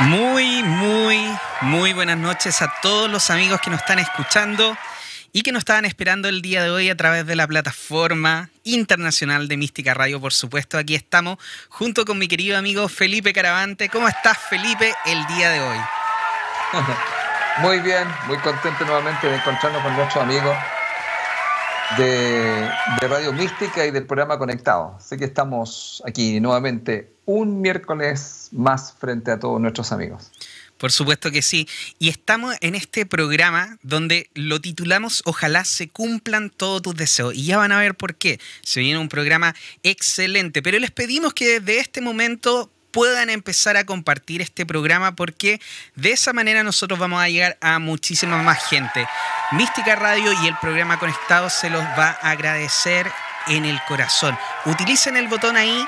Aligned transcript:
Muy, 0.00 0.62
muy, 0.62 1.18
muy 1.60 1.92
buenas 1.92 2.16
noches 2.16 2.62
a 2.62 2.72
todos 2.80 3.10
los 3.10 3.30
amigos 3.30 3.60
que 3.60 3.68
nos 3.68 3.80
están 3.80 3.98
escuchando 3.98 4.74
y 5.30 5.42
que 5.42 5.52
nos 5.52 5.60
estaban 5.60 5.84
esperando 5.84 6.28
el 6.28 6.40
día 6.40 6.62
de 6.62 6.70
hoy 6.70 6.88
a 6.88 6.96
través 6.96 7.26
de 7.26 7.36
la 7.36 7.46
plataforma 7.46 8.48
internacional 8.64 9.46
de 9.46 9.58
Mística 9.58 9.92
Radio, 9.92 10.18
por 10.18 10.32
supuesto. 10.32 10.78
Aquí 10.78 10.94
estamos 10.94 11.36
junto 11.68 12.06
con 12.06 12.18
mi 12.18 12.28
querido 12.28 12.56
amigo 12.56 12.88
Felipe 12.88 13.34
Caravante. 13.34 13.90
¿Cómo 13.90 14.08
estás, 14.08 14.38
Felipe, 14.38 14.94
el 15.04 15.26
día 15.26 15.50
de 15.50 15.60
hoy? 15.60 15.78
Muy 17.58 17.80
bien, 17.80 18.08
muy 18.26 18.38
contento 18.38 18.84
nuevamente 18.86 19.26
de 19.26 19.36
encontrarnos 19.36 19.82
con 19.82 19.94
nuestros 19.94 20.22
amigos 20.22 20.56
de, 21.96 22.70
Radio 23.00 23.32
Mística 23.32 23.86
y 23.86 23.90
del 23.90 24.06
programa 24.06 24.38
Conectado. 24.38 24.96
Sé 25.00 25.16
que 25.16 25.24
estamos 25.24 26.02
aquí 26.06 26.40
nuevamente 26.40 27.12
un 27.26 27.60
miércoles 27.60 28.48
más 28.52 28.94
frente 28.98 29.30
a 29.30 29.38
todos 29.38 29.60
nuestros 29.60 29.92
amigos. 29.92 30.30
Por 30.78 30.92
supuesto 30.92 31.30
que 31.30 31.42
sí. 31.42 31.68
Y 31.98 32.08
estamos 32.08 32.56
en 32.60 32.74
este 32.74 33.04
programa 33.06 33.78
donde 33.82 34.30
lo 34.34 34.60
titulamos 34.60 35.22
Ojalá 35.26 35.64
se 35.64 35.88
cumplan 35.88 36.50
todos 36.50 36.82
tus 36.82 36.94
deseos. 36.94 37.34
Y 37.34 37.44
ya 37.44 37.58
van 37.58 37.72
a 37.72 37.80
ver 37.80 37.94
por 37.94 38.14
qué. 38.14 38.40
Se 38.62 38.80
viene 38.80 38.98
un 38.98 39.08
programa 39.08 39.54
excelente. 39.82 40.62
Pero 40.62 40.78
les 40.78 40.90
pedimos 40.90 41.34
que 41.34 41.60
desde 41.60 41.80
este 41.80 42.00
momento 42.00 42.70
puedan 42.90 43.30
empezar 43.30 43.76
a 43.76 43.84
compartir 43.84 44.40
este 44.40 44.66
programa 44.66 45.14
porque 45.14 45.60
de 45.94 46.12
esa 46.12 46.32
manera 46.32 46.64
nosotros 46.64 46.98
vamos 46.98 47.22
a 47.22 47.28
llegar 47.28 47.58
a 47.60 47.78
muchísima 47.78 48.42
más 48.42 48.64
gente. 48.68 49.06
Mística 49.52 49.96
Radio 49.96 50.32
y 50.44 50.46
el 50.46 50.56
programa 50.60 51.00
Conectado 51.00 51.50
se 51.50 51.70
los 51.70 51.82
va 51.82 52.16
a 52.22 52.30
agradecer 52.30 53.10
en 53.48 53.64
el 53.64 53.80
corazón. 53.88 54.38
Utilicen 54.64 55.16
el 55.16 55.26
botón 55.26 55.56
ahí 55.56 55.84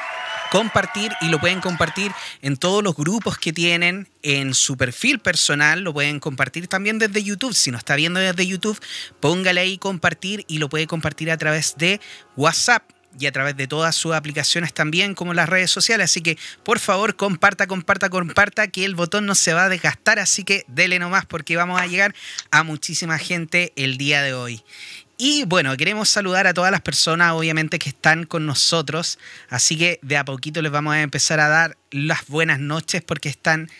compartir 0.51 1.13
y 1.21 1.29
lo 1.29 1.39
pueden 1.39 1.61
compartir 1.61 2.11
en 2.43 2.57
todos 2.57 2.83
los 2.83 2.97
grupos 2.97 3.39
que 3.39 3.53
tienen, 3.53 4.09
en 4.23 4.55
su 4.55 4.77
perfil 4.77 5.21
personal, 5.21 5.83
lo 5.83 5.93
pueden 5.93 6.19
compartir 6.19 6.67
también 6.67 6.99
desde 6.99 7.23
YouTube. 7.23 7.55
Si 7.55 7.71
no 7.71 7.79
está 7.79 7.95
viendo 7.95 8.19
desde 8.19 8.45
YouTube, 8.49 8.81
póngale 9.21 9.61
ahí 9.61 9.79
compartir 9.79 10.45
y 10.49 10.59
lo 10.59 10.69
puede 10.69 10.89
compartir 10.89 11.31
a 11.31 11.37
través 11.37 11.77
de 11.77 12.01
WhatsApp 12.37 12.83
y 13.19 13.27
a 13.27 13.33
través 13.33 13.57
de 13.57 13.67
todas 13.67 13.95
sus 13.95 14.15
aplicaciones 14.15 14.73
también, 14.73 15.15
como 15.15 15.35
las 15.35 15.49
redes 15.49 15.71
sociales. 15.71 16.05
Así 16.05 16.21
que, 16.21 16.39
por 16.63 16.79
favor, 16.79 17.17
comparta, 17.17 17.67
comparta, 17.67 18.09
comparta, 18.11 18.69
que 18.69 18.85
el 18.85 18.95
botón 18.95 19.27
no 19.27 19.35
se 19.35 19.53
va 19.53 19.65
a 19.65 19.69
desgastar. 19.69 20.19
Así 20.19 20.45
que 20.45 20.65
dele 20.69 20.99
nomás 20.99 21.27
porque 21.27 21.57
vamos 21.57 21.81
a 21.81 21.87
llegar 21.87 22.15
a 22.51 22.63
muchísima 22.63 23.19
gente 23.19 23.73
el 23.77 23.99
día 23.99 24.23
de 24.23 24.35
hoy. 24.35 24.63
Y 25.19 25.45
bueno, 25.45 25.77
queremos 25.77 26.09
saludar 26.09 26.47
a 26.47 26.55
todas 26.55 26.73
las 26.73 26.81
personas, 26.81 27.33
obviamente, 27.33 27.79
que 27.79 27.91
están 27.91 28.25
con 28.25 28.45
nosotros. 28.45 29.19
Así 29.49 29.79
que 29.79 30.01
de 30.03 30.17
a 30.17 30.25
poquito 30.25 30.63
les 30.63 30.73
vamos 30.73 30.95
a 30.95 31.03
empezar 31.03 31.39
a 31.39 31.49
dar 31.49 31.77
las 31.91 32.27
buenas 32.27 32.59
noches 32.59 33.03
porque 33.03 33.29
están 33.29 33.71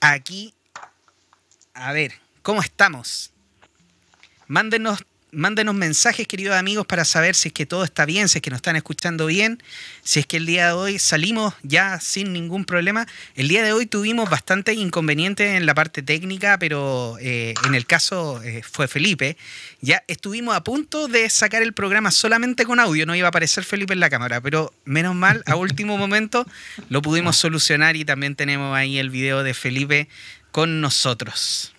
aquí. 0.00 0.54
A 1.74 1.92
ver, 1.92 2.14
¿cómo 2.42 2.62
estamos? 2.62 3.32
Mándenos 4.46 5.04
mándenos 5.32 5.74
mensajes, 5.74 6.26
queridos 6.26 6.56
amigos, 6.56 6.86
para 6.86 7.04
saber 7.04 7.34
si 7.34 7.48
es 7.48 7.54
que 7.54 7.66
todo 7.66 7.84
está 7.84 8.04
bien, 8.04 8.28
si 8.28 8.38
es 8.38 8.42
que 8.42 8.50
nos 8.50 8.58
están 8.58 8.76
escuchando 8.76 9.26
bien, 9.26 9.62
si 10.02 10.20
es 10.20 10.26
que 10.26 10.36
el 10.36 10.46
día 10.46 10.66
de 10.66 10.72
hoy 10.72 10.98
salimos 10.98 11.54
ya 11.62 12.00
sin 12.00 12.32
ningún 12.32 12.64
problema. 12.64 13.06
El 13.34 13.48
día 13.48 13.62
de 13.62 13.72
hoy 13.72 13.86
tuvimos 13.86 14.28
bastante 14.28 14.72
inconvenientes 14.74 15.56
en 15.56 15.66
la 15.66 15.74
parte 15.74 16.02
técnica, 16.02 16.58
pero 16.58 17.16
eh, 17.20 17.54
en 17.66 17.74
el 17.74 17.86
caso 17.86 18.42
eh, 18.42 18.62
fue 18.62 18.88
Felipe. 18.88 19.36
Ya 19.80 20.02
estuvimos 20.08 20.54
a 20.54 20.64
punto 20.64 21.08
de 21.08 21.28
sacar 21.30 21.62
el 21.62 21.72
programa 21.72 22.10
solamente 22.10 22.64
con 22.64 22.80
audio, 22.80 23.06
no 23.06 23.14
iba 23.14 23.28
a 23.28 23.30
aparecer 23.30 23.64
Felipe 23.64 23.92
en 23.92 24.00
la 24.00 24.10
cámara, 24.10 24.40
pero 24.40 24.72
menos 24.84 25.14
mal, 25.14 25.42
a 25.46 25.56
último 25.56 25.96
momento 25.96 26.46
lo 26.88 27.02
pudimos 27.02 27.36
solucionar 27.36 27.96
y 27.96 28.04
también 28.04 28.36
tenemos 28.36 28.76
ahí 28.76 28.98
el 28.98 29.10
video 29.10 29.42
de 29.42 29.54
Felipe 29.54 30.08
con 30.50 30.80
nosotros. 30.80 31.72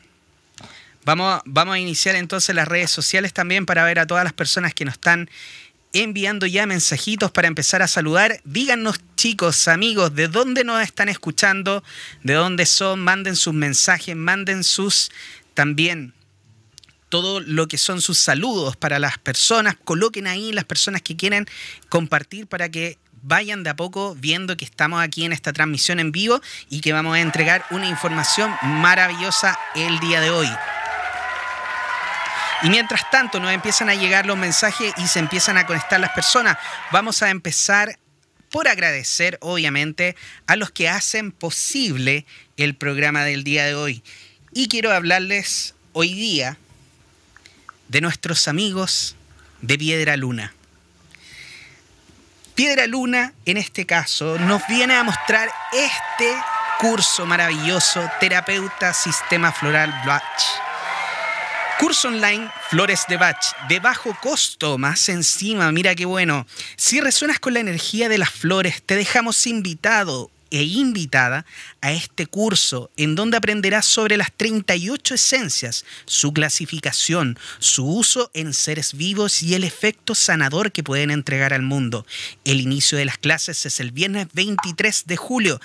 Vamos, 1.03 1.41
vamos 1.45 1.75
a 1.75 1.79
iniciar 1.79 2.15
entonces 2.15 2.55
las 2.55 2.67
redes 2.67 2.91
sociales 2.91 3.33
también 3.33 3.65
para 3.65 3.83
ver 3.83 3.99
a 3.99 4.05
todas 4.05 4.23
las 4.23 4.33
personas 4.33 4.73
que 4.73 4.85
nos 4.85 4.93
están 4.93 5.29
enviando 5.93 6.45
ya 6.45 6.65
mensajitos 6.65 7.31
para 7.31 7.47
empezar 7.47 7.81
a 7.81 7.87
saludar. 7.87 8.39
Díganos 8.43 9.01
chicos, 9.15 9.67
amigos, 9.67 10.13
de 10.15 10.27
dónde 10.27 10.63
nos 10.63 10.81
están 10.81 11.09
escuchando, 11.09 11.83
de 12.23 12.33
dónde 12.33 12.65
son, 12.65 12.99
manden 12.99 13.35
sus 13.35 13.53
mensajes, 13.53 14.15
manden 14.15 14.63
sus 14.63 15.11
también 15.53 16.13
todo 17.09 17.41
lo 17.41 17.67
que 17.67 17.77
son 17.77 17.99
sus 17.99 18.19
saludos 18.19 18.77
para 18.77 18.97
las 18.97 19.17
personas, 19.17 19.75
coloquen 19.83 20.27
ahí 20.27 20.53
las 20.53 20.63
personas 20.63 21.01
que 21.01 21.17
quieren 21.17 21.45
compartir 21.89 22.47
para 22.47 22.69
que 22.69 22.97
vayan 23.21 23.63
de 23.63 23.69
a 23.69 23.75
poco 23.75 24.15
viendo 24.15 24.55
que 24.55 24.65
estamos 24.65 25.01
aquí 25.01 25.25
en 25.25 25.33
esta 25.33 25.51
transmisión 25.51 25.99
en 25.99 26.11
vivo 26.11 26.41
y 26.69 26.79
que 26.79 26.93
vamos 26.93 27.15
a 27.15 27.19
entregar 27.19 27.65
una 27.69 27.87
información 27.87 28.55
maravillosa 28.63 29.59
el 29.75 29.99
día 29.99 30.21
de 30.21 30.29
hoy. 30.29 30.47
Y 32.63 32.69
mientras 32.69 33.09
tanto 33.09 33.39
nos 33.39 33.51
empiezan 33.51 33.89
a 33.89 33.95
llegar 33.95 34.25
los 34.25 34.37
mensajes 34.37 34.93
y 34.97 35.07
se 35.07 35.19
empiezan 35.19 35.57
a 35.57 35.65
conectar 35.65 35.99
las 35.99 36.11
personas, 36.11 36.57
vamos 36.91 37.23
a 37.23 37.29
empezar 37.29 37.97
por 38.51 38.67
agradecer, 38.67 39.37
obviamente, 39.41 40.15
a 40.45 40.55
los 40.55 40.71
que 40.71 40.89
hacen 40.89 41.31
posible 41.31 42.25
el 42.57 42.75
programa 42.75 43.23
del 43.23 43.43
día 43.43 43.65
de 43.65 43.73
hoy. 43.73 44.03
Y 44.53 44.67
quiero 44.67 44.91
hablarles 44.91 45.73
hoy 45.93 46.13
día 46.13 46.57
de 47.87 48.01
nuestros 48.01 48.47
amigos 48.47 49.15
de 49.61 49.77
Piedra 49.77 50.17
Luna. 50.17 50.53
Piedra 52.53 52.85
Luna, 52.85 53.33
en 53.45 53.57
este 53.57 53.85
caso, 53.85 54.37
nos 54.37 54.67
viene 54.67 54.95
a 54.95 55.03
mostrar 55.03 55.49
este 55.71 56.35
curso 56.79 57.25
maravilloso, 57.25 58.07
Terapeuta 58.19 58.93
Sistema 58.93 59.51
Floral 59.51 59.93
Blatch 60.03 60.70
Curso 61.81 62.09
online 62.09 62.47
Flores 62.69 63.05
de 63.09 63.17
Bach, 63.17 63.43
de 63.67 63.79
bajo 63.79 64.15
costo, 64.21 64.77
más 64.77 65.09
encima, 65.09 65.71
mira 65.71 65.95
qué 65.95 66.05
bueno. 66.05 66.45
Si 66.77 67.01
resuenas 67.01 67.39
con 67.39 67.55
la 67.55 67.59
energía 67.59 68.07
de 68.07 68.19
las 68.19 68.29
flores, 68.29 68.83
te 68.83 68.95
dejamos 68.95 69.47
invitado 69.47 70.29
e 70.51 70.61
invitada 70.61 71.43
a 71.81 71.91
este 71.91 72.27
curso 72.27 72.91
en 72.97 73.15
donde 73.15 73.37
aprenderás 73.37 73.87
sobre 73.87 74.17
las 74.17 74.31
38 74.31 75.15
esencias, 75.15 75.83
su 76.05 76.33
clasificación, 76.33 77.39
su 77.57 77.87
uso 77.87 78.29
en 78.35 78.53
seres 78.53 78.93
vivos 78.93 79.41
y 79.41 79.55
el 79.55 79.63
efecto 79.63 80.13
sanador 80.13 80.71
que 80.71 80.83
pueden 80.83 81.09
entregar 81.09 81.51
al 81.51 81.63
mundo. 81.63 82.05
El 82.43 82.61
inicio 82.61 82.97
de 82.97 83.05
las 83.05 83.17
clases 83.17 83.65
es 83.65 83.79
el 83.79 83.91
viernes 83.91 84.27
23 84.33 85.07
de 85.07 85.17
julio 85.17 85.59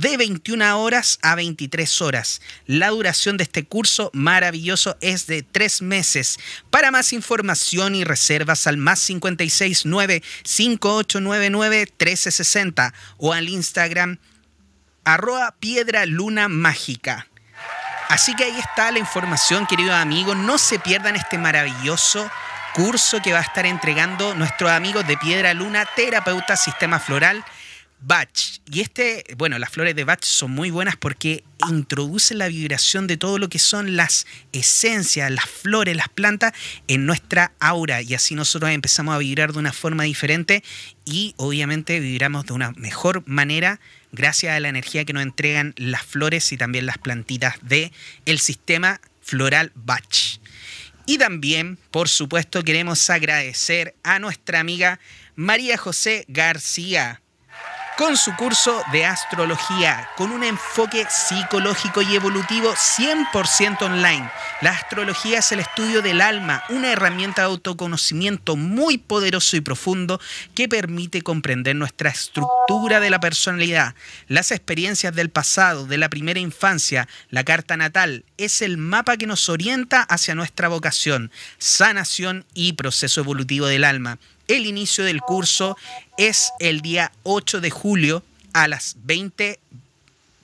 de 0.00 0.16
21 0.16 0.78
horas 0.80 1.18
a 1.22 1.34
23 1.34 2.00
horas. 2.00 2.40
La 2.66 2.88
duración 2.88 3.36
de 3.36 3.44
este 3.44 3.64
curso 3.64 4.10
maravilloso 4.14 4.96
es 5.00 5.26
de 5.26 5.42
tres 5.42 5.82
meses. 5.82 6.38
Para 6.70 6.90
más 6.90 7.12
información 7.12 7.94
y 7.94 8.04
reservas 8.04 8.66
al 8.66 8.78
más 8.78 9.04
569 9.04 10.22
5899 10.44 11.78
1360 11.98 12.94
o 13.18 13.32
al 13.32 13.48
Instagram 13.48 14.18
arroba 15.04 15.54
piedra 15.60 16.06
luna 16.06 16.48
mágica. 16.48 17.26
Así 18.08 18.34
que 18.34 18.44
ahí 18.44 18.58
está 18.58 18.90
la 18.90 18.98
información, 18.98 19.66
queridos 19.66 19.94
amigos. 19.94 20.36
No 20.36 20.58
se 20.58 20.78
pierdan 20.78 21.14
este 21.14 21.38
maravilloso 21.38 22.30
curso 22.74 23.20
que 23.22 23.32
va 23.32 23.40
a 23.40 23.42
estar 23.42 23.66
entregando 23.66 24.34
nuestros 24.34 24.70
amigos 24.70 25.06
de 25.06 25.16
Piedra 25.16 25.52
Luna, 25.54 25.84
terapeuta 25.94 26.56
sistema 26.56 26.98
floral 26.98 27.44
Bach. 28.02 28.60
Y 28.72 28.80
este, 28.80 29.24
bueno, 29.36 29.58
las 29.58 29.70
flores 29.70 29.94
de 29.94 30.04
Bach 30.04 30.22
son 30.22 30.52
muy 30.52 30.70
buenas 30.70 30.96
porque 30.96 31.44
introducen 31.68 32.38
la 32.38 32.48
vibración 32.48 33.06
de 33.06 33.16
todo 33.16 33.38
lo 33.38 33.48
que 33.48 33.58
son 33.58 33.96
las 33.96 34.26
esencias, 34.52 35.30
las 35.30 35.44
flores, 35.44 35.96
las 35.96 36.08
plantas 36.08 36.52
en 36.88 37.06
nuestra 37.06 37.52
aura. 37.60 38.02
Y 38.02 38.14
así 38.14 38.34
nosotros 38.34 38.70
empezamos 38.70 39.14
a 39.14 39.18
vibrar 39.18 39.52
de 39.52 39.58
una 39.58 39.72
forma 39.72 40.04
diferente 40.04 40.64
y 41.04 41.34
obviamente 41.36 42.00
vibramos 42.00 42.46
de 42.46 42.54
una 42.54 42.72
mejor 42.72 43.22
manera 43.26 43.80
gracias 44.12 44.56
a 44.56 44.60
la 44.60 44.68
energía 44.68 45.04
que 45.04 45.12
nos 45.12 45.22
entregan 45.22 45.74
las 45.76 46.02
flores 46.02 46.52
y 46.52 46.56
también 46.56 46.86
las 46.86 46.98
plantitas 46.98 47.56
de 47.62 47.92
el 48.26 48.40
sistema 48.40 49.00
floral 49.20 49.72
Bach. 49.74 50.40
Y 51.06 51.18
también, 51.18 51.76
por 51.90 52.08
supuesto, 52.08 52.62
queremos 52.62 53.10
agradecer 53.10 53.94
a 54.02 54.18
nuestra 54.18 54.60
amiga 54.60 55.00
María 55.34 55.76
José 55.76 56.24
García 56.28 57.19
con 58.00 58.16
su 58.16 58.34
curso 58.34 58.82
de 58.92 59.04
astrología, 59.04 60.08
con 60.16 60.32
un 60.32 60.42
enfoque 60.42 61.06
psicológico 61.10 62.00
y 62.00 62.14
evolutivo 62.14 62.72
100% 62.72 63.82
online. 63.82 64.30
La 64.62 64.70
astrología 64.70 65.40
es 65.40 65.52
el 65.52 65.60
estudio 65.60 66.00
del 66.00 66.22
alma, 66.22 66.64
una 66.70 66.92
herramienta 66.92 67.42
de 67.42 67.48
autoconocimiento 67.48 68.56
muy 68.56 68.96
poderoso 68.96 69.54
y 69.58 69.60
profundo 69.60 70.18
que 70.54 70.66
permite 70.66 71.20
comprender 71.20 71.76
nuestra 71.76 72.08
estructura 72.08 73.00
de 73.00 73.10
la 73.10 73.20
personalidad, 73.20 73.94
las 74.28 74.50
experiencias 74.50 75.14
del 75.14 75.28
pasado, 75.28 75.84
de 75.86 75.98
la 75.98 76.08
primera 76.08 76.40
infancia, 76.40 77.06
la 77.28 77.44
carta 77.44 77.76
natal, 77.76 78.24
es 78.38 78.62
el 78.62 78.78
mapa 78.78 79.18
que 79.18 79.26
nos 79.26 79.50
orienta 79.50 80.04
hacia 80.04 80.34
nuestra 80.34 80.68
vocación, 80.68 81.30
sanación 81.58 82.46
y 82.54 82.72
proceso 82.72 83.20
evolutivo 83.20 83.66
del 83.66 83.84
alma 83.84 84.16
el 84.50 84.66
inicio 84.66 85.04
del 85.04 85.20
curso 85.20 85.76
es 86.16 86.52
el 86.58 86.80
día 86.80 87.12
8 87.22 87.60
de 87.60 87.70
julio 87.70 88.22
a 88.52 88.66
las 88.68 88.96
20 89.04 89.60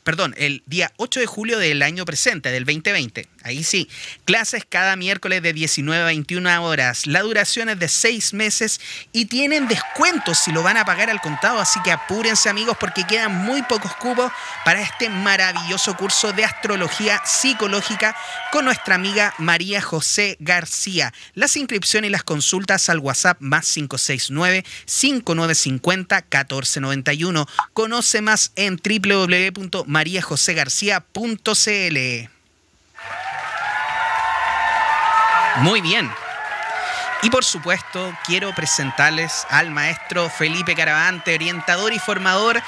perdón, 0.06 0.36
el 0.38 0.62
día 0.66 0.92
8 0.98 1.18
de 1.18 1.26
julio 1.26 1.58
del 1.58 1.82
año 1.82 2.04
presente, 2.04 2.52
del 2.52 2.64
2020. 2.64 3.26
Ahí 3.42 3.64
sí, 3.64 3.88
clases 4.24 4.64
cada 4.64 4.94
miércoles 4.94 5.42
de 5.42 5.52
19 5.52 6.00
a 6.00 6.06
21 6.06 6.64
horas. 6.64 7.08
La 7.08 7.22
duración 7.22 7.68
es 7.68 7.80
de 7.80 7.88
6 7.88 8.32
meses 8.32 8.80
y 9.12 9.24
tienen 9.24 9.66
descuentos 9.66 10.38
si 10.38 10.52
lo 10.52 10.62
van 10.62 10.76
a 10.76 10.84
pagar 10.84 11.10
al 11.10 11.20
contado, 11.20 11.58
así 11.58 11.80
que 11.82 11.90
apúrense 11.90 12.48
amigos 12.48 12.76
porque 12.78 13.04
quedan 13.04 13.34
muy 13.34 13.62
pocos 13.62 13.96
cubos 13.96 14.30
para 14.64 14.80
este 14.80 15.10
maravilloso 15.10 15.96
curso 15.96 16.32
de 16.32 16.44
astrología 16.44 17.20
psicológica 17.24 18.16
con 18.52 18.64
nuestra 18.64 18.94
amiga 18.94 19.34
María 19.38 19.82
José 19.82 20.36
García. 20.38 21.12
Las 21.34 21.56
inscripciones 21.56 22.10
y 22.10 22.12
las 22.12 22.22
consultas 22.22 22.88
al 22.88 23.00
WhatsApp 23.00 23.38
más 23.40 23.72
569 23.72 24.64
5950 24.84 26.16
1491. 26.16 27.46
Conoce 27.72 28.20
más 28.20 28.52
en 28.54 28.78
www.mariajosegarcía.cl. 29.96 32.28
Muy 35.62 35.80
bien. 35.80 36.10
Y 37.22 37.30
por 37.30 37.44
supuesto, 37.44 38.12
quiero 38.26 38.54
presentarles 38.54 39.46
al 39.48 39.70
maestro 39.70 40.28
Felipe 40.28 40.74
Caravante, 40.74 41.34
orientador 41.34 41.94
y 41.94 41.98
formador 41.98 42.62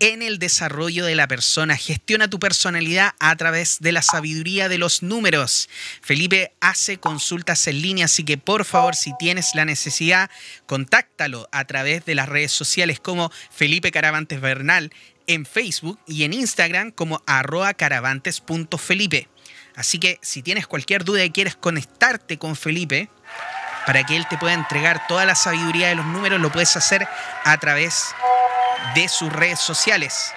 en 0.00 0.22
el 0.22 0.38
desarrollo 0.38 1.04
de 1.04 1.14
la 1.14 1.28
persona. 1.28 1.76
Gestiona 1.76 2.28
tu 2.28 2.38
personalidad 2.38 3.12
a 3.20 3.36
través 3.36 3.78
de 3.80 3.92
la 3.92 4.00
sabiduría 4.00 4.70
de 4.70 4.78
los 4.78 5.02
números. 5.02 5.68
Felipe 6.00 6.54
hace 6.60 6.96
consultas 6.96 7.66
en 7.66 7.82
línea, 7.82 8.06
así 8.06 8.24
que 8.24 8.38
por 8.38 8.64
favor, 8.64 8.96
si 8.96 9.12
tienes 9.18 9.54
la 9.54 9.66
necesidad, 9.66 10.30
contáctalo 10.66 11.48
a 11.52 11.66
través 11.66 12.06
de 12.06 12.14
las 12.14 12.28
redes 12.28 12.50
sociales 12.50 12.98
como 12.98 13.30
Felipe 13.50 13.92
Caravantes 13.92 14.40
Bernal 14.40 14.90
en 15.30 15.46
Facebook 15.46 16.00
y 16.06 16.24
en 16.24 16.32
Instagram 16.32 16.90
como 16.90 17.22
arroba 17.24 17.72
caravantes.felipe. 17.74 19.28
Así 19.76 20.00
que 20.00 20.18
si 20.22 20.42
tienes 20.42 20.66
cualquier 20.66 21.04
duda 21.04 21.24
y 21.24 21.30
quieres 21.30 21.54
conectarte 21.54 22.36
con 22.36 22.56
Felipe 22.56 23.08
para 23.86 24.04
que 24.04 24.16
él 24.16 24.26
te 24.28 24.36
pueda 24.38 24.54
entregar 24.54 25.06
toda 25.06 25.24
la 25.24 25.36
sabiduría 25.36 25.88
de 25.88 25.94
los 25.94 26.06
números, 26.06 26.40
lo 26.40 26.50
puedes 26.50 26.76
hacer 26.76 27.06
a 27.44 27.56
través 27.58 28.12
de 28.96 29.08
sus 29.08 29.32
redes 29.32 29.60
sociales. 29.60 30.34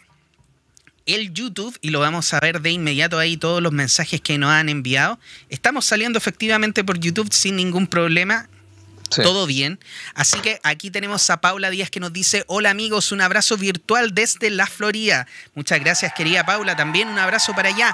el 1.05 1.33
YouTube 1.33 1.77
y 1.81 1.89
lo 1.89 1.99
vamos 1.99 2.33
a 2.33 2.39
ver 2.39 2.61
de 2.61 2.71
inmediato 2.71 3.19
ahí 3.19 3.37
todos 3.37 3.61
los 3.61 3.71
mensajes 3.71 4.21
que 4.21 4.37
nos 4.37 4.51
han 4.51 4.69
enviado. 4.69 5.19
Estamos 5.49 5.85
saliendo 5.85 6.17
efectivamente 6.17 6.83
por 6.83 6.99
YouTube 6.99 7.31
sin 7.31 7.55
ningún 7.55 7.87
problema. 7.87 8.47
Sí. 9.09 9.23
Todo 9.23 9.45
bien. 9.45 9.77
Así 10.13 10.39
que 10.39 10.61
aquí 10.63 10.89
tenemos 10.89 11.29
a 11.29 11.41
Paula 11.41 11.69
Díaz 11.69 11.89
que 11.89 11.99
nos 11.99 12.13
dice, 12.13 12.45
hola 12.47 12.69
amigos, 12.69 13.11
un 13.11 13.19
abrazo 13.19 13.57
virtual 13.57 14.15
desde 14.15 14.49
la 14.49 14.67
Florida. 14.67 15.27
Muchas 15.53 15.81
gracias 15.81 16.13
querida 16.13 16.45
Paula, 16.45 16.77
también 16.77 17.09
un 17.09 17.19
abrazo 17.19 17.53
para 17.53 17.69
allá. 17.69 17.93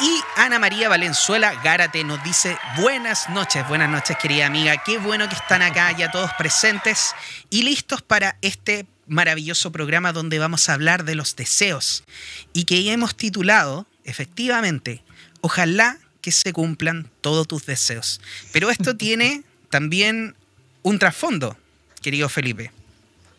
Y 0.00 0.20
Ana 0.36 0.58
María 0.58 0.88
Valenzuela 0.88 1.60
Gárate 1.62 2.04
nos 2.04 2.22
dice, 2.24 2.58
buenas 2.76 3.28
noches, 3.30 3.66
buenas 3.68 3.88
noches 3.88 4.16
querida 4.16 4.46
amiga, 4.46 4.82
qué 4.82 4.98
bueno 4.98 5.28
que 5.28 5.34
están 5.34 5.62
acá 5.62 5.92
ya 5.92 6.10
todos 6.10 6.30
presentes 6.38 7.14
y 7.50 7.62
listos 7.62 8.00
para 8.00 8.36
este 8.40 8.86
maravilloso 9.10 9.72
programa 9.72 10.12
donde 10.12 10.38
vamos 10.38 10.68
a 10.68 10.74
hablar 10.74 11.04
de 11.04 11.16
los 11.16 11.36
deseos 11.36 12.04
y 12.52 12.64
que 12.64 12.92
hemos 12.92 13.16
titulado, 13.16 13.86
efectivamente, 14.04 15.02
ojalá 15.40 15.98
que 16.20 16.30
se 16.30 16.52
cumplan 16.52 17.10
todos 17.20 17.48
tus 17.48 17.66
deseos. 17.66 18.20
Pero 18.52 18.70
esto 18.70 18.96
tiene 18.96 19.42
también 19.68 20.34
un 20.82 20.98
trasfondo, 20.98 21.56
querido 22.00 22.28
Felipe. 22.28 22.70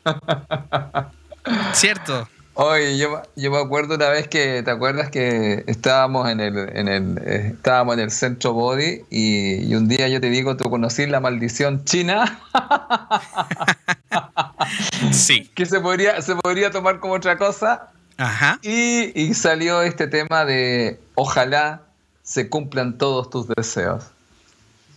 ¿Cierto? 1.73 2.27
Oye, 2.53 2.97
yo, 2.97 3.21
yo 3.37 3.49
me 3.49 3.59
acuerdo 3.59 3.95
una 3.95 4.09
vez 4.09 4.27
que, 4.27 4.61
¿te 4.61 4.71
acuerdas 4.71 5.09
que 5.09 5.63
estábamos 5.67 6.29
en 6.29 6.41
el, 6.41 6.57
en 6.75 6.87
el, 6.89 7.17
eh, 7.19 7.53
estábamos 7.55 7.93
en 7.93 8.01
el 8.01 8.11
centro 8.11 8.51
Body 8.51 9.03
y, 9.09 9.65
y 9.65 9.75
un 9.75 9.87
día 9.87 10.09
yo 10.09 10.19
te 10.19 10.29
digo, 10.29 10.57
tú 10.57 10.69
conocí 10.69 11.07
la 11.07 11.21
maldición 11.21 11.85
china, 11.85 12.41
Sí. 15.11 15.49
que 15.55 15.65
se 15.65 15.79
podría, 15.79 16.21
se 16.21 16.35
podría 16.35 16.71
tomar 16.71 16.99
como 16.99 17.15
otra 17.15 17.37
cosa 17.37 17.89
Ajá. 18.17 18.59
y, 18.61 19.11
y 19.19 19.33
salió 19.33 19.81
este 19.81 20.07
tema 20.07 20.45
de 20.45 20.99
ojalá 21.15 21.81
se 22.23 22.49
cumplan 22.49 22.97
todos 22.97 23.29
tus 23.29 23.47
deseos. 23.47 24.05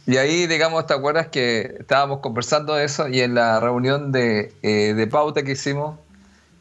Y 0.06 0.18
ahí, 0.18 0.46
digamos, 0.46 0.86
¿te 0.86 0.92
acuerdas 0.92 1.28
que 1.28 1.76
estábamos 1.80 2.20
conversando 2.20 2.74
de 2.74 2.84
eso 2.84 3.08
y 3.08 3.20
en 3.22 3.34
la 3.34 3.58
reunión 3.58 4.12
de, 4.12 4.52
eh, 4.62 4.92
de 4.94 5.06
pauta 5.06 5.42
que 5.42 5.52
hicimos, 5.52 5.98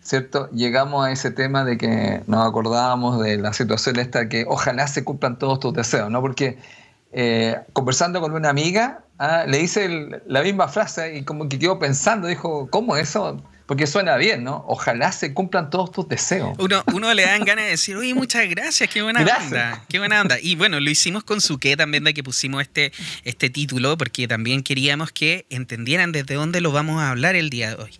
¿cierto? 0.01 0.49
Llegamos 0.51 1.05
a 1.05 1.11
ese 1.11 1.29
tema 1.29 1.65
de 1.65 1.77
que 1.77 2.23
nos 2.25 2.47
acordábamos 2.47 3.21
de 3.21 3.37
la 3.37 3.51
situación 3.51 3.99
esta 3.99 4.29
que 4.29 4.45
ojalá 4.47 4.87
se 4.87 5.03
cumplan 5.03 5.37
todos 5.37 5.59
tus 5.59 5.73
deseos, 5.73 6.09
¿no? 6.09 6.21
Porque 6.21 6.57
eh, 7.11 7.59
conversando 7.73 8.21
con 8.21 8.31
una 8.33 8.49
amiga, 8.49 9.02
ah, 9.19 9.45
le 9.47 9.61
hice 9.61 9.85
el- 9.85 10.21
la 10.27 10.41
misma 10.41 10.67
frase 10.67 11.17
y 11.17 11.23
como 11.23 11.47
que 11.49 11.59
quedó 11.59 11.79
pensando, 11.79 12.27
dijo, 12.27 12.69
¿cómo 12.69 12.97
eso? 12.97 13.41
Porque 13.65 13.87
suena 13.87 14.17
bien, 14.17 14.43
¿no? 14.43 14.65
Ojalá 14.67 15.13
se 15.13 15.33
cumplan 15.33 15.69
todos 15.69 15.89
tus 15.91 16.07
deseos. 16.09 16.53
Uno, 16.59 16.83
uno 16.93 17.13
le 17.13 17.23
dan 17.23 17.45
ganas 17.45 17.63
de 17.63 17.71
decir, 17.71 17.95
oye, 17.95 18.13
muchas 18.13 18.47
gracias, 18.49 18.89
qué 18.89 19.01
buena 19.01 19.21
Gracias. 19.21 19.45
onda, 19.53 19.85
qué 19.87 19.99
buena 19.99 20.19
onda. 20.21 20.37
Y 20.41 20.55
bueno, 20.55 20.81
lo 20.81 20.89
hicimos 20.89 21.23
con 21.23 21.39
Suque 21.39 21.77
también, 21.77 22.03
de 22.03 22.13
que 22.13 22.23
pusimos 22.23 22.61
este, 22.61 22.91
este 23.23 23.49
título, 23.49 23.97
porque 23.97 24.27
también 24.27 24.63
queríamos 24.63 25.13
que 25.13 25.45
entendieran 25.49 26.11
desde 26.11 26.35
dónde 26.35 26.59
lo 26.59 26.73
vamos 26.73 27.01
a 27.01 27.09
hablar 27.09 27.35
el 27.37 27.49
día 27.49 27.69
de 27.75 27.81
hoy. 27.81 27.91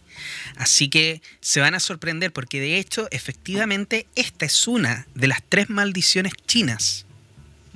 Así 0.58 0.89
que 0.89 1.22
se 1.39 1.62
van 1.62 1.75
a 1.75 1.79
sorprender, 1.79 2.34
porque 2.34 2.60
de 2.60 2.77
hecho, 2.77 3.08
efectivamente, 3.12 4.05
esta 4.15 4.46
es 4.46 4.67
una 4.67 5.08
de 5.15 5.27
las 5.27 5.41
tres 5.48 5.70
maldiciones 5.70 6.34
chinas, 6.46 7.05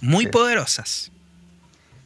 muy 0.02 0.26
Sí. 0.26 0.32
poderosas. 0.32 1.12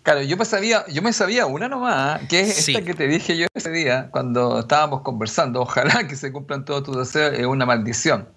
Claro, 0.03 0.21
yo 0.23 0.35
me 0.35 0.45
sabía, 0.45 0.83
yo 0.87 1.01
me 1.03 1.13
sabía 1.13 1.45
una 1.45 1.67
nomás, 1.69 2.21
que 2.27 2.41
es 2.41 2.55
Sí. 2.55 2.71
esta 2.73 2.83
que 2.83 2.95
te 2.95 3.07
dije 3.07 3.37
yo 3.37 3.45
ese 3.53 3.69
día 3.69 4.09
cuando 4.11 4.59
estábamos 4.59 5.01
conversando. 5.01 5.61
Ojalá 5.61 6.07
que 6.07 6.15
se 6.15 6.31
cumplan 6.31 6.65
todos 6.65 6.83
tus 6.83 6.97
deseos, 6.97 7.37
es 7.37 7.45
una 7.45 7.65
maldición. 7.65 8.27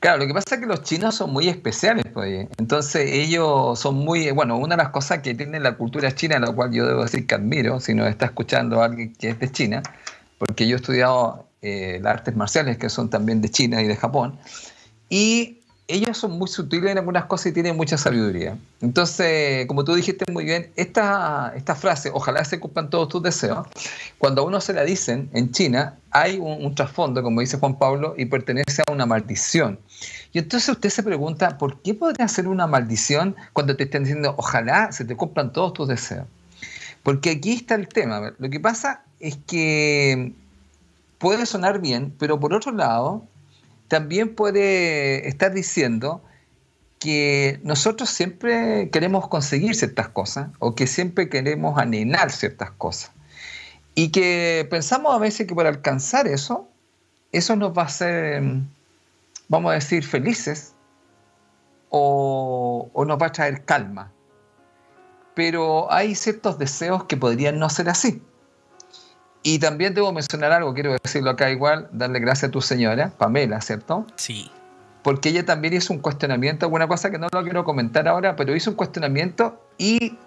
Claro, 0.00 0.18
lo 0.18 0.26
que 0.26 0.34
pasa 0.34 0.54
es 0.54 0.60
que 0.62 0.66
los 0.66 0.82
chinos 0.82 1.14
son 1.14 1.30
muy 1.30 1.48
especiales, 1.48 2.06
pues. 2.12 2.48
Entonces 2.58 3.10
ellos 3.12 3.78
son 3.78 3.96
muy, 3.96 4.30
bueno, 4.30 4.56
una 4.56 4.76
de 4.76 4.82
las 4.82 4.90
cosas 4.92 5.18
que 5.20 5.34
tiene 5.34 5.60
la 5.60 5.76
cultura 5.76 6.14
china, 6.14 6.38
la 6.38 6.52
cual 6.52 6.72
yo 6.72 6.86
debo 6.86 7.02
decir 7.02 7.26
que 7.26 7.34
admiro, 7.34 7.80
si 7.80 7.94
nos 7.94 8.08
está 8.08 8.26
escuchando 8.26 8.82
alguien 8.82 9.12
que 9.14 9.30
es 9.30 9.38
de 9.38 9.50
China, 9.50 9.82
porque 10.38 10.66
yo 10.66 10.76
he 10.76 10.80
estudiado 10.80 11.48
eh, 11.60 11.98
las 12.02 12.14
artes 12.14 12.34
marciales 12.34 12.78
que 12.78 12.88
son 12.88 13.10
también 13.10 13.42
de 13.42 13.50
China 13.50 13.82
y 13.82 13.86
de 13.86 13.96
Japón, 13.96 14.38
y 15.10 15.59
ellos 15.90 16.16
son 16.16 16.32
muy 16.38 16.48
sutiles 16.48 16.92
en 16.92 16.98
algunas 16.98 17.24
cosas 17.26 17.46
y 17.46 17.52
tienen 17.52 17.76
mucha 17.76 17.98
sabiduría. 17.98 18.56
Entonces, 18.80 19.66
como 19.66 19.84
tú 19.84 19.94
dijiste 19.94 20.30
muy 20.30 20.44
bien, 20.44 20.70
esta, 20.76 21.52
esta 21.56 21.74
frase, 21.74 22.10
ojalá 22.12 22.44
se 22.44 22.60
cumplan 22.60 22.90
todos 22.90 23.08
tus 23.08 23.22
deseos, 23.22 23.66
cuando 24.18 24.42
a 24.42 24.44
uno 24.44 24.60
se 24.60 24.72
la 24.72 24.84
dicen 24.84 25.30
en 25.32 25.52
China, 25.52 25.96
hay 26.10 26.38
un, 26.38 26.74
trasfondo, 26.74 27.22
como 27.22 27.40
dice 27.40 27.58
Juan 27.58 27.78
Pablo, 27.78 28.14
y 28.16 28.26
pertenece 28.26 28.82
a 28.86 28.92
una 28.92 29.06
maldición. 29.06 29.78
Y 30.32 30.38
entonces 30.38 30.68
usted 30.68 30.90
se 30.90 31.02
pregunta, 31.02 31.58
¿por 31.58 31.80
qué 31.82 31.94
podría 31.94 32.28
ser 32.28 32.48
una 32.48 32.66
maldición 32.66 33.36
cuando 33.52 33.76
te 33.76 33.84
están 33.84 34.04
diciendo, 34.04 34.34
ojalá 34.36 34.92
se 34.92 35.04
te 35.04 35.16
cumplan 35.16 35.52
todos 35.52 35.72
tus 35.72 35.88
deseos? 35.88 36.26
Porque 37.02 37.30
aquí 37.30 37.52
está 37.52 37.74
el 37.74 37.88
tema. 37.88 38.32
Lo 38.38 38.50
que 38.50 38.60
pasa 38.60 39.02
es 39.20 39.38
que 39.46 40.32
puede 41.18 41.46
sonar 41.46 41.80
bien, 41.80 42.14
pero 42.18 42.40
por 42.40 42.54
otro 42.54 42.72
lado, 42.72 43.24
también 43.90 44.36
puede 44.36 45.26
estar 45.28 45.52
diciendo 45.52 46.22
que 47.00 47.58
nosotros 47.64 48.08
siempre 48.08 48.88
queremos 48.90 49.26
conseguir 49.26 49.74
ciertas 49.74 50.08
cosas 50.10 50.50
o 50.60 50.76
que 50.76 50.86
siempre 50.86 51.28
queremos 51.28 51.76
anhelar 51.76 52.30
ciertas 52.30 52.70
cosas. 52.70 53.10
Y 53.96 54.12
que 54.12 54.64
pensamos 54.70 55.12
a 55.12 55.18
veces 55.18 55.48
que 55.48 55.56
para 55.56 55.70
alcanzar 55.70 56.28
eso, 56.28 56.68
eso 57.32 57.56
nos 57.56 57.76
va 57.76 57.82
a 57.82 57.86
hacer, 57.86 58.44
vamos 59.48 59.72
a 59.72 59.74
decir, 59.74 60.04
felices 60.04 60.74
o, 61.88 62.90
o 62.92 63.04
nos 63.04 63.20
va 63.20 63.26
a 63.26 63.32
traer 63.32 63.64
calma. 63.64 64.12
Pero 65.34 65.92
hay 65.92 66.14
ciertos 66.14 66.58
deseos 66.60 67.04
que 67.04 67.16
podrían 67.16 67.58
no 67.58 67.68
ser 67.68 67.88
así. 67.88 68.22
Y 69.42 69.58
también 69.58 69.94
debo 69.94 70.12
mencionar 70.12 70.52
algo, 70.52 70.74
quiero 70.74 70.92
decirlo 71.02 71.30
acá 71.30 71.50
igual, 71.50 71.88
darle 71.92 72.20
gracias 72.20 72.50
a 72.50 72.52
tu 72.52 72.60
señora, 72.60 73.12
Pamela, 73.16 73.60
¿cierto? 73.60 74.06
Sí. 74.16 74.50
Porque 75.02 75.30
ella 75.30 75.46
también 75.46 75.72
hizo 75.72 75.94
un 75.94 76.00
cuestionamiento, 76.00 76.66
alguna 76.66 76.86
cosa 76.86 77.10
que 77.10 77.18
no 77.18 77.28
lo 77.32 77.42
quiero 77.42 77.64
comentar 77.64 78.06
ahora, 78.06 78.36
pero 78.36 78.54
hizo 78.54 78.70
un 78.70 78.76
cuestionamiento 78.76 79.58
y 79.78 80.18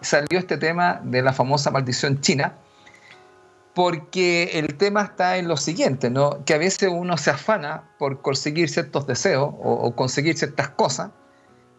salió 0.00 0.38
este 0.38 0.56
tema 0.56 1.00
de 1.02 1.20
la 1.20 1.32
famosa 1.32 1.72
maldición 1.72 2.20
china, 2.20 2.54
porque 3.74 4.50
el 4.54 4.76
tema 4.76 5.02
está 5.02 5.36
en 5.36 5.48
lo 5.48 5.56
siguiente, 5.56 6.10
¿no? 6.10 6.44
Que 6.44 6.54
a 6.54 6.58
veces 6.58 6.90
uno 6.92 7.18
se 7.18 7.30
afana 7.30 7.90
por 7.98 8.22
conseguir 8.22 8.68
ciertos 8.68 9.04
deseos 9.06 9.52
o, 9.62 9.72
o 9.72 9.96
conseguir 9.96 10.38
ciertas 10.38 10.68
cosas, 10.68 11.10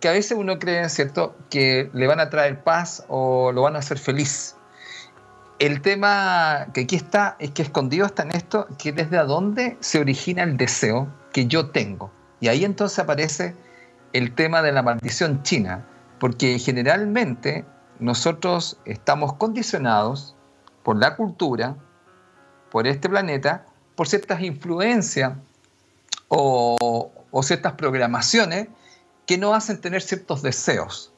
que 0.01 0.09
a 0.09 0.11
veces 0.11 0.37
uno 0.37 0.59
cree, 0.59 0.89
¿cierto?, 0.89 1.37
que 1.49 1.89
le 1.93 2.07
van 2.07 2.19
a 2.19 2.29
traer 2.29 2.63
paz 2.63 3.05
o 3.07 3.53
lo 3.53 3.61
van 3.61 3.77
a 3.77 3.79
hacer 3.79 3.97
feliz 3.97 4.55
el 5.61 5.83
tema 5.83 6.69
que 6.73 6.81
aquí 6.81 6.95
está 6.95 7.35
es 7.37 7.51
que 7.51 7.61
escondido 7.61 8.07
está 8.07 8.23
en 8.23 8.31
esto, 8.31 8.65
que 8.79 8.91
desde 8.91 9.17
dónde 9.17 9.77
se 9.79 9.99
origina 9.99 10.41
el 10.41 10.57
deseo 10.57 11.07
que 11.33 11.45
yo 11.45 11.69
tengo. 11.69 12.11
Y 12.39 12.47
ahí 12.47 12.65
entonces 12.65 12.97
aparece 12.97 13.55
el 14.11 14.33
tema 14.33 14.63
de 14.63 14.71
la 14.71 14.81
maldición 14.81 15.43
china, 15.43 15.85
porque 16.19 16.57
generalmente 16.57 17.63
nosotros 17.99 18.79
estamos 18.85 19.33
condicionados 19.33 20.35
por 20.81 20.97
la 20.97 21.15
cultura, 21.15 21.75
por 22.71 22.87
este 22.87 23.07
planeta, 23.07 23.67
por 23.95 24.07
ciertas 24.07 24.41
influencias 24.41 25.33
o, 26.27 27.11
o 27.29 27.43
ciertas 27.43 27.73
programaciones 27.73 28.67
que 29.27 29.37
nos 29.37 29.55
hacen 29.55 29.79
tener 29.79 30.01
ciertos 30.01 30.41
deseos. 30.41 31.10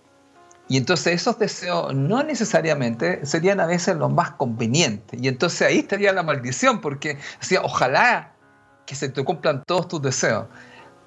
Y 0.74 0.78
entonces 0.78 1.22
esos 1.22 1.38
deseos 1.38 1.94
no 1.94 2.24
necesariamente 2.24 3.24
serían 3.28 3.60
a 3.60 3.68
veces 3.68 3.96
los 3.96 4.12
más 4.12 4.32
convenientes. 4.32 5.22
Y 5.22 5.28
entonces 5.28 5.62
ahí 5.68 5.78
estaría 5.78 6.12
la 6.12 6.24
maldición, 6.24 6.82
porque 6.82 7.20
decía, 7.40 7.62
ojalá 7.62 8.34
que 8.88 8.96
se 8.96 9.08
te 9.10 9.24
cumplan 9.24 9.64
todos 9.68 9.88
tus 9.88 10.02
deseos. 10.02 10.48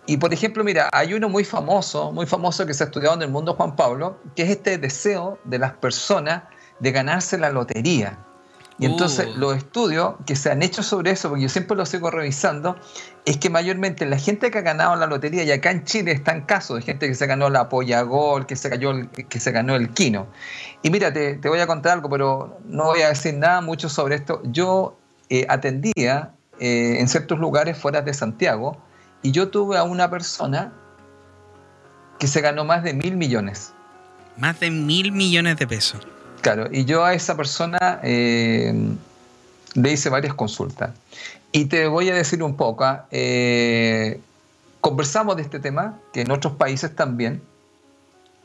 Y 0.07 0.19
por 0.19 0.33
ejemplo, 0.33 0.63
mira, 0.63 0.89
hay 0.93 1.15
uno 1.15 1.29
muy 1.29 1.43
famoso, 1.43 2.13
muy 2.13 2.27
famoso 2.27 2.65
que 2.65 2.75
se 2.75 2.85
ha 2.85 2.87
estudiado 2.87 3.17
en 3.17 3.23
el 3.23 3.29
mundo 3.29 3.55
Juan 3.55 3.75
Pablo, 3.75 4.21
que 4.37 4.45
es 4.45 4.51
este 4.51 4.79
deseo 4.79 5.41
de 5.43 5.59
las 5.59 5.73
personas 5.73 6.45
de 6.79 6.93
ganarse 6.93 7.37
la 7.37 7.51
lotería. 7.51 8.25
Y 8.79 8.87
entonces 8.87 9.29
uh. 9.35 9.39
los 9.39 9.57
estudios 9.57 10.15
que 10.27 10.37
se 10.37 10.51
han 10.51 10.63
hecho 10.63 10.83
sobre 10.83 11.13
eso, 11.13 11.29
porque 11.29 11.45
yo 11.45 11.49
siempre 11.49 11.77
lo 11.77 11.87
sigo 11.87 12.11
revisando, 12.11 12.77
es 13.25 13.39
que 13.39 13.49
mayormente 13.49 14.05
la 14.05 14.19
gente 14.19 14.51
que 14.51 14.59
ha 14.59 14.63
ganado 14.63 14.97
la 14.97 15.07
lotería, 15.07 15.45
y 15.45 15.51
acá 15.51 15.71
en 15.71 15.85
Chile 15.85 16.13
están 16.13 16.43
casos 16.43 16.77
de 16.77 16.83
gente 16.83 17.09
que 17.09 17.15
se 17.15 17.27
ganó 17.27 17.49
la 17.49 17.69
Polla 17.69 18.03
Gol, 18.03 18.47
que 18.47 18.57
se, 18.57 18.69
cayó 18.69 18.93
que 19.29 19.41
se 19.41 19.51
ganó 19.51 19.77
el 19.77 19.91
Quino. 19.91 20.27
Y 20.83 20.91
mira, 20.91 21.13
te, 21.13 21.39
voy 21.49 21.61
a 21.61 21.67
contar 21.67 21.93
algo, 21.93 22.11
pero 22.11 22.59
no 22.67 22.85
voy 22.85 23.01
a 23.01 23.09
decir 23.09 23.35
nada 23.35 23.63
mucho 23.63 23.89
sobre 23.89 24.17
esto. 24.17 24.43
Yo 24.45 24.99
eh, 25.31 25.47
atendía 25.49 26.35
eh, 26.61 26.97
en 27.01 27.09
ciertos 27.09 27.39
lugares 27.39 27.79
fuera 27.79 28.03
de 28.03 28.13
Santiago 28.13 28.77
y 29.23 29.31
yo 29.31 29.49
tuve 29.49 29.79
a 29.79 29.85
una 29.85 30.11
persona 30.11 30.73
que 32.19 32.27
se 32.27 32.41
ganó 32.41 32.65
más 32.65 32.83
de 32.83 32.95
mil 32.95 33.17
millones. 33.17 33.73
Más 34.37 34.61
de 34.61 34.71
mil 34.71 35.13
millones 35.13 35.57
de 35.57 35.67
pesos. 35.67 36.07
Claro, 36.47 36.69
y 36.71 36.85
yo 36.85 37.05
a 37.05 37.13
esa 37.13 37.37
persona 37.37 37.99
eh, 38.05 38.73
le 39.75 39.93
hice 39.93 40.09
varias 40.11 40.33
consultas. 40.35 40.91
Y 41.51 41.65
te 41.65 41.89
voy 41.89 42.09
a 42.09 42.15
decir 42.15 42.41
un 42.41 42.55
poco, 42.55 42.85
¿ah? 42.85 43.09
eh, 43.11 44.21
conversamos 44.81 45.35
de 45.35 45.43
este 45.43 45.59
tema, 45.59 45.99
que 46.13 46.21
en 46.21 46.31
otros 46.31 46.53
países 46.53 46.95
también 46.95 47.43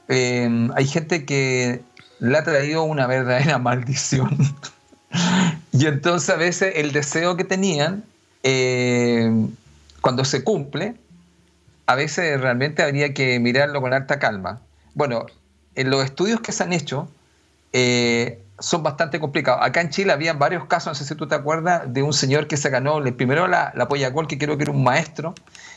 eh, 0.07 0.49
hay 0.73 0.87
gente 0.87 1.25
que 1.25 1.81
le 2.17 2.37
ha 2.39 2.43
traído 2.43 2.81
una 2.81 3.05
verdadera 3.05 3.57
maldición. 3.59 4.35
y 5.71 5.85
entonces 5.85 6.31
a 6.31 6.37
veces 6.37 6.73
el 6.77 6.93
deseo 6.93 7.37
que 7.37 7.43
tenían, 7.43 8.03
cuando 10.01 10.25
se 10.25 10.43
cumple, 10.43 10.95
a 11.85 11.93
veces 11.93 12.41
realmente 12.41 12.81
habría 12.81 13.13
que 13.13 13.39
mirarlo 13.39 13.79
con 13.79 13.93
alta 13.93 14.17
calma. 14.17 14.59
Bueno, 14.95 15.27
en 15.75 15.91
los 15.91 16.03
estudios 16.03 16.41
que 16.41 16.51
se 16.51 16.63
han 16.63 16.73
hecho, 16.73 17.07
eh, 17.73 18.43
son 18.59 18.83
bastante 18.83 19.19
complicados. 19.19 19.61
Acá 19.63 19.81
en 19.81 19.89
Chile 19.89 20.13
había 20.13 20.33
varios 20.33 20.65
casos, 20.65 20.87
no 20.87 20.95
sé 20.95 21.05
si 21.05 21.15
tú 21.15 21.27
te 21.27 21.35
acuerdas, 21.35 21.91
de 21.91 22.03
un 22.03 22.13
señor 22.13 22.47
que 22.47 22.57
se 22.57 22.69
ganó 22.69 23.01
primero 23.15 23.47
la, 23.47 23.71
la 23.75 23.87
polla 23.87 24.09
gol, 24.09 24.27
que 24.27 24.37
creo 24.37 24.57
que 24.57 24.63
era 24.63 24.71
un 24.71 24.83
maestro, 24.83 25.33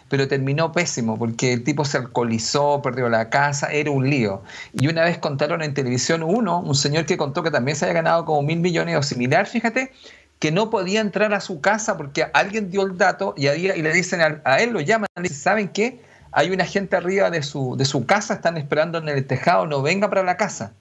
pero 0.08 0.28
terminó 0.28 0.72
pésimo 0.72 1.18
porque 1.18 1.52
el 1.52 1.64
tipo 1.64 1.84
se 1.84 1.98
alcoholizó, 1.98 2.82
perdió 2.82 3.08
la 3.08 3.30
casa, 3.30 3.68
era 3.68 3.90
un 3.90 4.08
lío. 4.08 4.42
Y 4.72 4.88
una 4.88 5.04
vez 5.04 5.18
contaron 5.18 5.62
en 5.62 5.74
televisión 5.74 6.22
uno, 6.22 6.60
un 6.60 6.74
señor 6.74 7.06
que 7.06 7.16
contó 7.16 7.42
que 7.42 7.50
también 7.50 7.76
se 7.76 7.86
había 7.86 7.94
ganado 7.94 8.24
como 8.24 8.42
mil 8.42 8.60
millones 8.60 8.96
o 8.96 9.02
similar, 9.02 9.46
fíjate, 9.46 9.92
que 10.38 10.52
no 10.52 10.68
podía 10.68 11.00
entrar 11.00 11.32
a 11.32 11.40
su 11.40 11.60
casa 11.60 11.96
porque 11.96 12.26
alguien 12.34 12.70
dio 12.70 12.82
el 12.82 12.98
dato 12.98 13.34
y, 13.36 13.48
le 13.48 13.92
dicen 13.92 14.20
a, 14.44 14.56
él, 14.58 14.70
lo 14.70 14.80
llaman, 14.80 15.08
y 15.16 15.22
dicen, 15.22 15.38
¿saben 15.38 15.68
qué? 15.68 16.02
Hay 16.32 16.50
una 16.50 16.64
gente 16.64 16.96
arriba 16.96 17.30
de 17.30 17.42
su, 17.42 17.76
de 17.76 17.84
su 17.84 18.04
casa, 18.06 18.34
están 18.34 18.56
esperando 18.56 18.98
en 18.98 19.08
el 19.08 19.26
tejado, 19.26 19.66
no 19.66 19.82
venga 19.82 20.08
para 20.08 20.22
la 20.22 20.36
casa. 20.36 20.72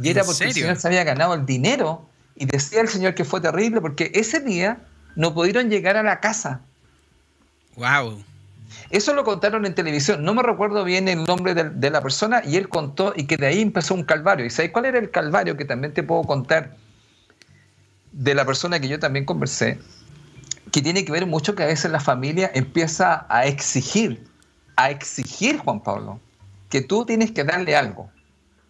Y 0.00 0.10
era 0.10 0.24
porque 0.24 0.44
el 0.44 0.54
señor 0.54 0.76
se 0.76 0.88
había 0.88 1.04
ganado 1.04 1.34
el 1.34 1.46
dinero. 1.46 2.06
Y 2.34 2.46
decía 2.46 2.80
el 2.80 2.88
señor 2.88 3.14
que 3.14 3.24
fue 3.24 3.40
terrible 3.40 3.80
porque 3.80 4.10
ese 4.14 4.40
día 4.40 4.78
no 5.16 5.34
pudieron 5.34 5.68
llegar 5.68 5.96
a 5.96 6.02
la 6.02 6.20
casa. 6.20 6.60
Wow. 7.76 8.22
Eso 8.90 9.14
lo 9.14 9.24
contaron 9.24 9.64
en 9.66 9.74
televisión. 9.74 10.24
No 10.24 10.34
me 10.34 10.42
recuerdo 10.42 10.84
bien 10.84 11.08
el 11.08 11.24
nombre 11.24 11.54
de, 11.54 11.90
la 11.90 12.02
persona 12.02 12.42
y 12.44 12.56
él 12.56 12.68
contó 12.68 13.12
y 13.16 13.24
que 13.24 13.36
de 13.36 13.46
ahí 13.46 13.60
empezó 13.60 13.94
un 13.94 14.04
calvario. 14.04 14.44
¿Y 14.44 14.50
sabes 14.50 14.70
cuál 14.70 14.86
era 14.86 14.98
el 14.98 15.10
calvario 15.10 15.56
que 15.56 15.64
también 15.64 15.94
te 15.94 16.02
puedo 16.02 16.22
contar 16.24 16.76
de 18.12 18.34
la 18.34 18.44
persona 18.44 18.80
que 18.80 18.88
yo 18.88 18.98
también 18.98 19.24
conversé? 19.24 19.78
Que 20.70 20.82
tiene 20.82 21.04
que 21.04 21.12
ver 21.12 21.26
mucho 21.26 21.54
que 21.54 21.62
a 21.62 21.66
veces 21.66 21.90
la 21.90 22.00
familia 22.00 22.50
empieza 22.54 23.26
a 23.28 23.46
exigir, 23.46 24.26
a 24.76 24.90
exigir, 24.90 25.58
Juan 25.58 25.80
Pablo, 25.80 26.20
que 26.68 26.80
tú 26.80 27.04
tienes 27.04 27.30
que 27.30 27.44
darle 27.44 27.76
algo, 27.76 28.10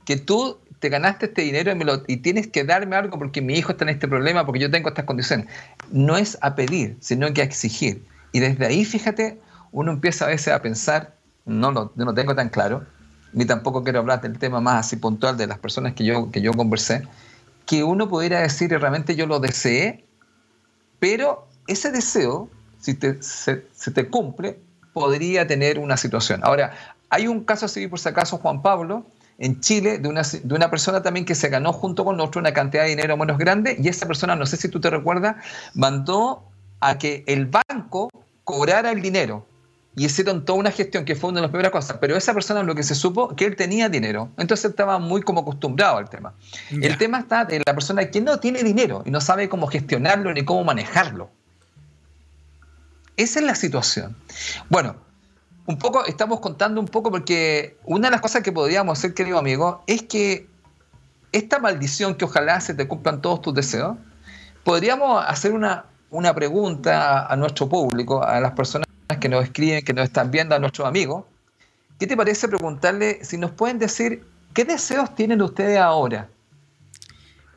que 0.05 0.17
tú 0.17 0.59
te 0.83 0.89
ganaste 0.89 1.27
este 1.27 1.43
dinero 1.43 1.71
y, 1.71 1.77
me 1.77 1.85
lo, 1.85 2.03
y, 2.09 2.17
tienes 2.17 2.49
que 2.49 2.65
darme 2.65 2.97
algo 2.97 3.17
porque 3.17 3.41
mi 3.41 3.55
hijo 3.55 3.71
está 3.71 3.85
en 3.85 3.91
este 3.91 4.09
problema, 4.09 4.45
porque 4.45 4.59
yo 4.59 4.69
tengo 4.69 4.89
estas 4.89 5.05
condiciones. 5.05 5.47
No 5.93 6.17
es 6.17 6.37
a 6.41 6.57
pedir, 6.57 6.97
sino 6.99 7.33
que 7.33 7.41
a 7.41 7.45
exigir. 7.45 8.05
Y 8.33 8.41
desde 8.41 8.67
ahí, 8.67 8.85
fíjate, 8.85 9.41
uno 9.71 9.93
empieza 9.93 10.25
a 10.25 10.29
veces 10.29 10.53
a 10.53 10.61
pensar, 10.61 11.15
no 11.45 11.71
lo 11.71 11.93
no 11.95 12.13
tengo 12.15 12.35
tan 12.35 12.49
claro, 12.49 12.85
ni 13.33 13.45
tampoco 13.45 13.85
quiero 13.85 14.01
hablar 14.01 14.23
del 14.23 14.37
tema 14.41 14.61
más 14.61 14.87
así 14.87 14.97
puntual 14.97 15.37
de 15.37 15.47
las 15.47 15.59
personas 15.59 15.95
que 15.95 16.05
yo, 16.05 16.33
que 16.33 16.41
yo 16.43 16.53
conversé, 16.53 17.07
que 17.65 17.85
uno 17.85 18.09
pudiera 18.09 18.41
decir, 18.41 18.69
realmente 18.71 19.15
yo 19.15 19.29
lo 19.29 19.39
deseé, 19.39 20.05
pero 20.99 21.47
ese 21.69 21.93
deseo, 21.93 22.51
si 22.81 22.95
te, 22.95 23.23
se, 23.23 23.67
se 23.73 23.93
te 23.93 24.09
cumple, 24.09 24.59
podría 24.93 25.47
tener 25.47 25.79
una 25.79 25.97
situación. 25.97 26.41
Ahora, 26.43 26.73
hay 27.09 27.29
un 27.29 27.45
caso 27.45 27.67
así, 27.67 27.87
por 27.87 28.01
si 28.01 28.09
acaso, 28.09 28.39
Juan 28.39 28.63
Pablo, 28.63 29.07
en 29.43 29.61
Chile 29.61 29.99
de 29.99 30.09
una, 30.09 30.23
de 30.23 30.55
una 30.55 30.71
persona 30.71 31.03
también 31.03 31.27
que 31.27 31.35
se 31.35 31.49
ganó 31.49 31.73
junto 31.73 32.05
con 32.05 32.17
nosotros 32.17 32.43
una 32.43 32.53
cantidad 32.53 32.85
de 32.85 32.91
dinero 32.91 33.17
menos 33.17 33.39
grande 33.39 33.77
y 33.79 33.89
esa 33.89 34.07
persona, 34.07 34.37
no 34.37 34.47
sé 34.47 34.57
si 34.57 34.69
tú 34.69 34.81
te 34.81 34.89
recuerdas, 34.89 35.35
mandó 35.75 36.45
a 36.79 36.97
que 36.97 37.25
el 37.27 37.47
banco 37.47 38.09
cobrara 38.45 38.93
el 38.93 39.03
dinero 39.03 39.45
y 39.97 40.07
hicieron 40.07 40.45
toda 40.45 40.61
una 40.61 40.71
gestión 40.71 41.05
que 41.05 41.17
fue 41.17 41.31
una 41.31 41.41
de 41.41 41.43
las 41.43 41.51
primeras 41.51 41.73
cosas, 41.73 41.97
pero 42.01 42.17
esa 42.17 42.33
persona 42.33 42.63
lo 42.63 42.77
que 42.77 42.85
se 42.85 42.95
supo 42.95 43.35
que 43.35 43.45
él 43.45 43.57
tenía 43.57 43.89
dinero, 43.89 44.31
entonces 44.39 44.71
estaba 44.71 45.01
muy 45.01 45.23
como 45.23 45.41
acostumbrado 45.41 45.99
al 45.99 46.09
tema. 46.09 46.35
El 46.71 46.97
tema 46.97 47.19
está 47.19 47.45
de 47.45 47.61
la 47.67 47.75
persona 47.75 48.09
que 48.09 48.21
no 48.21 48.39
tiene 48.39 48.63
dinero 48.63 49.03
y 49.05 49.11
no 49.11 49.21
sabe 49.21 49.49
cómo 49.49 49.67
gestionarlo 49.67 50.33
ni 50.33 50.45
cómo 50.45 50.63
manejarlo. 50.63 51.31
Esa 53.17 53.41
es 53.41 53.45
la 53.45 53.57
situación. 53.57 54.17
Bueno, 54.71 54.95
un 55.67 55.79
poco, 55.79 56.05
estamos 56.07 56.41
contando 56.41 56.81
un 56.81 56.89
poco 56.89 57.11
porque 57.11 57.77
una 57.85 58.09
de 58.09 58.13
las 58.13 58.21
cosas 58.21 58.43
que 58.43 58.53
podríamos 58.53 58.99
hacer, 58.99 59.15
querido 59.15 59.39
amigo, 59.39 59.83
es 59.87 60.03
que 60.03 60.49
esta 61.31 61.59
maldición 61.59 62.17
que 62.17 62.25
ojalá 62.25 62.61
se 62.61 62.75
te 62.75 62.89
cumplan 62.89 63.23
todos 63.23 63.43
tus 63.43 63.55
deseos, 63.55 63.97
podríamos 64.65 65.25
hacer 65.27 65.53
una, 65.53 65.87
una 66.11 66.35
pregunta 66.35 67.27
a 67.27 67.37
nuestro 67.37 67.69
público, 67.69 68.23
a 68.23 68.41
las 68.41 68.53
personas 68.53 68.87
que 69.21 69.29
nos 69.29 69.45
escriben, 69.45 69.85
que 69.85 69.93
nos 69.93 70.05
están 70.05 70.31
viendo, 70.31 70.55
a 70.55 70.59
nuestros 70.59 70.87
amigos. 70.87 71.25
¿Qué 71.99 72.07
te 72.07 72.17
parece 72.17 72.49
preguntarle 72.49 73.25
si 73.25 73.39
nos 73.39 73.53
pueden 73.53 73.79
decir 73.79 74.25
qué 74.55 74.65
deseos 74.65 75.15
tienen 75.15 75.41
ustedes 75.43 75.79
ahora? 75.79 76.29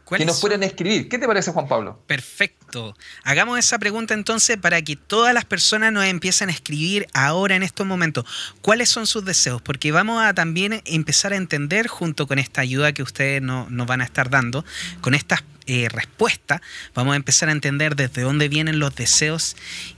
Que 0.08 0.26
nos 0.26 0.40
pueden 0.40 0.62
escribir. 0.62 1.10
¿Qué 1.10 1.18
te 1.18 1.26
parece, 1.26 1.52
Juan 1.52 1.68
Pablo? 1.68 2.00
Perfecto. 2.06 2.96
Hagamos 3.24 3.58
esa 3.58 3.80
pregunta 3.80 4.14
entonces 4.14 4.58
para 4.58 4.82
que 4.82 4.96
todas 4.96 5.34
las 5.34 5.46
personas 5.46 5.92
nos 5.92 6.06
empiecen 6.06 6.50
a 6.50 6.52
escribir 6.52 7.08
ahora 7.14 7.56
en 7.56 7.64
estos 7.64 7.88
momentos. 7.88 8.26
¿Cuáles 8.62 8.90
son 8.90 9.08
sus 9.08 9.26
deseos? 9.26 9.62
Porque 9.64 9.92
vamos 9.92 10.24
a 10.24 10.34
también 10.34 10.82
empezar 10.86 11.34
a 11.34 11.38
entender, 11.38 11.88
junto 11.88 12.28
con 12.28 12.38
esta 12.38 12.62
ayuda 12.62 12.94
que 12.94 13.02
ustedes 13.02 13.42
nos 13.42 13.88
van 13.88 14.02
a 14.02 14.04
estar 14.04 14.30
dando, 14.30 14.64
con 15.02 15.16
estas 15.16 15.44
eh, 15.68 15.90
respuestas, 15.90 16.62
vamos 16.94 17.14
a 17.14 17.16
empezar 17.16 17.50
a 17.50 17.52
entender 17.52 17.96
desde 17.96 18.22
dónde 18.22 18.50
vienen 18.50 18.78
los 18.78 18.96
deseos 18.96 19.56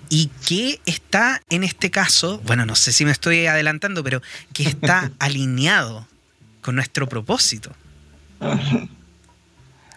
y 0.07 0.31
qué 0.47 0.79
está 0.85 1.41
en 1.49 1.65
este 1.65 1.91
caso, 1.91 2.39
bueno, 2.45 2.65
no 2.65 2.75
sé 2.75 2.93
si 2.93 3.03
me 3.03 3.11
estoy 3.11 3.47
adelantando, 3.47 4.01
pero 4.01 4.21
qué 4.53 4.63
está 4.63 5.11
alineado 5.19 6.07
con 6.61 6.75
nuestro 6.75 7.09
propósito. 7.09 7.75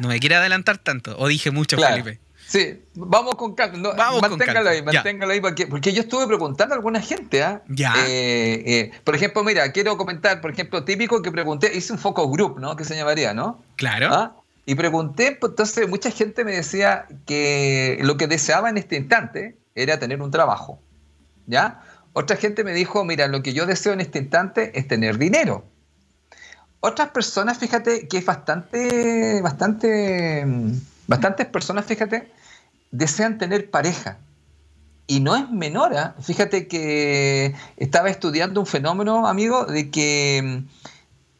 No 0.00 0.08
me 0.08 0.18
quiere 0.18 0.34
adelantar 0.34 0.78
tanto, 0.78 1.14
o 1.18 1.28
dije 1.28 1.50
mucho, 1.50 1.76
Felipe. 1.76 2.18
Sí, 2.46 2.82
vamos 2.94 3.36
con 3.36 3.54
calma. 3.54 3.92
vamos 3.96 4.22
manténgalo 4.22 4.70
ahí, 4.70 4.82
manténgalo 4.82 5.32
ahí, 5.32 5.40
porque, 5.40 5.66
porque, 5.68 5.92
yo 5.92 6.00
estuve 6.00 6.26
preguntando 6.26 6.74
a 6.74 6.78
alguna 6.78 7.00
gente. 7.00 7.44
¿ah? 7.44 7.62
Ya. 7.68 7.92
Eh, 8.08 8.62
eh, 8.66 8.90
por 9.04 9.14
ejemplo, 9.14 9.44
mira, 9.44 9.70
quiero 9.70 9.96
comentar, 9.96 10.40
por 10.40 10.50
ejemplo, 10.50 10.82
típico 10.82 11.22
que 11.22 11.30
pregunté, 11.30 11.70
hice 11.76 11.92
un 11.92 11.98
focus 12.00 12.28
group, 12.28 12.58
¿no? 12.58 12.74
Que 12.74 12.84
se 12.84 12.96
llamaría, 12.96 13.34
¿no? 13.34 13.62
Claro. 13.76 14.08
¿Ah? 14.10 14.36
Y 14.66 14.74
pregunté, 14.74 15.36
pues, 15.38 15.50
entonces 15.50 15.88
mucha 15.88 16.10
gente 16.10 16.44
me 16.44 16.52
decía 16.52 17.06
que 17.26 17.98
lo 18.00 18.16
que 18.16 18.26
deseaba 18.26 18.70
en 18.70 18.78
este 18.78 18.96
instante 18.96 19.56
era 19.74 19.98
tener 19.98 20.20
un 20.22 20.30
trabajo. 20.30 20.80
¿Ya? 21.46 21.82
Otra 22.14 22.36
gente 22.36 22.64
me 22.64 22.72
dijo, 22.72 23.04
mira, 23.04 23.28
lo 23.28 23.42
que 23.42 23.52
yo 23.52 23.66
deseo 23.66 23.92
en 23.92 24.00
este 24.00 24.18
instante 24.18 24.72
es 24.78 24.88
tener 24.88 25.18
dinero. 25.18 25.64
Otras 26.80 27.10
personas, 27.10 27.58
fíjate, 27.58 28.08
que 28.08 28.18
es 28.18 28.24
bastante, 28.24 29.40
bastante, 29.42 30.44
bastantes 31.06 31.46
personas, 31.46 31.84
fíjate, 31.84 32.32
desean 32.90 33.38
tener 33.38 33.70
pareja. 33.70 34.18
Y 35.06 35.20
no 35.20 35.36
es 35.36 35.50
menor, 35.50 35.94
¿ah? 35.96 36.14
fíjate 36.20 36.68
que 36.68 37.54
estaba 37.76 38.08
estudiando 38.08 38.60
un 38.60 38.66
fenómeno, 38.66 39.26
amigo, 39.26 39.66
de 39.66 39.90
que 39.90 40.40
mm, 40.42 40.68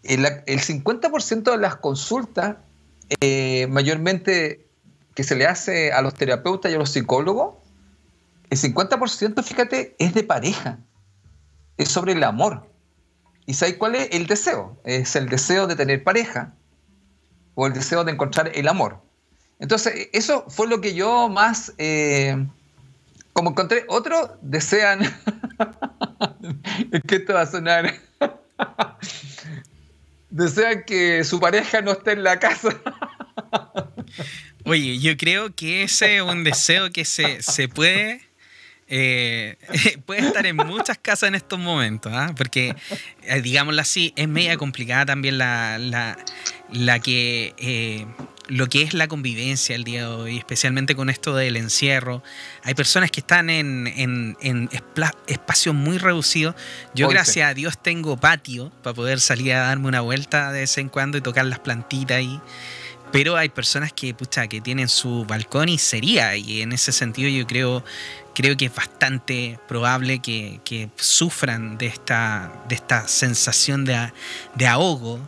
el, 0.02 0.26
el 0.46 0.60
50% 0.60 1.50
de 1.50 1.56
las 1.56 1.76
consultas, 1.76 2.56
eh, 3.20 3.66
mayormente 3.68 4.66
que 5.14 5.24
se 5.24 5.36
le 5.36 5.46
hace 5.46 5.92
a 5.92 6.02
los 6.02 6.14
terapeutas 6.14 6.70
y 6.70 6.74
a 6.74 6.78
los 6.78 6.90
psicólogos, 6.90 7.54
el 8.50 8.58
50%, 8.58 9.42
fíjate, 9.42 9.94
es 9.98 10.14
de 10.14 10.24
pareja, 10.24 10.78
es 11.76 11.88
sobre 11.88 12.12
el 12.12 12.24
amor. 12.24 12.69
¿Y 13.50 13.54
sabes 13.54 13.74
cuál 13.74 13.96
es 13.96 14.08
el 14.12 14.28
deseo? 14.28 14.80
Es 14.84 15.16
el 15.16 15.28
deseo 15.28 15.66
de 15.66 15.74
tener 15.74 16.04
pareja 16.04 16.54
o 17.56 17.66
el 17.66 17.72
deseo 17.72 18.04
de 18.04 18.12
encontrar 18.12 18.52
el 18.54 18.68
amor. 18.68 19.02
Entonces, 19.58 20.08
eso 20.12 20.44
fue 20.48 20.68
lo 20.68 20.80
que 20.80 20.94
yo 20.94 21.28
más, 21.28 21.72
eh, 21.76 22.46
como 23.32 23.50
encontré, 23.50 23.86
otros 23.88 24.30
desean, 24.40 25.02
es 26.92 27.02
que 27.08 27.16
esto 27.16 27.34
va 27.34 27.40
a 27.40 27.46
sonar, 27.46 27.92
desean 30.30 30.84
que 30.84 31.24
su 31.24 31.40
pareja 31.40 31.82
no 31.82 31.90
esté 31.90 32.12
en 32.12 32.22
la 32.22 32.38
casa. 32.38 32.68
Oye, 34.64 35.00
yo 35.00 35.16
creo 35.16 35.56
que 35.56 35.82
ese 35.82 36.18
es 36.18 36.22
un 36.22 36.44
deseo 36.44 36.92
que 36.92 37.04
se, 37.04 37.42
se 37.42 37.66
puede 37.66 38.29
eh, 38.90 39.56
puede 40.06 40.26
estar 40.26 40.44
en 40.44 40.56
muchas 40.56 40.98
casas 40.98 41.28
en 41.28 41.36
estos 41.36 41.58
momentos, 41.58 42.12
¿ah? 42.12 42.34
porque, 42.36 42.74
eh, 43.22 43.40
digámoslo 43.40 43.80
así, 43.80 44.12
es 44.16 44.28
media 44.28 44.56
complicada 44.56 45.06
también 45.06 45.38
la, 45.38 45.78
la, 45.78 46.98
que... 46.98 47.54
Eh, 47.56 48.06
lo 48.48 48.68
que 48.68 48.82
es 48.82 48.94
la 48.94 49.06
convivencia 49.06 49.76
el 49.76 49.84
día 49.84 50.00
de 50.00 50.06
hoy, 50.08 50.38
especialmente 50.38 50.96
con 50.96 51.08
esto 51.08 51.36
del 51.36 51.56
encierro. 51.56 52.20
Hay 52.64 52.74
personas 52.74 53.12
que 53.12 53.20
están 53.20 53.48
en, 53.48 53.86
en, 54.40 54.68
espacios 55.28 55.72
muy 55.72 55.98
reducidos. 55.98 56.56
Yo, 56.92 57.06
gracias 57.06 57.48
a 57.48 57.54
Dios, 57.54 57.80
tengo 57.80 58.16
patio 58.16 58.72
para 58.82 58.92
poder 58.92 59.20
salir 59.20 59.52
a 59.52 59.60
darme 59.60 59.86
una 59.86 60.00
vuelta 60.00 60.50
de 60.50 60.62
vez 60.62 60.78
en 60.78 60.88
cuando 60.88 61.16
y 61.16 61.20
tocar 61.20 61.46
las 61.46 61.60
plantitas 61.60 62.16
ahí. 62.16 62.40
Pero 63.12 63.36
hay 63.36 63.48
personas 63.48 63.92
que, 63.92 64.14
pucha, 64.14 64.46
que 64.46 64.60
tienen 64.60 64.88
su 64.88 65.24
balcón 65.24 65.68
y 65.68 65.78
sería. 65.78 66.36
Y 66.36 66.62
en 66.62 66.72
ese 66.72 66.92
sentido 66.92 67.28
yo 67.28 67.46
creo 67.46 67.84
creo 68.34 68.56
que 68.56 68.66
es 68.66 68.74
bastante 68.74 69.58
probable 69.68 70.20
que, 70.20 70.90
sufran 70.96 71.78
de 71.78 71.86
esta, 71.86 72.52
de 72.68 72.74
esta 72.74 73.06
sensación 73.06 73.84
de, 73.84 74.66
ahogo 74.66 75.20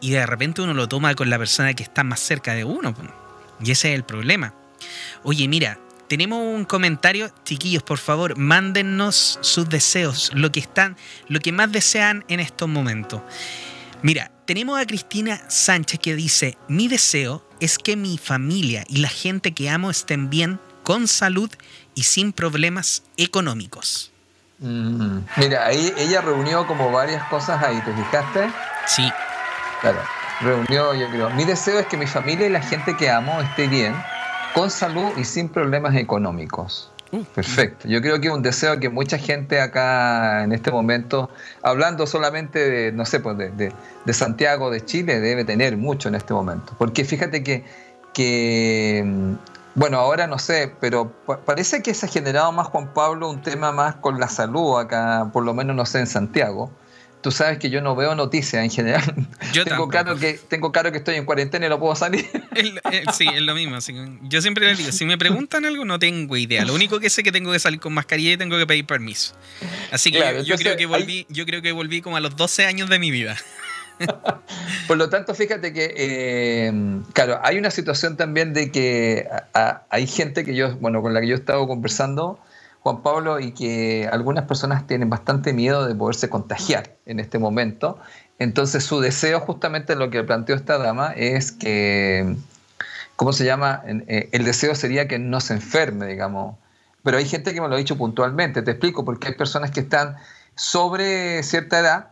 y 0.00 0.10
de 0.10 0.26
repente 0.26 0.62
uno 0.62 0.74
lo 0.74 0.88
toma 0.88 1.14
con 1.14 1.30
la 1.30 1.38
persona 1.38 1.74
que 1.74 1.82
está 1.82 2.04
más 2.04 2.20
cerca 2.20 2.54
de 2.54 2.64
uno. 2.64 2.94
Y 3.62 3.70
ese 3.70 3.90
es 3.90 3.94
el 3.96 4.04
problema. 4.04 4.54
Oye, 5.22 5.46
mira, 5.48 5.78
tenemos 6.08 6.38
un 6.38 6.64
comentario, 6.64 7.30
chiquillos, 7.44 7.82
por 7.82 7.98
favor, 7.98 8.36
mándennos 8.36 9.38
sus 9.42 9.68
deseos, 9.68 10.30
lo 10.34 10.50
que 10.50 10.60
están, 10.60 10.96
lo 11.28 11.40
que 11.40 11.52
más 11.52 11.70
desean 11.70 12.24
en 12.28 12.40
estos 12.40 12.68
momentos. 12.68 13.22
Mira, 14.02 14.30
tenemos 14.46 14.80
a 14.80 14.86
Cristina 14.86 15.42
Sánchez 15.48 16.00
que 16.00 16.14
dice, 16.14 16.56
mi 16.68 16.88
deseo 16.88 17.44
es 17.60 17.76
que 17.76 17.96
mi 17.96 18.16
familia 18.16 18.82
y 18.88 18.98
la 19.00 19.08
gente 19.08 19.52
que 19.52 19.68
amo 19.68 19.90
estén 19.90 20.30
bien, 20.30 20.58
con 20.84 21.06
salud 21.06 21.50
y 21.94 22.04
sin 22.04 22.32
problemas 22.32 23.02
económicos. 23.18 24.10
Mm, 24.58 25.18
mira, 25.36 25.66
ahí 25.66 25.92
ella 25.98 26.22
reunió 26.22 26.66
como 26.66 26.90
varias 26.90 27.22
cosas 27.28 27.62
ahí, 27.62 27.78
¿te 27.82 27.92
fijaste? 27.92 28.50
Sí. 28.86 29.12
Claro, 29.82 30.00
reunió, 30.40 30.94
yo 30.94 31.10
creo. 31.10 31.28
Mi 31.30 31.44
deseo 31.44 31.78
es 31.78 31.86
que 31.86 31.98
mi 31.98 32.06
familia 32.06 32.46
y 32.46 32.50
la 32.50 32.62
gente 32.62 32.96
que 32.96 33.10
amo 33.10 33.38
esté 33.42 33.68
bien, 33.68 33.94
con 34.54 34.70
salud 34.70 35.12
y 35.18 35.24
sin 35.24 35.50
problemas 35.50 35.94
económicos. 35.94 36.89
Perfecto. 37.34 37.88
Yo 37.88 38.00
creo 38.00 38.20
que 38.20 38.28
es 38.28 38.34
un 38.34 38.42
deseo 38.42 38.78
que 38.78 38.88
mucha 38.88 39.18
gente 39.18 39.60
acá 39.60 40.44
en 40.44 40.52
este 40.52 40.70
momento, 40.70 41.28
hablando 41.62 42.06
solamente 42.06 42.58
de, 42.70 42.92
no 42.92 43.04
sé, 43.04 43.18
pues 43.18 43.36
de, 43.36 43.72
de 44.04 44.12
Santiago, 44.12 44.70
de 44.70 44.84
Chile, 44.84 45.18
debe 45.20 45.44
tener 45.44 45.76
mucho 45.76 46.08
en 46.08 46.14
este 46.14 46.32
momento. 46.32 46.72
Porque 46.78 47.04
fíjate 47.04 47.42
que, 47.42 47.64
que 48.12 49.04
bueno, 49.74 49.98
ahora 49.98 50.26
no 50.26 50.38
sé, 50.38 50.72
pero 50.80 51.12
parece 51.44 51.82
que 51.82 51.94
se 51.94 52.06
ha 52.06 52.08
generado 52.08 52.50
más, 52.52 52.66
Juan 52.68 52.92
Pablo, 52.92 53.30
un 53.30 53.40
tema 53.40 53.72
más 53.72 53.96
con 53.96 54.18
la 54.18 54.28
salud 54.28 54.78
acá, 54.78 55.30
por 55.32 55.44
lo 55.44 55.54
menos 55.54 55.76
no 55.76 55.86
sé, 55.86 56.00
en 56.00 56.06
Santiago. 56.06 56.70
Tú 57.22 57.30
sabes 57.30 57.58
que 57.58 57.68
yo 57.68 57.82
no 57.82 57.94
veo 57.94 58.14
noticias 58.14 58.64
en 58.64 58.70
general. 58.70 59.02
Yo 59.52 59.64
tengo 59.64 59.88
claro 59.88 60.16
que 60.16 60.34
tengo 60.34 60.72
claro 60.72 60.90
que 60.92 60.98
estoy 60.98 61.16
en 61.16 61.24
cuarentena 61.24 61.66
y 61.66 61.68
no 61.68 61.78
puedo 61.78 61.94
salir. 61.94 62.26
sí, 63.12 63.26
es 63.32 63.42
lo 63.42 63.54
mismo. 63.54 63.78
yo 64.22 64.40
siempre 64.40 64.66
les 64.66 64.78
digo, 64.78 64.92
si 64.92 65.04
me 65.04 65.18
preguntan 65.18 65.64
algo 65.64 65.84
no 65.84 65.98
tengo 65.98 66.36
idea. 66.36 66.64
Lo 66.64 66.74
único 66.74 67.00
que 67.00 67.10
sé 67.10 67.20
es 67.20 67.24
que 67.24 67.32
tengo 67.32 67.52
que 67.52 67.58
salir 67.58 67.80
con 67.80 67.92
mascarilla 67.92 68.32
y 68.32 68.36
tengo 68.36 68.56
que 68.56 68.66
pedir 68.66 68.86
permiso. 68.86 69.34
Así 69.90 70.10
que 70.12 70.44
yo, 70.44 70.56
creo 70.56 70.76
que 70.76 70.86
volví, 70.86 71.26
yo 71.28 71.44
creo 71.46 71.62
que 71.62 71.72
volví 71.72 72.00
como 72.00 72.16
a 72.16 72.20
los 72.20 72.36
12 72.36 72.64
años 72.64 72.88
de 72.88 72.98
mi 72.98 73.10
vida. 73.10 73.36
Por 74.86 74.96
lo 74.96 75.10
tanto, 75.10 75.34
fíjate 75.34 75.72
que, 75.72 75.94
eh, 75.96 76.72
claro, 77.12 77.40
hay 77.42 77.58
una 77.58 77.70
situación 77.70 78.16
también 78.16 78.54
de 78.54 78.70
que 78.70 79.28
hay 79.52 80.06
gente 80.06 80.44
que 80.44 80.54
yo, 80.54 80.76
bueno, 80.76 81.02
con 81.02 81.12
la 81.12 81.20
que 81.20 81.28
yo 81.28 81.34
he 81.34 81.38
estado 81.38 81.66
conversando, 81.66 82.40
Juan 82.80 83.02
Pablo, 83.02 83.40
y 83.40 83.52
que 83.52 84.08
algunas 84.10 84.44
personas 84.46 84.86
tienen 84.86 85.10
bastante 85.10 85.52
miedo 85.52 85.86
de 85.86 85.94
poderse 85.94 86.28
contagiar 86.28 86.96
en 87.06 87.20
este 87.20 87.38
momento. 87.38 87.98
Entonces, 88.38 88.84
su 88.84 89.00
deseo, 89.00 89.40
justamente 89.40 89.96
lo 89.96 90.10
que 90.10 90.24
planteó 90.24 90.56
esta 90.56 90.78
dama, 90.78 91.12
es 91.14 91.52
que, 91.52 92.36
¿cómo 93.16 93.32
se 93.34 93.44
llama? 93.44 93.82
Eh, 93.86 94.30
el 94.32 94.44
deseo 94.44 94.74
sería 94.74 95.08
que 95.08 95.18
no 95.18 95.40
se 95.40 95.54
enferme, 95.54 96.06
digamos. 96.06 96.56
Pero 97.02 97.18
hay 97.18 97.26
gente 97.26 97.52
que 97.52 97.60
me 97.60 97.68
lo 97.68 97.74
ha 97.74 97.78
dicho 97.78 97.98
puntualmente, 97.98 98.62
te 98.62 98.70
explico, 98.72 99.04
porque 99.04 99.28
hay 99.28 99.34
personas 99.34 99.70
que 99.70 99.80
están 99.80 100.16
sobre 100.54 101.42
cierta 101.42 101.80
edad 101.80 102.10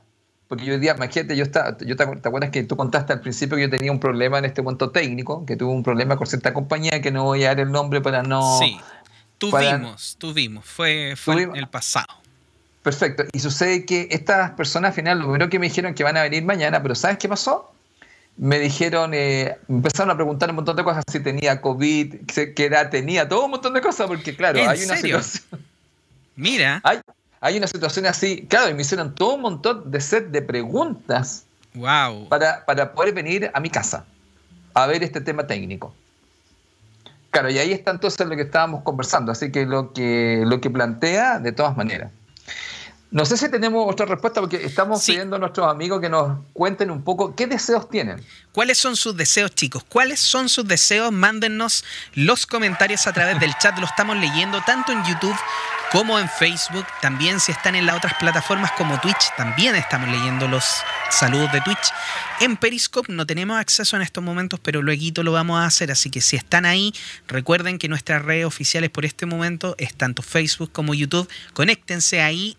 porque 0.49 0.65
yo 0.65 0.79
día, 0.79 0.95
imagínate, 0.97 1.37
yo, 1.37 1.45
estaba, 1.45 1.77
yo 1.79 1.95
te, 1.95 2.03
acuerdas 2.03 2.51
que 2.51 2.65
tú 2.65 2.75
contaste 2.75 3.13
al 3.13 3.21
principio 3.21 3.57
que 3.57 3.65
yo 3.65 3.71
tenía 3.71 3.93
un 3.93 4.01
problema 4.01 4.39
en 4.39 4.47
este 4.47 4.63
momento 4.63 4.91
técnico, 4.91 5.45
que 5.45 5.57
tuve 5.57 5.71
un 5.73 5.83
problema 5.83 6.17
con 6.17 6.27
cierta 6.27 6.55
compañía 6.55 7.03
que 7.03 7.11
no 7.11 7.25
voy 7.25 7.45
a 7.45 7.49
dar 7.49 7.61
el 7.61 7.71
nombre 7.71 8.01
para 8.01 8.23
no... 8.23 8.59
Sí, 8.59 8.79
tuvimos, 9.39 10.17
tuvimos, 10.19 10.65
fue, 10.65 11.15
fue 11.17 11.43
en 11.43 11.57
el 11.57 11.69
pasado. 11.69 12.07
Perfecto. 12.83 13.25
Y 13.33 13.41
sucede 13.41 13.85
que 13.85 14.09
estas 14.11 14.53
personas 14.53 14.91
al 14.91 14.95
final, 14.95 15.19
lo 15.19 15.25
primero 15.27 15.49
que 15.49 15.59
me 15.59 15.67
dijeron 15.67 15.95
que 15.95 16.05
van 16.05 16.17
a 16.17 16.23
venir 16.23 16.45
mañana, 16.45 16.83
pero 16.83 16.95
¿sabes 16.95 17.19
qué 17.19 17.29
pasó? 17.29 17.73
Me 18.37 18.59
dijeron, 18.59 19.13
eh, 19.15 19.57
empezaron 19.69 20.11
a 20.11 20.15
preguntar 20.15 20.49
un 20.51 20.57
montón 20.57 20.77
de 20.77 20.85
cosas, 20.85 21.05
si 21.11 21.21
tenía 21.21 21.61
COVID, 21.61 22.15
qué 22.27 22.65
edad 22.65 22.89
tenía, 22.89 23.29
todo 23.29 23.45
un 23.45 23.51
montón 23.51 23.75
de 23.75 23.81
cosas, 23.81 24.07
porque 24.07 24.35
claro, 24.37 24.59
hay 24.61 24.85
una 24.85 24.97
situación. 24.97 25.45
Mira. 26.37 26.81
Hay, 26.85 27.01
hay 27.41 27.59
una 27.59 27.67
situación 27.67 28.07
así, 28.07 28.47
claro, 28.49 28.71
y 28.71 28.75
me 28.75 28.83
hicieron 28.83 29.15
todo 29.15 29.35
un 29.35 29.43
montón 29.43 29.91
de 29.91 30.01
set 30.01 30.29
de 30.29 30.41
preguntas 30.43 31.45
wow. 31.75 32.29
para, 32.29 32.65
para 32.65 32.93
poder 32.93 33.13
venir 33.13 33.51
a 33.53 33.61
mi 33.61 33.71
casa 33.71 34.05
a 34.75 34.87
ver 34.87 35.03
este 35.03 35.21
tema 35.21 35.47
técnico. 35.47 35.93
Claro, 37.31 37.51
y 37.51 37.59
ahí 37.59 37.73
está 37.73 37.91
entonces 37.91 38.27
lo 38.27 38.37
que 38.37 38.43
estábamos 38.43 38.83
conversando, 38.83 39.33
así 39.33 39.53
que 39.53 39.67
lo 39.67 39.93
que, 39.93 40.43
lo 40.47 40.61
que 40.61 40.71
plantea, 40.71 41.39
de 41.39 41.53
todas 41.53 41.77
maneras. 41.77 42.13
No 43.11 43.25
sé 43.25 43.39
si 43.39 43.51
tenemos 43.51 43.91
otra 43.91 44.05
respuesta 44.05 44.41
porque 44.41 44.63
estamos 44.63 45.03
pidiendo 45.03 45.37
a 45.37 45.39
nuestros 45.39 45.67
amigos 45.67 45.99
que 45.99 46.11
nos 46.11 46.41
cuenten 46.53 46.91
un 46.91 47.03
poco 47.03 47.35
qué 47.35 47.47
deseos 47.47 47.89
tienen. 47.89 48.23
¿Cuáles 48.53 48.77
son 48.77 48.97
sus 48.97 49.17
deseos, 49.17 49.55
chicos? 49.55 49.83
¿Cuáles 49.89 50.21
son 50.21 50.51
sus 50.51 50.69
deseos? 50.69 51.11
Mándennos 51.11 51.85
los 52.13 52.47
comentarios 52.47 53.07
a 53.07 53.15
través 53.15 53.41
del 53.41 53.57
chat. 53.57 53.79
Lo 53.79 53.87
estamos 53.87 54.19
leyendo 54.19 54.61
tanto 54.61 54.93
en 54.93 55.03
YouTube 55.05 55.37
como 55.91 56.19
en 56.19 56.29
Facebook. 56.29 56.85
También 57.01 57.41
si 57.41 57.51
están 57.51 57.77
en 57.77 57.87
las 57.87 57.97
otras 57.97 58.13
plataformas 58.19 58.73
como 58.73 59.01
Twitch, 59.01 59.35
también 59.39 59.75
estamos 59.75 60.11
leyendo 60.11 60.47
los 60.47 60.65
saludos 61.11 61.51
de 61.53 61.63
Twitch. 61.63 61.93
En 62.41 62.59
Periscope 62.59 63.11
no 63.11 63.27
tenemos 63.27 63.59
acceso 63.59 63.97
en 63.97 64.03
estos 64.03 64.23
momentos, 64.23 64.61
pero 64.61 64.83
luego 64.83 65.23
lo 65.23 65.33
vamos 65.33 65.59
a 65.59 65.65
hacer. 65.65 65.91
Así 65.91 66.11
que 66.11 66.21
si 66.21 66.37
están 66.37 66.67
ahí, 66.67 66.93
recuerden 67.27 67.79
que 67.79 67.89
nuestras 67.89 68.23
redes 68.23 68.45
oficiales 68.45 68.91
por 68.91 69.07
este 69.07 69.25
momento 69.25 69.77
es 69.79 69.95
tanto 69.95 70.21
Facebook 70.21 70.73
como 70.73 70.93
YouTube. 70.93 71.27
Conéctense 71.55 72.21
ahí 72.21 72.59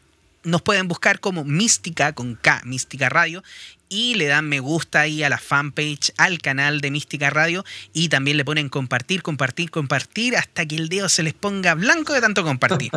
nos 0.50 0.62
pueden 0.62 0.88
buscar 0.88 1.20
como 1.20 1.44
Mística 1.44 2.14
con 2.14 2.36
K, 2.36 2.62
Mística 2.66 3.10
Radio, 3.10 3.44
y 3.90 4.14
le 4.16 4.28
dan 4.28 4.48
me 4.48 4.60
gusta 4.60 5.02
ahí 5.02 5.24
a 5.24 5.30
la 5.30 5.40
fanpage, 5.40 6.14
al 6.18 6.40
canal 6.40 6.80
de 6.80 6.92
Mística 6.92 7.32
Radio, 7.32 7.66
y 7.92 8.10
también 8.10 8.38
le 8.38 8.46
ponen 8.46 8.70
compartir, 8.70 9.24
compartir, 9.24 9.72
compartir, 9.72 10.38
hasta 10.38 10.66
que 10.66 10.76
el 10.76 10.90
dedo 10.90 11.10
se 11.10 11.24
les 11.24 11.34
ponga 11.34 11.74
blanco 11.74 12.14
de 12.14 12.22
tanto 12.22 12.44
compartir. 12.44 12.92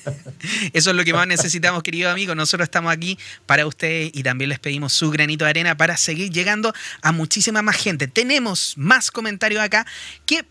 Eso 0.72 0.90
es 0.90 0.96
lo 0.96 1.04
que 1.04 1.12
más 1.12 1.26
necesitamos, 1.26 1.82
queridos 1.82 2.12
amigos. 2.12 2.36
Nosotros 2.36 2.66
estamos 2.66 2.92
aquí 2.92 3.18
para 3.46 3.66
ustedes 3.66 4.12
y 4.14 4.22
también 4.22 4.50
les 4.50 4.60
pedimos 4.60 4.92
su 4.92 5.10
granito 5.10 5.44
de 5.44 5.50
arena 5.50 5.76
para 5.76 5.96
seguir 5.96 6.30
llegando 6.30 6.72
a 7.02 7.12
muchísima 7.12 7.60
más 7.62 7.76
gente. 7.76 8.06
Tenemos 8.06 8.74
más 8.76 9.10
comentarios 9.10 9.60
acá 9.60 9.86
que 10.24 10.44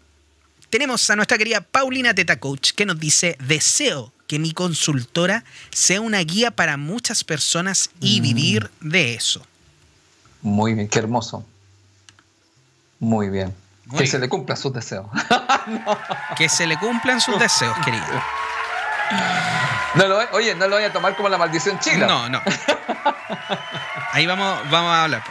tenemos 0.70 1.10
a 1.10 1.16
nuestra 1.16 1.38
querida 1.38 1.62
Paulina 1.62 2.14
Teta 2.14 2.40
Coach 2.40 2.72
que 2.74 2.86
nos 2.86 3.00
dice, 3.00 3.38
deseo 3.40 4.14
que 4.28 4.40
mi 4.40 4.52
consultora 4.52 5.44
sea 5.72 6.02
una 6.02 6.20
guía 6.20 6.52
para 6.52 6.78
muchas 6.78 7.24
personas 7.24 7.90
y 8.00 8.20
mm. 8.20 8.24
vivir 8.24 8.72
de 8.82 9.14
eso. 9.16 9.46
Muy 10.42 10.74
bien, 10.74 10.88
qué 10.88 11.00
hermoso. 11.00 11.46
Muy 13.00 13.30
bien. 13.30 13.56
que 13.98 14.08
se 14.08 14.20
le 14.20 14.30
cumplan 14.30 14.58
sus 14.58 14.74
deseos. 14.74 15.08
Que 16.36 16.50
se 16.50 16.68
le 16.68 16.78
cumplan 16.78 17.22
sus 17.22 17.40
deseos, 17.40 17.76
querido. 17.84 18.06
No 19.96 20.06
oye, 20.34 20.54
no 20.56 20.68
lo 20.68 20.76
voy 20.76 20.86
a 20.86 20.92
tomar 20.92 21.16
como 21.16 21.30
la 21.30 21.38
maldición 21.38 21.80
chila. 21.80 22.06
No, 22.06 22.30
no. 22.30 22.42
Ahí 24.12 24.26
vamos, 24.26 24.60
vamos 24.70 24.92
a 24.92 25.04
hablar. 25.04 25.24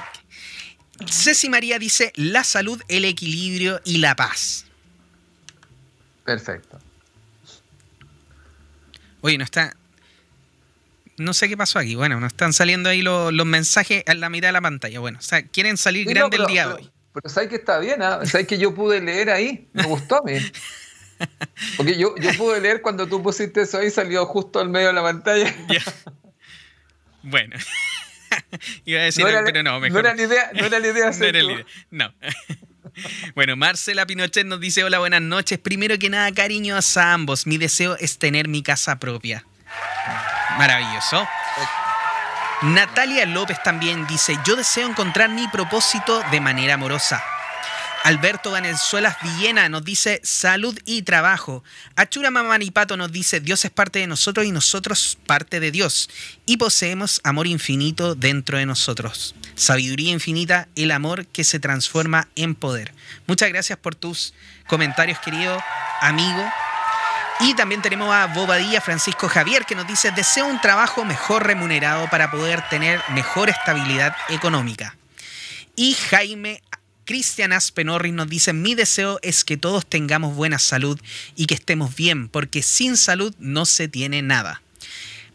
Ceci 1.06 1.48
María 1.50 1.78
dice, 1.78 2.12
la 2.16 2.42
salud, 2.42 2.82
el 2.88 3.04
equilibrio 3.04 3.80
y 3.84 3.98
la 3.98 4.16
paz. 4.16 4.64
Perfecto. 6.24 6.78
Oye, 9.26 9.38
no 9.38 9.44
está. 9.44 9.76
No 11.16 11.34
sé 11.34 11.48
qué 11.48 11.56
pasó 11.56 11.80
aquí. 11.80 11.96
Bueno, 11.96 12.20
no 12.20 12.28
están 12.28 12.52
saliendo 12.52 12.88
ahí 12.88 13.02
los, 13.02 13.32
mensajes 13.44 14.04
a 14.06 14.14
la 14.14 14.30
mitad 14.30 14.48
de 14.48 14.52
la 14.52 14.60
pantalla. 14.60 15.00
Bueno, 15.00 15.18
o 15.18 15.22
sea, 15.22 15.42
quieren 15.42 15.76
salir 15.76 16.06
grande 16.06 16.36
el 16.36 16.46
día 16.46 16.68
de 16.68 16.74
hoy. 16.74 16.90
Pero 17.12 17.28
sabes 17.28 17.48
que 17.48 17.56
está 17.56 17.80
bien, 17.80 18.02
¿ah? 18.02 18.20
Sabes 18.24 18.46
que 18.46 18.56
yo 18.56 18.72
pude 18.72 19.00
leer 19.00 19.30
ahí. 19.30 19.68
Me 19.72 19.82
gustó 19.82 20.18
a 20.18 20.22
mí. 20.22 20.34
Porque 21.76 21.98
yo, 21.98 22.14
yo 22.18 22.30
pude 22.38 22.60
leer 22.60 22.82
cuando 22.82 23.08
tú 23.08 23.20
pusiste 23.20 23.62
eso 23.62 23.78
ahí, 23.78 23.90
salió 23.90 24.26
justo 24.26 24.60
al 24.60 24.68
medio 24.68 24.88
de 24.88 24.92
la 24.92 25.02
pantalla. 25.02 25.52
Bueno. 27.28 27.56
Iba 28.84 29.00
a 29.00 29.04
decir, 29.04 29.26
pero 29.44 29.62
no, 29.64 29.80
mejor. 29.80 30.04
No 30.04 30.08
era 30.08 30.14
la 30.14 30.22
idea, 30.22 30.50
no 30.54 30.64
era 30.64 30.78
la 30.78 30.86
idea. 30.86 31.10
no 31.10 31.24
era 31.24 31.42
la 31.42 31.52
idea. 31.54 31.66
No. 31.90 32.14
Bueno, 33.34 33.56
Marcela 33.56 34.06
Pinochet 34.06 34.46
nos 34.46 34.60
dice, 34.60 34.84
hola, 34.84 34.98
buenas 34.98 35.22
noches. 35.22 35.58
Primero 35.58 35.98
que 35.98 36.10
nada, 36.10 36.32
cariños 36.32 36.96
a 36.96 37.12
ambos. 37.12 37.46
Mi 37.46 37.58
deseo 37.58 37.96
es 37.98 38.18
tener 38.18 38.48
mi 38.48 38.62
casa 38.62 38.98
propia. 38.98 39.44
Maravilloso. 40.58 41.26
Natalia 42.62 43.26
López 43.26 43.62
también 43.62 44.06
dice, 44.06 44.36
yo 44.46 44.56
deseo 44.56 44.88
encontrar 44.88 45.28
mi 45.28 45.46
propósito 45.48 46.22
de 46.30 46.40
manera 46.40 46.74
amorosa. 46.74 47.22
Alberto 48.04 48.52
Vanezuela 48.52 49.16
Villena 49.22 49.68
nos 49.68 49.84
dice 49.84 50.20
salud 50.22 50.78
y 50.84 51.02
trabajo. 51.02 51.64
Achura 51.96 52.30
Mamanipato 52.30 52.96
nos 52.96 53.10
dice 53.10 53.40
Dios 53.40 53.64
es 53.64 53.70
parte 53.70 53.98
de 53.98 54.06
nosotros 54.06 54.46
y 54.46 54.52
nosotros 54.52 55.18
parte 55.26 55.60
de 55.60 55.70
Dios. 55.70 56.08
Y 56.46 56.56
poseemos 56.56 57.20
amor 57.24 57.46
infinito 57.46 58.14
dentro 58.14 58.58
de 58.58 58.66
nosotros. 58.66 59.34
Sabiduría 59.54 60.12
infinita, 60.12 60.68
el 60.76 60.90
amor 60.90 61.26
que 61.26 61.44
se 61.44 61.58
transforma 61.58 62.28
en 62.36 62.54
poder. 62.54 62.92
Muchas 63.26 63.48
gracias 63.48 63.78
por 63.78 63.94
tus 63.94 64.34
comentarios, 64.66 65.18
querido 65.18 65.60
amigo. 66.00 66.44
Y 67.40 67.54
también 67.54 67.82
tenemos 67.82 68.14
a 68.14 68.26
Bobadilla 68.26 68.80
Francisco 68.80 69.28
Javier 69.28 69.66
que 69.66 69.74
nos 69.74 69.86
dice, 69.86 70.10
deseo 70.10 70.46
un 70.46 70.60
trabajo 70.60 71.04
mejor 71.04 71.46
remunerado 71.46 72.08
para 72.08 72.30
poder 72.30 72.66
tener 72.70 73.02
mejor 73.10 73.50
estabilidad 73.50 74.16
económica. 74.28 74.96
Y 75.74 75.92
Jaime 75.94 76.62
Cristian 77.06 77.52
Aspenorri 77.52 78.10
nos 78.10 78.28
dice, 78.28 78.52
mi 78.52 78.74
deseo 78.74 79.20
es 79.22 79.44
que 79.44 79.56
todos 79.56 79.86
tengamos 79.86 80.34
buena 80.34 80.58
salud 80.58 81.00
y 81.36 81.46
que 81.46 81.54
estemos 81.54 81.94
bien, 81.94 82.28
porque 82.28 82.62
sin 82.62 82.96
salud 82.96 83.34
no 83.38 83.64
se 83.64 83.86
tiene 83.86 84.22
nada. 84.22 84.60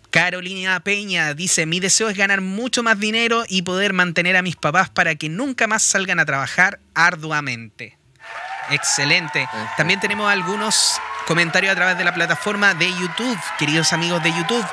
Carolina 0.10 0.82
Peña 0.82 1.34
dice, 1.34 1.66
mi 1.66 1.80
deseo 1.80 2.10
es 2.10 2.18
ganar 2.18 2.42
mucho 2.42 2.84
más 2.84 3.00
dinero 3.00 3.46
y 3.48 3.62
poder 3.62 3.94
mantener 3.94 4.36
a 4.36 4.42
mis 4.42 4.58
papás 4.58 4.90
para 4.90 5.16
que 5.16 5.30
nunca 5.30 5.66
más 5.68 5.82
salgan 5.82 6.20
a 6.20 6.26
trabajar 6.26 6.80
arduamente. 6.94 7.98
Excelente. 8.70 9.48
También 9.78 10.02
tenemos 10.02 10.30
algunos 10.30 11.00
comentarios 11.32 11.72
a 11.72 11.76
través 11.76 11.98
de 11.98 12.04
la 12.04 12.14
plataforma 12.14 12.74
de 12.74 12.90
YouTube, 12.90 13.40
queridos 13.58 13.94
amigos 13.94 14.22
de 14.22 14.34
YouTube. 14.34 14.66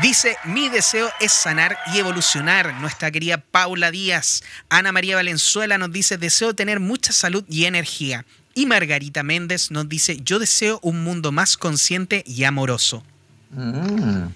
Dice, 0.00 0.38
mi 0.44 0.70
deseo 0.70 1.10
es 1.20 1.32
sanar 1.32 1.76
y 1.92 1.98
evolucionar. 1.98 2.72
Nuestra 2.80 3.10
querida 3.10 3.36
Paula 3.36 3.90
Díaz. 3.90 4.42
Ana 4.70 4.90
María 4.90 5.16
Valenzuela 5.16 5.76
nos 5.76 5.92
dice, 5.92 6.16
deseo 6.16 6.54
tener 6.54 6.80
mucha 6.80 7.12
salud 7.12 7.44
y 7.50 7.66
energía. 7.66 8.24
Y 8.54 8.64
Margarita 8.64 9.22
Méndez 9.22 9.70
nos 9.70 9.86
dice, 9.86 10.16
yo 10.22 10.38
deseo 10.38 10.78
un 10.80 11.04
mundo 11.04 11.30
más 11.30 11.58
consciente 11.58 12.24
y 12.26 12.44
amoroso. 12.44 13.04
Mm. 13.50 14.28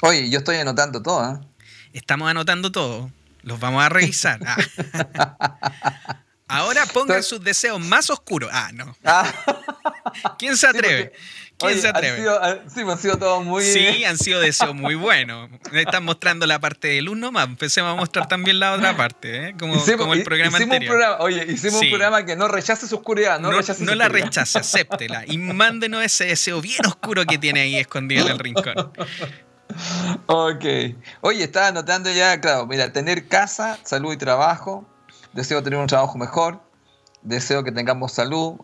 Oye, 0.00 0.30
yo 0.30 0.38
estoy 0.38 0.56
anotando 0.56 1.02
todo. 1.02 1.30
¿eh? 1.30 1.40
Estamos 1.92 2.30
anotando 2.30 2.72
todo. 2.72 3.10
Los 3.42 3.60
vamos 3.60 3.84
a 3.84 3.90
revisar. 3.90 4.40
Ah. 6.52 6.58
Ahora 6.58 6.84
pongan 6.84 7.22
sus 7.22 7.42
deseos 7.42 7.80
más 7.80 8.10
oscuros. 8.10 8.50
Ah, 8.52 8.70
no. 8.74 8.94
Ah. 9.04 9.32
¿Quién 10.38 10.56
se 10.56 10.66
atreve? 10.66 11.12
¿Quién 11.56 11.80
se 11.80 11.88
atreve? 11.88 12.24
sí, 12.74 12.80
han 12.80 12.98
sido 12.98 13.16
todos 13.16 13.42
muy. 13.42 13.64
Sí, 13.64 14.04
han 14.04 14.18
sido 14.18 14.38
deseos 14.38 14.74
muy 14.74 14.94
buenos. 14.94 15.48
Están 15.72 16.04
mostrando 16.04 16.46
la 16.46 16.58
parte 16.58 16.88
de 16.88 17.00
luz 17.00 17.16
nomás. 17.16 17.46
Empecemos 17.46 17.92
a 17.92 17.94
mostrar 17.94 18.28
también 18.28 18.60
la 18.60 18.72
otra 18.72 18.94
parte, 18.96 19.48
¿eh? 19.48 19.54
como, 19.58 19.82
como, 19.96 20.12
el 20.12 20.24
programa 20.24 20.58
anterior. 20.58 21.16
oye, 21.20 21.46
hicimos 21.48 21.80
un 21.80 21.88
programa 21.88 22.24
que 22.26 22.36
no 22.36 22.48
rechace 22.48 22.86
su 22.86 22.96
oscuridad. 22.96 23.40
No, 23.40 23.50
no, 23.50 23.94
la 23.94 24.08
rechace, 24.08 24.58
acéptela. 24.58 25.24
Y 25.26 25.38
mándenos 25.38 26.04
ese 26.04 26.26
deseo 26.26 26.60
bien 26.60 26.84
oscuro 26.84 27.24
que 27.24 27.38
tiene 27.38 27.60
ahí 27.60 27.76
escondido 27.76 28.26
en 28.26 28.32
el 28.32 28.38
rincón. 28.38 28.92
Ok. 30.26 30.64
Oye, 31.22 31.44
estaba 31.44 31.68
anotando 31.68 32.10
ya, 32.10 32.38
claro, 32.42 32.66
mira, 32.66 32.92
tener 32.92 33.26
casa, 33.28 33.78
salud 33.84 34.12
y 34.12 34.18
trabajo, 34.18 34.86
deseo 35.32 35.62
tener 35.62 35.78
un 35.78 35.86
trabajo 35.86 36.18
mejor, 36.18 36.60
deseo 37.22 37.64
que 37.64 37.72
tengamos 37.72 38.12
salud, 38.12 38.60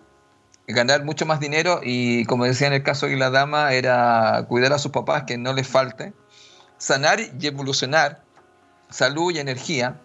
ganar 0.66 1.04
mucho 1.04 1.26
más 1.26 1.40
dinero 1.40 1.80
y 1.82 2.24
como 2.26 2.44
decía 2.44 2.66
en 2.66 2.74
el 2.74 2.82
caso 2.82 3.06
de 3.06 3.16
la 3.16 3.30
dama, 3.30 3.72
era 3.72 4.44
cuidar 4.48 4.72
a 4.72 4.78
sus 4.78 4.92
papás 4.92 5.24
que 5.24 5.38
no 5.38 5.52
les 5.52 5.66
falte, 5.66 6.12
sanar 6.76 7.20
y 7.20 7.46
evolucionar, 7.46 8.22
salud 8.90 9.32
y 9.32 9.38
energía, 9.38 10.00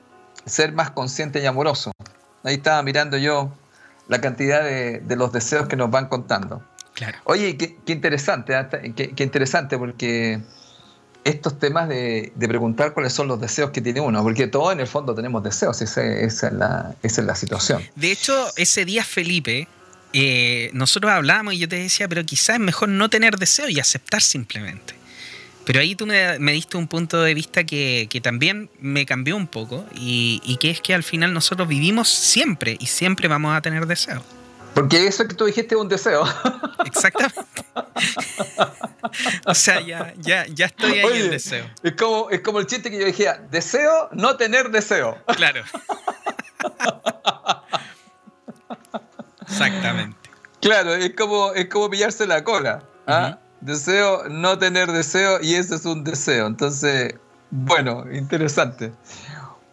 ser 0.46 0.72
más 0.74 0.92
consciente 0.92 1.42
y 1.42 1.46
amoroso. 1.46 1.92
Ahí 2.44 2.56
estaba 2.56 2.82
mirando 2.84 3.18
yo 3.18 3.52
la 4.08 4.22
cantidad 4.22 4.64
de, 4.64 5.16
los 5.16 5.32
deseos 5.32 5.68
que 5.68 5.76
nos 5.76 5.90
van 5.92 6.08
contando. 6.08 6.64
Claro. 6.94 7.18
Oye, 7.24 7.58
qué, 7.58 7.78
interesante, 7.88 8.54
¿eh? 8.54 8.94
qué 8.94 9.24
interesante 9.24 9.78
porque 9.78 10.42
estos 11.24 11.60
temas 11.60 11.88
de, 11.90 12.32
preguntar 12.38 12.94
cuáles 12.94 13.14
son 13.14 13.28
los 13.28 13.40
deseos 13.40 13.72
que 13.72 13.82
tiene 13.82 14.02
uno, 14.02 14.22
porque 14.24 14.48
todos 14.48 14.74
en 14.74 14.80
el 14.80 14.88
fondo 14.88 15.16
tenemos 15.16 15.44
deseos, 15.44 15.82
esa, 15.82 16.04
es, 16.04 16.44
la, 16.52 16.96
es 17.02 17.18
la 17.18 17.36
situación. 17.36 17.82
De 17.96 18.12
hecho, 18.12 18.48
ese 18.56 18.86
día, 18.86 19.04
Felipe, 19.04 19.68
eh, 20.14 20.70
nosotros 20.74 21.12
hablábamos 21.12 21.56
y 21.56 21.60
yo 21.60 21.68
te 21.68 21.78
decía, 21.78 22.08
pero 22.08 22.24
quizás 22.26 22.56
es 22.56 22.60
mejor 22.60 22.90
no 22.90 23.10
tener 23.10 23.38
deseos 23.38 23.72
y 23.72 23.80
aceptar 23.80 24.22
simplemente. 24.22 24.94
Pero 25.66 25.80
ahí 25.80 25.96
tú 25.96 26.06
me, 26.06 26.38
diste 26.52 26.78
un 26.78 26.88
punto 26.88 27.22
de 27.22 27.34
vista 27.34 27.64
que, 27.64 28.08
también 28.22 28.70
me 28.80 29.06
cambió 29.06 29.38
un 29.38 29.48
poco 29.48 29.86
y, 29.96 30.58
que 30.60 30.70
es 30.70 30.82
que 30.82 30.94
al 30.94 31.04
final 31.04 31.34
nosotros 31.34 31.68
vivimos 31.68 32.10
siempre 32.10 32.78
y 32.80 32.88
siempre 32.88 33.28
vamos 33.28 33.56
a 33.56 33.62
tener 33.62 33.88
deseos. 33.88 34.24
Porque 34.74 35.06
eso 35.06 35.28
que 35.28 35.36
tú 35.36 35.46
dijiste 35.46 35.76
es 35.76 35.82
un 35.82 35.88
deseo. 35.88 36.24
Exactamente. 36.86 37.42
o 39.46 39.54
sea, 39.54 39.82
ya, 39.82 40.14
ya, 40.18 40.46
ya 40.48 40.66
estoy 40.66 41.00
ahí 41.00 41.22
en 41.22 41.32
deseo. 41.32 41.66
Es 41.84 41.94
como, 41.94 42.30
es 42.30 42.42
como 42.42 42.60
el 42.60 42.68
chiste 42.68 42.90
que 42.90 43.00
yo 43.00 43.06
dije, 43.06 43.30
deseo 43.52 44.10
no 44.12 44.36
tener 44.38 44.72
deseo. 44.72 45.18
Claro. 45.36 45.64
Exactamente. 49.42 50.18
Claro, 50.62 50.94
es 50.96 51.14
como, 51.16 51.54
es 51.54 51.68
como 51.68 51.90
pillarse 51.90 52.26
la 52.26 52.44
cola. 52.44 52.84
¿ah? 53.06 53.38
Deseo 53.62 54.28
no 54.30 54.58
tener 54.58 54.92
deseo 54.92 55.40
y 55.42 55.56
ese 55.56 55.76
es 55.76 55.86
un 55.86 56.04
deseo. 56.04 56.48
Entonces, 56.48 57.16
bueno, 57.52 58.06
interesante. 58.12 58.92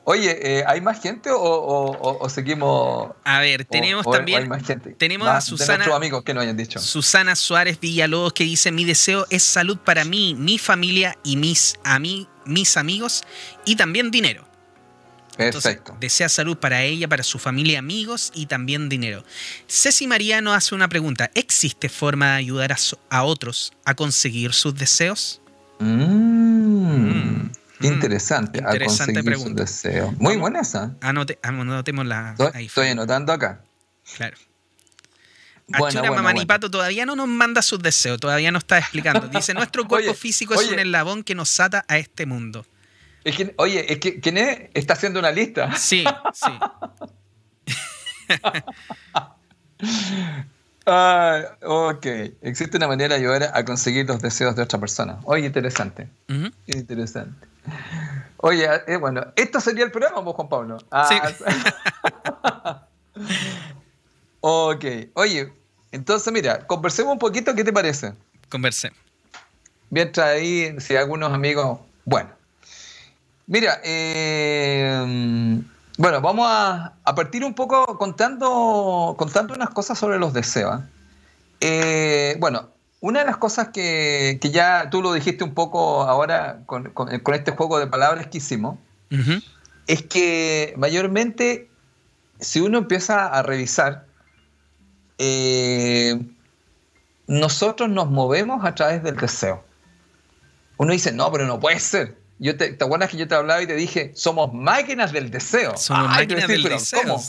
Oye, 0.05 0.59
eh, 0.59 0.65
¿hay 0.67 0.81
más 0.81 1.01
gente 1.01 1.31
o, 1.33 2.27
seguimos? 2.29 3.13
A 3.25 3.41
ver, 3.41 3.65
tenemos 3.65 4.11
también. 4.11 4.49
más 4.49 4.67
gente? 4.67 4.91
Tenemos 4.93 5.29
a 5.29 5.41
Susana. 5.41 5.85
amigos 5.95 6.25
que 6.25 6.33
no 6.33 6.41
hayan 6.41 6.57
dicho. 6.57 6.81
Susana 6.81 7.37
Suárez 7.37 7.79
Villalobos 7.79 8.33
que 8.33 8.45
dice: 8.45 8.73
Mi 8.73 8.85
deseo 8.85 9.27
es 9.31 9.43
salud 9.43 9.79
para 9.79 10.05
mí, 10.05 10.35
mi 10.35 10.59
familia 10.59 11.17
y 11.23 11.37
mis, 11.37 11.79
a 11.85 11.99
mí, 11.99 12.27
mis 12.47 12.77
amigos 12.77 13.23
y 13.65 13.77
también 13.77 14.11
dinero. 14.11 14.49
Perfecto. 15.37 15.97
desea 16.01 16.29
salud 16.29 16.57
para 16.59 16.83
ella, 16.83 17.09
para 17.09 17.23
su 17.23 17.39
familia, 17.39 17.79
amigos 17.79 18.31
y 18.35 18.47
también 18.47 18.91
dinero. 18.91 19.25
Ceci 19.69 20.07
Mariano 20.07 20.53
hace 20.53 20.75
una 20.75 20.89
pregunta: 20.89 21.31
¿Existe 21.35 21.89
forma 21.89 22.33
de 22.33 22.37
ayudar 22.39 22.75
a, 23.11 23.25
otros 23.25 23.73
a 23.85 23.95
conseguir 23.95 24.55
sus 24.55 24.75
deseos? 24.75 25.41
Mmm. 25.79 26.71
Mm. 26.91 27.53
Interesante, 27.81 28.59
Interesante 28.59 29.23
pregunta. 29.23 29.65
Muy 30.19 30.37
buena 30.37 30.61
esa. 30.61 30.97
Anote, 31.01 31.39
anotemos 31.43 32.07
la. 32.07 32.35
Estoy, 32.55 32.89
anotando 32.89 33.33
acá. 33.33 33.63
Claro. 34.17 34.37
Bueno, 35.67 35.87
Achura 35.87 36.11
Mamanipato 36.11 36.71
todavía 36.71 37.07
no 37.07 37.15
nos 37.15 37.29
manda 37.29 37.63
sus 37.63 37.79
deseos, 37.81 38.19
todavía 38.19 38.51
no 38.51 38.59
está 38.59 38.79
explicando. 38.79 39.29
Dice: 39.29 39.55
Nuestro 39.55 39.87
cuerpo 39.89 40.15
físico 40.15 40.55
es 40.55 40.69
un 40.69 40.79
eslabón 40.79 41.23
que 41.23 41.35
nos 41.35 41.59
ata 41.61 41.85
a 41.89 41.99
este 41.99 42.27
mundo. 42.27 42.67
Es 43.23 43.37
que, 43.37 43.55
oye, 43.59 43.93
es 43.93 43.99
que 43.99 44.19
¿quién 44.21 44.39
es? 44.39 44.71
Está 44.75 44.95
haciendo 44.95 45.21
una 45.21 45.31
lista. 45.31 45.77
Sí, 45.77 46.05
sí. 46.33 46.51
Ah, 50.93 51.57
ok, 51.63 52.05
existe 52.43 52.77
una 52.77 52.89
manera 52.89 53.15
de 53.15 53.21
ayudar 53.21 53.53
a 53.55 53.65
conseguir 53.65 54.09
los 54.09 54.21
deseos 54.21 54.57
de 54.57 54.63
otra 54.63 54.81
persona. 54.81 55.21
Oye, 55.23 55.47
interesante. 55.47 56.09
Interesante. 56.67 57.47
Oye, 58.39 58.69
eh, 58.89 58.97
bueno, 58.97 59.25
esto 59.37 59.61
sería 59.61 59.85
el 59.85 59.93
programa, 59.93 60.19
vos, 60.21 60.35
Juan 60.35 60.49
Pablo. 60.49 60.79
Ah, 60.91 61.07
sí. 61.09 61.17
ok, 64.41 64.85
oye, 65.15 65.53
entonces 65.93 66.33
mira, 66.33 66.67
conversemos 66.67 67.13
un 67.13 67.21
poquito, 67.21 67.55
¿qué 67.55 67.63
te 67.63 67.73
parece? 67.73 68.15
Conversemos. 68.49 68.99
Mientras 69.91 70.27
ahí, 70.27 70.75
si 70.81 70.97
algunos 70.97 71.33
amigos, 71.33 71.79
bueno. 72.05 72.31
Mira, 73.47 73.81
eh, 73.85 75.63
bueno, 76.01 76.23
vamos 76.23 76.47
a, 76.49 76.95
partir 77.15 77.45
un 77.45 77.53
poco 77.53 77.99
contando, 77.99 79.15
contando 79.19 79.53
unas 79.53 79.69
cosas 79.69 79.99
sobre 79.99 80.19
los 80.19 80.33
deseos. 80.33 80.81
¿eh? 81.61 82.37
bueno, 82.41 82.71
una 83.01 83.21
de 83.21 83.27
las 83.27 83.37
cosas 83.37 83.69
que, 83.69 84.41
ya 84.51 84.89
tú 84.89 85.03
lo 85.03 85.13
dijiste 85.13 85.45
un 85.45 85.53
poco 85.53 86.05
ahora 86.05 86.63
con, 86.65 86.91
este 87.35 87.51
juego 87.51 87.79
de 87.79 87.87
palabras 87.87 88.29
que 88.29 88.39
hicimos, 88.39 88.79
es 89.87 90.03
que 90.05 90.73
mayormente 90.79 91.69
si 92.39 92.61
uno 92.61 92.79
empieza 92.79 93.27
a 93.27 93.43
revisar, 93.43 94.07
eh, 95.19 96.19
nosotros 97.27 97.91
nos 97.91 98.11
movemos 98.11 98.65
a 98.65 98.75
través 98.75 99.03
del 99.03 99.17
deseo. 99.17 99.63
Uno 100.79 100.95
dice, 100.95 101.13
no, 101.13 101.31
pero 101.31 101.45
no 101.47 101.61
puede 101.61 101.79
ser. 101.79 102.20
Yo 102.41 102.57
te, 102.57 102.73
¿Te 102.73 102.85
acuerdas 102.85 103.11
que 103.11 103.19
yo 103.19 103.29
te 103.29 103.35
hablaba 103.37 103.63
y 103.63 103.67
te 103.69 103.77
dije, 103.77 104.11
somos 104.17 104.53
máquinas 104.53 105.13
del 105.13 105.31
deseo? 105.31 105.77
Somos 105.77 106.09
máquinas 106.09 106.49
del 106.49 106.65
deseo. 106.65 107.03
¿cómo? 107.03 107.23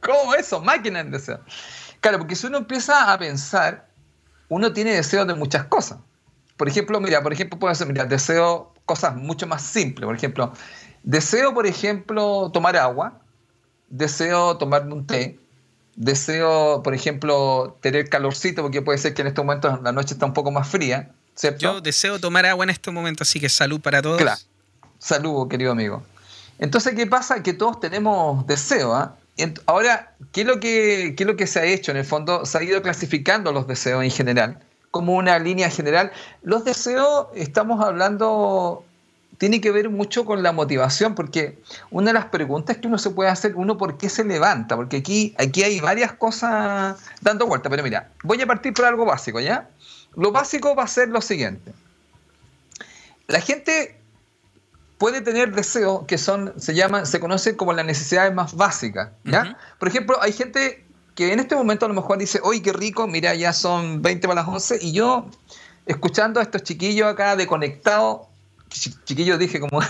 ¿Cómo 0.00 0.34
eso? 0.34 0.62
Máquinas 0.62 1.02
del 1.02 1.12
deseo. 1.12 1.40
Claro, 2.00 2.18
porque 2.18 2.36
si 2.36 2.46
uno 2.46 2.58
empieza 2.58 3.12
a 3.12 3.18
pensar 3.18 3.88
uno 4.48 4.72
tiene 4.72 4.92
deseos 4.92 5.26
de 5.26 5.34
muchas 5.34 5.64
cosas. 5.64 5.98
Por 6.56 6.68
ejemplo, 6.68 7.00
mira, 7.00 7.22
por 7.22 7.32
ejemplo, 7.32 7.58
puede 7.58 7.74
ser, 7.74 7.88
mira, 7.88 8.04
deseo 8.04 8.72
cosas 8.84 9.16
mucho 9.16 9.46
más 9.46 9.62
simples. 9.62 10.06
Por 10.06 10.14
ejemplo, 10.14 10.52
deseo, 11.02 11.52
por 11.52 11.66
ejemplo, 11.66 12.50
tomar 12.52 12.76
agua, 12.76 13.20
deseo 13.88 14.56
tomarme 14.56 14.92
un 14.92 15.06
té, 15.06 15.40
deseo, 15.96 16.82
por 16.82 16.94
ejemplo, 16.94 17.78
tener 17.80 18.08
calorcito, 18.08 18.62
porque 18.62 18.82
puede 18.82 18.98
ser 18.98 19.14
que 19.14 19.22
en 19.22 19.28
estos 19.28 19.44
momentos 19.44 19.80
la 19.82 19.92
noche 19.92 20.14
está 20.14 20.26
un 20.26 20.32
poco 20.34 20.50
más 20.50 20.68
fría, 20.68 21.10
¿cierto? 21.34 21.60
Yo 21.60 21.80
deseo 21.80 22.18
tomar 22.18 22.46
agua 22.46 22.64
en 22.64 22.70
estos 22.70 22.92
momentos, 22.92 23.28
así 23.28 23.40
que 23.40 23.48
salud 23.48 23.80
para 23.80 24.02
todos. 24.02 24.20
Claro. 24.20 24.40
Salud, 24.98 25.48
querido 25.48 25.72
amigo. 25.72 26.02
Entonces, 26.58 26.94
¿qué 26.94 27.06
pasa? 27.06 27.42
Que 27.42 27.52
todos 27.52 27.80
tenemos 27.80 28.46
deseo, 28.46 28.94
¿ah? 28.94 29.16
Ahora, 29.66 30.14
¿qué 30.32 30.42
es, 30.42 30.46
lo 30.46 30.60
que, 30.60 31.14
lo 31.18 31.36
que 31.36 31.46
se 31.46 31.58
ha 31.58 31.64
hecho? 31.64 31.90
En 31.90 31.96
el 31.96 32.04
fondo, 32.04 32.46
se 32.46 32.58
ha 32.58 32.62
ido 32.62 32.80
clasificando 32.82 33.52
los 33.52 33.66
deseos 33.66 34.04
en 34.04 34.10
general, 34.10 34.60
como 34.92 35.14
una 35.14 35.38
línea 35.40 35.70
general. 35.70 36.12
Los 36.42 36.64
deseos, 36.64 37.26
estamos 37.34 37.84
hablando, 37.84 38.84
tiene 39.38 39.60
que 39.60 39.72
ver 39.72 39.90
mucho 39.90 40.24
con 40.24 40.44
la 40.44 40.52
motivación, 40.52 41.16
porque 41.16 41.58
una 41.90 42.08
de 42.08 42.12
las 42.12 42.26
preguntas 42.26 42.76
que 42.76 42.86
uno 42.86 42.98
se 42.98 43.10
puede 43.10 43.28
hacer, 43.28 43.56
uno, 43.56 43.76
¿por 43.76 43.98
qué 43.98 44.08
se 44.08 44.22
levanta? 44.22 44.76
Porque 44.76 44.98
aquí, 44.98 45.34
aquí 45.36 45.64
hay 45.64 45.80
varias 45.80 46.12
cosas 46.12 46.96
dando 47.20 47.48
vuelta, 47.48 47.68
pero 47.68 47.82
mira, 47.82 48.10
voy 48.22 48.40
a 48.40 48.46
partir 48.46 48.72
por 48.72 48.84
algo 48.84 49.04
básico, 49.04 49.40
¿ya? 49.40 49.68
Lo 50.16 50.32
básico 50.32 50.74
va 50.74 50.84
a 50.84 50.88
ser 50.88 51.08
lo 51.08 51.20
siguiente. 51.20 51.72
La 53.26 53.40
gente 53.40 53.98
puede 54.98 55.20
tener 55.20 55.54
deseos 55.54 56.04
que 56.06 56.18
son, 56.18 56.54
se 56.56 56.74
llaman, 56.74 57.06
se 57.06 57.20
conocen 57.20 57.56
como 57.56 57.72
las 57.72 57.84
necesidades 57.84 58.34
más 58.34 58.54
básicas. 58.54 59.10
¿ya? 59.24 59.58
Por 59.78 59.88
ejemplo, 59.88 60.16
hay 60.20 60.32
gente 60.32 60.84
que 61.14 61.32
en 61.32 61.40
este 61.40 61.54
momento 61.54 61.86
a 61.86 61.88
lo 61.88 61.94
mejor 61.94 62.18
dice, 62.18 62.40
oye, 62.42 62.62
qué 62.62 62.72
rico, 62.72 63.06
mira, 63.06 63.34
ya 63.34 63.52
son 63.52 64.02
20 64.02 64.26
para 64.26 64.42
las 64.42 64.48
11, 64.48 64.78
y 64.80 64.92
yo, 64.92 65.28
escuchando 65.86 66.40
a 66.40 66.42
estos 66.42 66.62
chiquillos 66.62 67.06
acá 67.06 67.36
de 67.36 67.46
conectado, 67.46 68.28
chiquillos 68.68 69.38
dije 69.38 69.60
como, 69.60 69.80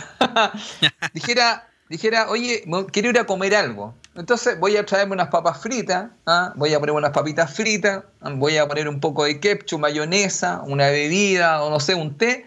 dijera, 1.14 1.66
dijera, 1.88 2.28
oye, 2.30 2.64
quiero 2.92 3.10
ir 3.10 3.18
a 3.18 3.24
comer 3.24 3.54
algo. 3.54 3.94
Entonces 4.14 4.58
voy 4.58 4.76
a 4.76 4.86
traerme 4.86 5.14
unas 5.14 5.28
papas 5.28 5.60
fritas, 5.60 6.10
¿ah? 6.26 6.52
voy 6.56 6.72
a 6.72 6.80
poner 6.80 6.94
unas 6.94 7.10
papitas 7.10 7.54
fritas, 7.54 8.04
voy 8.36 8.56
a 8.56 8.68
poner 8.68 8.88
un 8.88 9.00
poco 9.00 9.24
de 9.24 9.40
ketchup, 9.40 9.80
mayonesa, 9.80 10.62
una 10.66 10.88
bebida 10.88 11.62
o 11.62 11.70
no 11.70 11.80
sé, 11.80 11.94
un 11.94 12.16
té, 12.16 12.46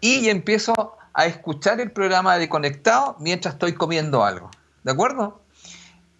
y 0.00 0.28
empiezo 0.28 0.96
a 1.14 1.26
escuchar 1.26 1.80
el 1.80 1.90
programa 1.90 2.36
de 2.36 2.48
Conectado 2.48 3.16
mientras 3.18 3.54
estoy 3.54 3.72
comiendo 3.72 4.24
algo. 4.24 4.50
¿De 4.84 4.92
acuerdo? 4.92 5.40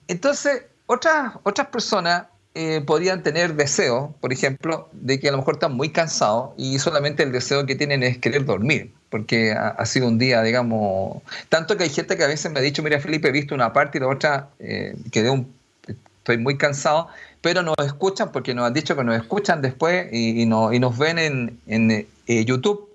Entonces, 0.09 0.65
otras, 0.87 1.35
otras 1.43 1.69
personas 1.69 2.27
eh, 2.55 2.81
podrían 2.81 3.23
tener 3.23 3.55
deseo, 3.55 4.15
por 4.21 4.33
ejemplo, 4.33 4.89
de 4.93 5.21
que 5.21 5.29
a 5.29 5.33
lo 5.33 5.37
mejor 5.37 5.55
están 5.55 5.75
muy 5.75 5.91
cansados 5.91 6.55
y 6.57 6.79
solamente 6.79 7.23
el 7.23 7.31
deseo 7.31 7.67
que 7.67 7.75
tienen 7.75 8.03
es 8.03 8.17
querer 8.17 8.47
dormir, 8.47 8.95
porque 9.17 9.53
ha, 9.53 9.87
sido 9.87 10.09
un 10.09 10.19
día, 10.19 10.43
digamos, 10.43 11.23
tanto 11.49 11.79
que 11.79 11.85
hay 11.85 11.89
gente 11.89 12.19
que 12.19 12.25
a 12.25 12.27
veces 12.27 12.53
me 12.53 12.59
ha 12.59 12.63
dicho, 12.63 12.83
mira 12.83 13.01
Felipe, 13.01 13.29
he 13.29 13.33
visto 13.33 13.55
una 13.55 13.73
parte 13.73 13.97
y 13.97 14.03
la 14.03 14.09
otra, 14.09 14.51
eh, 14.59 14.95
quedé 15.11 15.31
un, 15.31 15.51
estoy 15.87 16.37
muy 16.37 16.59
cansado, 16.59 17.09
pero 17.41 17.63
nos 17.63 17.77
escuchan 17.79 18.31
porque 18.31 18.53
nos 18.53 18.67
han 18.67 18.75
dicho 18.75 18.95
que 18.95 19.05
nos 19.05 19.17
escuchan 19.17 19.63
después 19.63 20.13
y, 20.13 20.45
no, 20.45 20.71
y 20.71 20.81
nos 20.81 20.99
ven 20.99 21.19
en, 21.19 21.59
en 21.67 21.91
eh, 21.91 22.45
YouTube 22.45 22.91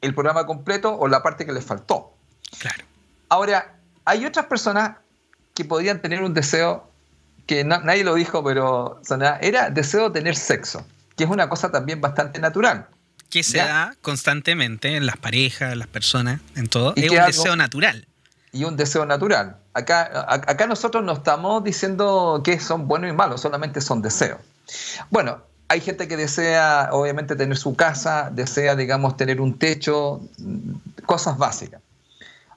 el 0.00 0.14
programa 0.14 0.46
completo 0.46 0.96
o 0.96 1.08
la 1.08 1.24
parte 1.24 1.44
que 1.44 1.52
les 1.52 1.64
faltó. 1.64 2.12
Claro. 2.60 2.84
Ahora, 3.28 3.74
hay 4.04 4.24
otras 4.24 4.46
personas 4.46 4.92
que 5.54 5.64
podrían 5.64 6.00
tener 6.00 6.22
un 6.22 6.34
deseo 6.34 6.88
que 7.46 7.64
nadie 7.64 8.04
lo 8.04 8.14
dijo, 8.14 8.44
pero 8.44 9.00
era 9.40 9.70
deseo 9.70 10.08
de 10.08 10.20
tener 10.20 10.36
sexo, 10.36 10.86
que 11.16 11.24
es 11.24 11.30
una 11.30 11.48
cosa 11.48 11.72
también 11.72 12.00
bastante 12.00 12.38
natural. 12.38 12.86
Que 13.32 13.42
se 13.42 13.56
da 13.56 13.96
constantemente 14.02 14.94
en 14.94 15.06
las 15.06 15.16
parejas, 15.16 15.72
en 15.72 15.78
las 15.78 15.88
personas, 15.88 16.42
en 16.54 16.68
todo. 16.68 16.92
es 16.94 17.10
un 17.10 17.16
deseo 17.16 17.56
natural. 17.56 18.06
Y 18.52 18.64
un 18.64 18.76
deseo 18.76 19.06
natural. 19.06 19.56
Acá, 19.72 20.26
acá 20.28 20.66
nosotros 20.66 21.02
no 21.02 21.14
estamos 21.14 21.64
diciendo 21.64 22.42
que 22.44 22.60
son 22.60 22.86
buenos 22.86 23.08
y 23.08 23.14
malos, 23.14 23.40
solamente 23.40 23.80
son 23.80 24.02
deseos. 24.02 24.38
Bueno, 25.08 25.42
hay 25.68 25.80
gente 25.80 26.06
que 26.08 26.18
desea, 26.18 26.90
obviamente, 26.92 27.34
tener 27.34 27.56
su 27.56 27.74
casa, 27.74 28.28
desea, 28.30 28.76
digamos, 28.76 29.16
tener 29.16 29.40
un 29.40 29.58
techo, 29.58 30.20
cosas 31.06 31.38
básicas. 31.38 31.80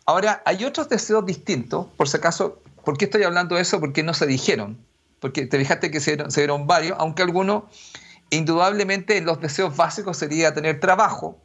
Ahora, 0.05 0.43
hay 0.45 0.65
otros 0.65 0.89
deseos 0.89 1.25
distintos, 1.25 1.87
por 1.95 2.09
si 2.09 2.17
acaso, 2.17 2.61
¿por 2.83 2.97
qué 2.97 3.05
estoy 3.05 3.23
hablando 3.23 3.55
de 3.55 3.61
eso? 3.61 3.79
Porque 3.79 4.03
no 4.03 4.13
se 4.13 4.27
dijeron. 4.27 4.77
Porque 5.21 5.45
te 5.45 5.57
fijaste 5.57 5.89
que 5.89 6.01
se 6.01 6.17
dieron, 6.35 6.67
varios, 6.67 6.97
aunque 6.99 7.21
algunos, 7.21 7.63
indudablemente, 8.29 9.19
los 9.21 9.39
deseos 9.39 9.75
básicos 9.75 10.17
sería 10.17 10.53
tener 10.53 10.79
trabajo, 10.79 11.41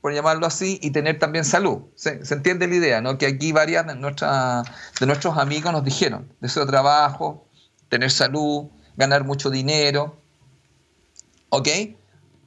por 0.00 0.12
llamarlo 0.12 0.46
así, 0.46 0.78
y 0.82 0.90
tener 0.90 1.18
también 1.18 1.44
salud. 1.44 1.82
¿Se, 1.94 2.20
entiende 2.30 2.66
la 2.68 2.74
idea? 2.74 3.00
¿no? 3.00 3.18
Que 3.18 3.26
aquí 3.26 3.52
varias 3.52 3.86
de, 3.86 3.94
de 3.94 5.06
nuestros 5.06 5.38
amigos 5.38 5.72
nos 5.72 5.84
dijeron, 5.84 6.32
deseo 6.40 6.66
trabajo, 6.66 7.46
tener 7.88 8.10
salud, 8.10 8.66
ganar 8.96 9.24
mucho 9.24 9.50
dinero. 9.50 10.16
¿Ok? 11.50 11.68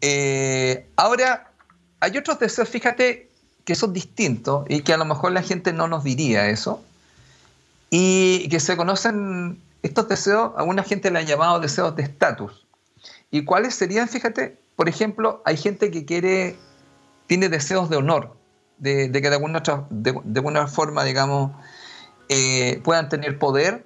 Eh, 0.02 0.88
ahora, 0.96 1.52
hay 2.00 2.18
otros 2.18 2.40
deseos, 2.40 2.70
fíjate, 2.70 3.30
que 3.66 3.76
son 3.76 3.94
distintos 3.94 4.66
y 4.70 4.82
que 4.82 4.94
a 4.94 4.98
lo 4.98 5.06
mejor 5.06 5.32
la 5.32 5.44
gente 5.44 5.74
no 5.74 5.88
nos 5.88 6.04
diría 6.04 6.50
eso. 6.50 6.84
Y 7.90 8.48
que 8.50 8.60
se 8.60 8.78
conocen 8.78 9.62
estos 9.82 10.08
deseos, 10.08 10.52
alguna 10.58 10.84
gente 10.84 11.10
le 11.12 11.20
ha 11.20 11.24
llamado 11.24 11.60
deseos 11.60 11.96
de 11.96 12.04
estatus. 12.04 12.66
¿Y 13.32 13.46
cuáles 13.46 13.76
serían? 13.76 14.08
Fíjate, 14.08 14.58
por 14.76 14.90
ejemplo, 14.90 15.42
hay 15.46 15.58
gente 15.58 15.92
que 15.92 16.06
quiere, 16.06 16.58
tiene 17.28 17.50
deseos 17.50 17.90
de 17.90 17.98
honor, 17.98 18.38
de, 18.78 19.12
que 19.12 19.30
de 19.30 19.36
alguna, 19.36 19.62
de, 19.90 20.22
alguna 20.36 20.68
forma, 20.68 21.04
digamos, 21.04 21.52
eh, 22.30 22.82
puedan 22.84 23.10
tener 23.10 23.38
poder, 23.38 23.86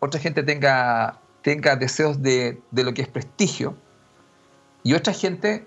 otra 0.00 0.20
gente 0.20 0.42
tenga, 0.42 1.20
tenga 1.42 1.76
deseos 1.76 2.22
de, 2.22 2.60
de 2.70 2.84
lo 2.84 2.94
que 2.94 3.02
es 3.02 3.08
prestigio, 3.08 3.76
y 4.82 4.94
otra 4.94 5.12
gente 5.12 5.66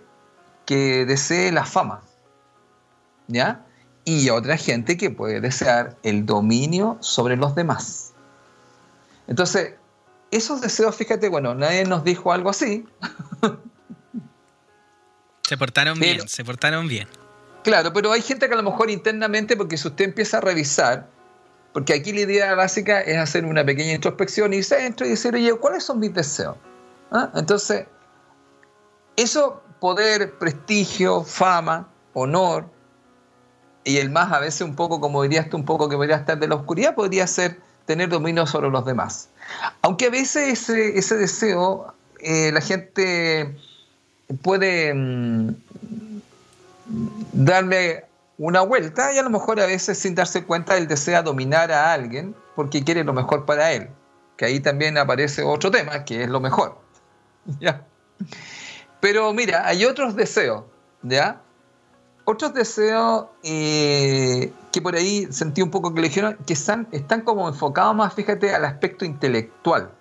que 0.66 1.06
desee 1.06 1.52
la 1.52 1.66
fama, 1.66 2.02
¿ya? 3.28 3.66
Y 4.06 4.30
otra 4.30 4.58
gente 4.58 4.98
que 4.98 5.12
puede 5.12 5.40
desear 5.40 5.98
el 6.04 6.26
dominio 6.26 6.98
sobre 7.00 7.38
los 7.38 7.56
demás. 7.56 8.14
Entonces, 9.28 9.76
esos 10.36 10.62
deseos, 10.62 10.96
fíjate, 10.96 11.30
bueno, 11.30 11.56
nadie 11.56 11.86
nos 11.86 12.04
dijo 12.04 12.32
algo 12.32 12.50
así. 12.50 12.86
Se 15.48 15.58
portaron 15.58 16.00
bien, 16.00 16.28
se 16.28 16.43
portaron 16.46 16.88
bien. 16.88 17.08
Claro, 17.63 17.91
pero 17.93 18.12
hay 18.12 18.22
gente 18.22 18.48
que 18.48 18.54
a 18.54 18.58
lo 18.58 18.63
mejor 18.63 18.89
internamente, 18.89 19.58
porque 19.58 19.78
si 19.78 19.88
usted 19.88 20.06
empieza 20.06 20.38
a 20.38 20.41
revisar, 20.41 21.10
porque 21.74 21.93
aquí 21.93 22.13
la 22.13 22.22
idea 22.22 22.56
básica 22.56 23.02
es 23.02 23.17
hacer 23.17 23.46
una 23.46 23.65
pequeña 23.65 23.93
introspección 23.93 24.54
y 24.54 24.58
irse 24.58 24.76
adentro 24.76 25.06
y 25.06 25.10
decir, 25.10 25.36
oye, 25.36 25.54
¿cuáles 25.56 25.84
son 25.84 26.00
mis 26.00 26.13
deseos? 26.13 26.56
¿Ah? 27.12 27.30
Entonces, 27.36 27.86
eso, 29.17 29.62
poder, 29.80 30.38
prestigio, 30.39 31.24
fama, 31.24 31.89
honor, 32.13 32.69
y 33.84 33.98
el 33.98 34.10
más 34.10 34.32
a 34.32 34.39
veces 34.39 34.62
un 34.62 34.76
poco, 34.76 35.00
como 35.00 35.24
dirías 35.24 35.50
tú, 35.50 35.58
un 35.58 35.65
poco 35.65 35.89
que 35.89 35.96
podría 35.96 36.17
estar 36.17 36.39
de 36.39 36.48
la 36.48 36.56
oscuridad, 36.56 36.96
podría 36.96 37.28
ser 37.28 37.60
tener 37.86 38.10
dominio 38.10 38.46
sobre 38.46 38.69
los 38.69 38.86
demás. 38.86 39.30
Aunque 39.82 40.08
a 40.08 40.10
veces 40.10 40.69
ese, 40.69 41.17
deseo 41.17 41.93
eh, 42.19 42.52
la 42.52 42.62
gente 42.62 43.56
puede 44.41 44.93
mm, 44.93 45.56
darle 47.34 48.06
una 48.38 48.62
vuelta 48.62 49.13
y 49.13 49.17
a 49.17 49.24
lo 49.24 49.30
mejor 49.30 49.60
a 49.60 49.65
veces 49.65 49.98
sin 49.98 50.15
darse 50.15 50.43
cuenta 50.43 50.78
él 50.78 50.88
desea 50.88 51.22
dominar 51.22 51.72
a 51.72 51.93
alguien 51.93 52.36
porque 52.56 52.84
quiere 52.84 53.04
lo 53.04 53.13
mejor 53.13 53.46
para 53.46 53.72
él. 53.72 53.89
Que 54.38 54.46
ahí 54.46 54.60
también 54.60 54.98
aparece 54.98 55.43
otro 55.43 55.69
tema, 55.69 56.04
que 56.06 56.24
es 56.24 56.30
lo 56.30 56.39
mejor. 56.39 56.78
¿Ya? 57.60 57.86
Pero 59.00 59.34
mira, 59.34 59.67
hay 59.67 59.86
otros 59.86 60.15
deseos, 60.15 60.63
¿ya? 61.02 61.42
Otros 62.26 62.54
deseos 62.54 63.26
eh, 63.44 64.54
que 64.72 64.82
por 64.82 64.96
ahí 64.96 65.28
sentí 65.32 65.62
un 65.62 65.70
poco 65.70 65.94
que 65.94 66.02
le 66.02 66.08
dijeron 66.08 66.38
que 66.46 66.54
están, 66.54 66.88
están 66.92 67.22
como 67.22 67.50
enfocados 67.50 67.96
más, 67.96 68.14
fíjate, 68.14 68.56
al 68.56 68.64
aspecto 68.64 69.04
intelectual, 69.04 69.92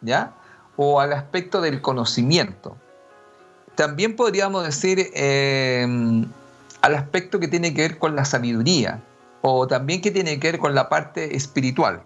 ¿ya? 0.00 0.34
O 0.76 1.00
al 1.00 1.12
aspecto 1.12 1.60
del 1.60 1.80
conocimiento. 1.80 2.76
También 3.76 4.16
podríamos 4.16 4.64
decir 4.64 5.10
em, 5.14 6.26
al 6.82 6.94
aspecto 6.96 7.38
que 7.38 7.46
tiene 7.46 7.72
que 7.72 7.82
ver 7.82 7.98
con 7.98 8.16
la 8.16 8.24
sabiduría, 8.24 9.00
o 9.42 9.68
también 9.68 10.00
que 10.00 10.10
tiene 10.10 10.40
que 10.40 10.52
ver 10.52 10.60
con 10.60 10.74
la 10.74 10.88
parte 10.88 11.36
espiritual, 11.36 12.02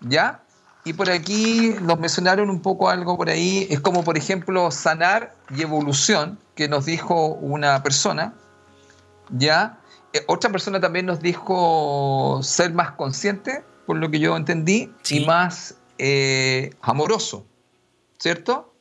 ¿ya? 0.00 0.40
Y 0.84 0.92
por 0.92 1.10
aquí 1.10 1.74
nos 1.80 1.98
mencionaron 1.98 2.48
un 2.48 2.60
poco 2.60 2.90
algo 2.90 3.16
por 3.16 3.28
ahí, 3.28 3.66
es 3.70 3.80
como 3.80 4.04
por 4.04 4.16
ejemplo 4.16 4.70
sanar 4.70 5.34
y 5.50 5.62
evolución, 5.62 6.38
que 6.54 6.68
nos 6.68 6.84
dijo 6.84 7.26
una 7.26 7.82
persona, 7.82 8.34
¿ya? 9.30 9.78
Eh, 10.12 10.22
otra 10.26 10.50
persona 10.50 10.80
también 10.80 11.06
nos 11.06 11.20
dijo 11.20 12.40
ser 12.42 12.72
más 12.72 12.92
consciente, 12.92 13.64
por 13.86 13.96
lo 13.96 14.10
que 14.10 14.18
yo 14.18 14.36
entendí, 14.36 14.92
y 15.10 15.24
más 15.24 15.76
eh, 15.98 16.74
amoroso, 16.80 17.44
¿cierto? 18.18 18.72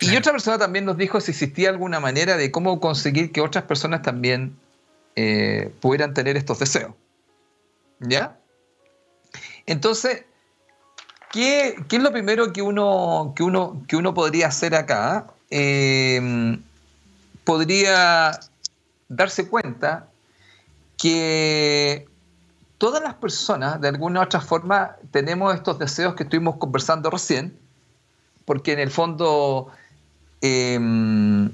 Y 0.00 0.14
otra 0.16 0.32
persona 0.32 0.58
también 0.58 0.84
nos 0.84 0.96
dijo 0.96 1.20
si 1.20 1.30
existía 1.30 1.70
alguna 1.70 2.00
manera 2.00 2.36
de 2.36 2.50
cómo 2.50 2.80
conseguir 2.80 3.32
que 3.32 3.40
otras 3.40 3.64
personas 3.64 4.02
también 4.02 4.56
eh, 5.14 5.72
pudieran 5.80 6.12
tener 6.12 6.36
estos 6.36 6.58
deseos. 6.58 6.92
¿Ya? 8.00 8.38
Entonces, 9.64 10.24
¿Qué, 11.36 11.76
es 11.90 12.02
lo 12.02 12.12
primero 12.12 12.52
que 12.52 12.62
uno, 12.62 13.34
que 13.36 13.42
uno, 13.42 13.82
que 13.86 13.96
uno 13.96 14.14
podría 14.14 14.46
hacer 14.48 14.74
acá? 14.74 15.26
Eh, 15.50 16.58
podría 17.44 18.40
darse 19.08 19.48
cuenta 19.48 20.08
que 20.96 22.08
todas 22.78 23.02
las 23.02 23.14
personas, 23.14 23.80
de 23.80 23.88
alguna 23.88 24.20
u 24.20 24.22
otra 24.24 24.40
forma, 24.40 24.96
tenemos 25.10 25.54
estos 25.54 25.78
deseos 25.78 26.14
que 26.14 26.24
estuvimos 26.24 26.56
conversando 26.56 27.10
recién, 27.10 27.58
porque 28.44 28.72
en 28.72 28.80
el 28.80 28.90
fondo 28.90 29.68
em, 30.40 31.50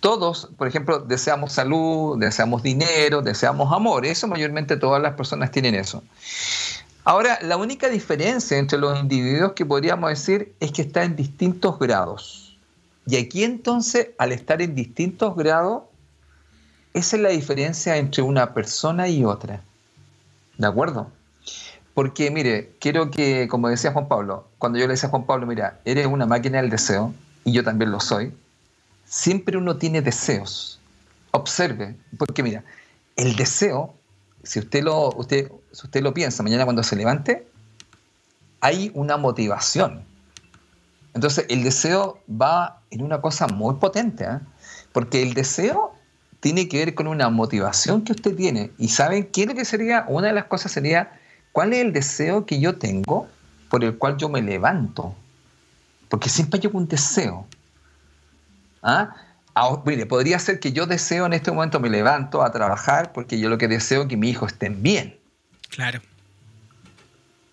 todos, 0.00 0.50
por 0.56 0.66
ejemplo, 0.66 0.98
deseamos 0.98 1.52
salud, 1.52 2.18
deseamos 2.18 2.62
dinero, 2.62 3.22
deseamos 3.22 3.72
amor, 3.72 4.04
eso 4.04 4.26
mayormente 4.26 4.76
todas 4.76 5.00
las 5.00 5.14
personas 5.14 5.50
tienen 5.50 5.74
eso. 5.74 6.02
Ahora, 7.04 7.38
la 7.42 7.56
única 7.56 7.88
diferencia 7.88 8.58
entre 8.58 8.78
los 8.78 8.98
individuos 8.98 9.52
que 9.52 9.66
podríamos 9.66 10.10
decir 10.10 10.54
es 10.60 10.70
que 10.70 10.82
está 10.82 11.02
en 11.02 11.16
distintos 11.16 11.78
grados. 11.78 12.56
Y 13.06 13.16
aquí 13.16 13.42
entonces, 13.42 14.10
al 14.18 14.30
estar 14.30 14.62
en 14.62 14.76
distintos 14.76 15.34
grados, 15.34 15.82
esa 16.94 17.16
es 17.16 17.22
la 17.22 17.30
diferencia 17.30 17.96
entre 17.96 18.22
una 18.22 18.54
persona 18.54 19.08
y 19.08 19.24
otra. 19.24 19.62
¿De 20.58 20.66
acuerdo? 20.66 21.10
Porque, 21.94 22.30
mire, 22.30 22.72
quiero 22.80 23.10
que, 23.10 23.48
como 23.48 23.68
decía 23.68 23.92
Juan 23.92 24.08
Pablo, 24.08 24.48
cuando 24.58 24.78
yo 24.78 24.86
le 24.86 24.94
decía 24.94 25.08
a 25.08 25.10
Juan 25.10 25.26
Pablo, 25.26 25.46
mira, 25.46 25.80
eres 25.84 26.06
una 26.06 26.26
máquina 26.26 26.60
del 26.60 26.70
deseo, 26.70 27.14
y 27.44 27.52
yo 27.52 27.64
también 27.64 27.90
lo 27.90 28.00
soy, 28.00 28.34
siempre 29.04 29.56
uno 29.56 29.76
tiene 29.76 30.00
deseos. 30.00 30.78
Observe, 31.32 31.96
porque 32.18 32.42
mira, 32.42 32.64
el 33.16 33.36
deseo, 33.36 33.94
si 34.42 34.58
usted 34.58 34.82
lo, 34.82 35.10
usted, 35.10 35.50
si 35.72 35.86
usted 35.86 36.02
lo 36.02 36.14
piensa, 36.14 36.42
mañana 36.42 36.64
cuando 36.64 36.82
se 36.82 36.96
levante, 36.96 37.46
hay 38.60 38.90
una 38.94 39.16
motivación. 39.16 40.04
Entonces, 41.14 41.46
el 41.48 41.62
deseo 41.62 42.18
va 42.28 42.80
en 42.90 43.02
una 43.02 43.20
cosa 43.20 43.46
muy 43.48 43.74
potente, 43.76 44.24
¿eh? 44.24 44.38
porque 44.92 45.22
el 45.22 45.34
deseo 45.34 45.94
tiene 46.42 46.68
que 46.68 46.84
ver 46.84 46.94
con 46.96 47.06
una 47.06 47.30
motivación 47.30 48.02
que 48.02 48.10
usted 48.10 48.34
tiene. 48.34 48.72
¿Y 48.76 48.88
saben 48.88 49.28
qué 49.28 49.42
es 49.42 49.46
lo 49.46 49.54
que 49.54 49.64
sería? 49.64 50.04
Una 50.08 50.26
de 50.26 50.32
las 50.32 50.46
cosas 50.46 50.72
sería, 50.72 51.12
¿cuál 51.52 51.72
es 51.72 51.78
el 51.78 51.92
deseo 51.92 52.46
que 52.46 52.58
yo 52.58 52.78
tengo 52.78 53.28
por 53.70 53.84
el 53.84 53.96
cual 53.96 54.16
yo 54.16 54.28
me 54.28 54.42
levanto? 54.42 55.14
Porque 56.08 56.28
siempre 56.28 56.58
hay 56.60 56.68
un 56.72 56.88
deseo. 56.88 57.46
¿Ah? 58.82 59.14
Ah, 59.54 59.80
mire, 59.86 60.04
podría 60.04 60.36
ser 60.40 60.58
que 60.58 60.72
yo 60.72 60.86
deseo 60.86 61.26
en 61.26 61.32
este 61.34 61.52
momento 61.52 61.78
me 61.78 61.88
levanto 61.88 62.42
a 62.42 62.50
trabajar 62.50 63.12
porque 63.12 63.38
yo 63.38 63.48
lo 63.48 63.56
que 63.56 63.68
deseo 63.68 64.02
es 64.02 64.08
que 64.08 64.16
mi 64.16 64.28
hijo 64.28 64.44
estén 64.44 64.82
bien. 64.82 65.16
Claro. 65.68 66.00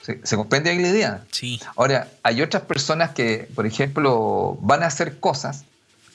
¿Se, 0.02 0.36
comprende 0.36 0.72
ahí 0.72 0.80
la 0.80 0.88
idea? 0.88 1.24
Sí. 1.30 1.60
Ahora, 1.76 2.08
hay 2.24 2.42
otras 2.42 2.64
personas 2.64 3.12
que, 3.12 3.48
por 3.54 3.68
ejemplo, 3.68 4.58
van 4.62 4.82
a 4.82 4.88
hacer 4.88 5.20
cosas 5.20 5.66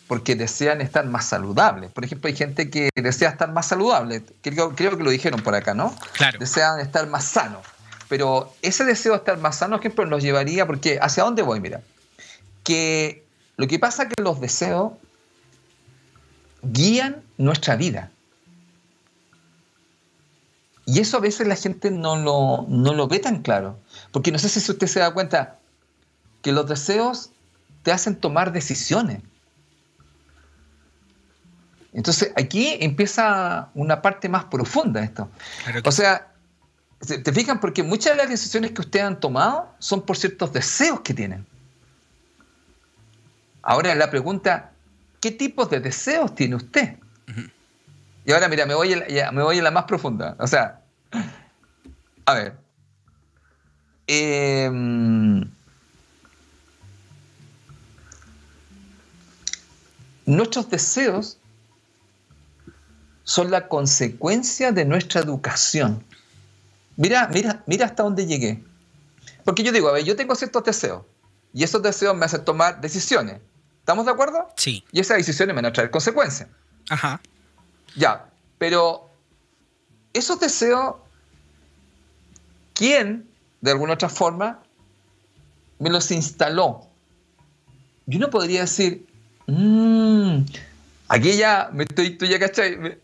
porque 0.07 0.37
desean 0.37 0.81
estar 0.81 1.07
más 1.07 1.27
saludables. 1.27 1.91
Por 1.91 2.05
ejemplo, 2.05 2.29
hay 2.29 2.37
gente 2.37 2.71
que 2.71 2.91
desea 2.95 3.31
estar 3.31 3.53
más 3.53 3.69
saludable. 3.69 4.23
Creo, 4.43 4.75
creo 4.75 4.97
que 4.97 5.05
lo 5.05 5.11
dijeron 5.11 5.41
por 5.43 5.55
acá, 5.55 5.75
¿no? 5.75 5.95
Claro. 6.13 6.39
Desean 6.39 6.81
estar 6.81 7.07
más 7.07 7.25
sanos. 7.25 7.67
Pero 8.09 8.53
ese 8.63 8.85
deseo 8.85 9.13
de 9.13 9.19
estar 9.19 9.39
más 9.39 9.57
sano, 9.57 9.77
por 9.77 9.81
ejemplo, 9.81 10.07
nos 10.07 10.23
llevaría, 10.23 10.67
porque 10.67 10.99
¿hacia 11.01 11.25
dónde 11.25 11.43
voy? 11.43 11.61
Mira, 11.61 11.81
que 12.63 13.25
lo 13.57 13.67
que 13.67 13.79
pasa 13.79 14.05
es 14.05 14.09
que 14.11 14.23
los 14.23 14.41
deseos 14.41 14.93
guían 16.63 17.23
nuestra 17.39 17.77
vida. 17.77 18.11
Y 20.87 21.01
eso 21.01 21.17
a 21.17 21.21
veces 21.21 21.49
la 21.49 21.57
gente 21.57 21.91
no 21.91 22.17
lo, 22.17 22.67
no 22.69 22.93
lo 22.93 23.09
ve 23.09 23.19
tan 23.21 23.43
claro. 23.43 23.79
Porque 24.13 24.31
no 24.31 24.39
sé 24.39 24.49
si 24.49 24.71
usted 24.71 24.87
se 24.87 25.01
da 25.01 25.15
cuenta 25.15 25.59
que 26.43 26.53
los 26.53 26.69
deseos 26.69 27.31
te 27.83 27.93
hacen 27.93 28.17
tomar 28.17 28.53
decisiones. 28.53 29.23
Entonces 31.95 32.33
aquí 32.37 32.77
empieza 32.81 33.71
una 33.75 34.03
parte 34.03 34.29
más 34.29 34.45
profunda 34.45 35.01
de 35.01 35.07
esto. 35.07 35.31
O 35.85 35.93
sea, 35.93 36.33
¿te 36.99 37.33
fijan? 37.33 37.61
Porque 37.61 37.85
muchas 37.85 38.13
de 38.13 38.17
las 38.17 38.29
decisiones 38.29 38.73
que 38.73 38.81
ustedes 38.81 39.07
han 39.07 39.21
tomado 39.21 39.73
son 39.79 40.03
por 40.03 40.17
ciertos 40.17 40.53
deseos 40.53 41.01
que 41.01 41.15
tienen. 41.15 41.47
Ahora 43.63 43.95
la 43.95 44.11
pregunta, 44.11 44.73
¿qué 45.21 45.31
tipos 45.31 45.71
de 45.71 45.81
deseos 45.81 46.35
tiene 46.35 46.57
usted? 46.57 46.97
Y 48.27 48.33
ahora, 48.33 48.49
mira, 48.49 48.67
me 48.67 48.75
voy, 48.75 48.93
a, 48.93 49.31
me 49.31 49.43
voy 49.43 49.59
a 49.59 49.63
la 49.63 49.71
más 49.71 49.85
profunda. 49.85 50.35
O 50.39 50.47
sea, 50.47 50.81
a 52.27 52.35
ver. 52.35 52.57
Em, 54.07 55.49
nuestros 60.27 60.69
deseos 60.69 61.39
son 63.25 63.51
la 63.51 63.69
consecuencia 63.69 64.71
de 64.71 64.85
nuestra 64.85 65.21
educación. 65.21 66.05
Mira, 66.97 67.29
mira, 67.33 67.63
mira 67.67 67.87
hasta 67.87 68.03
dónde 68.03 68.27
llegué. 68.27 68.63
Porque 69.45 69.63
yo 69.63 69.73
digo, 69.73 69.89
a 69.89 69.93
ver, 69.93 70.05
yo 70.05 70.15
tengo 70.15 70.35
ciertos 70.35 70.65
deseos 70.65 71.03
y 71.53 71.65
esos 71.65 71.83
deseos 71.83 72.17
me 72.17 72.27
hacen 72.27 72.45
tomar 72.45 72.81
decisiones. 72.81 73.41
¿Estamos 73.81 74.07
de 74.07 74.13
acuerdo? 74.13 74.49
Sí. 74.57 74.85
Y 74.93 75.01
esas 75.01 75.17
decisiones 75.17 75.55
me 75.55 75.63
van 75.63 75.71
a 75.71 75.73
traer 75.73 75.91
consecuencias. 75.91 76.49
Ajá. 76.89 77.21
Ya, 77.97 78.31
pero 78.59 79.11
esos 80.13 80.41
deseos, 80.41 80.97
¿quién, 82.73 83.29
de 83.61 83.71
alguna 83.71 83.95
otra 83.95 84.09
forma, 84.09 84.63
me 85.79 85.91
los 85.91 86.11
instaló? 86.11 86.87
Yo 88.07 88.19
no 88.19 88.31
podría 88.31 88.63
decir, 88.63 89.07
mmm, 89.47 90.39
aquí 91.09 91.37
ya, 91.37 91.71
me 91.73 91.85
estoy, 91.85 92.17
tú 92.17 92.27
ya 92.27 92.39
cachai, 92.39 92.77
me, 92.77 93.04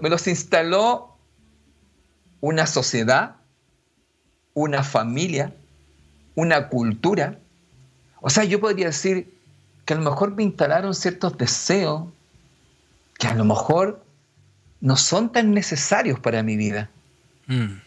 me 0.00 0.08
los 0.08 0.26
instaló 0.26 1.14
una 2.40 2.66
sociedad, 2.66 3.36
una 4.54 4.82
familia, 4.82 5.54
una 6.34 6.68
cultura. 6.68 7.38
O 8.20 8.30
sea, 8.30 8.44
yo 8.44 8.60
podría 8.60 8.86
decir 8.86 9.34
que 9.84 9.92
a 9.92 9.96
lo 9.96 10.10
mejor 10.10 10.34
me 10.34 10.42
instalaron 10.42 10.94
ciertos 10.94 11.36
deseos 11.36 12.04
que 13.18 13.26
a 13.26 13.34
lo 13.34 13.44
mejor 13.44 14.02
no 14.80 14.96
son 14.96 15.30
tan 15.30 15.52
necesarios 15.52 16.18
para 16.18 16.42
mi 16.42 16.56
vida. 16.56 16.90
Mm. 17.46 17.78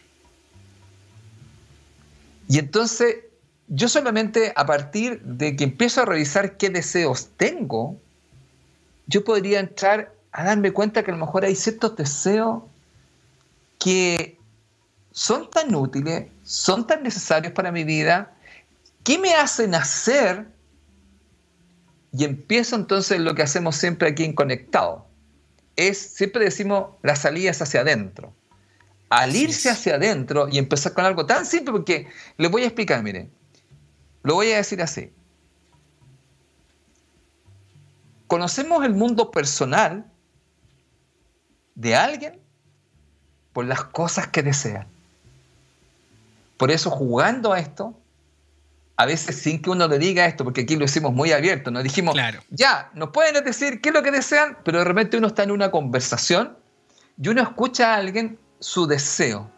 Y 2.48 2.58
entonces, 2.58 3.16
yo 3.66 3.88
solamente 3.88 4.52
a 4.54 4.64
partir 4.66 5.20
de 5.22 5.56
que 5.56 5.64
empiezo 5.64 6.02
a 6.02 6.04
revisar 6.04 6.56
qué 6.56 6.70
deseos 6.70 7.28
tengo, 7.36 8.00
yo 9.06 9.24
podría 9.24 9.60
entrar 9.60 10.12
a 10.32 10.44
darme 10.44 10.72
cuenta 10.72 11.02
que 11.02 11.10
a 11.10 11.14
lo 11.14 11.24
mejor 11.24 11.44
hay 11.44 11.54
ciertos 11.54 11.96
deseos 11.96 12.62
que 13.78 14.38
son 15.12 15.50
tan 15.50 15.74
útiles, 15.74 16.26
son 16.42 16.86
tan 16.86 17.02
necesarios 17.02 17.52
para 17.52 17.72
mi 17.72 17.84
vida, 17.84 18.34
que 19.04 19.18
me 19.18 19.34
hacen 19.34 19.74
hacer 19.74 20.46
y 22.12 22.24
empiezo 22.24 22.76
entonces 22.76 23.20
lo 23.20 23.34
que 23.34 23.42
hacemos 23.42 23.76
siempre 23.76 24.08
aquí 24.08 24.24
en 24.24 24.34
Conectado. 24.34 25.06
Es, 25.76 25.98
siempre 25.98 26.44
decimos, 26.44 26.90
la 27.02 27.16
salida 27.16 27.50
es 27.50 27.62
hacia 27.62 27.80
adentro. 27.80 28.32
Al 29.10 29.34
irse 29.34 29.70
hacia 29.70 29.94
adentro 29.94 30.48
y 30.48 30.58
empezar 30.58 30.92
con 30.92 31.04
algo 31.04 31.26
tan 31.26 31.46
simple, 31.46 31.72
porque 31.72 32.08
les 32.36 32.50
voy 32.50 32.62
a 32.62 32.66
explicar, 32.66 33.02
miren, 33.02 33.30
lo 34.22 34.34
voy 34.34 34.52
a 34.52 34.56
decir 34.56 34.82
así. 34.82 35.12
Conocemos 38.26 38.84
el 38.84 38.94
mundo 38.94 39.30
personal 39.30 40.04
de 41.78 41.94
alguien 41.94 42.40
por 43.52 43.64
las 43.64 43.84
cosas 43.84 44.26
que 44.26 44.42
desea. 44.42 44.86
Por 46.56 46.72
eso 46.72 46.90
jugando 46.90 47.52
a 47.52 47.60
esto, 47.60 47.96
a 48.96 49.06
veces 49.06 49.36
sin 49.36 49.62
que 49.62 49.70
uno 49.70 49.86
le 49.86 49.96
diga 50.00 50.26
esto, 50.26 50.42
porque 50.42 50.62
aquí 50.62 50.74
lo 50.74 50.84
hicimos 50.84 51.12
muy 51.12 51.30
abierto, 51.30 51.70
nos 51.70 51.84
dijimos, 51.84 52.16
ya, 52.50 52.90
nos 52.94 53.10
pueden 53.10 53.44
decir 53.44 53.80
qué 53.80 53.90
es 53.90 53.94
lo 53.94 54.02
que 54.02 54.10
desean, 54.10 54.58
pero 54.64 54.80
de 54.80 54.84
repente 54.84 55.16
uno 55.16 55.28
está 55.28 55.44
en 55.44 55.52
una 55.52 55.70
conversación 55.70 56.56
y 57.16 57.28
uno 57.28 57.42
escucha 57.42 57.94
a 57.94 57.98
alguien 57.98 58.40
su 58.58 58.88
deseo. 58.88 59.48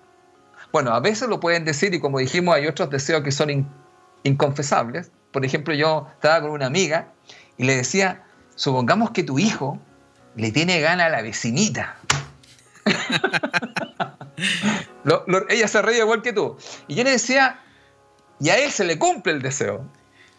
Bueno, 0.73 0.93
a 0.93 1.01
veces 1.01 1.27
lo 1.27 1.41
pueden 1.41 1.64
decir 1.64 1.95
y 1.95 2.01
como 2.01 2.18
dijimos, 2.18 2.55
hay 2.55 2.66
otros 2.66 2.91
deseos 2.91 3.23
que 3.23 3.33
son 3.33 3.66
inconfesables. 4.25 5.11
Por 5.33 5.47
ejemplo, 5.47 5.73
yo 5.73 6.07
estaba 6.12 6.43
con 6.43 6.51
una 6.51 6.66
amiga 6.66 7.09
y 7.57 7.64
le 7.64 7.77
decía, 7.77 8.25
supongamos 8.57 9.11
que 9.12 9.23
tu 9.23 9.39
hijo 9.39 9.81
le 10.37 10.53
tiene 10.53 10.81
gana 10.81 11.07
a 11.07 11.09
la 11.09 11.22
vecinita. 11.22 11.97
ella 15.49 15.68
se 15.68 15.83
reía 15.83 16.01
igual 16.01 16.22
que 16.22 16.33
tú. 16.33 16.57
Y 16.89 16.95
yo 16.95 17.05
le 17.05 17.11
decía, 17.11 17.61
y 18.41 18.51
a 18.51 18.59
él 18.59 18.70
se 18.70 18.85
le 18.85 18.99
cumple 18.99 19.33
el 19.33 19.43
deseo. 19.43 19.87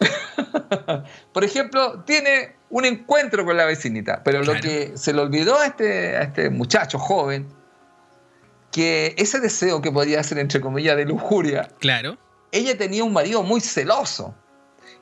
Por 1.32 1.44
ejemplo, 1.44 2.02
tiene 2.04 2.56
un 2.70 2.84
encuentro 2.84 3.44
con 3.44 3.56
la 3.56 3.64
vecinita, 3.64 4.22
pero 4.24 4.42
lo 4.42 4.54
que 4.54 4.92
se 4.96 5.12
le 5.12 5.20
olvidó 5.20 5.58
a 5.58 5.66
este, 5.66 6.16
a 6.16 6.22
este 6.22 6.50
muchacho 6.50 6.98
joven, 6.98 7.48
que 8.70 9.14
ese 9.18 9.40
deseo 9.40 9.82
que 9.82 9.92
podría 9.92 10.22
ser, 10.22 10.38
entre 10.38 10.60
comillas, 10.60 10.96
de 10.96 11.04
lujuria, 11.04 11.68
claro. 11.78 12.16
ella 12.50 12.76
tenía 12.76 13.04
un 13.04 13.12
marido 13.12 13.42
muy 13.42 13.60
celoso. 13.60 14.34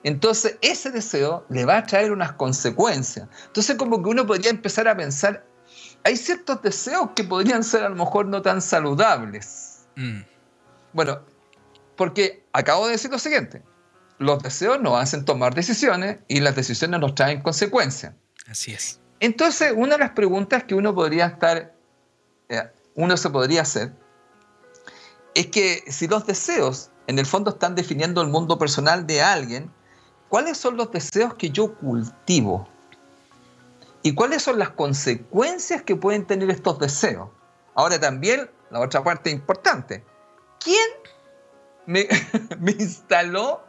Entonces, 0.03 0.57
ese 0.63 0.91
deseo 0.91 1.45
le 1.51 1.65
va 1.65 1.79
a 1.79 1.85
traer 1.85 2.13
unas 2.13 2.33
consecuencias. 2.33 3.29
Entonces, 3.47 3.77
como 3.77 4.03
que 4.03 4.09
uno 4.09 4.27
podría 4.27 4.51
empezar 4.51 4.89
a 4.89 4.97
pensar, 4.97 5.45
hay 6.05 6.17
ciertos 6.17 6.63
deseos 6.63 7.11
que 7.15 7.25
podrían 7.25 7.63
ser 7.63 7.85
a 7.85 7.89
lo 7.89 7.97
mejor 7.97 8.27
no 8.27 8.41
tan 8.41 8.63
saludables. 8.63 9.87
Mm. 9.97 10.21
Bueno, 10.93 11.21
porque 11.97 12.45
acabo 12.53 12.87
de 12.87 12.93
decir 12.93 13.11
lo 13.11 13.19
siguiente, 13.19 13.63
los 14.19 14.43
deseos 14.43 14.81
nos 14.81 15.01
hacen 15.01 15.25
tomar 15.25 15.55
decisiones 15.55 16.19
y 16.29 16.41
las 16.41 16.57
decisiones 16.57 17.01
nos 17.01 17.15
traen 17.15 17.43
consecuencias. 17.43 18.15
Así 18.49 18.73
es. 18.73 19.01
Entonces, 19.21 19.73
una 19.77 19.95
de 19.95 19.99
las 19.99 20.11
preguntas 20.11 20.65
que 20.65 20.75
uno 20.75 20.95
podría 20.95 21.27
estar, 21.27 21.75
eh, 22.49 22.71
uno 22.95 23.17
se 23.17 23.29
podría 23.29 23.63
hacer, 23.63 23.93
es 25.35 25.47
que 25.49 25.85
si 25.89 26.09
los 26.09 26.27
deseos 26.27 26.91
en 27.07 27.19
el 27.19 27.27
fondo 27.27 27.51
están 27.51 27.75
definiendo 27.75 28.23
el 28.23 28.29
mundo 28.29 28.59
personal 28.59 29.07
de 29.07 29.21
alguien, 29.23 29.71
¿cuáles 30.31 30.57
son 30.57 30.79
los 30.79 30.91
deseos 30.91 31.35
que 31.35 31.51
yo 31.51 31.75
cultivo? 31.75 32.67
¿Y 34.03 34.15
cuáles 34.15 34.43
son 34.43 34.59
las 34.59 34.71
consecuencias 34.71 35.83
que 35.83 35.95
pueden 35.95 36.27
tener 36.27 36.49
estos 36.49 36.79
deseos? 36.79 37.29
Ahora 37.75 38.01
también, 38.01 38.51
la 38.71 38.81
otra 38.81 39.05
parte 39.05 39.29
importante, 39.29 40.03
¿quién 40.59 40.89
me, 41.91 42.07
instaló 42.79 43.65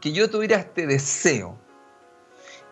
que 0.00 0.12
yo 0.12 0.28
tuviera 0.28 0.56
este 0.56 0.86
deseo. 0.86 1.56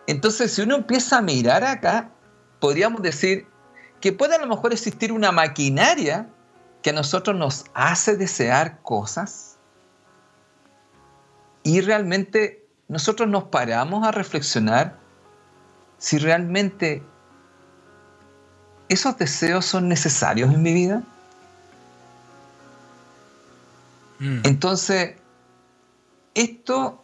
Entonces, 0.07 0.53
si 0.53 0.61
uno 0.61 0.75
empieza 0.75 1.19
a 1.19 1.21
mirar 1.21 1.63
acá, 1.63 2.11
podríamos 2.59 3.01
decir 3.01 3.47
que 4.01 4.11
puede 4.11 4.35
a 4.35 4.39
lo 4.39 4.47
mejor 4.47 4.73
existir 4.73 5.11
una 5.11 5.31
maquinaria 5.31 6.27
que 6.81 6.89
a 6.89 6.93
nosotros 6.93 7.37
nos 7.37 7.65
hace 7.73 8.17
desear 8.17 8.81
cosas 8.81 9.57
y 11.63 11.81
realmente 11.81 12.65
nosotros 12.89 13.29
nos 13.29 13.45
paramos 13.45 14.05
a 14.05 14.11
reflexionar 14.11 14.97
si 15.99 16.17
realmente 16.17 17.03
esos 18.89 19.17
deseos 19.17 19.65
son 19.65 19.87
necesarios 19.87 20.51
en 20.51 20.61
mi 20.63 20.73
vida. 20.73 21.03
Mm. 24.17 24.39
Entonces, 24.43 25.15
esto, 26.33 27.03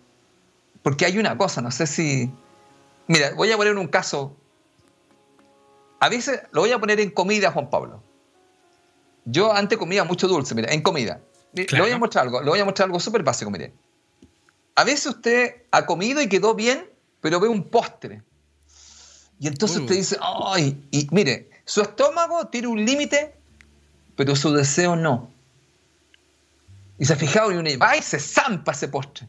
porque 0.81 1.05
hay 1.05 1.19
una 1.19 1.37
cosa, 1.37 1.61
no 1.61 1.71
sé 1.71 1.85
si... 1.85 2.31
Mira, 3.07 3.33
voy 3.35 3.51
a 3.51 3.57
poner 3.57 3.77
un 3.77 3.87
caso. 3.87 4.35
A 5.99 6.09
veces 6.09 6.41
lo 6.51 6.61
voy 6.61 6.71
a 6.71 6.79
poner 6.79 6.99
en 6.99 7.11
comida, 7.11 7.51
Juan 7.51 7.69
Pablo. 7.69 8.01
Yo 9.25 9.53
antes 9.53 9.77
comía 9.77 10.03
mucho 10.03 10.27
dulce, 10.27 10.55
mira, 10.55 10.73
en 10.73 10.81
comida. 10.81 11.21
Le 11.53 11.79
voy 11.79 11.91
a 11.91 11.97
mostrar 11.99 12.25
algo, 12.25 12.41
le 12.41 12.49
voy 12.49 12.59
a 12.59 12.65
mostrar 12.65 12.87
algo 12.87 12.99
súper 12.99 13.21
básico, 13.21 13.51
mire. 13.51 13.71
A 14.75 14.83
veces 14.83 15.07
usted 15.07 15.63
ha 15.71 15.85
comido 15.85 16.21
y 16.21 16.27
quedó 16.27 16.53
bien, 16.53 16.85
pero 17.21 17.39
ve 17.39 17.47
un 17.47 17.63
postre. 17.63 18.21
Y 19.39 19.47
entonces 19.47 19.77
usted 19.77 19.95
uh. 19.95 19.97
dice, 19.97 20.17
ay, 20.21 20.77
y 20.91 21.07
mire, 21.11 21.49
su 21.65 21.81
estómago 21.81 22.47
tiene 22.47 22.67
un 22.67 22.83
límite, 22.85 23.33
pero 24.15 24.35
su 24.35 24.53
deseo 24.53 24.95
no. 24.95 25.31
Y 26.97 27.05
se 27.05 27.15
fijado 27.15 27.51
y 27.51 27.55
uno 27.55 27.69
va 27.81 27.97
y 27.97 28.01
se 28.01 28.19
zampa 28.19 28.71
ese 28.71 28.87
postre. 28.87 29.27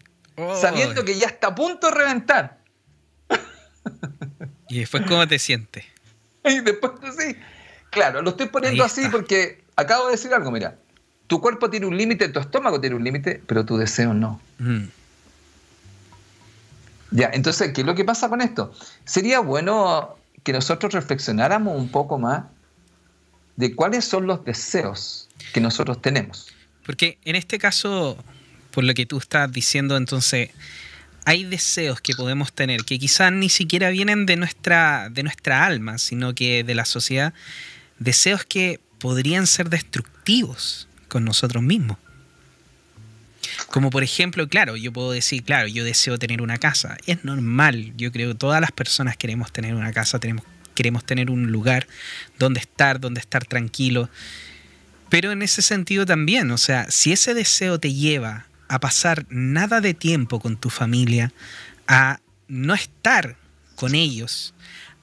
Sabiendo 0.61 1.05
que 1.05 1.19
ya 1.19 1.27
está 1.27 1.49
a 1.49 1.55
punto 1.55 1.89
de 1.89 1.95
reventar. 1.95 2.59
¿Y 4.69 4.81
después 4.81 5.05
cómo 5.07 5.27
te 5.27 5.39
sientes? 5.39 5.85
Y 6.45 6.61
después 6.61 6.93
sí. 7.19 7.37
Claro, 7.91 8.23
lo 8.23 8.31
estoy 8.31 8.47
poniendo 8.47 8.85
así 8.85 9.09
porque 9.11 9.65
acabo 9.75 10.07
de 10.07 10.13
decir 10.13 10.33
algo, 10.33 10.53
mira. 10.53 10.77
Tu 11.27 11.41
cuerpo 11.41 11.69
tiene 11.69 11.87
un 11.87 11.97
límite, 11.97 12.29
tu 12.29 12.39
estómago 12.39 12.81
tiene 12.81 12.95
un 12.95 13.03
límite, 13.03 13.43
pero 13.49 13.65
tu 13.65 13.77
deseo 13.77 14.15
no. 14.15 14.41
Mm. 14.59 14.85
Ya, 17.11 17.31
entonces, 17.33 17.73
¿qué 17.73 17.83
es 17.83 17.87
lo 17.87 17.95
que 17.95 18.05
pasa 18.05 18.29
con 18.29 18.41
esto? 18.41 18.73
Sería 19.05 19.41
bueno 19.41 20.17
que 20.43 20.53
nosotros 20.53 20.93
reflexionáramos 20.93 21.77
un 21.77 21.89
poco 21.89 22.19
más 22.19 22.45
de 23.57 23.75
cuáles 23.75 24.05
son 24.05 24.27
los 24.27 24.45
deseos 24.45 25.29
que 25.53 25.61
nosotros 25.61 26.03
tenemos. 26.03 26.49
Porque 26.85 27.19
en 27.25 27.37
este 27.37 27.59
caso, 27.59 28.17
por 28.71 28.85
lo 28.85 28.95
que 28.95 29.07
tú 29.07 29.19
estás 29.19 29.51
diciendo, 29.51 29.97
entonces, 29.97 30.51
hay 31.25 31.45
deseos 31.45 32.01
que 32.01 32.15
podemos 32.15 32.53
tener 32.53 32.85
que 32.85 32.99
quizás 32.99 33.33
ni 33.33 33.49
siquiera 33.49 33.91
vienen 33.91 34.27
de 34.27 34.37
nuestra, 34.37 35.09
de 35.11 35.25
nuestra 35.25 35.65
alma, 35.65 35.99
sino 35.99 36.35
que 36.35 36.63
de 36.63 36.75
la 36.75 36.85
sociedad, 36.85 37.35
deseos 37.99 38.45
que 38.45 38.81
podrían 38.99 39.47
ser 39.47 39.69
destructivos 39.69 40.87
con 41.09 41.25
nosotros 41.25 41.63
mismos. 41.63 41.99
Como 43.69 43.91
por 43.91 44.03
ejemplo, 44.03 44.49
claro, 44.49 44.77
yo 44.77 44.93
puedo 44.93 45.13
decir, 45.13 45.43
claro, 45.43 45.69
yo 45.69 45.85
deseo 45.85 46.19
tener 46.19 46.43
una 46.43 46.59
casa. 46.59 46.97
Es 47.07 47.25
normal, 47.25 47.93
yo 47.97 48.13
creo 48.13 48.31
que 48.31 48.39
todas 48.39 48.61
las 48.61 48.73
personas 48.73 49.17
queremos 49.17 49.53
tener 49.53 49.75
una 49.75 49.93
casa, 49.93 50.21
queremos 50.75 51.05
tener 51.05 51.31
un 51.31 51.51
lugar 51.51 51.87
donde 52.39 52.61
estar, 52.61 53.01
donde 53.01 53.21
estar 53.21 53.45
tranquilo. 53.45 54.09
Pero 55.09 55.33
en 55.33 55.43
ese 55.43 55.63
sentido 55.63 56.05
también, 56.07 56.51
o 56.51 56.59
sea, 56.59 56.91
si 56.91 57.13
ese 57.13 57.35
deseo 57.35 57.79
te 57.79 57.93
lleva 57.93 58.47
a 58.69 58.81
pasar 58.81 59.27
nada 59.29 59.81
de 59.81 59.95
tiempo 59.95 60.41
con 60.41 60.57
tu 60.57 60.71
familia, 60.71 61.33
a 61.87 62.21
no 62.49 62.75
estar 62.75 63.37
con 63.77 63.95
ellos, 63.95 64.55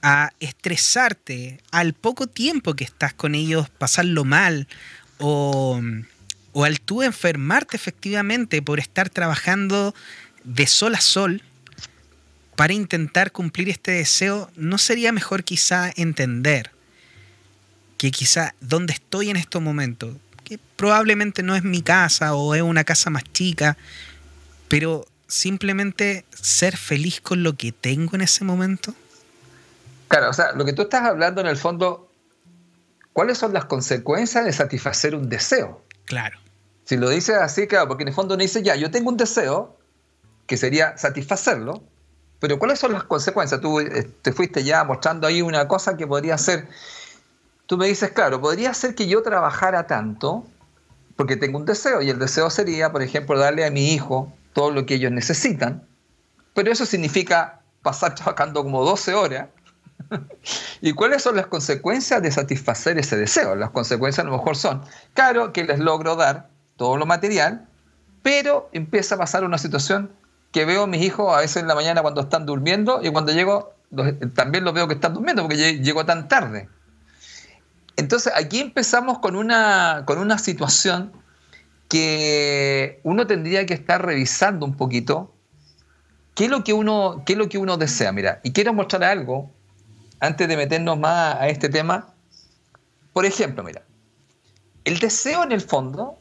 a 0.01 0.33
estresarte 0.39 1.61
al 1.71 1.93
poco 1.93 2.27
tiempo 2.27 2.75
que 2.75 2.83
estás 2.83 3.13
con 3.13 3.35
ellos, 3.35 3.69
pasarlo 3.69 4.25
mal 4.25 4.67
o, 5.17 5.81
o 6.53 6.63
al 6.63 6.79
tú 6.79 7.03
enfermarte 7.03 7.75
efectivamente 7.75 8.61
por 8.61 8.79
estar 8.79 9.09
trabajando 9.09 9.93
de 10.43 10.67
sol 10.67 10.95
a 10.95 11.01
sol 11.01 11.41
para 12.55 12.73
intentar 12.73 13.31
cumplir 13.31 13.69
este 13.69 13.91
deseo, 13.91 14.49
¿no 14.55 14.77
sería 14.77 15.11
mejor 15.11 15.43
quizá 15.43 15.91
entender 15.95 16.71
que 17.97 18.11
quizá 18.11 18.53
donde 18.61 18.93
estoy 18.93 19.29
en 19.29 19.37
estos 19.37 19.61
momentos, 19.61 20.15
que 20.43 20.59
probablemente 20.75 21.41
no 21.41 21.55
es 21.55 21.63
mi 21.63 21.81
casa 21.81 22.35
o 22.35 22.53
es 22.53 22.61
una 22.61 22.83
casa 22.83 23.09
más 23.09 23.23
chica, 23.31 23.77
pero 24.67 25.05
simplemente 25.27 26.25
ser 26.39 26.77
feliz 26.77 27.21
con 27.21 27.43
lo 27.43 27.55
que 27.55 27.71
tengo 27.71 28.15
en 28.15 28.21
ese 28.21 28.43
momento? 28.43 28.93
Claro, 30.07 30.29
o 30.29 30.33
sea, 30.33 30.51
lo 30.51 30.65
que 30.65 30.73
tú 30.73 30.83
estás 30.83 31.03
hablando 31.03 31.41
en 31.41 31.47
el 31.47 31.57
fondo, 31.57 32.11
¿cuáles 33.13 33.39
son 33.39 33.53
las 33.53 33.65
consecuencias 33.65 34.45
de 34.45 34.53
satisfacer 34.53 35.15
un 35.15 35.29
deseo? 35.29 35.82
Claro. 36.05 36.39
Si 36.85 36.97
lo 36.97 37.09
dices 37.09 37.37
así, 37.37 37.67
claro, 37.67 37.87
porque 37.87 38.03
en 38.03 38.09
el 38.09 38.13
fondo 38.13 38.35
uno 38.35 38.41
dice, 38.41 38.61
ya, 38.61 38.75
yo 38.75 38.91
tengo 38.91 39.09
un 39.09 39.17
deseo, 39.17 39.77
que 40.47 40.57
sería 40.57 40.97
satisfacerlo, 40.97 41.81
pero 42.39 42.59
¿cuáles 42.59 42.79
son 42.79 42.91
las 42.91 43.03
consecuencias? 43.03 43.61
Tú 43.61 43.79
eh, 43.79 44.09
te 44.21 44.33
fuiste 44.33 44.63
ya 44.63 44.83
mostrando 44.83 45.25
ahí 45.27 45.41
una 45.41 45.67
cosa 45.67 45.95
que 45.95 46.05
podría 46.05 46.37
ser 46.37 46.67
tú 47.65 47.77
me 47.77 47.87
dices, 47.87 48.11
claro, 48.11 48.41
podría 48.41 48.73
ser 48.73 48.95
que 48.95 49.07
yo 49.07 49.21
trabajara 49.23 49.87
tanto 49.87 50.45
porque 51.15 51.37
tengo 51.37 51.57
un 51.57 51.65
deseo 51.65 52.01
y 52.01 52.09
el 52.09 52.19
deseo 52.19 52.49
sería, 52.49 52.91
por 52.91 53.01
ejemplo, 53.01 53.37
darle 53.37 53.65
a 53.65 53.71
mi 53.71 53.93
hijo 53.93 54.31
todo 54.53 54.71
lo 54.71 54.85
que 54.85 54.95
ellos 54.95 55.11
necesitan, 55.11 55.83
pero 56.53 56.71
eso 56.71 56.85
significa 56.85 57.61
pasar 57.81 58.15
trabajando 58.15 58.63
como 58.63 58.83
12 58.83 59.13
horas. 59.13 59.47
¿Y 60.81 60.93
cuáles 60.93 61.21
son 61.21 61.35
las 61.35 61.47
consecuencias 61.47 62.21
de 62.21 62.31
satisfacer 62.31 62.97
ese 62.97 63.17
deseo? 63.17 63.55
Las 63.55 63.71
consecuencias 63.71 64.25
a 64.25 64.29
lo 64.29 64.37
mejor 64.37 64.55
son, 64.55 64.83
claro, 65.13 65.53
que 65.53 65.63
les 65.63 65.79
logro 65.79 66.15
dar 66.15 66.49
todo 66.75 66.97
lo 66.97 67.05
material, 67.05 67.67
pero 68.21 68.69
empieza 68.73 69.15
a 69.15 69.17
pasar 69.17 69.43
una 69.43 69.57
situación 69.57 70.11
que 70.51 70.65
veo 70.65 70.83
a 70.83 70.87
mis 70.87 71.01
hijos 71.01 71.35
a 71.35 71.39
veces 71.39 71.57
en 71.57 71.67
la 71.67 71.75
mañana 71.75 72.01
cuando 72.01 72.21
están 72.21 72.45
durmiendo 72.45 73.01
y 73.03 73.11
cuando 73.11 73.31
llego 73.31 73.73
también 74.35 74.63
los 74.63 74.73
veo 74.73 74.87
que 74.87 74.95
están 74.95 75.13
durmiendo 75.13 75.43
porque 75.43 75.79
llego 75.79 76.05
tan 76.05 76.27
tarde. 76.27 76.69
Entonces 77.95 78.33
aquí 78.35 78.59
empezamos 78.59 79.19
con 79.19 79.35
una, 79.35 80.03
con 80.05 80.17
una 80.17 80.37
situación 80.37 81.11
que 81.89 82.99
uno 83.03 83.27
tendría 83.27 83.65
que 83.65 83.73
estar 83.73 84.03
revisando 84.03 84.65
un 84.65 84.75
poquito 84.75 85.33
qué 86.33 86.45
es 86.45 86.49
lo 86.49 86.63
que 86.63 86.73
uno, 86.73 87.21
qué 87.25 87.33
es 87.33 87.39
lo 87.39 87.49
que 87.49 87.57
uno 87.57 87.77
desea. 87.77 88.11
Mira, 88.11 88.39
y 88.43 88.51
quiero 88.51 88.73
mostrar 88.73 89.03
algo 89.03 89.51
antes 90.19 90.47
de 90.47 90.57
meternos 90.57 90.99
más 90.99 91.35
a 91.35 91.47
este 91.47 91.69
tema. 91.69 92.13
Por 93.13 93.25
ejemplo, 93.25 93.63
mira, 93.63 93.83
el 94.85 94.99
deseo 94.99 95.43
en 95.43 95.51
el 95.51 95.61
fondo 95.61 96.17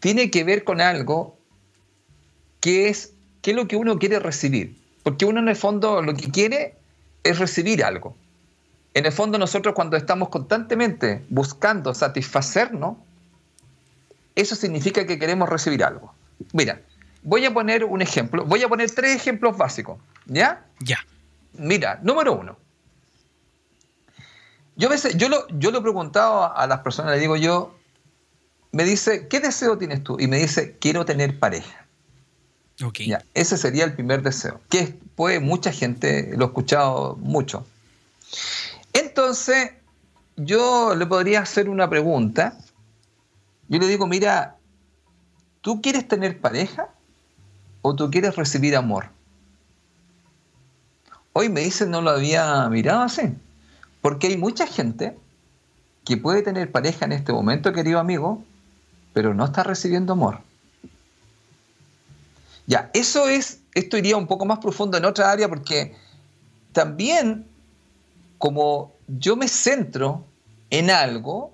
tiene 0.00 0.30
que 0.30 0.44
ver 0.44 0.64
con 0.64 0.80
algo 0.80 1.38
que 2.60 2.88
es 2.88 3.12
qué 3.42 3.52
es 3.52 3.56
lo 3.56 3.68
que 3.68 3.76
uno 3.76 3.98
quiere 3.98 4.18
recibir. 4.18 4.76
Porque 5.02 5.24
uno 5.24 5.40
en 5.40 5.48
el 5.48 5.56
fondo 5.56 6.02
lo 6.02 6.14
que 6.14 6.30
quiere 6.30 6.74
es 7.22 7.38
recibir 7.38 7.84
algo. 7.84 8.16
En 8.94 9.06
el 9.06 9.12
fondo 9.12 9.38
nosotros 9.38 9.74
cuando 9.74 9.96
estamos 9.96 10.30
constantemente 10.30 11.24
buscando 11.28 11.94
satisfacernos, 11.94 12.96
eso 14.34 14.54
significa 14.54 15.06
que 15.06 15.18
queremos 15.18 15.48
recibir 15.48 15.84
algo. 15.84 16.12
Mira, 16.52 16.80
voy 17.22 17.44
a 17.44 17.54
poner 17.54 17.84
un 17.84 18.02
ejemplo, 18.02 18.44
voy 18.44 18.62
a 18.62 18.68
poner 18.68 18.90
tres 18.90 19.14
ejemplos 19.14 19.56
básicos, 19.56 19.98
¿ya? 20.26 20.64
Ya. 20.80 20.98
Mira, 21.54 22.00
número 22.02 22.32
uno. 22.32 22.56
Yo, 24.76 24.88
veces, 24.88 25.16
yo, 25.16 25.28
lo, 25.28 25.48
yo 25.48 25.70
lo 25.70 25.78
he 25.78 25.82
preguntado 25.82 26.54
a 26.54 26.66
las 26.66 26.80
personas, 26.80 27.12
le 27.14 27.20
digo 27.20 27.36
yo, 27.36 27.74
me 28.72 28.84
dice, 28.84 29.26
¿qué 29.28 29.40
deseo 29.40 29.78
tienes 29.78 30.04
tú? 30.04 30.18
Y 30.20 30.26
me 30.26 30.38
dice, 30.38 30.76
quiero 30.78 31.04
tener 31.04 31.38
pareja. 31.38 31.86
Okay. 32.84 33.06
Ya, 33.06 33.24
ese 33.32 33.56
sería 33.56 33.84
el 33.84 33.94
primer 33.94 34.22
deseo, 34.22 34.60
que 34.68 34.98
puede 35.14 35.40
mucha 35.40 35.72
gente, 35.72 36.34
lo 36.36 36.44
he 36.44 36.48
escuchado 36.48 37.16
mucho. 37.16 37.66
Entonces, 38.92 39.70
yo 40.36 40.94
le 40.94 41.06
podría 41.06 41.40
hacer 41.40 41.70
una 41.70 41.88
pregunta. 41.88 42.58
Yo 43.68 43.78
le 43.78 43.86
digo, 43.86 44.06
mira, 44.06 44.56
¿tú 45.62 45.80
quieres 45.80 46.06
tener 46.06 46.38
pareja 46.38 46.88
o 47.80 47.94
tú 47.96 48.10
quieres 48.10 48.36
recibir 48.36 48.76
amor? 48.76 49.08
Hoy 51.32 51.48
me 51.48 51.62
dicen 51.62 51.90
no 51.90 52.02
lo 52.02 52.10
había 52.10 52.68
mirado 52.68 53.02
así, 53.02 53.34
porque 54.06 54.28
hay 54.28 54.36
mucha 54.36 54.68
gente 54.68 55.18
que 56.04 56.16
puede 56.16 56.40
tener 56.42 56.70
pareja 56.70 57.06
en 57.06 57.10
este 57.10 57.32
momento, 57.32 57.72
querido 57.72 57.98
amigo, 57.98 58.40
pero 59.12 59.34
no 59.34 59.44
está 59.44 59.64
recibiendo 59.64 60.12
amor. 60.12 60.38
Ya, 62.68 62.88
eso 62.94 63.28
es, 63.28 63.62
esto 63.74 63.96
iría 63.96 64.16
un 64.16 64.28
poco 64.28 64.44
más 64.44 64.60
profundo 64.60 64.96
en 64.96 65.06
otra 65.06 65.32
área 65.32 65.48
porque 65.48 65.96
también 66.70 67.48
como 68.38 68.92
yo 69.08 69.34
me 69.34 69.48
centro 69.48 70.24
en 70.70 70.92
algo 70.92 71.52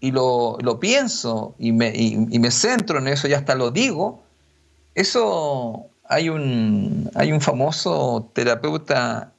y 0.00 0.10
lo, 0.10 0.58
pienso 0.80 1.54
y 1.60 1.70
me, 1.70 1.92
me, 2.28 2.50
centro 2.50 2.98
en 2.98 3.06
eso 3.06 3.28
y 3.28 3.34
hasta 3.34 3.54
lo 3.54 3.70
digo, 3.70 4.20
eso 4.96 5.86
hay 6.08 6.28
un, 6.28 7.08
hay 7.14 7.30
un 7.30 7.40
famoso 7.40 8.28
terapeuta 8.32 9.33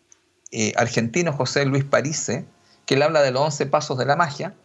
eh, 0.57 0.71
argentino, 0.77 1.33
José 1.33 1.65
Luis 1.65 1.83
Parise, 1.83 2.45
que 2.85 2.95
él 2.95 3.01
habla 3.01 3.21
de 3.21 3.31
los 3.31 3.41
11 3.41 3.65
pasos 3.65 3.97
de 3.97 4.05
la 4.05 4.15
magia, 4.15 4.55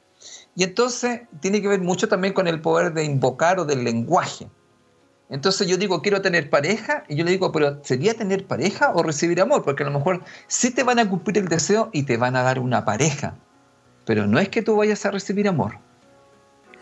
y 0.54 0.62
entonces 0.62 1.22
tiene 1.40 1.60
que 1.60 1.66
ver 1.66 1.80
mucho 1.80 2.06
también 2.06 2.32
con 2.32 2.46
el 2.46 2.60
poder 2.60 2.94
de 2.94 3.02
invocar 3.02 3.58
o 3.58 3.64
del 3.64 3.82
lenguaje. 3.82 4.48
Entonces 5.30 5.66
yo 5.66 5.76
digo, 5.76 6.00
quiero 6.00 6.22
tener 6.22 6.48
pareja, 6.48 7.02
y 7.08 7.16
yo 7.16 7.24
le 7.24 7.32
digo, 7.32 7.50
pero 7.50 7.82
¿sería 7.82 8.14
tener 8.14 8.46
pareja 8.46 8.92
o 8.94 9.02
recibir 9.02 9.40
amor? 9.40 9.64
Porque 9.64 9.82
a 9.82 9.86
lo 9.86 9.98
mejor 9.98 10.22
sí 10.46 10.70
te 10.70 10.84
van 10.84 11.00
a 11.00 11.08
cumplir 11.08 11.38
el 11.38 11.48
deseo 11.48 11.90
y 11.92 12.04
te 12.04 12.16
van 12.16 12.36
a 12.36 12.44
dar 12.44 12.60
una 12.60 12.84
pareja, 12.84 13.34
pero 14.06 14.28
no 14.28 14.38
es 14.38 14.48
que 14.48 14.62
tú 14.62 14.76
vayas 14.76 15.04
a 15.06 15.10
recibir 15.10 15.48
amor. 15.48 15.78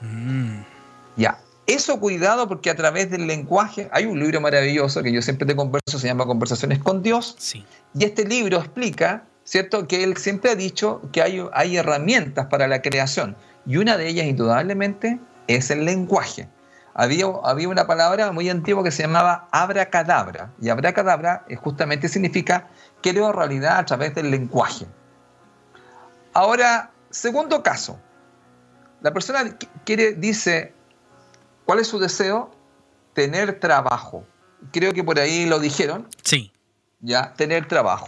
Mm. 0.03 0.61
Ya, 1.17 1.41
eso 1.69 2.01
cuidado 2.01 2.49
porque 2.49 2.71
a 2.71 2.75
través 2.75 3.11
del 3.11 3.29
lenguaje, 3.29 3.89
hay 3.93 4.07
un 4.07 4.19
libro 4.19 4.41
maravilloso 4.41 5.03
que 5.03 5.13
yo 5.13 5.23
siempre 5.23 5.47
te 5.47 5.55
converso, 5.55 5.99
se 5.99 6.09
llama 6.09 6.27
Conversaciones 6.27 6.81
con 6.81 7.03
Dios, 7.03 7.37
sí. 7.39 7.65
y 7.95 8.05
este 8.05 8.25
libro 8.25 8.59
explica, 8.59 9.25
¿cierto?, 9.45 9.87
que 9.87 10.03
él 10.03 10.17
siempre 10.17 10.51
ha 10.51 10.57
dicho 10.57 11.01
que 11.13 11.23
hay, 11.23 11.41
hay 11.53 11.77
herramientas 11.77 12.47
para 12.47 12.67
la 12.67 12.83
creación, 12.83 13.37
y 13.67 13.77
una 13.77 13.97
de 13.97 14.09
ellas 14.09 14.27
indudablemente 14.27 15.21
es 15.47 15.71
el 15.71 15.85
lenguaje 15.85 16.49
había, 16.99 17.29
una 17.29 17.87
palabra 17.87 18.33
muy 18.33 18.51
antigua 18.51 18.83
que 18.83 18.91
se 18.91 19.05
llamaba 19.05 19.47
abracadabra. 19.53 20.51
Y 20.61 20.69
abracadabra 20.69 21.45
eh, 21.49 21.55
justamente 21.55 22.09
significa 22.09 22.67
creo 23.01 23.31
realidad 23.31 23.79
a 23.79 23.85
través 23.85 24.17
del 24.17 24.33
lenguaje. 24.33 24.85
Ahora, 26.33 26.91
segundo 27.11 27.63
caso. 27.63 28.01
La 29.01 29.13
persona 29.13 29.57
quiere, 29.85 30.15
dice, 30.15 30.75
¿cuál 31.69 31.81
es 31.81 31.89
su 31.89 31.99
deseo? 31.99 32.51
Tener 33.13 33.61
trabajo. 33.61 34.25
Creo 34.73 34.95
que 34.95 35.05
por 35.05 35.19
ahí 35.19 35.45
lo 35.45 35.59
dijeron. 35.59 36.09
Sí. 36.23 36.51
Ya, 37.01 37.35
tener 37.35 37.69
trabajo. 37.69 38.07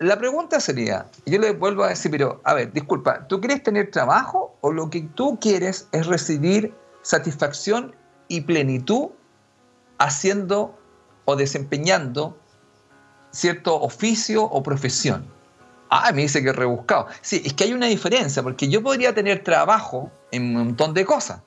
La 0.00 0.18
pregunta 0.18 0.58
sería, 0.58 1.06
yo 1.26 1.38
le 1.38 1.52
vuelvo 1.52 1.84
a 1.84 1.90
decir, 1.90 2.10
pero, 2.10 2.40
a 2.42 2.54
ver, 2.54 2.72
disculpa, 2.72 3.28
¿tú 3.28 3.40
quieres 3.40 3.62
tener 3.62 3.92
trabajo 3.92 4.58
o 4.62 4.72
lo 4.72 4.90
que 4.90 5.02
tú 5.02 5.38
quieres 5.40 5.86
es 5.92 6.08
recibir 6.08 6.74
satisfacción 7.02 7.94
y 8.26 8.40
plenitud 8.40 9.10
haciendo 9.98 10.76
o 11.24 11.36
desempeñando 11.36 12.36
cierto 13.30 13.80
oficio 13.80 14.42
o 14.42 14.60
profesión. 14.64 15.24
Ah, 15.88 16.10
me 16.12 16.22
dice 16.22 16.42
que 16.42 16.50
es 16.50 16.56
rebuscado. 16.56 17.06
Sí, 17.20 17.42
es 17.44 17.54
que 17.54 17.62
hay 17.62 17.72
una 17.72 17.86
diferencia, 17.86 18.42
porque 18.42 18.68
yo 18.68 18.82
podría 18.82 19.14
tener 19.14 19.44
trabajo 19.44 20.10
en 20.32 20.56
un 20.56 20.66
montón 20.66 20.94
de 20.94 21.04
cosas. 21.04 21.42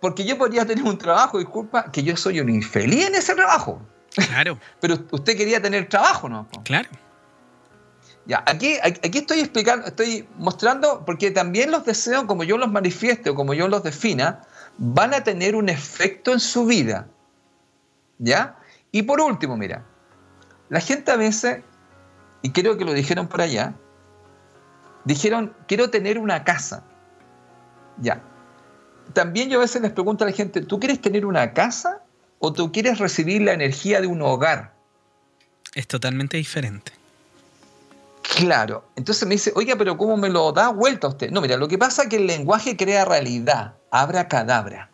Porque 0.00 0.24
yo 0.24 0.38
podría 0.38 0.64
tener 0.64 0.84
un 0.84 0.96
trabajo, 0.96 1.38
disculpa, 1.38 1.90
que 1.90 2.02
yo 2.02 2.16
soy 2.16 2.40
un 2.40 2.48
infeliz 2.48 3.06
en 3.06 3.14
ese 3.14 3.34
trabajo. 3.34 3.80
Claro. 4.14 4.58
Pero 4.80 4.96
usted 5.10 5.36
quería 5.36 5.60
tener 5.60 5.88
trabajo, 5.88 6.28
¿no? 6.28 6.48
Claro. 6.64 6.88
Ya, 8.26 8.42
aquí, 8.46 8.76
aquí 8.82 9.18
estoy 9.18 9.40
explicando, 9.40 9.86
estoy 9.86 10.28
mostrando, 10.36 11.04
porque 11.04 11.30
también 11.30 11.70
los 11.70 11.84
deseos, 11.84 12.24
como 12.24 12.44
yo 12.44 12.58
los 12.58 12.70
manifieste 12.70 13.30
o 13.30 13.34
como 13.34 13.54
yo 13.54 13.66
los 13.66 13.82
defina, 13.82 14.42
van 14.78 15.14
a 15.14 15.24
tener 15.24 15.56
un 15.56 15.68
efecto 15.68 16.32
en 16.32 16.40
su 16.40 16.66
vida. 16.66 17.08
¿Ya? 18.18 18.56
Y 18.92 19.02
por 19.02 19.20
último, 19.20 19.56
mira, 19.56 19.84
la 20.68 20.80
gente 20.80 21.10
a 21.10 21.16
veces, 21.16 21.62
y 22.42 22.50
creo 22.50 22.76
que 22.76 22.84
lo 22.84 22.92
dijeron 22.92 23.26
por 23.26 23.40
allá, 23.40 23.74
dijeron, 25.04 25.54
quiero 25.66 25.90
tener 25.90 26.18
una 26.18 26.44
casa. 26.44 26.84
Ya. 27.98 28.22
También 29.12 29.48
yo 29.50 29.58
a 29.58 29.62
veces 29.62 29.82
les 29.82 29.92
pregunto 29.92 30.24
a 30.24 30.26
la 30.26 30.32
gente, 30.32 30.60
¿tú 30.62 30.78
quieres 30.78 31.00
tener 31.00 31.26
una 31.26 31.52
casa 31.52 32.02
o 32.38 32.52
tú 32.52 32.72
quieres 32.72 32.98
recibir 32.98 33.42
la 33.42 33.52
energía 33.52 34.00
de 34.00 34.06
un 34.06 34.22
hogar? 34.22 34.72
Es 35.74 35.86
totalmente 35.86 36.36
diferente. 36.36 36.92
Claro. 38.36 38.84
Entonces 38.96 39.26
me 39.26 39.34
dice, 39.34 39.52
oiga, 39.54 39.76
pero 39.76 39.96
¿cómo 39.96 40.16
me 40.16 40.28
lo 40.28 40.52
da 40.52 40.68
vuelta 40.70 41.08
usted? 41.08 41.30
No, 41.30 41.40
mira, 41.40 41.56
lo 41.56 41.68
que 41.68 41.78
pasa 41.78 42.02
es 42.02 42.08
que 42.08 42.16
el 42.16 42.26
lenguaje 42.26 42.76
crea 42.76 43.04
realidad, 43.04 43.74
abra 43.90 44.28
cadabra. 44.28 44.90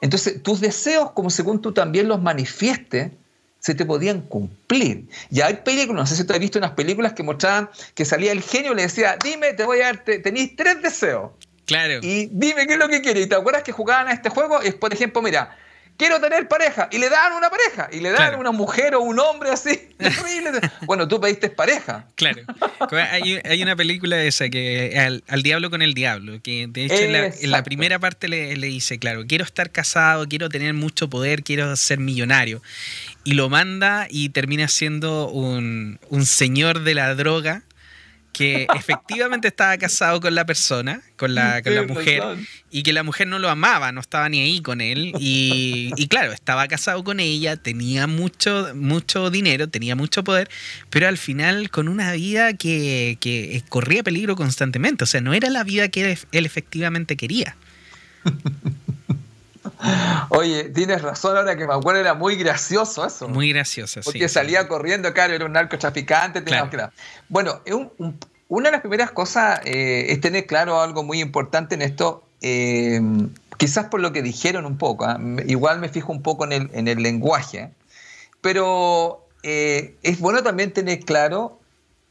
Entonces, 0.00 0.42
tus 0.42 0.60
deseos, 0.60 1.12
como 1.12 1.30
según 1.30 1.60
tú 1.60 1.72
también 1.72 2.08
los 2.08 2.20
manifiestes, 2.20 3.12
se 3.58 3.74
te 3.74 3.86
podían 3.86 4.20
cumplir. 4.22 5.08
Y 5.30 5.40
hay 5.40 5.54
películas, 5.64 6.02
no 6.02 6.06
sé 6.06 6.16
si 6.16 6.24
tú 6.24 6.32
has 6.34 6.38
visto 6.38 6.58
unas 6.58 6.72
películas 6.72 7.14
que 7.14 7.22
mostraban 7.22 7.70
que 7.94 8.04
salía 8.04 8.32
el 8.32 8.42
genio 8.42 8.72
y 8.72 8.76
le 8.76 8.82
decía, 8.82 9.16
dime, 9.22 9.54
te 9.54 9.64
voy 9.64 9.80
a 9.80 9.86
dar, 9.86 10.04
tenéis 10.04 10.54
tres 10.56 10.82
deseos. 10.82 11.30
Claro. 11.66 12.00
Y 12.02 12.28
dime 12.30 12.66
qué 12.66 12.74
es 12.74 12.78
lo 12.78 12.88
que 12.88 13.00
quieres. 13.00 13.26
¿Y 13.26 13.28
te 13.28 13.34
acuerdas 13.34 13.62
que 13.62 13.72
jugaban 13.72 14.08
a 14.08 14.12
este 14.12 14.28
juego? 14.28 14.60
Es, 14.60 14.74
por 14.74 14.92
ejemplo, 14.92 15.22
mira, 15.22 15.56
quiero 15.96 16.20
tener 16.20 16.48
pareja. 16.48 16.88
Y 16.92 16.98
le 16.98 17.08
dan 17.08 17.32
una 17.32 17.50
pareja. 17.50 17.88
Y 17.92 18.00
le 18.00 18.10
dan 18.10 18.38
una 18.38 18.52
mujer 18.52 18.94
o 18.94 19.00
un 19.00 19.18
hombre 19.18 19.50
así. 19.50 19.88
bueno, 20.86 21.08
tú 21.08 21.20
pediste 21.20 21.48
pareja. 21.48 22.06
Claro. 22.16 22.42
Hay, 22.90 23.62
una 23.62 23.76
película 23.76 24.22
esa 24.22 24.48
que 24.48 25.22
al, 25.26 25.42
diablo 25.42 25.70
con 25.70 25.82
el 25.82 25.94
diablo. 25.94 26.40
Que 26.42 26.66
de 26.68 26.84
hecho 26.84 26.94
en 26.94 27.50
la, 27.50 27.62
primera 27.62 27.98
parte 27.98 28.28
le, 28.28 28.56
le, 28.56 28.66
dice, 28.66 28.98
claro, 28.98 29.24
quiero 29.26 29.44
estar 29.44 29.70
casado, 29.70 30.28
quiero 30.28 30.48
tener 30.48 30.74
mucho 30.74 31.08
poder, 31.08 31.42
quiero 31.42 31.74
ser 31.76 31.98
millonario. 31.98 32.62
Y 33.24 33.34
lo 33.34 33.48
manda 33.48 34.06
y 34.10 34.28
termina 34.30 34.68
siendo 34.68 35.28
un, 35.30 35.98
un 36.10 36.26
señor 36.26 36.82
de 36.82 36.94
la 36.94 37.14
droga 37.14 37.62
que 38.34 38.66
efectivamente 38.76 39.48
estaba 39.48 39.78
casado 39.78 40.20
con 40.20 40.34
la 40.34 40.44
persona, 40.44 41.00
con 41.16 41.34
la, 41.34 41.62
con 41.62 41.74
la 41.74 41.84
mujer, 41.84 42.22
y 42.70 42.82
que 42.82 42.92
la 42.92 43.02
mujer 43.02 43.26
no 43.28 43.38
lo 43.38 43.48
amaba, 43.48 43.92
no 43.92 44.00
estaba 44.00 44.28
ni 44.28 44.40
ahí 44.40 44.60
con 44.60 44.82
él. 44.82 45.14
Y, 45.18 45.92
y, 45.96 46.08
claro, 46.08 46.32
estaba 46.32 46.68
casado 46.68 47.02
con 47.02 47.20
ella, 47.20 47.56
tenía 47.56 48.06
mucho, 48.06 48.72
mucho 48.74 49.30
dinero, 49.30 49.68
tenía 49.68 49.96
mucho 49.96 50.22
poder, 50.22 50.50
pero 50.90 51.08
al 51.08 51.16
final 51.16 51.70
con 51.70 51.88
una 51.88 52.12
vida 52.12 52.52
que, 52.52 53.16
que 53.20 53.62
corría 53.70 54.02
peligro 54.02 54.36
constantemente. 54.36 55.04
O 55.04 55.06
sea, 55.06 55.22
no 55.22 55.32
era 55.32 55.48
la 55.48 55.64
vida 55.64 55.88
que 55.88 56.18
él 56.32 56.44
efectivamente 56.44 57.16
quería. 57.16 57.56
Oye, 60.30 60.64
tienes 60.70 61.02
razón, 61.02 61.36
ahora 61.36 61.56
que 61.56 61.66
me 61.66 61.74
acuerdo 61.74 62.00
era 62.00 62.14
muy 62.14 62.36
gracioso 62.36 63.06
eso. 63.06 63.28
Muy 63.28 63.52
gracioso, 63.52 64.02
sí. 64.02 64.04
Porque 64.04 64.28
salía 64.28 64.66
corriendo, 64.68 65.12
claro, 65.12 65.34
era 65.34 65.44
un 65.44 65.52
narcotraficante. 65.52 66.42
Claro. 66.42 66.90
Bueno, 67.28 67.60
una 68.48 68.68
de 68.68 68.72
las 68.72 68.80
primeras 68.80 69.10
cosas 69.10 69.60
eh, 69.64 70.06
es 70.08 70.20
tener 70.20 70.46
claro 70.46 70.80
algo 70.80 71.02
muy 71.02 71.20
importante 71.20 71.74
en 71.74 71.82
esto, 71.82 72.24
eh, 72.40 73.00
quizás 73.56 73.86
por 73.86 74.00
lo 74.00 74.12
que 74.12 74.22
dijeron 74.22 74.66
un 74.66 74.78
poco, 74.78 75.04
¿ah? 75.04 75.18
igual 75.46 75.80
me 75.80 75.88
fijo 75.88 76.12
un 76.12 76.22
poco 76.22 76.44
en 76.44 76.52
el, 76.52 76.70
en 76.72 76.88
el 76.88 77.02
lenguaje, 77.02 77.70
pero 78.40 79.26
eh, 79.42 79.96
es 80.02 80.20
bueno 80.20 80.42
también 80.42 80.72
tener 80.72 81.00
claro 81.00 81.60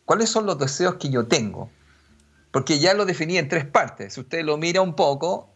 cuáles 0.05 0.29
son 0.29 0.45
los 0.45 0.57
deseos 0.57 0.95
que 0.95 1.09
yo 1.09 1.27
tengo, 1.27 1.69
porque 2.51 2.79
ya 2.79 2.93
lo 2.93 3.05
definí 3.05 3.37
en 3.37 3.47
tres 3.47 3.65
partes. 3.65 4.13
Si 4.13 4.21
usted 4.21 4.43
lo 4.43 4.57
mira 4.57 4.81
un 4.81 4.95
poco, 4.95 5.52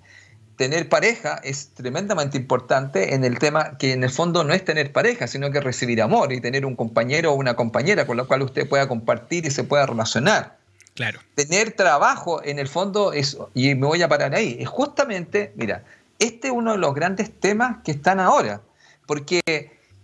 tener 0.58 0.89
pareja 0.89 1.39
es 1.43 1.70
tremendamente 1.70 2.38
importante 2.38 3.14
en 3.14 3.24
el 3.24 3.39
tema 3.39 3.78
que 3.78 3.93
en 3.93 4.03
el 4.03 4.10
fondo 4.10 4.43
no 4.43 4.53
es 4.53 4.66
tener 4.66 4.91
pareja, 4.91 5.28
sino 5.28 5.51
que 5.51 5.62
recibir 5.62 6.01
amor 6.01 6.34
y 6.34 6.41
tener 6.41 6.66
un 6.66 6.76
compañero 6.76 7.32
o 7.32 7.36
una 7.36 7.55
compañera 7.55 8.05
con 8.05 8.18
la 8.18 8.26
cual 8.26 8.41
usted 8.41 8.68
pueda 8.68 8.88
compartir 8.88 9.45
y 9.45 9.51
se 9.51 9.64
pueda 9.64 9.86
relacionar. 9.86 10.58
Claro. 10.95 11.20
Tener 11.36 11.72
trabajo 11.72 12.43
en 12.43 12.58
el 12.58 12.68
fondo 12.68 13.14
es, 13.14 13.38
y 13.53 13.76
me 13.76 13.86
voy 13.86 14.01
a 14.01 14.10
parar 14.10 14.34
ahí, 14.34 14.58
es 14.60 14.68
justamente, 14.68 15.53
mira, 15.55 15.84
este 16.18 16.47
es 16.47 16.53
uno 16.53 16.72
de 16.72 16.80
los 16.80 16.95
grandes 16.95 17.32
temas 17.39 17.78
que 17.84 17.91
están 17.91 18.20
ahora, 18.20 18.62
porque 19.05 19.41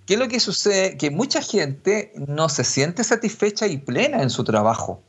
¿qué 0.05 0.13
es 0.13 0.19
lo 0.19 0.27
que 0.27 0.39
sucede? 0.39 0.97
Que 0.97 1.09
mucha 1.09 1.41
gente 1.41 2.13
no 2.15 2.47
se 2.47 2.63
siente 2.63 3.03
satisfecha 3.03 3.65
y 3.65 3.77
plena 3.77 4.21
en 4.21 4.29
su 4.29 4.43
trabajo 4.43 5.01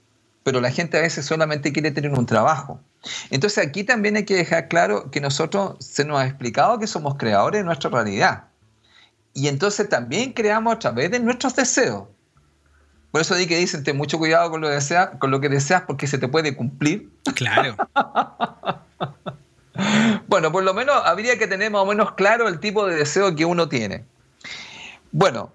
pero 0.45 0.61
la 0.61 0.71
gente 0.71 0.99
a 0.99 1.01
veces 1.01 1.27
solamente 1.27 1.73
quiere 1.73 1.91
tener 1.91 2.13
un 2.13 2.27
trabajo. 2.27 2.79
Entonces 3.31 3.67
aquí 3.67 3.85
también 3.85 4.17
hay 4.17 4.25
que 4.25 4.37
dejar 4.37 4.69
claro 4.69 5.11
que 5.11 5.21
nosotros 5.21 5.77
se 5.81 6.05
nos 6.05 6.19
ha 6.19 6.27
explicado 6.27 6.79
que 6.79 6.87
somos 6.87 7.17
creadores 7.17 7.61
de 7.61 7.65
nuestra 7.65 7.91
realidad. 7.91 8.45
Y 9.35 9.49
entonces 9.49 9.89
también 9.89 10.33
creamos 10.33 10.75
a 10.75 10.79
través 10.79 11.11
de 11.11 11.21
nuestros 11.21 11.57
deseos. 11.57 12.05
Por 13.11 13.21
eso 13.21 13.35
di 13.35 13.47
que 13.47 13.57
dicen, 13.57 13.85
ten 13.85 13.97
mucho 13.97 14.19
cuidado 14.19 14.51
con 14.51 14.61
lo, 14.61 14.69
con 15.19 15.31
lo 15.31 15.41
que 15.41 15.49
deseas 15.49 15.83
porque 15.83 16.07
se 16.07 16.19
te 16.19 16.29
puede 16.29 16.57
cumplir. 16.57 17.11
Claro. 17.35 17.77
bueno, 20.27 20.51
por 20.51 20.65
lo 20.65 20.75
menos 20.75 20.97
habría 21.05 21.39
que 21.39 21.47
tener 21.47 21.71
más 21.71 21.83
o 21.83 21.87
menos 21.87 22.13
claro 22.13 22.49
el 22.49 22.59
tipo 22.59 22.87
de 22.87 22.97
deseo 22.97 23.35
que 23.37 23.45
uno 23.45 23.69
tiene. 23.69 24.05
Bueno, 25.13 25.53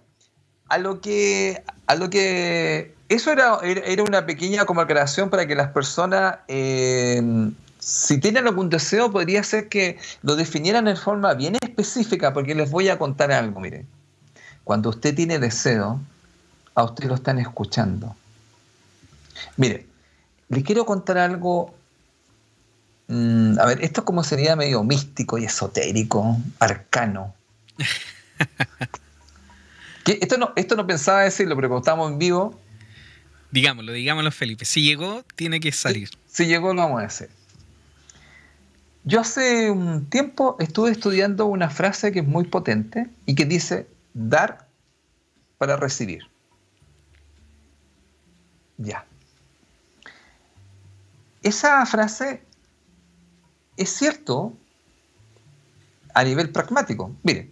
a 0.70 0.78
lo 0.78 1.02
que, 1.02 1.62
a 1.88 1.96
lo 1.96 2.10
que 2.10 2.96
eso 3.10 3.32
era, 3.32 3.60
era 3.64 4.04
una 4.04 4.26
pequeña 4.26 4.66
como 4.66 4.82
aclaración 4.82 5.32
para 5.32 5.48
que 5.48 5.56
las 5.56 5.72
personas, 5.72 6.38
eh, 6.48 7.52
si 7.80 8.20
tienen 8.20 8.48
algún 8.48 8.70
deseo, 8.70 9.12
podría 9.12 9.44
ser 9.44 9.68
que 9.68 9.98
lo 10.22 10.36
definieran 10.36 10.86
de 10.86 10.96
forma 10.96 11.34
bien 11.34 11.56
específica, 11.60 12.34
porque 12.34 12.54
les 12.54 12.70
voy 12.70 12.88
a 12.88 13.00
contar 13.00 13.32
algo, 13.32 13.60
miren. 13.60 13.88
Cuando 14.64 14.90
usted 14.90 15.16
tiene 15.16 15.40
deseo, 15.40 16.00
a 16.76 16.84
usted 16.84 17.06
lo 17.06 17.16
están 17.16 17.40
escuchando. 17.40 18.16
Mire, 19.58 19.88
les 20.50 20.64
quiero 20.64 20.86
contar 20.86 21.18
algo. 21.18 21.74
Mm, 23.08 23.58
a 23.60 23.66
ver, 23.66 23.84
esto 23.84 24.06
como 24.06 24.24
sería 24.24 24.56
medio 24.56 24.84
místico 24.84 25.40
y 25.40 25.46
esotérico, 25.46 26.38
arcano. 26.60 27.34
esto, 30.06 30.38
no, 30.38 30.54
esto 30.56 30.76
no 30.76 30.86
pensaba 30.86 31.22
decirlo, 31.22 31.56
pero 31.56 31.70
como 31.70 31.80
estamos 31.80 32.12
en 32.12 32.20
vivo, 32.20 32.60
Digámoslo, 33.52 33.94
digámoslo, 33.94 34.32
Felipe. 34.32 34.66
Si 34.66 34.84
llegó, 34.84 35.24
tiene 35.36 35.60
que 35.60 35.72
salir. 35.72 36.10
Si, 36.28 36.46
llegó, 36.46 36.74
lo 36.74 36.82
vamos 36.82 37.02
a 37.02 37.06
hacer. 37.06 37.30
Yo 39.06 39.22
hace 39.22 39.72
un 39.72 40.10
tiempo 40.10 40.56
estuve 40.60 40.92
estudiando 40.92 41.46
una 41.46 41.70
frase 41.70 42.12
que 42.12 42.20
es 42.20 42.28
muy 42.28 42.46
potente 42.46 43.10
y 43.26 43.34
que 43.34 43.46
dice 43.46 43.88
dar 44.14 44.68
para 45.58 45.78
recibir. 45.78 46.28
Ya. 48.78 49.06
Esa 51.42 51.86
frase 51.86 52.44
es 53.78 53.90
cierto 53.90 54.54
a 56.14 56.24
nivel 56.24 56.50
pragmático. 56.52 57.16
Mire, 57.24 57.50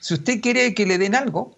si 0.00 0.14
usted 0.14 0.40
quiere 0.40 0.74
que 0.74 0.86
le 0.86 0.98
den 0.98 1.14
algo, 1.14 1.56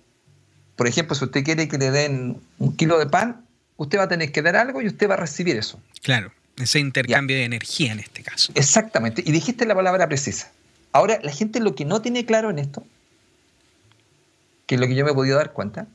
por 0.77 0.87
ejemplo, 0.87 1.14
si 1.14 1.25
usted 1.25 1.45
quiere 1.45 1.69
que 1.69 1.77
le 1.77 1.91
den 1.91 2.41
un 2.59 2.77
kilo 2.77 2.99
de 2.99 3.07
pan, 3.07 3.47
usted 3.79 3.99
va 3.99 4.03
a 4.03 4.09
tener 4.09 4.31
que 4.31 4.43
dar 4.43 4.57
algo 4.57 4.83
y 4.83 4.87
usted 4.87 5.09
va 5.09 5.14
a 5.14 5.18
recibir 5.18 5.57
eso. 5.57 5.81
Claro, 6.03 6.31
ese 6.59 6.79
intercambio 6.79 7.37
de 7.37 7.45
energía 7.45 7.93
en 7.93 8.01
este 8.01 8.22
caso. 8.22 8.53
Exactamente, 8.55 9.22
y 9.24 9.33
dijiste 9.33 9.64
la 9.64 9.74
palabra 9.74 10.07
precisa. 10.07 10.53
Ahora, 10.93 11.18
la 11.22 11.33
gente 11.33 11.61
lo 11.61 11.74
que 11.74 11.85
no 11.85 12.03
tiene 12.03 12.26
claro 12.26 12.51
en 12.51 12.59
esto, 12.59 12.85
que 14.66 14.74
es 14.74 14.81
lo 14.81 14.87
que 14.87 14.95
yo 14.95 15.05
me 15.05 15.12
he 15.12 15.14
podido 15.14 15.39
dar 15.39 15.53
cuenta, 15.53 15.87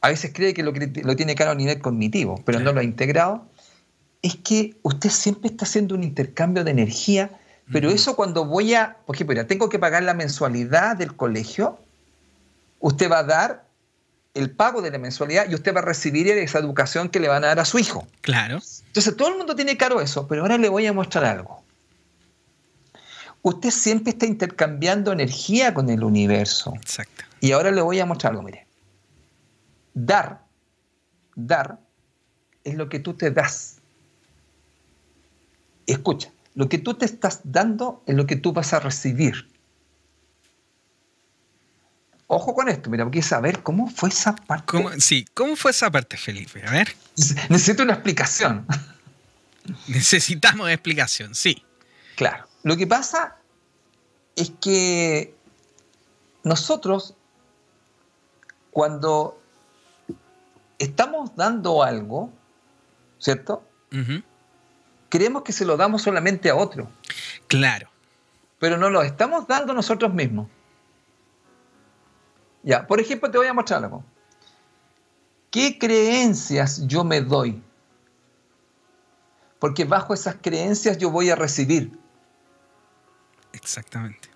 a 0.00 0.08
veces 0.08 0.30
cree 0.32 0.54
que 0.54 0.62
lo, 0.62 0.72
lo 0.72 1.16
tiene 1.16 1.34
claro 1.34 1.52
a 1.52 1.54
nivel 1.54 1.80
cognitivo, 1.80 2.40
pero 2.44 2.60
no 2.60 2.72
lo 2.72 2.80
ha 2.80 2.84
integrado, 2.84 3.46
es 4.22 4.36
que 4.36 4.76
usted 4.82 5.10
siempre 5.10 5.50
está 5.50 5.64
haciendo 5.64 5.94
un 5.94 6.04
intercambio 6.04 6.64
de 6.64 6.70
energía, 6.70 7.30
pero 7.72 7.90
eso 7.90 8.14
cuando 8.14 8.44
voy 8.44 8.74
a, 8.74 8.98
por 9.04 9.16
ejemplo, 9.16 9.44
tengo 9.46 9.68
que 9.68 9.80
pagar 9.80 10.04
la 10.04 10.14
mensualidad 10.14 10.96
del 10.96 11.16
colegio, 11.16 11.80
usted 12.78 13.10
va 13.10 13.18
a 13.18 13.24
dar 13.24 13.65
el 14.36 14.50
pago 14.50 14.82
de 14.82 14.90
la 14.90 14.98
mensualidad 14.98 15.48
y 15.50 15.54
usted 15.54 15.74
va 15.74 15.80
a 15.80 15.84
recibir 15.84 16.28
esa 16.28 16.58
educación 16.58 17.08
que 17.08 17.20
le 17.20 17.28
van 17.28 17.42
a 17.44 17.48
dar 17.48 17.60
a 17.60 17.64
su 17.64 17.78
hijo. 17.78 18.06
Claro. 18.20 18.60
Entonces 18.86 19.16
todo 19.16 19.28
el 19.28 19.38
mundo 19.38 19.56
tiene 19.56 19.76
claro 19.76 20.00
eso, 20.00 20.28
pero 20.28 20.42
ahora 20.42 20.58
le 20.58 20.68
voy 20.68 20.86
a 20.86 20.92
mostrar 20.92 21.24
algo. 21.24 21.64
Usted 23.42 23.70
siempre 23.70 24.10
está 24.10 24.26
intercambiando 24.26 25.12
energía 25.12 25.72
con 25.72 25.88
el 25.88 26.04
universo. 26.04 26.74
Exacto. 26.76 27.24
Y 27.40 27.52
ahora 27.52 27.70
le 27.70 27.80
voy 27.80 27.98
a 27.98 28.06
mostrar 28.06 28.32
algo, 28.32 28.42
mire. 28.42 28.66
Dar, 29.94 30.42
dar 31.34 31.78
es 32.64 32.74
lo 32.74 32.88
que 32.88 32.98
tú 32.98 33.14
te 33.14 33.30
das. 33.30 33.76
Escucha, 35.86 36.30
lo 36.54 36.68
que 36.68 36.78
tú 36.78 36.94
te 36.94 37.06
estás 37.06 37.40
dando 37.44 38.02
es 38.06 38.14
lo 38.14 38.26
que 38.26 38.36
tú 38.36 38.52
vas 38.52 38.72
a 38.74 38.80
recibir. 38.80 39.48
Ojo 42.28 42.54
con 42.54 42.68
esto, 42.68 42.90
mira, 42.90 43.04
porque 43.04 43.22
saber 43.22 43.62
cómo 43.62 43.88
fue 43.88 44.08
esa 44.08 44.34
parte. 44.34 45.00
sí, 45.00 45.26
¿cómo 45.32 45.54
fue 45.54 45.70
esa 45.70 45.90
parte, 45.90 46.16
Felipe? 46.16 46.62
A 46.66 46.70
ver. 46.70 46.94
Necesito 47.48 47.84
una 47.84 47.94
explicación. 47.94 48.66
Necesitamos 49.86 50.68
explicación, 50.68 51.34
sí. 51.34 51.62
Claro. 52.16 52.46
Lo 52.62 52.76
que 52.76 52.86
pasa 52.86 53.36
es 54.34 54.52
que 54.60 55.34
nosotros, 56.42 57.14
cuando 58.70 59.40
estamos 60.78 61.36
dando 61.36 61.82
algo, 61.82 62.32
¿cierto? 63.18 63.64
Creemos 65.08 65.42
que 65.42 65.52
se 65.52 65.64
lo 65.64 65.76
damos 65.76 66.02
solamente 66.02 66.50
a 66.50 66.56
otro. 66.56 66.90
Claro. 67.46 67.88
Pero 68.58 68.76
no 68.76 68.90
lo 68.90 69.02
estamos 69.02 69.46
dando 69.46 69.72
nosotros 69.72 70.12
mismos. 70.12 70.48
Ya, 72.66 72.84
por 72.84 73.00
ejemplo, 73.00 73.30
te 73.30 73.38
voy 73.38 73.46
a 73.46 73.54
mostrar 73.54 73.84
algo. 73.84 74.04
¿Qué 75.52 75.78
creencias 75.78 76.84
yo 76.88 77.04
me 77.04 77.20
doy? 77.20 77.62
Porque 79.60 79.84
bajo 79.84 80.12
esas 80.12 80.34
creencias 80.42 80.98
yo 80.98 81.10
voy 81.10 81.30
a 81.30 81.36
recibir. 81.36 81.96
Exactamente. 83.52 84.28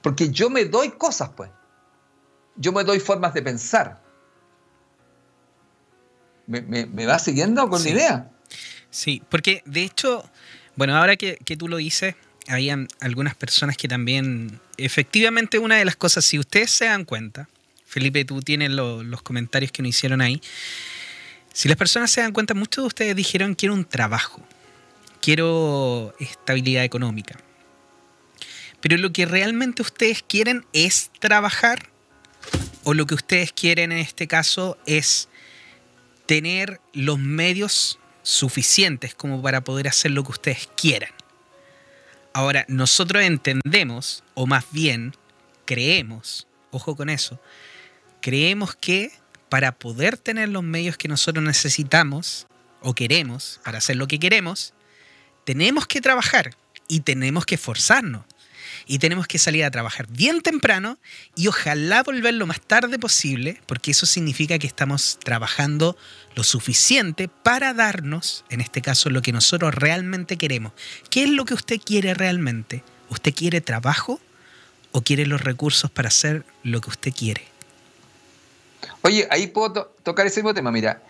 Porque 0.00 0.30
yo 0.30 0.48
me 0.48 0.64
doy 0.64 0.90
cosas, 0.92 1.28
pues. 1.36 1.50
Yo 2.56 2.72
me 2.72 2.82
doy 2.82 2.98
formas 2.98 3.34
de 3.34 3.42
pensar. 3.42 4.02
¿Me, 6.46 7.06
va 7.06 7.18
siguiendo 7.18 7.68
con 7.68 7.82
la 7.82 7.90
idea? 7.90 8.30
Sí, 8.88 9.22
porque 9.28 9.62
de 9.66 9.82
hecho, 9.82 10.24
bueno, 10.76 10.96
ahora 10.96 11.16
que, 11.16 11.36
que 11.44 11.58
tú 11.58 11.68
lo 11.68 11.76
dices, 11.76 12.14
habían 12.48 12.88
algunas 13.00 13.34
personas 13.34 13.76
que 13.76 13.88
también, 13.88 14.60
efectivamente 14.76 15.58
una 15.58 15.76
de 15.76 15.84
las 15.84 15.96
cosas, 15.96 16.24
si 16.24 16.38
ustedes 16.38 16.70
se 16.70 16.86
dan 16.86 17.04
cuenta, 17.04 17.48
Felipe, 17.86 18.24
tú 18.24 18.42
tienes 18.42 18.70
los 18.70 19.22
comentarios 19.22 19.72
que 19.72 19.82
nos 19.82 19.90
hicieron 19.90 20.20
ahí, 20.20 20.40
si 21.52 21.68
las 21.68 21.78
personas 21.78 22.10
se 22.10 22.20
dan 22.20 22.32
cuenta, 22.32 22.52
muchos 22.52 22.82
de 22.82 22.86
ustedes 22.88 23.16
dijeron 23.16 23.54
quiero 23.54 23.74
un 23.74 23.86
trabajo, 23.86 24.42
quiero 25.22 26.14
estabilidad 26.20 26.84
económica. 26.84 27.38
Pero 28.82 28.98
lo 28.98 29.12
que 29.12 29.24
realmente 29.24 29.82
ustedes 29.82 30.22
quieren 30.22 30.66
es 30.72 31.10
trabajar 31.18 31.88
o 32.84 32.94
lo 32.94 33.06
que 33.06 33.14
ustedes 33.14 33.52
quieren 33.52 33.90
en 33.90 33.98
este 33.98 34.28
caso 34.28 34.76
es 34.86 35.28
tener 36.26 36.80
los 36.92 37.18
medios 37.18 37.98
suficientes 38.22 39.14
como 39.14 39.40
para 39.40 39.62
poder 39.62 39.88
hacer 39.88 40.10
lo 40.10 40.24
que 40.24 40.32
ustedes 40.32 40.68
quieran. 40.76 41.10
Ahora, 42.36 42.66
nosotros 42.68 43.22
entendemos, 43.22 44.22
o 44.34 44.46
más 44.46 44.66
bien 44.70 45.14
creemos, 45.64 46.46
ojo 46.70 46.94
con 46.94 47.08
eso, 47.08 47.40
creemos 48.20 48.76
que 48.76 49.10
para 49.48 49.72
poder 49.72 50.18
tener 50.18 50.50
los 50.50 50.62
medios 50.62 50.98
que 50.98 51.08
nosotros 51.08 51.42
necesitamos 51.42 52.46
o 52.82 52.94
queremos 52.94 53.58
para 53.64 53.78
hacer 53.78 53.96
lo 53.96 54.06
que 54.06 54.18
queremos, 54.18 54.74
tenemos 55.46 55.86
que 55.86 56.02
trabajar 56.02 56.50
y 56.88 57.00
tenemos 57.00 57.46
que 57.46 57.54
esforzarnos 57.54 58.26
y 58.86 58.98
tenemos 58.98 59.26
que 59.26 59.38
salir 59.38 59.64
a 59.64 59.70
trabajar 59.70 60.06
bien 60.08 60.40
temprano 60.40 60.98
y 61.34 61.48
ojalá 61.48 62.02
volver 62.02 62.34
lo 62.34 62.46
más 62.46 62.60
tarde 62.60 62.98
posible, 62.98 63.60
porque 63.66 63.90
eso 63.90 64.06
significa 64.06 64.58
que 64.58 64.66
estamos 64.66 65.18
trabajando 65.18 65.96
lo 66.36 66.44
suficiente 66.44 67.28
para 67.28 67.74
darnos, 67.74 68.44
en 68.48 68.60
este 68.60 68.82
caso, 68.82 69.10
lo 69.10 69.22
que 69.22 69.32
nosotros 69.32 69.74
realmente 69.74 70.36
queremos. 70.36 70.72
¿Qué 71.10 71.24
es 71.24 71.30
lo 71.30 71.44
que 71.44 71.54
usted 71.54 71.80
quiere 71.84 72.14
realmente? 72.14 72.84
¿Usted 73.08 73.34
quiere 73.34 73.60
trabajo 73.60 74.20
o 74.92 75.02
quiere 75.02 75.26
los 75.26 75.40
recursos 75.40 75.90
para 75.90 76.08
hacer 76.08 76.44
lo 76.62 76.80
que 76.80 76.90
usted 76.90 77.12
quiere? 77.12 77.44
Oye, 79.02 79.26
ahí 79.30 79.48
puedo 79.48 79.92
tocar 80.02 80.26
ese 80.26 80.40
mismo 80.40 80.54
tema. 80.54 80.70
Mira, 80.70 81.02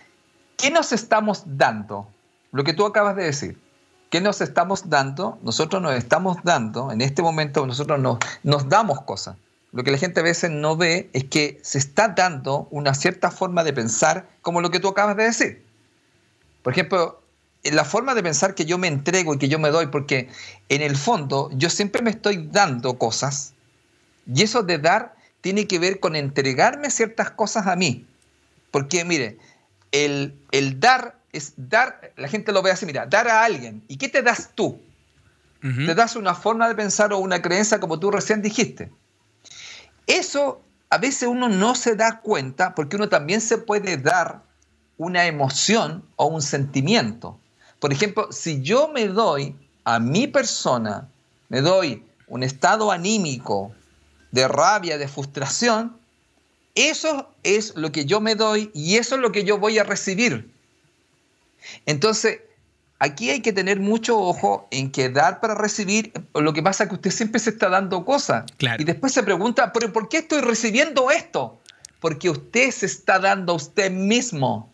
¿qué 0.57 0.71
nos 0.71 0.91
estamos 0.91 1.43
dando? 1.45 2.07
Lo 2.51 2.63
que 2.63 2.73
tú 2.73 2.85
acabas 2.85 3.15
de 3.15 3.23
decir. 3.23 3.66
¿Qué 4.09 4.21
nos 4.21 4.41
estamos 4.41 4.89
dando? 4.89 5.37
Nosotros 5.41 5.81
nos 5.81 5.95
estamos 5.95 6.37
dando, 6.43 6.91
en 6.91 7.01
este 7.01 7.21
momento 7.21 7.65
nosotros 7.67 7.99
nos, 7.99 8.19
nos 8.43 8.69
damos 8.69 9.01
cosas. 9.01 9.35
Lo 9.73 9.83
que 9.83 9.91
la 9.91 9.97
gente 9.97 10.21
a 10.21 10.23
veces 10.23 10.49
no 10.49 10.77
ve 10.77 11.09
es 11.13 11.25
que 11.25 11.59
se 11.61 11.77
está 11.77 12.09
dando 12.09 12.67
una 12.71 12.93
cierta 12.93 13.31
forma 13.31 13.63
de 13.63 13.73
pensar 13.73 14.27
como 14.41 14.61
lo 14.61 14.71
que 14.71 14.79
tú 14.79 14.87
acabas 14.87 15.17
de 15.17 15.23
decir. 15.23 15.65
Por 16.63 16.73
ejemplo, 16.73 17.21
la 17.63 17.83
forma 17.83 18.15
de 18.15 18.23
pensar 18.23 18.55
que 18.55 18.65
yo 18.65 18.77
me 18.77 18.87
entrego 18.87 19.33
y 19.33 19.37
que 19.37 19.49
yo 19.49 19.59
me 19.59 19.69
doy, 19.69 19.87
porque 19.87 20.29
en 20.69 20.81
el 20.81 20.95
fondo 20.95 21.49
yo 21.53 21.69
siempre 21.69 22.01
me 22.01 22.11
estoy 22.11 22.47
dando 22.49 22.97
cosas 22.97 23.53
y 24.33 24.43
eso 24.43 24.63
de 24.63 24.77
dar 24.77 25.15
tiene 25.41 25.67
que 25.67 25.79
ver 25.79 25.99
con 25.99 26.15
entregarme 26.15 26.89
ciertas 26.89 27.31
cosas 27.31 27.67
a 27.67 27.75
mí. 27.75 28.05
Porque 28.71 29.05
mire, 29.05 29.37
el, 29.91 30.37
el 30.51 30.79
dar 30.79 31.17
es 31.37 31.53
dar, 31.55 32.11
la 32.17 32.27
gente 32.27 32.51
lo 32.51 32.61
ve 32.61 32.71
así, 32.71 32.85
mira, 32.85 33.05
dar 33.05 33.27
a 33.27 33.43
alguien. 33.43 33.83
¿Y 33.87 33.97
qué 33.97 34.09
te 34.09 34.21
das 34.21 34.51
tú? 34.55 34.81
Te 35.59 35.95
das 35.95 36.15
una 36.15 36.33
forma 36.33 36.69
de 36.69 36.75
pensar 36.75 37.11
o 37.11 37.17
una 37.17 37.41
creencia 37.41 37.79
como 37.79 37.99
tú 37.99 38.09
recién 38.09 38.41
dijiste. 38.41 38.89
Eso 40.05 40.61
a 40.89 40.97
veces 40.97 41.27
uno 41.27 41.49
no 41.49 41.75
se 41.75 41.95
da 41.95 42.19
cuenta 42.21 42.73
porque 42.73 42.95
uno 42.95 43.09
también 43.09 43.41
se 43.41 43.57
puede 43.57 43.97
dar 43.97 44.43
una 44.97 45.25
emoción 45.25 46.03
o 46.15 46.27
un 46.27 46.41
sentimiento. 46.41 47.37
Por 47.79 47.91
ejemplo, 47.91 48.31
si 48.31 48.61
yo 48.61 48.87
me 48.87 49.07
doy 49.07 49.55
a 49.83 49.99
mi 49.99 50.27
persona, 50.27 51.09
me 51.49 51.61
doy 51.61 52.03
un 52.27 52.43
estado 52.43 52.91
anímico 52.91 53.73
de 54.31 54.47
rabia, 54.47 54.97
de 54.97 55.07
frustración, 55.07 55.97
eso 56.75 57.29
es 57.43 57.75
lo 57.75 57.91
que 57.91 58.05
yo 58.05 58.21
me 58.21 58.35
doy 58.35 58.69
y 58.73 58.97
eso 58.97 59.15
es 59.15 59.21
lo 59.21 59.31
que 59.31 59.43
yo 59.43 59.57
voy 59.57 59.79
a 59.79 59.83
recibir. 59.83 60.51
Entonces, 61.85 62.41
aquí 62.99 63.29
hay 63.29 63.41
que 63.41 63.53
tener 63.53 63.79
mucho 63.79 64.19
ojo 64.19 64.67
en 64.71 64.91
que 64.91 65.09
dar 65.09 65.39
para 65.39 65.55
recibir, 65.55 66.11
lo 66.33 66.53
que 66.53 66.63
pasa 66.63 66.83
es 66.83 66.89
que 66.89 66.95
usted 66.95 67.11
siempre 67.11 67.39
se 67.39 67.51
está 67.51 67.69
dando 67.69 68.05
cosas. 68.05 68.45
Y 68.77 68.83
después 68.83 69.13
se 69.13 69.23
pregunta, 69.23 69.71
¿pero 69.73 69.91
por 69.93 70.09
qué 70.09 70.19
estoy 70.19 70.41
recibiendo 70.41 71.11
esto? 71.11 71.59
Porque 71.99 72.29
usted 72.29 72.71
se 72.71 72.85
está 72.85 73.19
dando 73.19 73.53
a 73.53 73.55
usted 73.55 73.91
mismo. 73.91 74.71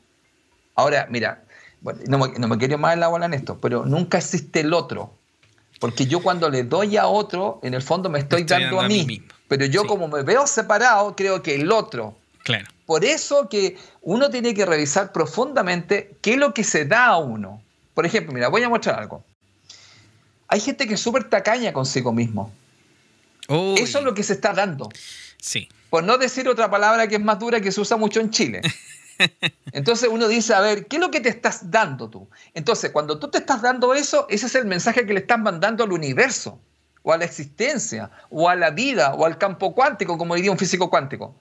Ahora, 0.76 1.08
mira, 1.10 1.44
no, 2.08 2.18
me, 2.18 2.28
no 2.40 2.48
me 2.48 2.58
quiero 2.58 2.78
más 2.78 2.94
en 2.94 3.00
la 3.00 3.08
bola 3.08 3.26
en 3.26 3.34
esto, 3.34 3.60
pero 3.60 3.86
nunca 3.86 4.18
existe 4.18 4.62
el 4.62 4.74
otro. 4.74 5.14
Porque 5.80 6.06
yo 6.06 6.22
cuando 6.22 6.50
le 6.50 6.64
doy 6.64 6.96
a 6.96 7.08
otro, 7.08 7.60
en 7.62 7.74
el 7.74 7.82
fondo 7.82 8.10
me 8.10 8.20
estoy, 8.20 8.44
dando, 8.44 8.80
a 8.80 8.88
mí. 8.88 9.22
pero 9.50 9.66
yo 9.66 9.86
como 9.86 10.08
me 10.08 10.24
veo 10.24 10.48
separado, 10.48 11.14
creo 11.16 11.44
que 11.44 11.56
el 11.56 11.72
otro. 11.72 12.18
Claro. 12.44 12.66
Por 12.86 13.06
eso 13.06 13.48
que 13.50 13.78
uno 14.02 14.30
tiene 14.30 14.54
que 14.54 14.66
revisar 14.66 15.12
profundamente 15.12 16.16
qué 16.22 16.34
es 16.34 16.38
lo 16.38 16.54
que 16.54 16.64
se 16.64 16.86
da 16.86 17.08
a 17.08 17.18
uno. 17.18 17.62
Por 17.94 18.06
ejemplo, 18.06 18.34
mira, 18.34 18.50
voy 18.50 18.64
a 18.64 18.70
mostrar 18.70 19.00
algo. 19.00 19.24
Hay 20.48 20.60
gente 20.60 20.88
que 20.88 20.96
es 20.96 21.00
súper 21.00 21.30
tacaña 21.30 21.72
consigo 21.74 22.12
mismo. 22.12 22.52
Eso 23.48 24.00
es 24.00 24.04
lo 24.04 24.14
que 24.14 24.24
se 24.24 24.34
está 24.34 24.54
dando. 24.54 24.90
Sí. 25.38 25.70
Por 25.90 26.04
no 26.04 26.18
decir 26.18 26.48
otra 26.48 26.70
palabra 26.70 27.08
que 27.08 27.16
es 27.16 27.22
más 27.22 27.40
dura 27.40 27.62
que 27.62 27.72
se 27.72 27.82
usa 27.82 27.98
mucho 27.98 28.20
en 28.20 28.30
Chile. 28.32 28.62
Entonces 29.72 30.10
uno 30.12 30.28
dice, 30.28 30.54
a 30.54 30.62
ver, 30.62 30.88
¿qué 30.88 30.98
es 30.98 31.02
lo 31.02 31.12
que 31.12 31.20
te 31.20 31.30
estás 31.30 31.70
dando 31.72 32.10
tú? 32.10 32.28
Entonces, 32.54 32.92
cuando 32.92 33.20
tú 33.20 33.30
te 33.30 33.38
estás 33.40 33.62
dando 33.62 33.94
eso, 33.94 34.26
ese 34.30 34.48
es 34.48 34.56
el 34.56 34.66
mensaje 34.66 35.06
que 35.06 35.14
le 35.14 35.22
estás 35.22 35.40
mandando 35.40 35.84
al 35.84 35.92
universo, 35.92 36.60
o 37.04 37.14
a 37.14 37.18
la 37.18 37.26
existencia, 37.26 38.10
o 38.30 38.50
a 38.50 38.56
la 38.56 38.72
vida, 38.72 39.14
o 39.14 39.26
al 39.26 39.38
campo 39.38 39.74
cuántico, 39.76 40.18
como 40.18 40.36
diría 40.36 40.52
un 40.52 40.58
físico 40.58 40.90
cuántico. 40.90 41.36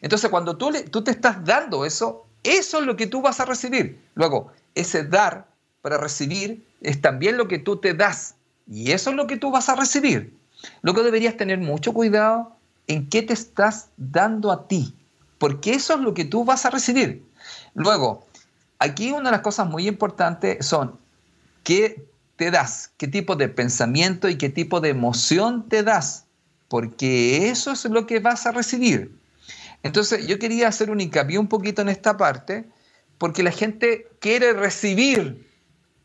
Entonces, 0.00 0.30
cuando 0.30 0.56
tú, 0.56 0.72
tú 0.90 1.02
te 1.02 1.10
estás 1.10 1.44
dando 1.44 1.84
eso, 1.84 2.26
eso 2.42 2.80
es 2.80 2.86
lo 2.86 2.96
que 2.96 3.06
tú 3.06 3.22
vas 3.22 3.40
a 3.40 3.44
recibir. 3.44 4.00
Luego, 4.14 4.52
ese 4.74 5.04
dar 5.04 5.46
para 5.82 5.98
recibir 5.98 6.66
es 6.80 7.00
también 7.00 7.36
lo 7.36 7.48
que 7.48 7.58
tú 7.58 7.76
te 7.76 7.94
das. 7.94 8.34
Y 8.66 8.92
eso 8.92 9.10
es 9.10 9.16
lo 9.16 9.26
que 9.26 9.36
tú 9.36 9.50
vas 9.50 9.68
a 9.68 9.76
recibir. 9.76 10.34
Luego 10.82 11.02
deberías 11.02 11.36
tener 11.36 11.58
mucho 11.58 11.92
cuidado 11.92 12.56
en 12.86 13.08
qué 13.08 13.22
te 13.22 13.32
estás 13.32 13.88
dando 13.96 14.50
a 14.50 14.66
ti, 14.66 14.94
porque 15.38 15.72
eso 15.72 15.94
es 15.94 16.00
lo 16.00 16.14
que 16.14 16.24
tú 16.24 16.44
vas 16.44 16.66
a 16.66 16.70
recibir. 16.70 17.24
Luego, 17.74 18.26
aquí 18.78 19.10
una 19.10 19.30
de 19.30 19.36
las 19.36 19.40
cosas 19.40 19.68
muy 19.68 19.86
importantes 19.86 20.66
son 20.66 20.98
qué 21.62 22.04
te 22.36 22.50
das, 22.50 22.90
qué 22.96 23.06
tipo 23.06 23.36
de 23.36 23.48
pensamiento 23.48 24.28
y 24.28 24.36
qué 24.36 24.48
tipo 24.48 24.80
de 24.80 24.90
emoción 24.90 25.68
te 25.68 25.82
das, 25.82 26.24
porque 26.68 27.48
eso 27.48 27.72
es 27.72 27.84
lo 27.84 28.06
que 28.06 28.20
vas 28.20 28.46
a 28.46 28.52
recibir. 28.52 29.19
Entonces 29.82 30.26
yo 30.26 30.38
quería 30.38 30.68
hacer 30.68 30.90
un 30.90 31.00
hincapié 31.00 31.38
un 31.38 31.48
poquito 31.48 31.82
en 31.82 31.88
esta 31.88 32.16
parte, 32.16 32.64
porque 33.18 33.42
la 33.42 33.50
gente 33.50 34.08
quiere 34.18 34.52
recibir. 34.52 35.46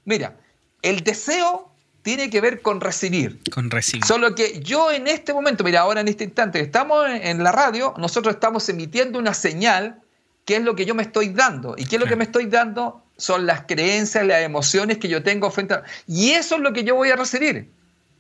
Mira, 0.06 0.38
el 0.82 1.04
deseo 1.04 1.72
tiene 2.02 2.30
que 2.30 2.40
ver 2.40 2.62
con 2.62 2.82
recibir. 2.82 3.40
Con 3.52 3.72
recibir. 3.72 4.06
Solo 4.06 4.36
que 4.36 4.60
yo 4.60 4.92
en 4.92 5.08
este 5.08 5.34
momento, 5.34 5.64
mira, 5.64 5.82
ahora 5.82 6.02
en 6.02 6.08
este 6.08 6.24
instante, 6.24 6.60
estamos 6.60 7.08
en 7.10 7.44
la 7.44 7.52
radio, 7.52 7.94
nosotros 7.98 8.36
estamos 8.36 8.70
emitiendo 8.70 9.18
una 9.18 9.34
señal, 9.34 10.02
que 10.46 10.58
es 10.58 10.62
lo 10.62 10.76
que 10.76 10.86
yo 10.86 10.94
me 10.94 11.02
estoy 11.02 11.30
dando. 11.30 11.74
¿Y 11.78 11.86
qué 11.86 11.96
es 11.96 12.02
lo 12.02 12.08
que 12.08 12.16
me 12.16 12.26
estoy 12.26 12.46
dando? 12.46 13.02
Son 13.18 13.48
las 13.48 13.62
creencias, 13.62 14.26
las 14.26 14.44
emociones 14.44 15.00
que 15.00 15.08
yo 15.08 15.24
tengo 15.24 15.50
frente 15.50 15.74
a... 15.74 15.84
Y 16.06 16.32
eso 16.32 16.56
es 16.56 16.62
lo 16.62 16.74
que 16.74 16.84
yo 16.84 16.96
voy 16.96 17.10
a 17.10 17.16
recibir. 17.16 17.72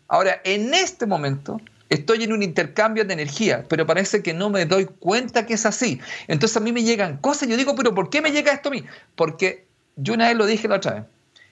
Ahora, 0.08 0.41
en 0.43 0.74
este 0.74 1.06
momento, 1.06 1.62
Estoy 1.89 2.23
en 2.23 2.33
un 2.33 2.41
intercambio 2.41 3.05
de 3.05 3.13
energía, 3.13 3.63
pero 3.67 3.86
parece 3.86 4.23
que 4.23 4.33
no 4.33 4.49
me 4.49 4.65
doy 4.65 4.86
cuenta 4.86 5.45
que 5.45 5.53
es 5.53 5.65
así. 5.65 5.99
Entonces 6.27 6.57
a 6.57 6.59
mí 6.59 6.71
me 6.71 6.83
llegan 6.83 7.17
cosas 7.17 7.47
y 7.47 7.51
yo 7.51 7.57
digo, 7.57 7.75
pero 7.75 7.93
¿por 7.93 8.09
qué 8.09 8.21
me 8.21 8.31
llega 8.31 8.51
esto 8.51 8.69
a 8.69 8.71
mí? 8.71 8.83
Porque 9.15 9.65
yo 9.95 10.13
una 10.13 10.27
vez 10.27 10.36
lo 10.36 10.45
dije 10.45 10.67
la 10.67 10.75
otra 10.75 10.93
vez. 10.95 11.03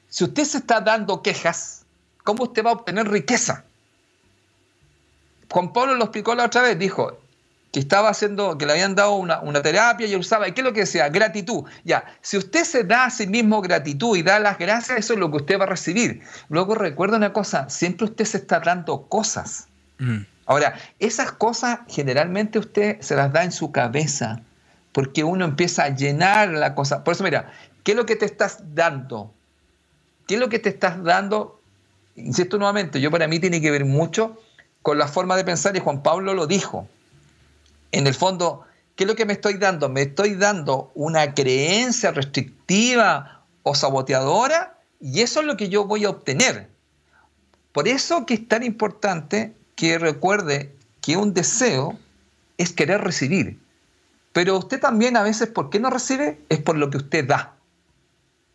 Si 0.10 0.24
usted 0.24 0.44
se 0.44 0.58
está 0.58 0.82
dando 0.82 1.22
quejas, 1.22 1.86
¿cómo 2.24 2.44
usted 2.44 2.66
va 2.66 2.72
a 2.72 2.74
obtener 2.74 3.08
riqueza? 3.10 3.66
Juan 5.50 5.72
Pablo 5.72 5.96
lo 5.96 6.06
explicó 6.06 6.34
la 6.34 6.46
otra 6.46 6.64
vez, 6.64 6.80
dijo 6.80 7.20
que 7.72 7.80
estaba 7.80 8.10
haciendo, 8.10 8.56
que 8.58 8.68
le 8.68 8.74
habían 8.74 8.94
dado 8.94 9.16
una, 9.16 9.62
terapia 9.64 10.06
y 10.06 10.16
usaba, 10.16 10.48
¿y 10.48 10.52
qué 10.52 10.62
es 10.62 10.66
lo 10.66 10.74
que 10.74 10.82
decía? 10.82 11.10
Gratitud. 11.10 11.64
Ya, 11.84 12.06
si 12.22 12.38
usted 12.38 12.64
se 12.64 12.84
da 12.84 13.06
a 13.06 13.10
sí 13.10 13.26
mismo 13.26 13.62
gratitud 13.62 14.16
y 14.16 14.22
da 14.22 14.40
las 14.40 14.60
gracias, 14.60 15.00
eso 15.00 15.14
es 15.14 15.20
lo 15.20 15.32
que 15.32 15.38
usted 15.38 15.60
va 15.60 15.64
a 15.64 15.70
recibir. 15.70 16.22
Luego 16.50 16.76
recuerda 16.76 17.18
una 17.18 17.34
cosa, 17.34 17.68
siempre 17.70 18.06
usted 18.06 18.26
se 18.26 18.38
está 18.38 18.60
dando 18.60 19.08
cosas. 19.08 19.68
Mm. 20.04 20.26
Ahora, 20.46 20.76
esas 21.00 21.32
cosas 21.32 21.80
generalmente 21.88 22.60
usted 22.60 23.00
se 23.00 23.16
las 23.16 23.32
da 23.32 23.44
en 23.44 23.52
su 23.52 23.72
cabeza, 23.72 24.42
porque 24.92 25.24
uno 25.24 25.46
empieza 25.46 25.86
a 25.86 25.96
llenar 25.96 26.50
la 26.50 26.76
cosa. 26.76 27.04
Por 27.04 27.14
eso, 27.14 27.24
mira, 27.24 27.52
¿qué 27.84 27.92
es 27.92 27.98
lo 27.98 28.06
que 28.06 28.18
te 28.18 28.26
estás 28.26 28.60
dando? 28.76 29.34
¿Qué 30.28 30.36
es 30.36 30.40
lo 30.40 30.50
que 30.50 30.60
te 30.60 30.70
estás 30.70 31.02
dando? 31.04 31.62
Insisto 32.16 32.58
nuevamente, 32.58 33.00
yo 33.00 33.10
para 33.10 33.28
mí 33.28 33.40
tiene 33.40 33.62
que 33.62 33.72
ver 33.72 33.86
mucho 33.86 34.38
con 34.82 34.98
la 34.98 35.08
forma 35.08 35.38
de 35.38 35.46
pensar 35.46 35.76
y 35.78 35.80
Juan 35.80 36.04
Pablo 36.04 36.34
lo 36.34 36.46
dijo. 36.46 36.88
En 37.92 38.06
el 38.06 38.14
fondo, 38.14 38.66
¿qué 38.96 39.06
es 39.06 39.08
lo 39.08 39.16
que 39.16 39.26
me 39.26 39.34
estoy 39.34 39.56
dando? 39.56 39.88
¿Me 39.88 40.02
estoy 40.02 40.36
dando 40.36 40.92
una 40.94 41.34
creencia 41.34 42.12
restrictiva 42.12 43.44
o 43.64 43.76
saboteadora? 43.76 44.78
Y 45.00 45.22
eso 45.22 45.40
es 45.40 45.46
lo 45.46 45.56
que 45.56 45.70
yo 45.70 45.86
voy 45.86 46.04
a 46.04 46.10
obtener. 46.10 46.70
Por 47.72 47.88
eso 47.88 48.26
que 48.26 48.36
es 48.36 48.48
tan 48.48 48.64
importante 48.64 49.56
que 49.76 49.98
recuerde 49.98 50.74
que 51.02 51.18
un 51.18 51.34
deseo 51.34 51.98
es 52.58 52.72
querer 52.72 53.02
recibir. 53.02 53.60
Pero 54.32 54.58
usted 54.58 54.80
también 54.80 55.16
a 55.18 55.24
veces, 55.24 55.50
¿por 55.50 55.70
qué 55.70 55.80
no 55.80 55.90
recibe? 55.90 56.40
Es 56.50 56.60
por 56.60 56.78
lo 56.78 56.90
que 56.90 56.98
usted 56.98 57.26
da. 57.26 57.54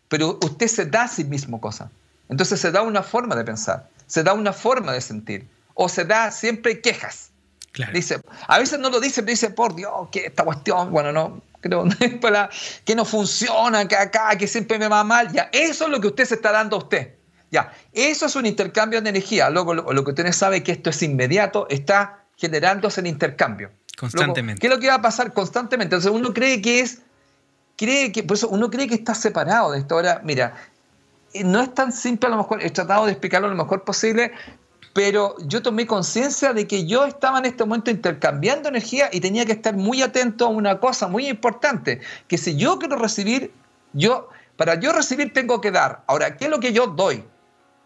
Pero 0.09 0.39
usted 0.43 0.67
se 0.67 0.85
da 0.85 1.03
a 1.03 1.07
sí 1.07 1.23
mismo 1.23 1.61
cosas. 1.61 1.89
Entonces 2.27 2.59
se 2.59 2.71
da 2.71 2.81
una 2.81 3.03
forma 3.03 3.35
de 3.35 3.43
pensar, 3.43 3.89
se 4.05 4.23
da 4.23 4.33
una 4.33 4.53
forma 4.53 4.93
de 4.93 5.01
sentir 5.01 5.47
o 5.73 5.89
se 5.89 6.05
da 6.05 6.31
siempre 6.31 6.81
quejas. 6.81 7.31
Dice, 7.93 8.19
a 8.47 8.59
veces 8.59 8.79
no 8.79 8.89
lo 8.89 8.99
dice, 8.99 9.21
pero 9.21 9.31
dice, 9.31 9.49
por 9.51 9.75
Dios, 9.75 10.09
que 10.11 10.25
esta 10.25 10.43
cuestión, 10.43 10.91
bueno, 10.91 11.11
no, 11.11 11.41
creo 11.61 11.85
para, 12.21 12.49
que 12.83 12.95
no 12.95 13.05
funciona, 13.05 13.87
que 13.87 13.95
acá, 13.95 14.35
que 14.37 14.47
siempre 14.47 14.77
me 14.77 14.87
va 14.87 15.03
mal. 15.03 15.31
Ya, 15.31 15.49
eso 15.53 15.85
es 15.85 15.91
lo 15.91 16.01
que 16.01 16.07
usted 16.07 16.25
se 16.25 16.35
está 16.35 16.51
dando 16.51 16.75
a 16.75 16.79
usted. 16.79 17.13
Ya, 17.51 17.73
eso 17.93 18.27
es 18.27 18.35
un 18.35 18.45
intercambio 18.45 19.01
de 19.01 19.09
energía. 19.09 19.49
Luego, 19.49 19.73
lo, 19.73 20.03
que 20.03 20.11
usted 20.11 20.31
sabe 20.31 20.63
que 20.63 20.71
esto 20.71 20.89
es 20.89 21.01
inmediato, 21.01 21.67
está 21.69 22.25
generándose 22.37 23.01
en 23.01 23.07
intercambio. 23.07 23.71
Constantemente. 23.97 24.61
¿Qué 24.61 24.67
es 24.67 24.73
lo 24.73 24.79
que 24.79 24.87
va 24.87 24.95
a 24.95 25.01
pasar 25.01 25.33
constantemente? 25.33 25.95
Entonces 25.95 26.11
uno 26.11 26.33
cree 26.33 26.61
que 26.61 26.79
es, 26.79 27.01
cree 27.75 28.11
que, 28.11 28.23
por 28.23 28.37
eso 28.37 28.47
uno 28.49 28.69
cree 28.69 28.87
que 28.87 28.95
está 28.95 29.13
separado 29.13 29.71
de 29.71 29.79
esto. 29.79 29.95
Ahora, 29.95 30.21
mira, 30.23 30.55
eh, 31.33 31.43
no 31.43 31.61
es 31.61 31.73
tan 31.73 31.91
simple 31.91 32.27
a 32.27 32.29
lo 32.31 32.37
mejor, 32.37 32.63
he 32.63 32.69
tratado 32.69 33.05
de 33.05 33.11
explicarlo 33.11 33.49
lo 33.49 33.55
mejor 33.55 33.83
posible, 33.83 34.31
pero 34.93 35.35
yo 35.45 35.61
tomé 35.61 35.85
conciencia 35.85 36.53
de 36.53 36.67
que 36.67 36.85
yo 36.85 37.05
estaba 37.05 37.39
en 37.39 37.45
este 37.45 37.63
momento 37.63 37.91
intercambiando 37.91 38.69
energía 38.69 39.09
y 39.11 39.19
tenía 39.19 39.45
que 39.45 39.51
estar 39.51 39.75
muy 39.75 40.01
atento 40.01 40.45
a 40.45 40.49
una 40.49 40.79
cosa 40.79 41.07
muy 41.07 41.27
importante, 41.27 41.99
que 42.27 42.37
si 42.37 42.55
yo 42.55 42.79
quiero 42.79 42.95
recibir, 42.95 43.51
yo, 43.93 44.29
para 44.55 44.75
yo 44.79 44.91
recibir 44.91 45.33
tengo 45.33 45.61
que 45.61 45.71
dar. 45.71 46.03
Ahora, 46.07 46.37
¿qué 46.37 46.45
es 46.45 46.51
lo 46.51 46.59
que 46.59 46.73
yo 46.73 46.87
doy? 46.87 47.23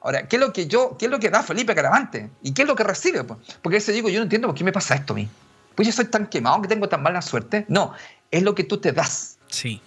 Ahora, 0.04 0.28
¿qué 0.28 0.36
es 0.36 0.40
lo 0.42 0.52
que 0.52 0.68
yo, 0.68 0.98
qué 0.98 1.06
es 1.06 1.12
lo 1.12 1.18
que 1.18 1.30
da 1.30 1.42
Felipe 1.42 1.74
Caravante? 1.74 2.30
¿Y 2.42 2.54
qué 2.54 2.64
es 2.64 2.68
lo 2.68 2.76
que 2.76 2.84
recibe? 2.84 3.24
Pues, 3.24 3.40
porque 3.62 3.78
ese 3.78 3.94
digo, 3.94 4.10
yo 4.10 4.20
no 4.20 4.24
entiendo 4.24 4.50
por 4.50 4.56
qué 4.56 4.66
me 4.66 4.74
pasa 4.74 4.96
esto 4.96 5.14
a 5.14 5.16
mí. 5.16 5.30
Pues 5.76 5.88
yo 5.88 5.94
soy 5.94 6.06
tan 6.06 6.28
quemado 6.28 6.62
que 6.62 6.68
tengo 6.68 6.90
tan 6.90 7.02
mala 7.02 7.22
suerte. 7.22 7.66
No, 7.70 7.94
es 8.30 8.44
lo 8.44 8.54
que 8.54 8.66
tú 8.66 8.80
te 8.80 8.92
das. 8.92 9.38
Sí. 9.48 9.82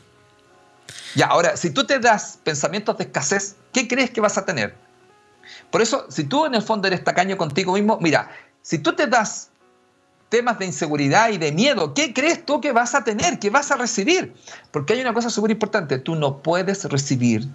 Ya, 1.14 1.26
ahora, 1.26 1.56
si 1.58 1.70
tú 1.70 1.84
te 1.84 1.98
das 1.98 2.38
pensamientos 2.42 2.96
de 2.96 3.04
escasez, 3.04 3.56
¿qué 3.74 3.86
crees 3.86 4.10
que 4.10 4.22
vas 4.22 4.38
a 4.38 4.46
tener? 4.46 4.74
Por 5.70 5.82
eso, 5.82 6.06
si 6.08 6.24
tú 6.24 6.46
en 6.46 6.54
el 6.54 6.62
fondo 6.62 6.88
eres 6.88 7.04
tacaño 7.04 7.36
contigo 7.36 7.74
mismo, 7.74 7.98
mira, 8.00 8.30
si 8.62 8.78
tú 8.78 8.94
te 8.94 9.06
das 9.06 9.50
temas 10.30 10.58
de 10.58 10.64
inseguridad 10.64 11.28
y 11.28 11.36
de 11.36 11.52
miedo, 11.52 11.92
¿qué 11.92 12.14
crees 12.14 12.44
tú 12.44 12.62
que 12.62 12.72
vas 12.72 12.94
a 12.94 13.04
tener, 13.04 13.38
que 13.38 13.50
vas 13.50 13.70
a 13.70 13.76
recibir? 13.76 14.34
Porque 14.70 14.94
hay 14.94 15.02
una 15.02 15.12
cosa 15.12 15.28
súper 15.28 15.50
importante, 15.50 15.98
tú 15.98 16.16
no 16.16 16.38
puedes 16.38 16.84
recibir. 16.84 17.46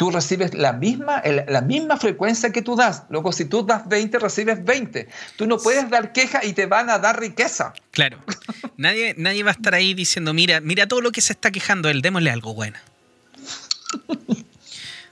Tú 0.00 0.10
recibes 0.10 0.54
la 0.54 0.72
misma, 0.72 1.22
la 1.46 1.60
misma 1.60 1.98
frecuencia 1.98 2.52
que 2.52 2.62
tú 2.62 2.74
das. 2.74 3.02
Luego, 3.10 3.32
si 3.32 3.44
tú 3.44 3.66
das 3.66 3.86
20, 3.86 4.18
recibes 4.18 4.64
20. 4.64 5.06
Tú 5.36 5.46
no 5.46 5.58
puedes 5.58 5.90
dar 5.90 6.14
queja 6.14 6.42
y 6.42 6.54
te 6.54 6.64
van 6.64 6.88
a 6.88 6.98
dar 6.98 7.20
riqueza. 7.20 7.74
Claro. 7.90 8.16
nadie, 8.78 9.14
nadie 9.18 9.42
va 9.42 9.50
a 9.50 9.52
estar 9.52 9.74
ahí 9.74 9.92
diciendo, 9.92 10.32
mira, 10.32 10.62
mira 10.62 10.86
todo 10.86 11.02
lo 11.02 11.12
que 11.12 11.20
se 11.20 11.34
está 11.34 11.50
quejando 11.50 11.90
él, 11.90 12.00
démosle 12.00 12.30
algo 12.30 12.54
bueno. 12.54 12.78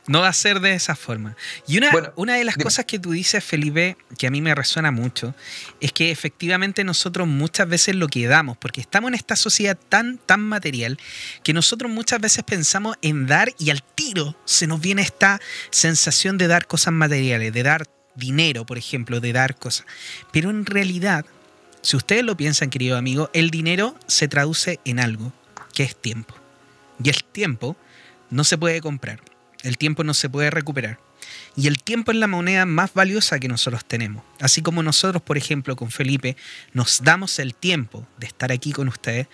No 0.09 0.23
va 0.23 0.29
a 0.29 0.33
ser 0.33 0.61
de 0.61 0.73
esa 0.73 0.97
forma. 0.97 1.37
Y 1.67 1.79
una, 1.79 2.13
una 2.17 2.35
de 2.35 2.45
las 2.45 2.57
cosas 2.57 2.87
que 2.87 2.99
tú 2.99 3.13
dices, 3.13 3.45
Felipe, 3.45 3.97
que 4.17 4.27
a 4.27 4.31
mí 4.31 4.41
me 4.41 4.55
resuena 4.55 4.91
mucho, 4.91 5.35
es 5.81 5.93
que 5.93 6.11
efectivamente 6.11 6.83
nosotros 6.83 7.29
muchas 7.29 7.69
veces 7.69 7.95
lo 7.95 8.09
que 8.09 8.27
damos, 8.27 8.57
porque 8.57 8.81
estamos 8.81 9.09
en 9.09 9.15
esta 9.15 9.37
sociedad 9.37 9.79
tan, 9.89 10.19
tan 10.19 10.41
material, 10.41 10.99
que 11.43 11.53
nosotros 11.53 11.93
muchas 11.93 12.21
veces 12.21 12.43
pensamos 12.43 12.97
en 13.03 13.27
dar 13.27 13.53
y 13.59 13.71
al 13.71 13.83
tiro 13.83 14.35
se 14.45 14.67
nos 14.67 14.81
viene 14.81 15.03
esta 15.03 15.41
sensación 15.71 16.39
de 16.39 16.49
dar 16.49 16.67
cosas 16.67 16.95
materiales, 16.95 17.53
de 17.53 17.63
dar 17.63 17.87
dinero, 18.15 18.67
por 18.67 18.79
ejemplo, 18.79 19.21
de 19.21 19.33
dar 19.33 19.57
cosas. 19.57 19.87
Pero 20.33 20.51
en 20.51 20.67
realidad, 20.67 21.25
si 21.83 21.97
ustedes 21.97 22.25
lo 22.25 22.37
piensan, 22.37 22.71
querido 22.71 22.97
amigo, 22.97 23.31
el 23.33 23.51
dinero 23.51 23.95
se 24.07 24.27
traduce 24.27 24.81
en 24.85 25.01
algo, 25.01 25.33
que 25.75 25.85
es 25.85 25.95
tiempo. 25.95 26.35
Y 27.03 27.11
el 27.11 27.23
tiempo 27.25 27.77
no 28.31 28.45
se 28.45 28.59
puede 28.59 28.81
comprar. 28.81 29.21
El 29.63 29.79
tiempo 29.79 30.05
no 30.05 30.15
se 30.15 30.29
puede 30.29 30.51
recuperar. 30.51 30.99
Y 31.57 31.67
el 31.67 31.83
tiempo 31.83 32.13
es 32.13 32.19
la 32.19 32.29
moneda 32.29 32.67
más 32.67 32.95
valiosa 32.95 33.41
que 33.41 33.49
nosotros 33.49 33.85
tenemos. 33.85 34.23
Así 34.41 34.63
como 34.63 34.83
nosotros, 34.83 35.21
por 35.23 35.37
ejemplo, 35.37 35.75
con 35.75 35.91
Felipe, 35.91 36.37
nos 36.73 37.03
damos 37.03 37.39
el 37.41 37.55
tiempo 37.55 38.07
de 38.19 38.29
estar 38.29 38.53
aquí 38.53 38.73
con 38.73 38.87
ustedes, 38.87 39.27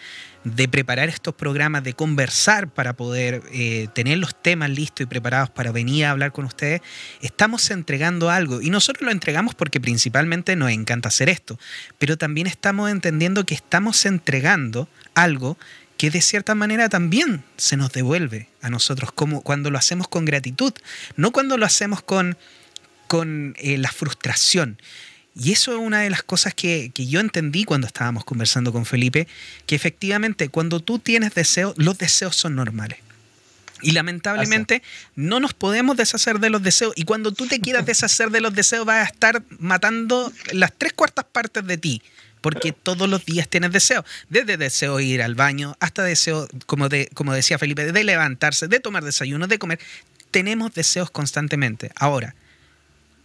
de 0.45 0.69
preparar 0.69 1.09
estos 1.09 1.35
programas, 1.35 1.85
de 1.85 1.93
conversar 1.93 2.69
para 2.69 2.95
poder 2.95 3.43
eh, 3.53 3.89
tener 3.95 4.19
los 4.19 4.41
temas 4.41 4.71
listos 4.71 5.05
y 5.05 5.07
preparados 5.07 5.51
para 5.51 5.71
venir 5.73 6.07
a 6.07 6.13
hablar 6.13 6.33
con 6.33 6.47
ustedes, 6.47 6.81
estamos 7.21 7.71
entregando 7.71 8.31
algo. 8.31 8.63
Y 8.63 8.71
nosotros 8.71 9.05
lo 9.05 9.11
entregamos 9.11 9.55
porque 9.55 9.81
principalmente 9.81 10.57
nos 10.57 10.71
encanta 10.71 11.09
hacer 11.09 11.29
esto, 11.29 11.59
pero 11.99 12.17
también 12.17 12.47
estamos 12.47 12.91
entendiendo 12.91 13.45
que 13.45 13.55
estamos 13.55 14.05
entregando 14.07 14.89
algo 15.15 15.59
que 15.97 16.11
de 16.11 16.21
cierta 16.21 16.55
manera 16.55 16.89
también 16.89 17.45
se 17.57 17.77
nos 17.77 17.93
devuelve 17.93 18.49
a 18.61 18.71
nosotros, 18.71 19.13
como 19.13 19.43
cuando 19.43 19.71
lo 19.71 19.79
hacemos 19.79 20.09
con 20.09 20.25
gratitud, 20.25 20.73
no 21.17 21.31
cuando 21.33 21.57
lo 21.57 21.67
hacemos 21.67 22.03
con, 22.03 22.37
con 23.07 23.55
eh, 23.59 23.79
la 23.79 23.91
frustración. 23.91 24.79
Y 25.37 25.53
eso 25.53 25.73
es 25.73 25.79
una 25.79 26.01
de 26.01 26.11
las 26.11 26.23
cosas 26.23 26.55
que, 26.55 26.93
yo 26.95 27.21
entendí 27.21 27.65
cuando 27.65 27.87
estábamos 27.87 28.25
conversando 28.25 28.73
con 28.73 28.87
Felipe, 28.87 29.27
que 29.67 29.75
efectivamente 29.75 30.49
cuando 30.49 30.81
tú 30.81 30.99
tienes 30.99 31.35
deseos, 31.35 31.75
los 31.77 31.99
deseos 31.99 32.37
son 32.37 32.55
normales. 32.55 32.99
Y 33.83 33.91
lamentablemente 33.91 34.83
no 35.15 35.41
nos 35.41 35.53
podemos 35.53 35.97
deshacer 35.97 36.39
de 36.39 36.49
los 36.49 36.63
deseos. 36.63 36.95
Y 36.97 37.05
cuando 37.05 37.33
tú 37.33 37.47
te 37.47 37.61
quieras 37.61 37.85
deshacer 37.87 38.31
de 38.31 38.41
los 38.41 38.55
deseos, 38.55 38.87
vas 38.87 39.07
a 39.07 39.11
estar 39.11 39.43
matando 39.59 40.33
las 40.53 40.73
tres 40.77 40.93
cuartas 40.93 41.27
partes 41.31 41.67
de 41.67 41.79
ti 41.79 42.03
porque 42.45 42.73
todos 42.73 43.09
los 43.09 43.25
días 43.25 43.49
tienes 43.49 43.73
deseo, 43.73 44.05
desde 44.29 44.59
deseo 44.59 44.99
de 44.99 45.05
ir 45.05 45.23
al 45.23 45.35
baño 45.35 45.79
hasta 45.81 46.03
deseo, 46.03 46.47
como, 46.67 46.91
de, 46.91 47.09
como 47.15 47.33
decía 47.33 47.59
Felipe, 47.59 47.91
de 47.91 48.05
levantarse, 48.05 48.69
de 48.69 48.81
tomar 48.81 49.03
desayuno, 49.03 49.47
de 49.47 49.59
comer. 49.59 49.81
Tenemos 50.31 50.75
deseos 50.75 51.11
constantemente. 51.11 51.91
Ahora, 51.97 52.35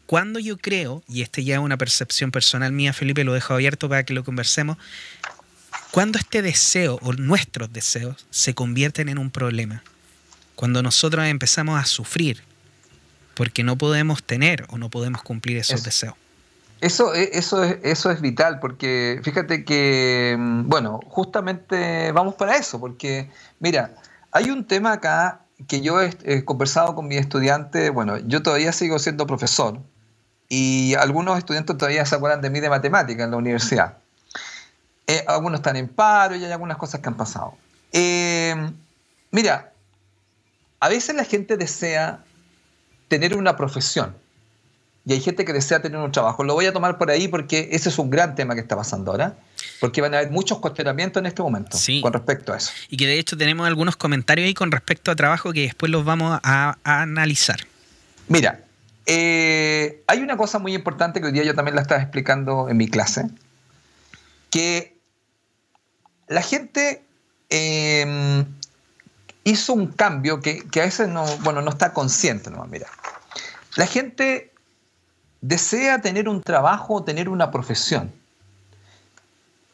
cuando 0.06 0.40
yo 0.40 0.58
creo, 0.58 1.04
y 1.10 1.22
este 1.22 1.44
ya 1.44 1.56
es 1.56 1.60
una 1.60 1.76
percepción 1.76 2.32
personal 2.32 2.72
mía, 2.72 2.94
Felipe, 2.94 3.26
lo 3.26 3.34
dejo 3.34 3.54
abierto 3.54 3.90
para 3.90 4.04
que 4.06 4.14
lo 4.14 4.24
conversemos, 4.24 4.78
cuando 5.92 6.18
este 6.18 6.42
deseo 6.42 6.98
o 7.02 7.12
nuestros 7.12 7.74
deseos 7.74 8.26
se 8.30 8.54
convierten 8.54 9.10
en 9.10 9.18
un 9.18 9.32
problema, 9.32 9.84
cuando 10.56 10.82
nosotros 10.82 11.26
empezamos 11.26 11.78
a 11.78 11.84
sufrir 11.86 12.42
porque 13.34 13.66
no 13.66 13.78
podemos 13.78 14.24
tener 14.24 14.66
o 14.70 14.78
no 14.78 14.90
podemos 14.90 15.24
cumplir 15.24 15.58
esos 15.58 15.84
deseos. 15.84 16.16
Eso, 16.82 17.14
e, 17.14 17.30
eso, 17.34 17.64
es, 17.64 17.78
eso 17.84 18.12
es 18.12 18.22
vital, 18.22 18.60
porque 18.60 19.20
fíjate 19.24 19.66
que, 19.66 20.36
mm, 20.38 20.70
bueno, 20.70 21.00
justamente 21.08 22.12
vamos 22.12 22.36
para 22.36 22.56
eso, 22.56 22.80
porque, 22.80 23.30
mira, 23.60 23.96
hay 24.32 24.50
un 24.50 24.66
tema 24.66 24.94
acá 24.94 25.42
que 25.68 25.82
yo 25.82 26.02
he, 26.02 26.46
conversado 26.46 26.96
con 26.96 27.08
mi 27.08 27.18
estudiante, 27.18 27.90
bueno, 27.90 28.18
yo 28.20 28.42
todavía 28.42 28.72
sigo 28.72 28.98
siendo 29.00 29.28
profesor, 29.28 29.80
y 30.48 30.96
algunos 30.96 31.38
estudiantes 31.38 31.78
todavía 31.78 32.06
se 32.06 32.16
acuerdan 32.16 32.42
de 32.42 32.50
mí 32.50 32.60
de 32.60 32.70
matemática 32.70 33.24
en 33.24 33.32
la 33.32 33.38
universidad. 33.38 33.98
Eh, 35.06 35.24
algunos 35.28 35.60
están 35.60 35.76
en 35.76 35.88
paro 35.88 36.36
y 36.36 36.44
hay 36.44 36.52
algunas 36.52 36.78
cosas 36.78 37.02
que 37.02 37.10
han 37.10 37.18
pasado. 37.18 37.56
Eh, 37.92 38.56
mira, 39.32 39.74
a 40.80 40.90
veces 40.90 41.16
la 41.16 41.24
gente 41.24 41.58
desea 41.58 42.24
tener 43.10 43.36
una 43.36 43.56
profesión 43.56 44.16
y 45.06 45.14
hay 45.14 45.22
gente 45.22 45.45
que 45.45 45.54
desea 45.54 45.82
tener 45.82 46.00
un 46.00 46.12
trabajo. 46.12 46.43
Lo 46.43 46.54
voy 46.54 46.66
a 46.66 46.74
tomar 46.74 46.97
por 46.97 47.10
ahí 47.10 47.28
porque 47.28 47.70
ese 47.72 47.89
es 47.89 47.97
un 47.97 48.10
gran 48.10 48.36
tema 48.36 48.54
que 48.54 48.62
está 48.62 48.76
pasando 48.76 49.12
ahora, 49.12 49.38
porque 49.80 50.02
van 50.02 50.14
a 50.14 50.18
haber 50.20 50.32
muchos 50.32 50.60
cuestionamientos 50.60 51.22
en 51.22 51.26
este 51.26 51.41
momento 51.41 51.78
con 52.02 52.14
respecto 52.14 52.54
a 52.54 52.58
eso. 52.58 52.72
Y 52.89 52.97
que 52.97 53.08
de 53.08 53.18
hecho 53.18 53.38
tenemos 53.38 53.68
algunos 53.68 53.95
comentarios 53.95 54.45
ahí 54.45 54.54
con 54.54 54.72
respecto 54.72 55.12
a 55.12 55.16
trabajo 55.16 55.54
que 55.54 55.62
después 55.62 55.91
los 55.91 56.06
vamos 56.06 56.39
a, 56.43 56.78
analizar. 56.84 57.60
Mira, 58.28 58.62
eh, 59.06 60.04
hay 60.08 60.20
una 60.20 60.38
cosa 60.38 60.60
muy 60.60 60.76
importante 60.76 61.20
que 61.22 61.28
hoy 61.28 61.34
día 61.34 61.43
yo 61.43 61.56
también 61.56 61.76
la 61.76 61.82
estaba 61.82 62.02
explicando 62.02 62.70
en 62.70 62.78
mi 62.78 62.88
clase, 62.88 63.26
que 64.52 64.97
la 66.28 66.41
gente 66.41 67.04
em, 67.50 68.45
hizo 69.43 69.74
un 69.74 69.88
cambio 69.88 70.41
que, 70.41 70.64
a 70.76 70.80
veces 70.80 71.08
no, 71.08 71.26
bueno, 71.38 71.62
no 71.62 71.72
está 71.72 71.93
consciente. 71.93 72.52
¿no? 72.52 72.64
Mira, 72.66 72.88
la 73.76 73.88
gente 73.88 74.49
desea 75.42 76.02
tener 76.02 76.28
un 76.28 76.42
trabajo 76.42 76.96
o 76.96 77.04
tener 77.04 77.30
una 77.30 77.52
profesión. 77.52 78.12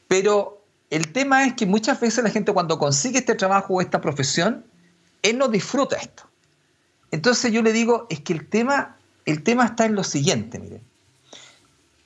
Pero 0.07 0.61
el 0.89 1.11
tema 1.11 1.45
es 1.45 1.53
que 1.53 1.65
muchas 1.65 1.99
veces 1.99 2.23
la 2.23 2.29
gente 2.29 2.53
cuando 2.53 2.77
consigue 2.77 3.19
este 3.19 3.35
trabajo 3.35 3.75
o 3.75 3.81
esta 3.81 4.01
profesión, 4.01 4.65
él 5.21 5.37
no 5.37 5.47
disfruta 5.47 5.97
esto. 5.97 6.23
Entonces 7.11 7.51
yo 7.51 7.61
le 7.61 7.73
digo, 7.73 8.07
es 8.09 8.19
que 8.19 8.33
el 8.33 8.47
tema, 8.47 8.97
el 9.25 9.43
tema 9.43 9.65
está 9.65 9.85
en 9.85 9.95
lo 9.95 10.03
siguiente. 10.03 10.81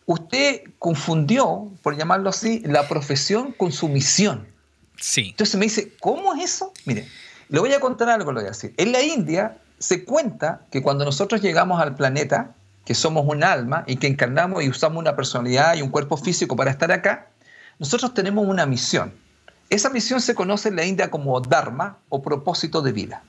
Usted 0.05 0.63
confundió, 0.79 1.71
por 1.83 1.97
llamarlo 1.97 2.29
así, 2.29 2.61
la 2.65 2.87
profesión 2.87 3.51
con 3.51 3.71
su 3.71 3.89
misión. 3.89 4.47
Sí. 4.97 5.29
Entonces 5.29 5.55
me 5.55 5.65
dice, 5.65 5.93
¿cómo 5.99 6.33
es 6.33 6.43
eso? 6.43 6.73
Mire, 6.85 7.07
le 7.49 7.59
voy 7.59 7.73
a 7.73 7.79
contar 7.79 8.09
algo, 8.09 8.31
lo 8.31 8.39
voy 8.39 8.47
a 8.47 8.51
decir. 8.51 8.73
En 8.77 8.91
la 8.91 9.01
India 9.01 9.57
se 9.77 10.03
cuenta 10.03 10.65
que 10.71 10.81
cuando 10.81 11.05
nosotros 11.05 11.41
llegamos 11.41 11.81
al 11.81 11.95
planeta, 11.95 12.55
que 12.89 12.95
somos 12.95 13.23
un 13.27 13.43
alma 13.43 13.83
y 13.85 13.97
que 13.97 14.07
encarnamos 14.07 14.63
y 14.63 14.67
usamos 14.67 14.97
una 14.97 15.15
personalidad 15.15 15.75
y 15.75 15.83
un 15.83 15.91
cuerpo 15.91 16.17
físico 16.17 16.55
para 16.55 16.71
estar 16.71 16.91
acá, 16.91 17.27
nosotros 17.77 18.15
tenemos 18.15 18.47
una 18.47 18.65
misión. 18.65 19.13
Esa 19.69 19.91
misión 19.91 20.19
se 20.21 20.33
conoce 20.33 20.69
en 20.69 20.75
la 20.75 20.85
India 20.85 21.11
como 21.11 21.39
Dharma 21.39 21.99
o 22.09 22.23
propósito 22.23 22.81
de 22.81 22.91
vida. 22.91 23.21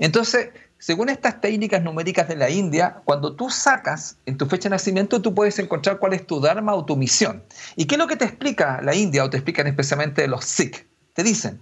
Entonces, 0.00 0.48
según 0.80 1.10
estas 1.10 1.40
técnicas 1.40 1.80
numéricas 1.80 2.26
de 2.26 2.34
la 2.34 2.50
India, 2.50 3.02
cuando 3.04 3.36
tú 3.36 3.50
sacas 3.50 4.16
en 4.26 4.36
tu 4.36 4.46
fecha 4.46 4.64
de 4.64 4.70
nacimiento, 4.70 5.22
tú 5.22 5.32
puedes 5.32 5.60
encontrar 5.60 6.00
cuál 6.00 6.14
es 6.14 6.26
tu 6.26 6.40
Dharma 6.40 6.74
o 6.74 6.84
tu 6.84 6.96
misión. 6.96 7.40
¿Y 7.76 7.84
qué 7.84 7.94
es 7.94 8.00
lo 8.00 8.08
que 8.08 8.16
te 8.16 8.24
explica 8.24 8.80
la 8.82 8.96
India 8.96 9.22
o 9.22 9.30
te 9.30 9.36
explican 9.36 9.68
especialmente 9.68 10.26
los 10.26 10.44
Sikh? 10.44 10.88
Te 11.12 11.22
dicen, 11.22 11.60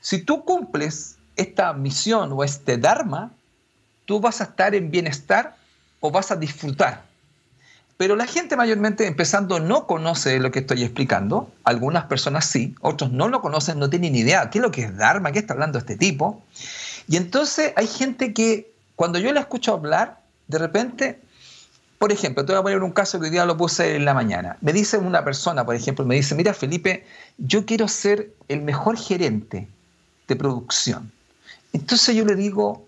si 0.00 0.24
tú 0.24 0.44
cumples 0.44 1.16
esta 1.36 1.72
misión 1.74 2.32
o 2.32 2.42
este 2.42 2.76
Dharma, 2.76 3.30
tú 4.04 4.18
vas 4.18 4.40
a 4.40 4.44
estar 4.50 4.74
en 4.74 4.90
bienestar 4.90 5.57
o 6.00 6.10
vas 6.10 6.30
a 6.30 6.36
disfrutar. 6.36 7.08
Pero 7.98 8.14
la 8.14 8.26
gente 8.26 8.56
mayormente 8.56 9.06
empezando 9.06 9.58
no 9.58 9.88
conoce 9.88 10.38
lo 10.38 10.52
que 10.52 10.60
estoy 10.60 10.84
explicando. 10.84 11.50
Algunas 11.64 12.04
personas 12.04 12.44
sí, 12.44 12.76
otros 12.80 13.10
no 13.10 13.28
lo 13.28 13.42
conocen, 13.42 13.80
no 13.80 13.90
tienen 13.90 14.12
ni 14.12 14.20
idea. 14.20 14.50
¿Qué 14.50 14.58
es 14.58 14.62
lo 14.62 14.70
que 14.70 14.84
es 14.84 14.96
Dharma? 14.96 15.32
¿Qué 15.32 15.40
está 15.40 15.54
hablando 15.54 15.78
este 15.78 15.96
tipo? 15.96 16.40
Y 17.08 17.16
entonces 17.16 17.72
hay 17.74 17.88
gente 17.88 18.32
que 18.32 18.70
cuando 18.94 19.18
yo 19.18 19.32
la 19.32 19.40
escucho 19.40 19.72
hablar, 19.72 20.20
de 20.46 20.58
repente, 20.58 21.20
por 21.98 22.12
ejemplo, 22.12 22.44
te 22.44 22.52
voy 22.52 22.60
a 22.60 22.62
poner 22.62 22.82
un 22.84 22.92
caso 22.92 23.18
que 23.18 23.26
hoy 23.26 23.30
día 23.30 23.44
lo 23.44 23.56
puse 23.56 23.96
en 23.96 24.04
la 24.04 24.14
mañana. 24.14 24.56
Me 24.60 24.72
dice 24.72 24.96
una 24.98 25.24
persona, 25.24 25.66
por 25.66 25.74
ejemplo, 25.74 26.04
me 26.04 26.14
dice, 26.14 26.36
mira 26.36 26.54
Felipe, 26.54 27.04
yo 27.36 27.66
quiero 27.66 27.88
ser 27.88 28.32
el 28.46 28.60
mejor 28.60 28.96
gerente 28.96 29.66
de 30.28 30.36
producción. 30.36 31.10
Entonces 31.72 32.14
yo 32.14 32.24
le 32.24 32.36
digo, 32.36 32.86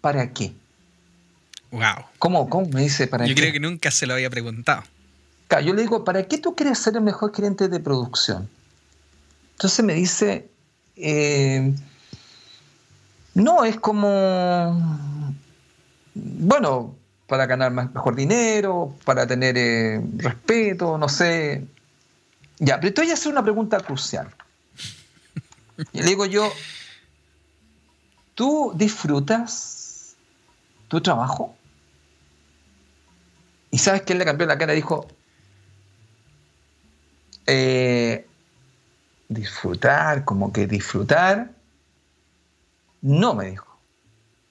¿para 0.00 0.32
qué? 0.32 0.52
Wow. 1.72 2.04
¿Cómo? 2.18 2.50
¿Cómo 2.50 2.68
me 2.68 2.82
dice 2.82 3.06
para 3.06 3.24
Yo 3.24 3.34
creo 3.34 3.50
que 3.50 3.58
nunca 3.58 3.90
se 3.90 4.06
lo 4.06 4.12
había 4.12 4.28
preguntado. 4.28 4.82
yo 5.64 5.72
le 5.72 5.82
digo, 5.82 6.04
¿para 6.04 6.22
qué 6.24 6.36
tú 6.36 6.54
quieres 6.54 6.78
ser 6.78 6.96
el 6.96 7.00
mejor 7.00 7.34
gerente 7.34 7.68
de 7.68 7.80
producción? 7.80 8.48
Entonces 9.52 9.84
me 9.84 9.94
dice, 9.94 10.50
eh, 10.96 11.74
no, 13.34 13.64
es 13.64 13.78
como, 13.80 15.16
bueno, 16.14 16.94
para 17.26 17.46
ganar 17.46 17.72
más, 17.72 17.92
mejor 17.94 18.16
dinero, 18.16 18.94
para 19.06 19.26
tener 19.26 19.56
eh, 19.56 20.02
respeto, 20.16 20.98
no 20.98 21.08
sé. 21.08 21.66
Ya, 22.58 22.78
pero 22.80 22.92
te 22.92 23.00
voy 23.00 23.10
a 23.10 23.14
hacer 23.14 23.32
una 23.32 23.42
pregunta 23.42 23.80
crucial. 23.80 24.28
Y 25.92 26.02
le 26.02 26.04
digo 26.04 26.26
yo, 26.26 26.52
¿tú 28.34 28.72
disfrutas 28.76 30.16
tu 30.88 31.00
trabajo? 31.00 31.56
¿Y 33.72 33.78
sabes 33.78 34.02
quién 34.02 34.18
le 34.18 34.26
cambió 34.26 34.46
la 34.46 34.58
cara? 34.58 34.74
Dijo, 34.74 35.08
eh, 37.46 38.26
disfrutar, 39.28 40.26
como 40.26 40.52
que 40.52 40.66
disfrutar. 40.66 41.50
No, 43.00 43.34
me 43.34 43.50
dijo. 43.50 43.66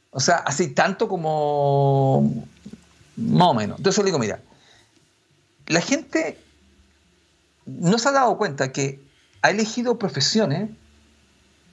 O 0.09 0.19
sea, 0.19 0.37
así 0.37 0.69
tanto 0.69 1.07
como 1.07 2.47
más 3.15 3.47
o 3.47 3.53
menos. 3.53 3.77
Entonces 3.77 4.03
le 4.03 4.07
digo, 4.07 4.17
mira, 4.17 4.41
la 5.67 5.81
gente 5.81 6.39
no 7.67 7.99
se 7.99 8.09
ha 8.09 8.13
dado 8.13 8.37
cuenta 8.39 8.71
que 8.71 8.99
ha 9.43 9.51
elegido 9.51 9.99
profesiones 9.99 10.71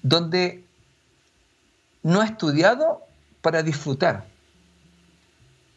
donde 0.03 0.63
no 2.03 2.21
ha 2.21 2.27
estudiado 2.27 3.03
para 3.41 3.63
disfrutar. 3.63 4.27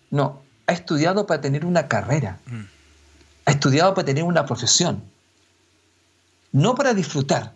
No, 0.09 0.41
ha 0.71 0.73
estudiado 0.73 1.27
para 1.27 1.41
tener 1.41 1.65
una 1.65 1.87
carrera, 1.87 2.39
mm. 2.47 2.61
ha 3.45 3.51
estudiado 3.51 3.93
para 3.93 4.05
tener 4.05 4.23
una 4.23 4.45
profesión, 4.45 5.03
no 6.51 6.75
para 6.75 6.93
disfrutar. 6.93 7.53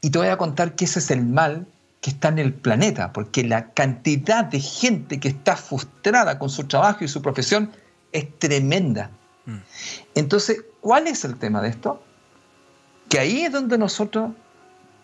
Y 0.00 0.10
te 0.10 0.18
voy 0.18 0.28
a 0.28 0.36
contar 0.36 0.74
que 0.74 0.84
ese 0.84 0.98
es 0.98 1.10
el 1.12 1.24
mal 1.24 1.66
que 2.00 2.10
está 2.10 2.28
en 2.28 2.40
el 2.40 2.52
planeta, 2.52 3.12
porque 3.12 3.44
la 3.44 3.68
cantidad 3.68 4.44
de 4.44 4.58
gente 4.58 5.20
que 5.20 5.28
está 5.28 5.56
frustrada 5.56 6.40
con 6.40 6.50
su 6.50 6.64
trabajo 6.64 7.04
y 7.04 7.08
su 7.08 7.22
profesión 7.22 7.70
es 8.10 8.26
tremenda. 8.38 9.10
Mm. 9.46 9.58
Entonces, 10.16 10.64
¿cuál 10.80 11.06
es 11.06 11.24
el 11.24 11.36
tema 11.36 11.62
de 11.62 11.68
esto? 11.68 12.02
Que 13.08 13.20
ahí 13.20 13.42
es 13.42 13.52
donde 13.52 13.78
nosotros 13.78 14.32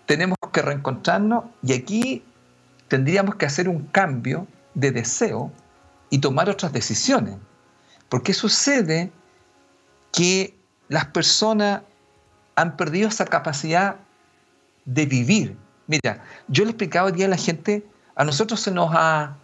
tenemos 0.06 0.36
que 0.52 0.62
reencontrarnos 0.62 1.44
y 1.62 1.74
aquí 1.74 2.24
tendríamos 2.88 3.36
que 3.36 3.46
hacer 3.46 3.68
un 3.68 3.82
cambio 3.86 4.48
de 4.74 4.90
deseo 4.90 5.52
y 6.10 6.18
tomar 6.18 6.48
otras 6.50 6.72
decisiones. 6.72 7.36
Porque 8.08 8.32
sucede 8.32 9.12
que 10.12 10.58
las 10.88 11.06
personas 11.06 11.82
han 12.56 12.76
perdido 12.76 13.08
esa 13.08 13.24
capacidad 13.24 13.96
de 14.84 15.06
vivir. 15.06 15.56
Mira, 15.86 16.24
yo 16.48 16.64
le 16.64 16.70
explicaba 16.70 17.06
hoy 17.06 17.12
día 17.12 17.26
a 17.26 17.30
la 17.30 17.36
gente, 17.36 17.86
a 18.14 18.24
nosotros 18.24 18.60
se 18.60 18.70
nos 18.70 18.90
ha, 18.92 19.36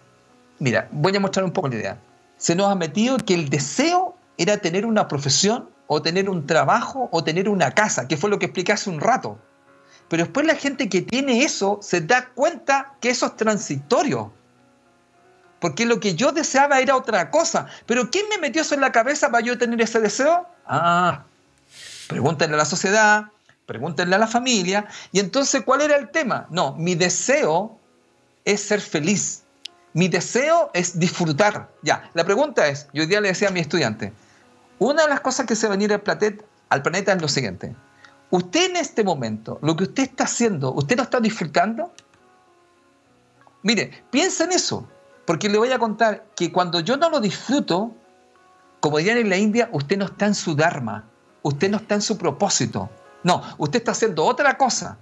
mira, 0.59 0.89
voy 0.91 1.15
a 1.15 1.21
mostrar 1.21 1.45
un 1.45 1.53
poco 1.53 1.69
la 1.69 1.77
idea, 1.77 2.01
se 2.37 2.55
nos 2.55 2.71
ha 2.71 2.75
metido 2.75 3.17
que 3.19 3.35
el 3.35 3.49
deseo 3.49 4.17
era 4.37 4.59
tener 4.59 4.85
una 4.85 5.07
profesión 5.07 5.71
o 5.87 6.03
tener 6.03 6.29
un 6.29 6.47
trabajo 6.47 7.09
o 7.13 7.23
tener 7.23 7.49
una 7.49 7.71
casa, 7.73 8.09
que 8.09 8.17
fue 8.17 8.31
lo 8.31 8.39
que 8.39 8.47
expliqué 8.47 8.73
hace 8.73 8.91
un 8.91 9.01
rato. 9.01 9.39
Pero 10.09 10.25
después 10.25 10.47
la 10.47 10.55
gente 10.55 10.89
que 10.89 11.03
tiene 11.03 11.45
eso 11.45 11.79
se 11.83 12.01
da 12.01 12.29
cuenta 12.35 12.95
que 13.01 13.11
eso 13.11 13.27
es 13.27 13.37
transitorio 13.37 14.33
porque 15.65 15.87
lo 15.87 15.99
que 15.99 16.15
yo 16.15 16.31
deseaba 16.31 16.79
era 16.81 16.95
otra 16.95 17.31
cosa. 17.31 17.69
Pero 17.87 18.11
¿quién 18.11 18.29
me 18.29 18.37
metió 18.37 18.61
eso 18.61 18.75
en 18.75 18.83
la 18.83 18.93
cabeza 18.93 19.31
para 19.31 19.43
yo 19.43 19.57
tener 19.57 19.81
ese 19.81 19.99
deseo? 19.99 20.47
Ah, 20.67 21.25
pregúntenle 22.07 22.55
a 22.55 22.59
la 22.59 22.65
sociedad, 22.67 23.25
pregúntenle 23.65 24.15
a 24.15 24.19
la 24.19 24.27
familia. 24.27 24.87
Y 25.11 25.21
entonces, 25.21 25.63
¿cuál 25.65 25.81
era 25.81 25.97
el 25.97 26.11
tema? 26.11 26.47
No, 26.51 26.75
mi 26.75 26.97
deseo 26.97 27.79
es 28.45 28.61
ser 28.61 28.83
feliz. 28.83 29.45
Mi 29.95 30.09
deseo 30.09 30.71
es 30.75 30.99
disfrutar. 30.99 31.71
Ya, 31.81 32.11
la 32.13 32.25
pregunta 32.25 32.67
es, 32.69 32.87
yo 32.93 33.01
hoy 33.01 33.07
día 33.07 33.23
le 33.23 33.29
decía 33.29 33.49
a 33.49 33.51
mi 33.51 33.61
estudiante, 33.61 34.13
una 34.79 35.05
de 35.05 35.09
las 35.09 35.21
cosas 35.21 35.47
que 35.47 35.57
se 35.57 35.67
va 35.67 35.73
a 35.73 35.77
venir 35.79 35.95
al, 35.95 36.03
al 36.69 36.83
planeta 36.83 37.15
es 37.15 37.23
lo 37.23 37.29
siguiente. 37.29 37.75
Usted 38.29 38.69
en 38.69 38.77
este 38.77 39.03
momento, 39.03 39.59
lo 39.63 39.75
que 39.77 39.85
usted 39.85 40.03
está 40.03 40.25
haciendo, 40.25 40.75
¿usted 40.75 40.99
lo 40.99 41.05
está 41.05 41.21
disfrutando? 41.21 41.91
Mire, 43.63 44.05
piensa 44.11 44.45
en 44.45 44.53
eso. 44.53 44.87
Porque 45.27 45.49
le 45.49 45.59
voy 45.59 45.71
a 45.73 45.79
contar 45.79 46.27
que 46.37 46.53
cuando 46.53 46.81
yo 46.81 46.97
no 46.97 47.11
lo 47.11 47.21
disfruto, 47.21 47.93
como 48.81 48.99
dirían 48.99 49.19
en 49.19 49.31
la 49.31 49.37
India, 49.37 49.69
usted 49.73 49.97
no 49.97 50.05
está 50.05 50.27
en 50.27 50.35
su 50.35 50.55
dharma, 50.55 51.09
usted 51.43 51.71
no 51.71 51.79
está 51.79 51.95
en 51.95 52.03
su 52.03 52.19
propósito. 52.19 52.91
No, 53.23 53.43
usted 53.59 53.79
está 53.79 53.93
haciendo 53.93 54.25
otra 54.25 54.59
cosa 54.59 54.99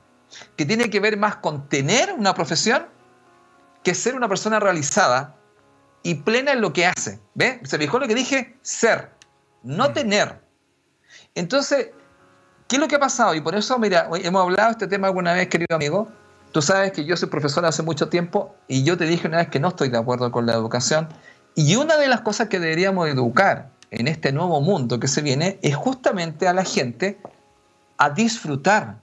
que 0.57 0.64
tiene 0.64 0.89
que 0.89 1.01
ver 1.01 1.16
más 1.16 1.37
con 1.37 1.68
tener 1.68 2.12
una 2.12 2.35
profesión 2.35 2.87
que 3.83 3.95
ser 3.95 4.14
una 4.14 4.29
persona 4.29 4.61
realizada 4.61 5.35
y 6.03 6.14
plena 6.14 6.53
en 6.53 6.61
lo 6.61 6.73
que 6.73 6.87
hace. 6.87 7.20
¿Ve? 7.35 7.61
Se 7.64 7.79
fijó 7.79 7.99
lo 7.99 8.07
que 8.07 8.14
dije, 8.14 8.57
ser, 8.62 9.11
no 9.62 9.93
tener. 9.93 10.41
Entonces, 11.35 11.91
¿qué 12.68 12.77
es 12.77 12.81
lo 12.81 12.89
que 12.89 12.97
ha 12.97 13.01
pasado? 13.01 13.35
Y 13.35 13.41
por 13.41 13.55
eso, 13.55 13.79
mira, 13.79 14.09
hemos 14.23 14.43
hablado 14.43 14.68
de 14.68 14.73
este 14.73 14.87
tema 14.87 15.09
alguna 15.09 15.33
vez, 15.33 15.49
querido 15.49 15.75
amigo, 15.75 16.09
Tú 16.53 16.61
sabes 16.61 16.92
que 16.92 17.07
yo 17.07 17.16
soy 17.16 17.30
profesor 17.30 17.64
hace 17.64 17.82
mucho 17.82 18.11
tiempo 18.11 18.55
y 18.68 18.84
yo 18.84 18.98
te 18.98 19.07
dije 19.07 19.26
una 19.26 19.38
vez 19.38 19.48
que 19.48 19.59
no 19.59 19.68
estoy 19.68 19.88
de 19.88 19.96
acuerdo 19.96 20.30
con 20.30 20.44
la 20.44 20.53
educación 20.53 21.09
Y 21.55 21.76
una 21.76 21.96
de 21.96 22.09
las 22.09 22.20
cosas 22.20 22.48
que 22.48 22.61
deberíamos 22.61 23.09
educar 23.09 23.70
en 23.90 24.07
este 24.07 24.32
nuevo 24.32 24.61
mundo 24.61 25.00
que 25.00 25.09
se 25.09 25.22
viene 25.22 25.59
es 25.62 25.74
justamente 25.74 26.46
a 26.46 26.53
la 26.53 26.64
gente 26.64 27.18
a 27.96 28.11
disfrutar, 28.11 28.98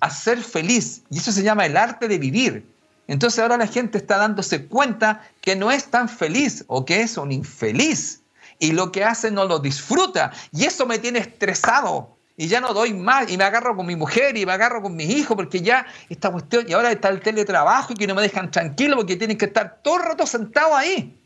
a 0.00 0.10
ser 0.10 0.38
feliz. 0.38 1.02
Y 1.10 1.18
eso 1.18 1.32
se 1.32 1.42
llama 1.42 1.66
el 1.66 1.76
arte 1.76 2.08
de 2.08 2.18
vivir. 2.18 2.66
Entonces 3.08 3.40
ahora 3.40 3.56
la 3.56 3.66
gente 3.66 3.98
está 3.98 4.16
dándose 4.16 4.66
cuenta 4.66 5.22
que 5.40 5.54
no 5.56 5.70
es 5.70 5.86
tan 5.86 6.08
feliz 6.08 6.64
o 6.66 6.84
que 6.84 7.02
es 7.02 7.16
un 7.18 7.30
infeliz. 7.30 8.22
Y 8.58 8.72
lo 8.72 8.90
que 8.90 9.04
hace 9.04 9.30
no 9.30 9.44
lo 9.44 9.58
disfruta. 9.58 10.32
Y 10.52 10.64
eso 10.64 10.86
me 10.86 10.98
tiene 10.98 11.18
estresado. 11.18 12.15
Y 12.36 12.48
ya 12.48 12.60
no 12.60 12.74
doy 12.74 12.92
más. 12.92 13.30
Y 13.30 13.36
me 13.36 13.44
agarro 13.44 13.76
con 13.76 13.86
mi 13.86 13.96
mujer 13.96 14.36
y 14.36 14.44
me 14.44 14.52
agarro 14.52 14.82
con 14.82 14.94
mis 14.94 15.08
hijos 15.08 15.36
porque 15.36 15.60
ya 15.60 15.86
esta 16.08 16.30
cuestión. 16.30 16.66
Y 16.68 16.72
ahora 16.72 16.92
está 16.92 17.08
el 17.08 17.20
teletrabajo 17.20 17.92
y 17.92 17.96
que 17.96 18.06
no 18.06 18.14
me 18.14 18.22
dejan 18.22 18.50
tranquilo 18.50 18.96
porque 18.96 19.16
tienen 19.16 19.38
que 19.38 19.46
estar 19.46 19.78
todo 19.82 19.96
el 19.96 20.02
rato 20.02 20.26
sentado 20.26 20.74
ahí. 20.76 21.16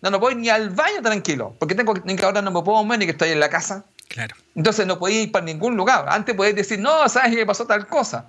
No, 0.00 0.10
no 0.10 0.18
voy 0.18 0.34
ni 0.36 0.48
al 0.48 0.70
baño 0.70 1.02
tranquilo, 1.02 1.56
porque 1.58 1.74
tengo 1.74 1.92
que 1.92 2.24
ahora 2.24 2.40
no 2.40 2.52
me 2.52 2.62
puedo 2.62 2.84
mover 2.84 3.00
ni 3.00 3.06
que 3.06 3.12
estoy 3.12 3.30
en 3.30 3.40
la 3.40 3.48
casa. 3.48 3.84
Claro. 4.08 4.36
Entonces 4.54 4.86
no 4.86 4.98
podía 4.98 5.22
ir 5.22 5.32
para 5.32 5.44
ningún 5.44 5.76
lugar. 5.76 6.06
Antes 6.08 6.34
podías 6.34 6.54
decir, 6.54 6.78
no, 6.78 7.08
¿sabes 7.08 7.34
qué 7.34 7.44
pasó 7.44 7.66
tal 7.66 7.86
cosa? 7.86 8.26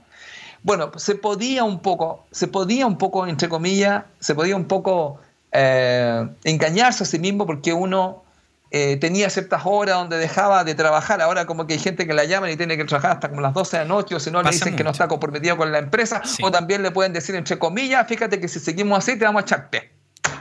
Bueno, 0.64 0.92
se 0.98 1.16
podía 1.16 1.64
un 1.64 1.80
poco, 1.80 2.26
se 2.32 2.48
podía 2.48 2.86
un 2.86 2.98
poco, 2.98 3.28
entre 3.28 3.48
comillas, 3.48 4.04
se 4.20 4.36
podía 4.36 4.56
un 4.56 4.66
poco 4.66 5.20
eh, 5.52 6.28
engañarse 6.44 7.04
a 7.04 7.06
sí 7.06 7.20
mismo 7.20 7.46
porque 7.46 7.72
uno 7.72 8.24
eh, 8.72 8.98
tenía 8.98 9.30
ciertas 9.30 9.62
horas 9.66 9.96
donde 9.96 10.18
dejaba 10.18 10.64
de 10.64 10.76
trabajar. 10.76 11.22
Ahora 11.22 11.46
como 11.46 11.68
que 11.68 11.74
hay 11.74 11.80
gente 11.80 12.06
que 12.06 12.14
la 12.14 12.26
llaman 12.26 12.50
y 12.50 12.58
tiene 12.58 12.78
que 12.78 12.86
trabajar 12.86 13.12
hasta 13.12 13.30
como 13.30 13.42
las 13.42 13.54
12 13.54 13.78
de 13.78 13.84
la 13.84 13.88
noche 13.88 14.16
o 14.16 14.20
si 14.20 14.32
no 14.32 14.42
le 14.44 14.52
dicen 14.52 14.76
que 14.76 14.84
no 14.84 14.92
está 14.92 15.08
comprometido 15.08 15.58
con 15.58 15.72
la 15.72 15.80
empresa 15.80 16.22
o 16.42 16.52
también 16.52 16.84
le 16.84 16.92
pueden 16.92 17.14
decir 17.14 17.36
entre 17.36 17.58
comillas, 17.58 18.08
fíjate 18.08 18.40
que 18.40 18.48
si 18.48 18.60
seguimos 18.60 19.00
así 19.00 19.18
te 19.18 19.26
vamos 19.26 19.42
a 19.42 19.46
echar 19.46 19.70
pie. 19.70 19.92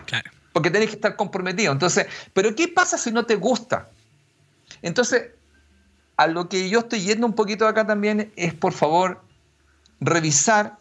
Claro 0.07 0.31
porque 0.59 0.73
tenés 0.73 0.89
que 0.89 0.97
estar 0.97 1.15
comprometido. 1.15 1.73
Entonces, 1.73 2.07
pero 2.33 2.53
¿qué 2.57 2.67
pasa 2.67 2.99
si 2.99 3.13
no 3.13 3.25
te 3.27 3.37
gusta? 3.37 3.89
Entonces, 4.83 5.31
a 6.17 6.27
lo 6.27 6.49
que 6.49 6.69
yo 6.69 6.81
estoy 6.81 7.01
yendo 7.01 7.29
un 7.29 7.35
poquito 7.35 7.69
acá 7.69 7.87
también 7.87 8.33
es, 8.35 8.55
por 8.55 8.73
favor, 8.73 9.23
revisar 10.01 10.77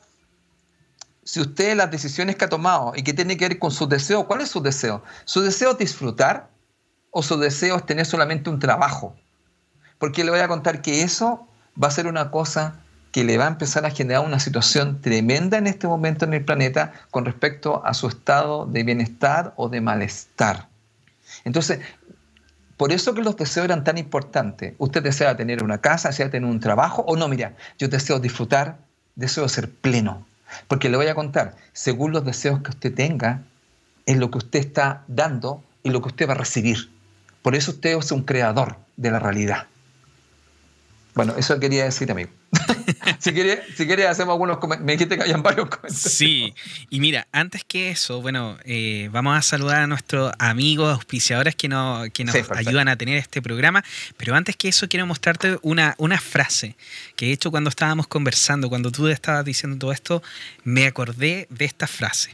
si 1.24 1.42
usted 1.42 1.76
las 1.76 1.92
decisiones 1.92 2.38
que 2.38 2.46
ha 2.46 2.50
tomado 2.50 2.94
y 2.96 3.04
que 3.04 3.14
tiene 3.14 3.38
que 3.38 3.50
ver 3.50 3.60
con 3.60 3.70
sus 3.70 3.88
deseos, 3.88 4.26
¿cuál 4.26 4.42
es 4.42 4.50
su 4.50 4.62
deseo? 4.62 5.04
¿Su 5.26 5.42
deseo 5.42 5.74
es 5.74 5.78
disfrutar 5.78 6.50
o 7.18 7.24
su 7.24 7.36
deseo 7.40 7.78
es 7.78 7.86
tener 7.88 8.06
solamente 8.06 8.48
un 8.52 8.60
trabajo? 8.60 9.16
Porque 9.98 10.24
le 10.24 10.30
voy 10.30 10.40
a 10.40 10.48
contar 10.48 10.84
que 10.84 11.02
eso 11.02 11.48
va 11.82 11.88
a 11.88 11.92
ser 11.92 12.06
una 12.06 12.30
cosa 12.30 12.76
que 13.12 13.24
le 13.24 13.40
va 13.40 13.46
a 13.46 13.48
empezar 13.48 13.88
a 13.88 13.90
generar 13.90 14.24
una 14.24 14.40
situación 14.40 15.02
tremenda 15.02 15.58
en 15.58 15.66
este 15.66 15.88
momento 15.88 16.26
en 16.26 16.36
el 16.36 16.46
planeta 16.46 16.94
con 17.10 17.26
respecto 17.26 17.84
a 17.84 17.96
su 17.96 18.08
estado 18.08 18.68
de 18.68 18.84
bienestar 18.84 19.56
o 19.56 19.68
de 19.68 19.82
malestar. 19.82 20.68
Entonces, 21.44 21.80
por 22.78 22.92
eso 22.92 23.16
que 23.16 23.24
los 23.24 23.36
deseos 23.36 23.66
eran 23.66 23.84
tan 23.84 23.98
importantes. 23.98 24.76
Usted 24.78 25.02
desea 25.02 25.36
tener 25.36 25.64
una 25.64 25.80
casa, 25.80 26.10
desea 26.10 26.30
tener 26.30 26.48
un 26.48 26.60
trabajo, 26.60 27.02
o 27.08 27.16
no, 27.16 27.28
mira, 27.28 27.56
yo 27.80 27.88
deseo 27.88 28.20
disfrutar, 28.20 28.78
deseo 29.16 29.50
ser 29.50 29.72
pleno. 29.72 30.24
Porque 30.68 30.90
le 30.90 30.98
voy 30.98 31.08
a 31.08 31.16
contar, 31.16 31.56
según 31.74 32.12
los 32.12 32.24
deseos 32.24 32.62
que 32.62 32.70
usted 32.70 32.94
tenga, 32.94 33.42
es 34.06 34.18
lo 34.18 34.30
que 34.30 34.38
usted 34.38 34.60
está 34.60 35.04
dando 35.08 35.64
y 35.82 35.90
lo 35.90 36.04
que 36.04 36.10
usted 36.10 36.30
va 36.30 36.34
a 36.34 36.38
recibir. 36.38 36.96
Por 37.48 37.56
eso 37.56 37.72
usted 37.72 37.98
es 37.98 38.12
un 38.12 38.24
creador 38.24 38.76
de 38.98 39.10
la 39.10 39.20
realidad. 39.20 39.68
Bueno, 41.16 41.34
eso 41.38 41.58
quería 41.62 41.86
decir, 41.86 42.12
amigo. 42.12 42.30
si 43.20 43.32
quieres, 43.32 43.62
si 43.78 43.90
hacemos 44.04 44.34
algunos 44.34 44.60
Me 44.82 44.92
dijiste 44.92 45.16
que 45.16 45.24
habían 45.24 45.44
varios 45.44 45.70
comentarios. 45.70 45.98
Sí, 45.98 46.54
y 46.90 47.00
mira, 47.00 47.26
antes 47.32 47.64
que 47.64 47.90
eso, 47.90 48.22
bueno, 48.22 48.58
eh, 48.66 49.08
vamos 49.14 49.38
a 49.38 49.42
saludar 49.42 49.84
a 49.84 49.88
nuestros 49.88 50.34
amigos 50.40 50.94
auspiciadores 50.94 51.56
que, 51.56 51.70
no, 51.70 52.04
que 52.14 52.26
nos 52.26 52.36
ayudan 52.52 52.90
a 52.90 52.98
tener 52.98 53.16
este 53.16 53.42
programa. 53.42 53.82
Pero 54.18 54.36
antes 54.36 54.58
que 54.58 54.68
eso, 54.68 54.90
quiero 54.90 55.06
mostrarte 55.06 55.58
una, 55.62 55.96
una 56.00 56.20
frase 56.20 56.76
que 57.16 57.30
he 57.30 57.32
hecho 57.32 57.50
cuando 57.50 57.70
estábamos 57.70 58.08
conversando, 58.08 58.68
cuando 58.68 58.92
tú 58.92 59.08
estabas 59.08 59.46
diciendo 59.46 59.78
todo 59.78 59.94
esto, 59.94 60.22
me 60.66 60.86
acordé 60.86 61.48
de 61.50 61.64
esta 61.64 61.88
frase. 61.88 62.32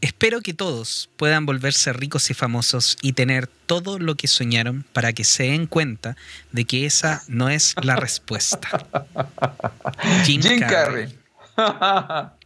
Espero 0.00 0.42
que 0.42 0.54
todos 0.54 1.10
puedan 1.16 1.44
volverse 1.44 1.92
ricos 1.92 2.30
y 2.30 2.34
famosos 2.34 2.96
y 3.02 3.14
tener 3.14 3.48
todo 3.48 3.98
lo 3.98 4.14
que 4.14 4.28
soñaron 4.28 4.84
para 4.92 5.12
que 5.12 5.24
se 5.24 5.44
den 5.44 5.66
cuenta 5.66 6.16
de 6.52 6.64
que 6.64 6.86
esa 6.86 7.24
no 7.26 7.48
es 7.48 7.74
la 7.82 7.96
respuesta. 7.96 8.68
Jim, 10.24 10.40
Carrey. 10.60 11.18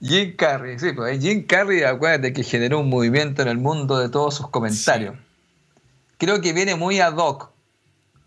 Jim 0.00 0.36
Carrey, 0.36 0.78
sí, 0.78 0.92
pues 0.92 1.20
Jim 1.20 1.46
Carrey, 1.46 1.82
acuérdate 1.82 2.32
que 2.32 2.42
generó 2.42 2.80
un 2.80 2.88
movimiento 2.88 3.42
en 3.42 3.48
el 3.48 3.58
mundo 3.58 3.98
de 3.98 4.08
todos 4.08 4.36
sus 4.36 4.48
comentarios. 4.48 5.16
Creo 6.16 6.40
que 6.40 6.54
viene 6.54 6.76
muy 6.76 6.98
ad 6.98 7.16
hoc, 7.16 7.50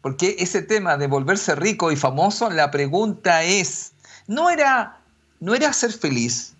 porque 0.02 0.36
ese 0.38 0.62
tema 0.62 0.98
de 0.98 1.08
volverse 1.08 1.56
rico 1.56 1.92
y 1.92 1.96
famoso, 1.96 2.52
la 2.52 2.70
pregunta 2.70 3.44
es, 3.44 3.94
no 4.28 4.52
era, 4.52 5.00
no 5.40 5.56
era 5.56 5.74
ser 5.74 5.92
feliz, 5.92 6.54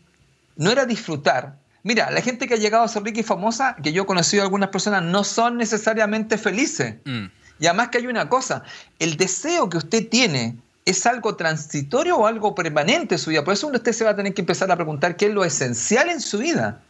no 0.56 0.72
era 0.72 0.86
disfrutar, 0.86 1.56
Mira, 1.84 2.12
la 2.12 2.22
gente 2.22 2.48
que 2.48 2.56
ha 2.56 2.58
llegado 2.58 2.84
a 2.84 2.88
ser 2.88 3.04
rica 3.04 3.20
y 3.20 3.24
famosa, 3.24 3.76
que 3.82 3.94
yo 3.94 4.04
he 4.04 4.06
conocido 4.06 4.44
algunas 4.44 4.70
personas, 4.70 5.04
no 5.04 5.24
son 5.24 5.58
necesariamente 5.58 6.38
felices. 6.38 6.96
Mm. 7.06 7.26
Y 7.60 7.66
además 7.66 7.90
que 7.90 8.00
hay 8.00 8.08
una 8.08 8.30
cosa, 8.30 8.64
el 9.00 9.18
deseo 9.18 9.70
que 9.70 9.78
usted 9.78 10.08
tiene 10.08 10.58
es 10.86 11.06
algo 11.06 11.36
transitorio 11.36 12.18
o 12.18 12.28
algo 12.28 12.56
permanente 12.56 13.16
en 13.16 13.20
su 13.20 13.30
vida. 13.30 13.44
Por 13.44 13.54
eso 13.54 13.68
usted 13.68 13.92
se 13.92 14.04
va 14.04 14.12
a 14.12 14.16
tener 14.16 14.34
que 14.34 14.42
empezar 14.42 14.72
a 14.72 14.76
preguntar 14.76 15.18
qué 15.18 15.26
es 15.26 15.34
lo 15.34 15.44
esencial 15.44 16.10
en 16.10 16.22
su 16.22 16.38
vida. 16.38 16.82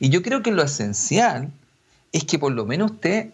Y 0.00 0.08
yo 0.08 0.22
creo 0.22 0.42
que 0.42 0.50
lo 0.50 0.62
esencial 0.62 1.52
es 2.12 2.24
que 2.24 2.38
por 2.38 2.52
lo 2.52 2.64
menos 2.64 2.92
usted, 2.92 3.30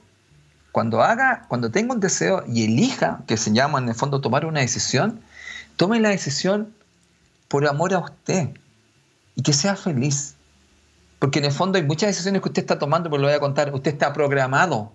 cuando 0.73 1.03
haga, 1.03 1.47
cuando 1.49 1.71
tenga 1.71 1.95
un 1.95 2.01
deseo 2.01 2.45
y 2.47 2.65
elija, 2.65 3.23
que 3.27 3.37
se 3.37 3.53
llama 3.53 3.79
en 3.79 3.89
el 3.89 3.95
fondo 3.95 4.21
tomar 4.21 4.45
una 4.45 4.61
decisión, 4.61 5.21
tome 5.77 6.01
la 6.01 6.11
decisión 6.11 6.75
por 7.49 7.67
amor 7.67 7.95
a 7.95 7.99
usted 8.01 8.51
y 9.37 9.43
que 9.43 9.53
sea 9.53 9.75
feliz. 9.77 10.35
Porque 11.21 11.39
en 11.39 11.45
el 11.45 11.53
fondo 11.53 11.79
hay 11.79 11.85
muchas 11.85 12.09
decisiones 12.09 12.43
que 12.43 12.49
usted 12.49 12.63
está 12.63 12.79
tomando, 12.79 13.09
pero 13.11 13.21
lo 13.21 13.29
voy 13.29 13.37
a 13.37 13.41
contar, 13.41 13.73
usted 13.73 13.93
está 13.93 14.13
programado. 14.13 14.93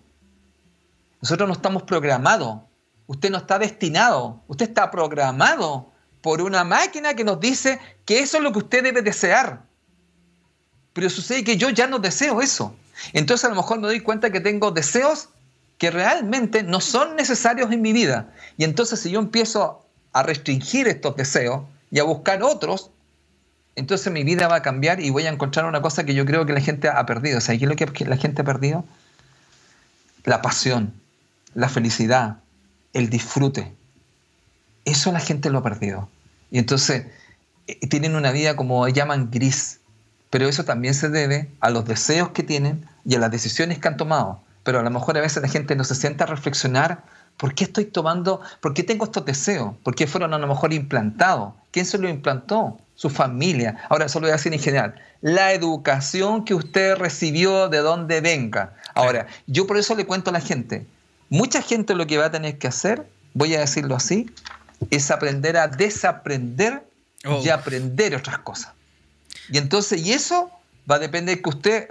Nosotros 1.22 1.48
no 1.48 1.54
estamos 1.54 1.84
programados. 1.84 2.62
Usted 3.08 3.30
no 3.30 3.38
está 3.38 3.60
destinado. 3.60 4.42
Usted 4.48 4.68
está 4.68 4.90
programado 4.92 5.92
por 6.22 6.42
una 6.42 6.64
máquina 6.64 7.14
que 7.14 7.24
nos 7.24 7.40
dice 7.40 7.80
que 8.06 8.20
eso 8.20 8.38
es 8.38 8.44
lo 8.44 8.52
que 8.52 8.58
usted 8.58 8.84
debe 8.84 9.04
desear. 9.04 9.62
Pero 10.94 11.10
sucede 11.12 11.44
que 11.44 11.58
yo 11.58 11.70
ya 11.70 11.86
no 11.86 12.00
deseo 12.00 12.42
eso. 12.42 12.76
Entonces 13.14 13.46
a 13.46 13.50
lo 13.50 13.56
mejor 13.56 13.80
me 13.80 13.88
doy 13.88 14.00
cuenta 14.00 14.32
que 14.32 14.40
tengo 14.40 14.72
deseos 14.72 15.30
que 15.78 15.92
realmente 15.92 16.64
no 16.64 16.82
son 16.82 17.16
necesarios 17.16 17.72
en 17.72 17.84
mi 17.84 17.94
vida. 17.94 18.34
Y 18.58 18.64
entonces 18.64 19.00
si 19.00 19.12
yo 19.12 19.20
empiezo 19.20 19.86
a 20.14 20.24
restringir 20.24 20.88
estos 20.88 21.16
deseos 21.16 21.62
y 21.92 22.00
a 22.00 22.04
buscar 22.04 22.42
otros, 22.42 22.90
entonces 23.76 24.12
mi 24.12 24.24
vida 24.24 24.48
va 24.48 24.56
a 24.56 24.62
cambiar 24.62 25.02
y 25.02 25.10
voy 25.10 25.24
a 25.24 25.30
encontrar 25.30 25.66
una 25.66 25.82
cosa 25.82 26.06
que 26.06 26.14
yo 26.14 26.26
creo 26.26 26.46
que 26.46 26.54
la 26.54 26.62
gente 26.62 26.88
ha 26.88 27.06
perdido. 27.06 27.40
O 27.40 27.42
¿qué 27.42 27.54
es 27.54 27.62
lo 27.62 27.76
que 27.76 28.06
la 28.06 28.18
gente 28.18 28.42
ha 28.42 28.46
perdido? 28.46 28.86
La 30.24 30.42
pasión, 30.42 30.94
la 31.54 31.68
felicidad, 31.68 32.38
el 32.94 33.10
disfrute. 33.10 33.74
Eso 34.86 35.12
la 35.12 35.20
gente 35.20 35.50
lo 35.50 35.60
ha 35.60 35.64
perdido. 35.64 36.10
Y 36.52 36.60
entonces 36.60 37.08
eh, 37.68 37.88
tienen 37.88 38.16
una 38.16 38.32
vida 38.32 38.56
como 38.56 38.88
llaman 38.88 39.30
gris. 39.30 39.80
Pero 40.30 40.48
eso 40.48 40.64
también 40.64 40.94
se 40.94 41.10
debe 41.10 41.52
a 41.60 41.70
los 41.70 41.86
deseos 41.86 42.30
que 42.30 42.44
tienen 42.44 42.88
y 43.06 43.16
a 43.16 43.20
las 43.20 43.32
decisiones 43.32 43.80
que 43.80 43.88
han 43.88 43.98
tomado. 43.98 44.42
Pero 44.64 44.80
a 44.80 44.84
lo 44.84 44.90
mejor 44.90 45.18
a 45.18 45.22
veces 45.22 45.44
la 45.44 45.50
gente 45.50 45.76
no 45.76 45.84
se 45.84 45.96
sienta 45.96 46.24
a 46.24 46.28
reflexionar 46.28 47.04
¿Por 47.38 47.54
qué 47.54 47.66
estoy 47.66 47.86
tomando, 47.86 48.42
por 48.62 48.74
qué 48.74 48.84
tengo 48.84 49.06
estos 49.06 49.26
deseos? 49.26 49.76
¿Por 49.84 49.96
qué 49.96 50.08
fueron 50.08 50.34
a 50.34 50.38
lo 50.38 50.48
mejor 50.48 50.74
implantados? 50.74 51.54
¿Quién 51.76 51.86
se 51.86 51.98
lo 51.98 52.08
implantó? 52.08 52.80
Su 52.96 53.10
familia. 53.10 53.86
Ahora, 53.90 54.06
eso 54.06 54.22
lo 54.22 54.28
voy 54.28 54.30
a 54.30 54.38
decir 54.38 54.54
en 54.54 54.62
general. 54.62 54.96
La 55.20 55.52
educación 55.52 56.46
que 56.46 56.54
usted 56.54 56.96
recibió 56.96 57.68
de 57.68 57.80
donde 57.80 58.22
venga. 58.22 58.78
Ahora, 58.94 59.28
yo 59.46 59.68
por 59.68 59.76
eso 59.78 59.94
le 59.94 60.06
cuento 60.06 60.30
a 60.30 60.34
la 60.34 60.40
gente, 60.40 60.86
mucha 61.28 61.62
gente 61.62 61.94
lo 61.94 62.08
que 62.08 62.18
va 62.18 62.28
a 62.28 62.32
tener 62.32 62.58
que 62.60 62.68
hacer, 62.70 63.06
voy 63.34 63.56
a 63.56 63.60
decirlo 63.60 63.94
así, 63.94 64.32
es 64.90 65.12
aprender 65.12 65.58
a 65.58 65.68
desaprender 65.68 66.88
y 67.26 67.50
oh. 67.50 67.54
aprender 67.54 68.16
otras 68.16 68.38
cosas. 68.38 68.72
Y 69.50 69.58
entonces, 69.58 70.02
y 70.02 70.14
eso 70.14 70.50
va 70.90 70.96
a 70.96 71.00
depender 71.00 71.42
que 71.42 71.50
usted, 71.50 71.90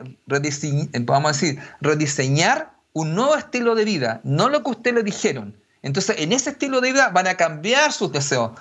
vamos 1.00 1.28
a 1.28 1.32
decir, 1.34 1.60
rediseñar 1.82 2.70
un 2.94 3.14
nuevo 3.14 3.36
estilo 3.36 3.74
de 3.74 3.84
vida, 3.84 4.22
no 4.24 4.48
lo 4.48 4.62
que 4.62 4.70
usted 4.70 4.94
le 4.94 5.02
dijeron. 5.02 5.54
Entonces, 5.82 6.16
en 6.20 6.32
ese 6.32 6.48
estilo 6.48 6.80
de 6.80 6.90
vida 6.90 7.10
van 7.10 7.26
a 7.26 7.34
cambiar 7.34 7.92
sus 7.92 8.10
deseos, 8.10 8.52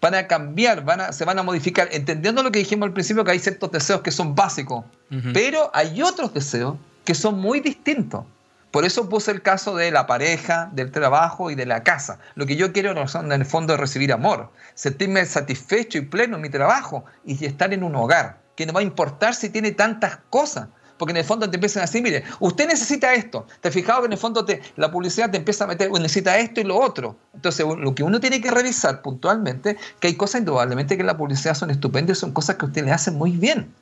van 0.00 0.14
a 0.14 0.26
cambiar, 0.26 0.84
van 0.84 1.00
a, 1.00 1.12
se 1.12 1.24
van 1.24 1.38
a 1.38 1.42
modificar, 1.42 1.88
entendiendo 1.92 2.42
lo 2.42 2.50
que 2.50 2.60
dijimos 2.60 2.86
al 2.86 2.92
principio, 2.92 3.24
que 3.24 3.32
hay 3.32 3.38
ciertos 3.38 3.70
deseos 3.70 4.00
que 4.00 4.10
son 4.10 4.34
básicos, 4.34 4.84
pero 5.32 5.70
hay 5.74 6.02
otros 6.02 6.32
deseos 6.32 6.76
que 7.04 7.14
son 7.14 7.38
muy 7.38 7.60
distintos. 7.60 8.24
Por 8.70 8.84
eso 8.84 9.08
puse 9.08 9.32
el 9.32 9.42
caso 9.42 9.74
de 9.74 9.90
la 9.90 10.06
pareja, 10.06 10.70
del 10.72 10.92
trabajo 10.92 11.50
y 11.50 11.56
de 11.56 11.66
la 11.66 11.82
casa. 11.82 12.20
Lo 12.36 12.46
que 12.46 12.54
yo 12.54 12.72
quiero 12.72 12.92
en 12.92 13.32
el 13.32 13.44
fondo 13.44 13.74
es 13.74 13.80
recibir 13.80 14.12
amor, 14.12 14.50
sentirme 14.74 15.26
satisfecho 15.26 15.98
y 15.98 16.02
pleno 16.02 16.36
en 16.36 16.42
mi 16.42 16.50
trabajo 16.50 17.04
y 17.24 17.44
estar 17.44 17.74
en 17.74 17.82
un 17.82 17.96
hogar, 17.96 18.38
que 18.54 18.66
no 18.66 18.72
va 18.72 18.80
a 18.80 18.84
importar 18.84 19.34
si 19.34 19.50
tiene 19.50 19.72
tantas 19.72 20.18
cosas, 20.30 20.68
porque 21.00 21.12
en 21.12 21.16
el 21.16 21.24
fondo 21.24 21.48
te 21.48 21.56
empiezan 21.56 21.82
a 21.82 21.86
decir, 21.86 22.02
mire, 22.02 22.24
usted 22.40 22.68
necesita 22.68 23.14
esto. 23.14 23.46
¿Te 23.62 23.68
has 23.68 23.74
fijado 23.74 24.00
que 24.00 24.06
en 24.06 24.12
el 24.12 24.18
fondo 24.18 24.44
te, 24.44 24.60
la 24.76 24.92
publicidad 24.92 25.30
te 25.30 25.38
empieza 25.38 25.64
a 25.64 25.66
meter, 25.66 25.90
necesita 25.90 26.36
esto 26.36 26.60
y 26.60 26.64
lo 26.64 26.78
otro? 26.78 27.16
Entonces, 27.32 27.64
lo 27.66 27.94
que 27.94 28.02
uno 28.02 28.20
tiene 28.20 28.42
que 28.42 28.50
revisar 28.50 29.00
puntualmente, 29.00 29.78
que 29.98 30.08
hay 30.08 30.14
cosas 30.14 30.40
indudablemente 30.40 30.96
que 30.96 31.00
en 31.00 31.06
la 31.06 31.16
publicidad 31.16 31.54
son 31.54 31.70
estupendas 31.70 32.18
son 32.18 32.32
cosas 32.32 32.56
que 32.56 32.66
usted 32.66 32.84
le 32.84 32.92
hacen 32.92 33.16
muy 33.16 33.30
bien. 33.30 33.72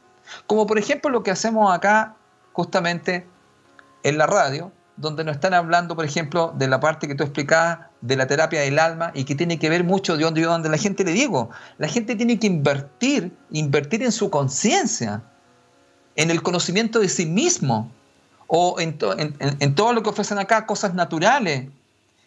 Como 0.46 0.64
por 0.68 0.78
ejemplo 0.78 1.10
lo 1.10 1.24
que 1.24 1.32
hacemos 1.32 1.74
acá 1.74 2.14
justamente 2.52 3.26
en 4.04 4.16
la 4.16 4.28
radio, 4.28 4.70
donde 4.96 5.24
nos 5.24 5.34
están 5.34 5.54
hablando, 5.54 5.96
por 5.96 6.04
ejemplo, 6.04 6.54
de 6.56 6.68
la 6.68 6.78
parte 6.78 7.08
que 7.08 7.16
tú 7.16 7.24
explicabas 7.24 7.80
de 8.00 8.14
la 8.14 8.28
terapia 8.28 8.60
del 8.60 8.78
alma 8.78 9.10
y 9.12 9.24
que 9.24 9.34
tiene 9.34 9.58
que 9.58 9.68
ver 9.68 9.82
mucho 9.82 10.16
de 10.16 10.22
donde 10.22 10.40
yo 10.40 10.50
donde 10.50 10.68
la 10.68 10.76
gente 10.76 11.02
le 11.02 11.12
digo, 11.12 11.50
la 11.78 11.88
gente 11.88 12.14
tiene 12.14 12.38
que 12.38 12.46
invertir, 12.46 13.36
invertir 13.50 14.04
en 14.04 14.12
su 14.12 14.30
conciencia, 14.30 15.22
en 16.18 16.30
el 16.32 16.42
conocimiento 16.42 16.98
de 16.98 17.08
sí 17.08 17.26
mismo 17.26 17.90
o 18.48 18.80
en, 18.80 18.98
en, 19.60 19.74
todo 19.74 19.92
lo 19.92 20.02
que 20.02 20.10
ofrecen 20.10 20.38
acá, 20.38 20.66
cosas 20.66 20.92
naturales. 20.94 21.68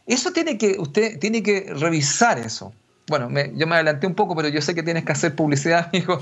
Eso 0.08 0.32
tiene 0.32 0.58
que, 0.58 0.78
usted 0.80 1.20
tiene 1.20 1.44
que 1.44 1.74
revisar 1.76 2.40
eso. 2.40 2.74
Bueno, 3.08 3.30
yo 3.54 3.68
me 3.68 3.76
adelanté 3.76 4.08
un 4.08 4.16
poco, 4.16 4.34
pero 4.36 4.48
yo 4.48 4.62
sé 4.62 4.74
que 4.74 4.82
tienes 4.82 5.04
que 5.04 5.12
hacer 5.12 5.36
publicidad, 5.36 5.90
amigo. 5.94 6.20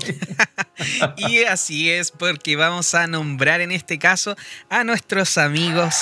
y 1.16 1.44
así 1.44 1.90
es, 1.90 2.10
porque 2.10 2.56
vamos 2.56 2.92
a 2.94 3.06
nombrar 3.06 3.60
en 3.60 3.70
este 3.70 4.00
caso 4.00 4.34
a 4.68 4.82
nuestros 4.82 5.38
amigos 5.38 5.94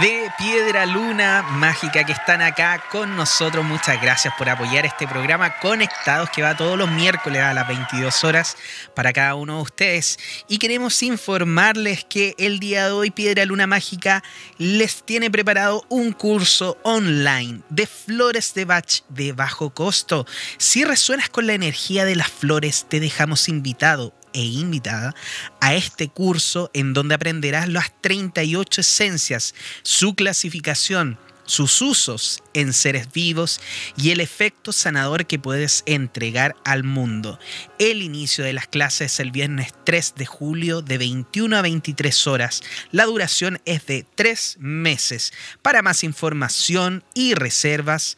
de 0.00 0.30
Piedra 0.38 0.86
Luna 0.86 1.42
Mágica 1.42 2.04
que 2.04 2.12
están 2.12 2.40
acá 2.40 2.84
con 2.88 3.16
nosotros. 3.16 3.64
Muchas 3.64 4.00
gracias 4.00 4.32
por 4.38 4.48
apoyar 4.48 4.86
este 4.86 5.08
programa 5.08 5.58
Conectados 5.58 6.30
que 6.30 6.40
va 6.40 6.56
todos 6.56 6.78
los 6.78 6.88
miércoles 6.88 7.42
a 7.42 7.52
las 7.52 7.66
22 7.66 8.22
horas 8.22 8.56
para 8.94 9.12
cada 9.12 9.34
uno 9.34 9.56
de 9.56 9.62
ustedes. 9.62 10.20
Y 10.46 10.58
queremos 10.58 11.02
informarles 11.02 12.04
que 12.04 12.36
el 12.38 12.60
día 12.60 12.86
de 12.86 12.92
hoy 12.92 13.10
Piedra 13.10 13.44
Luna 13.44 13.66
Mágica 13.66 14.22
les 14.56 15.02
tiene 15.02 15.32
preparado 15.32 15.84
un 15.88 16.12
curso 16.12 16.78
online 16.84 17.62
de 17.68 17.88
flores 17.88 18.54
de 18.54 18.64
Bach 18.64 19.00
de 19.08 19.32
bajo 19.32 19.70
costo. 19.70 20.26
Si 20.58 20.84
resuenas 20.84 21.28
con 21.28 21.48
la 21.48 21.54
energía 21.54 22.04
de 22.04 22.14
las 22.14 22.28
flores, 22.28 22.86
te 22.88 23.00
dejamos 23.00 23.48
invitado 23.48 24.14
e 24.32 24.42
invitada 24.42 25.14
a 25.60 25.74
este 25.74 26.08
curso 26.08 26.70
en 26.74 26.92
donde 26.92 27.14
aprenderás 27.14 27.68
las 27.68 27.92
38 28.00 28.80
esencias, 28.80 29.54
su 29.82 30.14
clasificación, 30.14 31.18
sus 31.44 31.82
usos 31.82 32.42
en 32.54 32.72
seres 32.72 33.12
vivos 33.12 33.60
y 33.96 34.10
el 34.10 34.20
efecto 34.20 34.72
sanador 34.72 35.26
que 35.26 35.38
puedes 35.38 35.82
entregar 35.86 36.56
al 36.64 36.84
mundo. 36.84 37.38
El 37.78 38.02
inicio 38.02 38.44
de 38.44 38.52
las 38.52 38.68
clases 38.68 39.12
es 39.12 39.20
el 39.20 39.32
viernes 39.32 39.72
3 39.84 40.14
de 40.16 40.26
julio 40.26 40.82
de 40.82 40.98
21 40.98 41.56
a 41.56 41.62
23 41.62 42.26
horas. 42.26 42.62
La 42.90 43.04
duración 43.04 43.60
es 43.64 43.86
de 43.86 44.06
3 44.14 44.58
meses. 44.60 45.32
Para 45.62 45.82
más 45.82 46.04
información 46.04 47.04
y 47.14 47.34
reservas, 47.34 48.16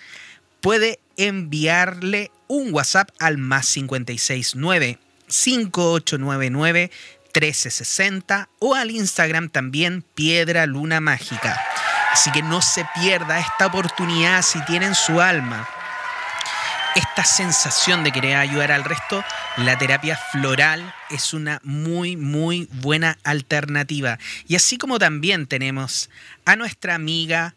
puede 0.60 1.00
enviarle 1.16 2.30
un 2.48 2.72
WhatsApp 2.72 3.10
al 3.18 3.38
más 3.38 3.72
569 3.72 4.98
5899 5.34 6.90
1360 7.34 8.48
o 8.60 8.74
al 8.74 8.90
Instagram 8.90 9.48
también 9.48 10.04
Piedra 10.14 10.66
Luna 10.66 11.00
Mágica. 11.00 11.60
Así 12.12 12.30
que 12.30 12.42
no 12.42 12.62
se 12.62 12.86
pierda 12.94 13.40
esta 13.40 13.66
oportunidad 13.66 14.42
si 14.42 14.64
tienen 14.66 14.94
su 14.94 15.20
alma. 15.20 15.68
Esta 16.94 17.24
sensación 17.24 18.04
de 18.04 18.12
querer 18.12 18.36
ayudar 18.36 18.70
al 18.70 18.84
resto, 18.84 19.24
la 19.56 19.76
terapia 19.76 20.16
floral 20.30 20.94
es 21.10 21.34
una 21.34 21.60
muy, 21.64 22.16
muy 22.16 22.68
buena 22.70 23.18
alternativa. 23.24 24.20
Y 24.46 24.54
así 24.54 24.78
como 24.78 25.00
también 25.00 25.48
tenemos 25.48 26.08
a 26.44 26.54
nuestra 26.54 26.94
amiga 26.94 27.56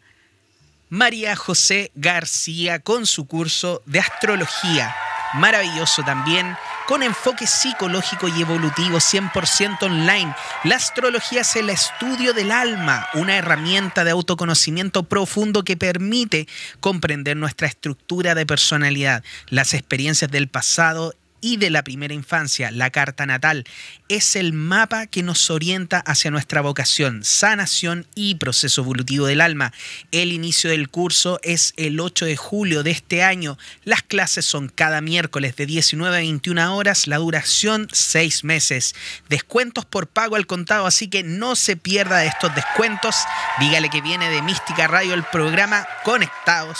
María 0.88 1.36
José 1.36 1.92
García 1.94 2.80
con 2.80 3.06
su 3.06 3.28
curso 3.28 3.82
de 3.86 4.00
astrología. 4.00 4.92
Maravilloso 5.34 6.02
también 6.02 6.56
con 6.88 7.02
enfoque 7.02 7.46
psicológico 7.46 8.28
y 8.28 8.40
evolutivo 8.40 8.96
100% 8.96 9.82
online. 9.82 10.34
La 10.64 10.76
astrología 10.76 11.42
es 11.42 11.54
el 11.56 11.68
estudio 11.68 12.32
del 12.32 12.50
alma, 12.50 13.06
una 13.12 13.36
herramienta 13.36 14.04
de 14.04 14.10
autoconocimiento 14.10 15.02
profundo 15.02 15.64
que 15.64 15.76
permite 15.76 16.48
comprender 16.80 17.36
nuestra 17.36 17.66
estructura 17.68 18.34
de 18.34 18.46
personalidad, 18.46 19.22
las 19.50 19.74
experiencias 19.74 20.30
del 20.30 20.48
pasado 20.48 21.12
y 21.40 21.56
de 21.56 21.70
la 21.70 21.84
primera 21.84 22.14
infancia, 22.14 22.70
la 22.70 22.90
carta 22.90 23.26
natal, 23.26 23.64
es 24.08 24.36
el 24.36 24.52
mapa 24.52 25.06
que 25.06 25.22
nos 25.22 25.50
orienta 25.50 26.00
hacia 26.00 26.30
nuestra 26.30 26.60
vocación, 26.60 27.24
sanación 27.24 28.06
y 28.14 28.36
proceso 28.36 28.82
evolutivo 28.82 29.26
del 29.26 29.40
alma. 29.40 29.72
El 30.12 30.32
inicio 30.32 30.70
del 30.70 30.88
curso 30.88 31.38
es 31.42 31.74
el 31.76 32.00
8 32.00 32.26
de 32.26 32.36
julio 32.36 32.82
de 32.82 32.90
este 32.90 33.22
año. 33.22 33.58
Las 33.84 34.02
clases 34.02 34.44
son 34.44 34.68
cada 34.68 35.00
miércoles 35.00 35.56
de 35.56 35.66
19 35.66 36.16
a 36.16 36.20
21 36.20 36.76
horas, 36.76 37.06
la 37.06 37.18
duración 37.18 37.88
6 37.92 38.44
meses. 38.44 38.94
Descuentos 39.28 39.84
por 39.84 40.08
pago 40.08 40.36
al 40.36 40.46
contado, 40.46 40.86
así 40.86 41.08
que 41.08 41.22
no 41.22 41.56
se 41.56 41.76
pierda 41.76 42.18
de 42.18 42.28
estos 42.28 42.54
descuentos. 42.54 43.16
Dígale 43.60 43.90
que 43.90 44.00
viene 44.00 44.30
de 44.30 44.42
Mística 44.42 44.86
Radio 44.86 45.14
el 45.14 45.24
programa 45.24 45.86
Conectados. 46.04 46.78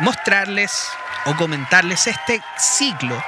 mostrarles 0.00 0.88
o 1.26 1.36
comentarles 1.36 2.06
este 2.06 2.40
ciclo 2.58 3.22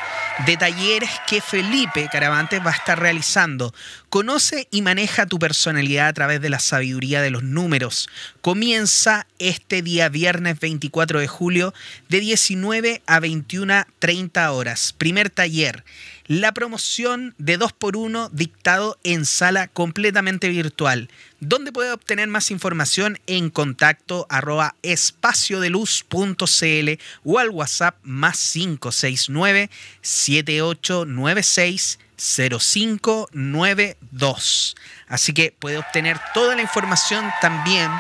de 0.45 0.57
talleres 0.57 1.11
que 1.27 1.41
Felipe 1.41 2.09
Caravantes 2.13 2.61
va 2.61 2.71
a 2.71 2.75
estar 2.75 3.01
realizando. 3.01 3.75
Conoce 4.11 4.69
y 4.71 4.83
maneja 4.83 5.27
tu 5.27 5.39
personalidad 5.39 6.09
a 6.09 6.13
través 6.13 6.41
de 6.41 6.51
la 6.51 6.59
sabiduría 6.59 7.23
de 7.23 7.31
los 7.31 7.43
números. 7.43 8.09
Comienza 8.43 9.27
este 9.39 9.81
día 9.81 10.09
viernes 10.09 10.61
24 10.61 11.21
de 11.21 11.27
julio 11.27 11.73
de 12.09 12.21
19 12.21 13.03
a 13.07 13.21
21.30 13.21 14.51
horas. 14.51 14.95
Primer 14.99 15.31
taller 15.31 15.85
la 16.27 16.53
promoción 16.53 17.35
de 17.39 17.59
2x1 17.59 18.29
dictado 18.31 18.99
en 19.05 19.25
sala 19.27 19.69
completamente 19.69 20.49
virtual, 20.49 21.09
donde 21.41 21.73
puede 21.73 21.93
obtener 21.93 22.29
más 22.29 22.51
información 22.51 23.19
en 23.27 23.51
contacto 23.51 24.27
arroba 24.29 24.75
espaciodeluz.cl 24.83 26.91
o 27.25 27.39
al 27.39 27.51
WhatsApp 27.51 27.97
más 28.03 28.53
569 28.53 29.71
7896 30.03 31.99
0592. 32.17 34.77
Así 35.09 35.33
que 35.33 35.55
puede 35.59 35.79
obtener 35.79 36.21
toda 36.35 36.55
la 36.57 36.63
información 36.63 37.31
también, 37.41 37.91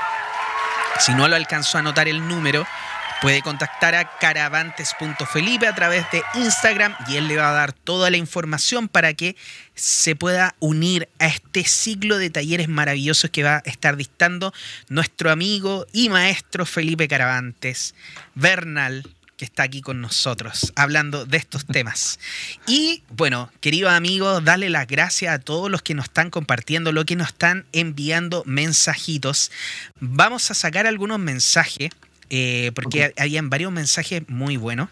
si 0.98 1.14
no 1.14 1.28
lo 1.28 1.36
alcanzó 1.36 1.78
a 1.78 1.80
anotar 1.80 2.08
el 2.08 2.26
número, 2.26 2.66
Puede 3.22 3.40
contactar 3.40 3.94
a 3.94 4.18
caravantes.felipe 4.18 5.66
a 5.66 5.74
través 5.74 6.04
de 6.10 6.22
Instagram 6.34 6.94
y 7.08 7.16
él 7.16 7.28
le 7.28 7.38
va 7.38 7.48
a 7.48 7.54
dar 7.54 7.72
toda 7.72 8.10
la 8.10 8.18
información 8.18 8.88
para 8.88 9.14
que 9.14 9.36
se 9.74 10.14
pueda 10.14 10.54
unir 10.60 11.08
a 11.18 11.26
este 11.26 11.64
ciclo 11.64 12.18
de 12.18 12.28
talleres 12.28 12.68
maravillosos 12.68 13.30
que 13.30 13.42
va 13.42 13.56
a 13.56 13.62
estar 13.64 13.96
dictando 13.96 14.52
nuestro 14.88 15.30
amigo 15.30 15.86
y 15.92 16.10
maestro 16.10 16.66
Felipe 16.66 17.08
Caravantes, 17.08 17.94
Bernal, 18.34 19.02
que 19.38 19.46
está 19.46 19.62
aquí 19.62 19.80
con 19.80 20.00
nosotros 20.00 20.72
hablando 20.76 21.24
de 21.24 21.38
estos 21.38 21.66
temas. 21.66 22.18
Y 22.66 23.02
bueno, 23.08 23.50
queridos 23.60 23.92
amigos, 23.92 24.44
darle 24.44 24.68
las 24.68 24.86
gracias 24.86 25.34
a 25.34 25.38
todos 25.38 25.70
los 25.70 25.82
que 25.82 25.94
nos 25.94 26.06
están 26.06 26.30
compartiendo, 26.30 26.92
los 26.92 27.06
que 27.06 27.16
nos 27.16 27.28
están 27.28 27.64
enviando 27.72 28.42
mensajitos. 28.46 29.50
Vamos 30.00 30.50
a 30.50 30.54
sacar 30.54 30.86
algunos 30.86 31.18
mensajes 31.18 31.90
eh, 32.30 32.72
porque 32.74 33.12
habían 33.16 33.50
varios 33.50 33.72
mensajes 33.72 34.22
muy 34.28 34.56
buenos. 34.56 34.88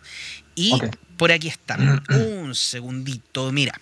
Y 0.54 0.72
por 1.16 1.32
aquí 1.32 1.48
están. 1.48 2.02
Un 2.08 2.54
segundito, 2.54 3.50
mira. 3.52 3.80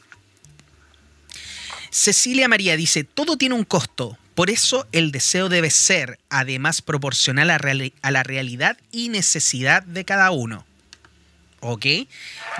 Cecilia 1.91 2.49
María 2.49 2.77
dice, 2.77 3.05
todo 3.05 3.37
tiene 3.37 3.55
un 3.55 3.65
costo, 3.65 4.17
por 4.35 4.49
eso 4.49 4.87
el 4.93 5.13
deseo 5.13 5.51
debe 5.51 5.69
ser, 5.69 6.19
además, 6.31 6.81
proporcional 6.81 7.51
a, 7.51 7.61
a 8.01 8.11
la 8.11 8.23
realidad 8.23 8.79
y 8.91 9.11
necesidad 9.11 9.83
de 9.83 10.07
cada 10.07 10.31
uno. 10.31 10.65
¿Ok? 11.65 11.87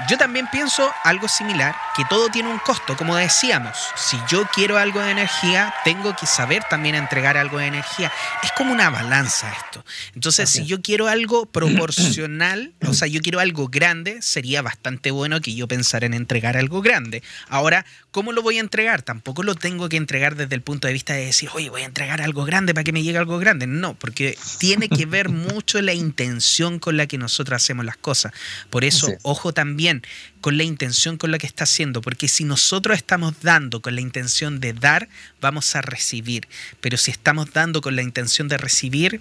Yo 0.09 0.17
también 0.17 0.47
pienso 0.51 0.89
algo 1.03 1.27
similar, 1.27 1.75
que 1.97 2.05
todo 2.05 2.29
tiene 2.29 2.49
un 2.49 2.59
costo, 2.61 2.97
como 2.97 3.17
decíamos. 3.17 3.77
Si 3.97 4.17
yo 4.29 4.47
quiero 4.55 4.79
algo 4.79 5.01
de 5.01 5.11
energía, 5.11 5.75
tengo 5.85 6.15
que 6.15 6.25
saber 6.25 6.63
también 6.71 6.95
entregar 6.95 7.37
algo 7.37 7.59
de 7.59 7.67
energía. 7.67 8.13
Es 8.45 8.53
como 8.53 8.73
una 8.73 8.91
balanza 8.91 9.53
esto. 9.53 9.85
Entonces, 10.15 10.49
si 10.49 10.67
yo 10.67 10.81
quiero 10.81 11.09
algo 11.09 11.47
proporcional, 11.53 12.75
o 12.87 12.95
sea, 12.95 13.09
yo 13.09 13.21
quiero 13.21 13.41
algo 13.41 13.69
grande, 13.69 14.23
sería 14.23 14.63
bastante 14.63 15.11
bueno 15.11 15.41
que 15.41 15.53
yo 15.55 15.67
pensara 15.67 16.07
en 16.07 16.15
entregar 16.15 16.57
algo 16.57 16.81
grande. 16.81 17.25
Ahora, 17.49 17.85
¿cómo 18.13 18.33
lo 18.33 18.43
voy 18.43 18.59
a 18.59 18.61
entregar? 18.61 19.03
Tampoco 19.03 19.43
lo 19.43 19.55
tengo 19.55 19.89
que 19.89 19.97
entregar 19.97 20.37
desde 20.37 20.55
el 20.55 20.61
punto 20.61 20.87
de 20.87 20.93
vista 20.93 21.15
de 21.15 21.25
decir, 21.25 21.49
oye, 21.55 21.71
voy 21.71 21.83
a 21.83 21.87
entregar 21.87 22.21
algo 22.21 22.45
grande 22.45 22.75
para 22.75 22.85
que 22.85 22.93
me 22.93 23.03
llegue 23.03 23.19
algo 23.19 23.39
grande. 23.39 23.67
No, 23.67 23.95
porque 23.95 24.39
tiene 24.59 24.89
que 24.89 25.07
ver 25.07 25.29
mucho 25.31 25.81
la 25.83 25.95
intención 25.95 26.79
con 26.79 26.97
la 26.97 27.07
que 27.07 27.19
nosotros 27.19 27.57
hacemos 27.57 27.85
las 27.85 27.97
cosas. 27.97 28.33
Por 28.71 28.85
eso 28.85 29.09
ojo 29.23 29.53
también 29.53 30.03
con 30.41 30.57
la 30.57 30.63
intención 30.63 31.17
con 31.17 31.31
la 31.31 31.39
que 31.39 31.47
está 31.47 31.65
haciendo, 31.65 32.03
porque 32.03 32.29
si 32.29 32.45
nosotros 32.45 32.97
estamos 32.97 33.41
dando 33.41 33.81
con 33.81 33.95
la 33.95 34.01
intención 34.03 34.61
de 34.61 34.75
dar, 34.75 35.09
vamos 35.41 35.75
a 35.75 35.81
recibir. 35.81 36.47
Pero 36.81 36.97
si 36.99 37.11
estamos 37.11 37.53
dando 37.53 37.81
con 37.81 37.97
la 37.97 38.03
intención 38.03 38.47
de 38.47 38.59
recibir, 38.59 39.21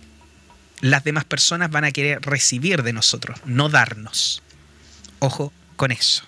las 0.82 1.04
demás 1.04 1.26
personas 1.26 1.72
van 1.72 1.86
a 1.86 1.92
querer 1.92 2.22
recibir 2.22 2.84
de 2.84 2.92
nosotros, 2.92 3.40
no 3.46 3.70
darnos. 3.70 4.44
Ojo 5.20 5.54
con 5.78 5.92
eso. 5.92 6.24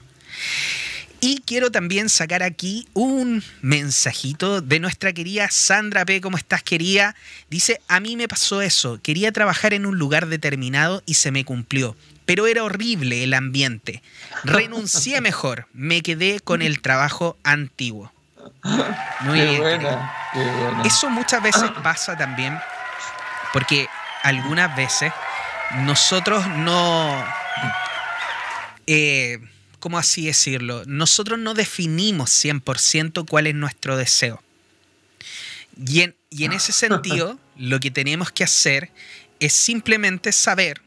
Y 1.26 1.41
quiero 1.45 1.72
también 1.72 2.10
sacar 2.10 2.44
aquí 2.44 2.86
un 2.91 3.41
mensajito 3.62 4.60
de 4.60 4.82
nuestra 4.82 5.14
querida 5.14 5.50
Sandra 5.50 6.04
P. 6.04 6.20
¿Cómo 6.20 6.36
estás, 6.36 6.64
querida? 6.64 7.16
Dice, 7.50 7.80
a 7.88 8.02
mí 8.02 8.18
me 8.18 8.28
pasó 8.28 8.62
eso. 8.62 9.00
Quería 9.02 9.32
trabajar 9.32 9.74
en 9.74 9.86
un 9.86 9.98
lugar 9.98 10.28
determinado 10.28 11.02
y 11.06 11.14
se 11.14 11.32
me 11.32 11.45
cumplió 11.45 11.95
pero 12.26 12.48
era 12.48 12.64
horrible 12.64 13.24
el 13.24 13.34
ambiente. 13.34 14.02
Renuncié 14.44 15.22
mejor, 15.22 15.68
me 15.74 16.02
quedé 16.02 16.41
con 16.41 16.62
el 16.62 16.82
trabajo 16.82 17.38
antiguo. 17.44 18.12
Muy 19.22 19.40
bien. 19.40 19.82
Eso 20.84 21.10
muchas 21.10 21.41
veces 21.41 21.72
pasa 21.84 22.18
también 22.18 22.60
porque 23.54 23.88
algunas 24.24 24.76
veces 24.76 25.14
nosotros 25.86 26.45
no... 26.48 27.26
Eh, 28.88 29.40
¿Cómo 29.84 29.98
así 29.98 30.28
decirlo? 30.28 30.84
Nosotros 30.86 31.38
no 31.40 31.54
definimos 31.54 32.30
100% 32.30 33.28
cuál 33.28 33.48
es 33.48 33.56
nuestro 33.56 33.98
deseo. 33.98 34.42
y 35.76 36.00
en 36.00 36.54
ese 36.54 36.72
sentido, 36.72 37.38
lo 37.58 37.82
que 37.82 37.92
tenemos 37.92 38.32
que 38.32 38.46
hacer 38.46 38.92
es 39.42 39.52
simplemente 39.52 40.32
saber 40.32 40.82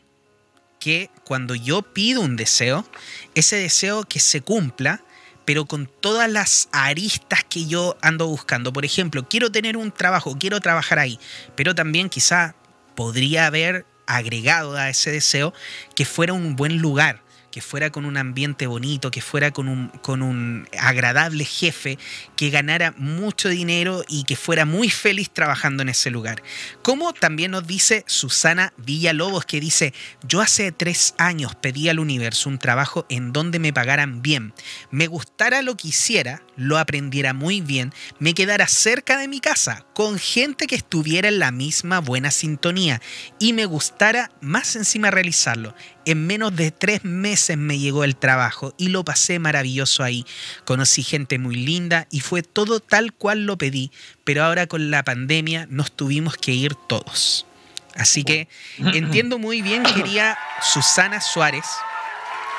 que 0.80 1.10
cuando 1.24 1.54
yo 1.54 1.82
pido 1.82 2.22
un 2.22 2.36
deseo, 2.36 2.88
ese 3.34 3.56
deseo 3.56 4.04
que 4.04 4.18
se 4.18 4.40
cumpla, 4.40 5.02
pero 5.44 5.66
con 5.66 5.90
todas 6.00 6.30
las 6.30 6.70
aristas 6.72 7.44
que 7.44 7.66
yo 7.66 7.98
ando 8.00 8.26
buscando. 8.26 8.72
Por 8.72 8.86
ejemplo, 8.86 9.28
quiero 9.28 9.52
tener 9.52 9.76
un 9.76 9.92
trabajo, 9.92 10.38
quiero 10.40 10.58
trabajar 10.60 10.98
ahí, 10.98 11.20
pero 11.54 11.74
también 11.74 12.08
quizá 12.08 12.54
podría 12.94 13.44
haber 13.44 13.84
agregado 14.06 14.74
a 14.74 14.88
ese 14.88 15.10
deseo 15.10 15.52
que 15.94 16.06
fuera 16.06 16.32
un 16.32 16.56
buen 16.56 16.78
lugar, 16.78 17.25
que 17.56 17.62
fuera 17.62 17.88
con 17.88 18.04
un 18.04 18.18
ambiente 18.18 18.66
bonito, 18.66 19.10
que 19.10 19.22
fuera 19.22 19.50
con 19.50 19.68
un, 19.68 19.88
con 20.02 20.20
un 20.20 20.68
agradable 20.78 21.46
jefe, 21.46 21.98
que 22.36 22.50
ganara 22.50 22.92
mucho 22.98 23.48
dinero 23.48 24.04
y 24.08 24.24
que 24.24 24.36
fuera 24.36 24.66
muy 24.66 24.90
feliz 24.90 25.30
trabajando 25.30 25.82
en 25.82 25.88
ese 25.88 26.10
lugar. 26.10 26.42
Como 26.82 27.14
también 27.14 27.52
nos 27.52 27.66
dice 27.66 28.04
Susana 28.06 28.74
Villalobos, 28.76 29.46
que 29.46 29.58
dice, 29.58 29.94
yo 30.28 30.42
hace 30.42 30.70
tres 30.70 31.14
años 31.16 31.54
pedí 31.54 31.88
al 31.88 31.98
universo 31.98 32.50
un 32.50 32.58
trabajo 32.58 33.06
en 33.08 33.32
donde 33.32 33.58
me 33.58 33.72
pagaran 33.72 34.20
bien, 34.20 34.52
me 34.90 35.06
gustara 35.06 35.62
lo 35.62 35.78
que 35.78 35.88
hiciera, 35.88 36.42
lo 36.56 36.76
aprendiera 36.76 37.32
muy 37.32 37.62
bien, 37.62 37.94
me 38.18 38.34
quedara 38.34 38.68
cerca 38.68 39.16
de 39.16 39.28
mi 39.28 39.40
casa, 39.40 39.86
con 39.94 40.18
gente 40.18 40.66
que 40.66 40.74
estuviera 40.74 41.28
en 41.28 41.38
la 41.38 41.52
misma 41.52 42.00
buena 42.00 42.30
sintonía 42.30 43.00
y 43.38 43.54
me 43.54 43.64
gustara 43.64 44.30
más 44.42 44.76
encima 44.76 45.10
realizarlo. 45.10 45.74
En 46.06 46.26
menos 46.26 46.54
de 46.54 46.70
tres 46.70 47.04
meses 47.04 47.58
me 47.58 47.78
llegó 47.78 48.04
el 48.04 48.16
trabajo 48.16 48.74
y 48.78 48.88
lo 48.88 49.04
pasé 49.04 49.38
maravilloso 49.40 50.04
ahí. 50.04 50.24
Conocí 50.64 51.02
gente 51.02 51.38
muy 51.38 51.56
linda 51.56 52.06
y 52.10 52.20
fue 52.20 52.42
todo 52.42 52.80
tal 52.80 53.12
cual 53.12 53.44
lo 53.44 53.58
pedí, 53.58 53.90
pero 54.24 54.44
ahora 54.44 54.68
con 54.68 54.90
la 54.90 55.02
pandemia 55.02 55.66
nos 55.68 55.90
tuvimos 55.90 56.36
que 56.36 56.52
ir 56.52 56.74
todos. 56.74 57.44
Así 57.96 58.24
que 58.24 58.48
entiendo 58.78 59.38
muy 59.38 59.62
bien, 59.62 59.82
quería 59.82 60.38
Susana 60.60 61.20
Suárez, 61.20 61.64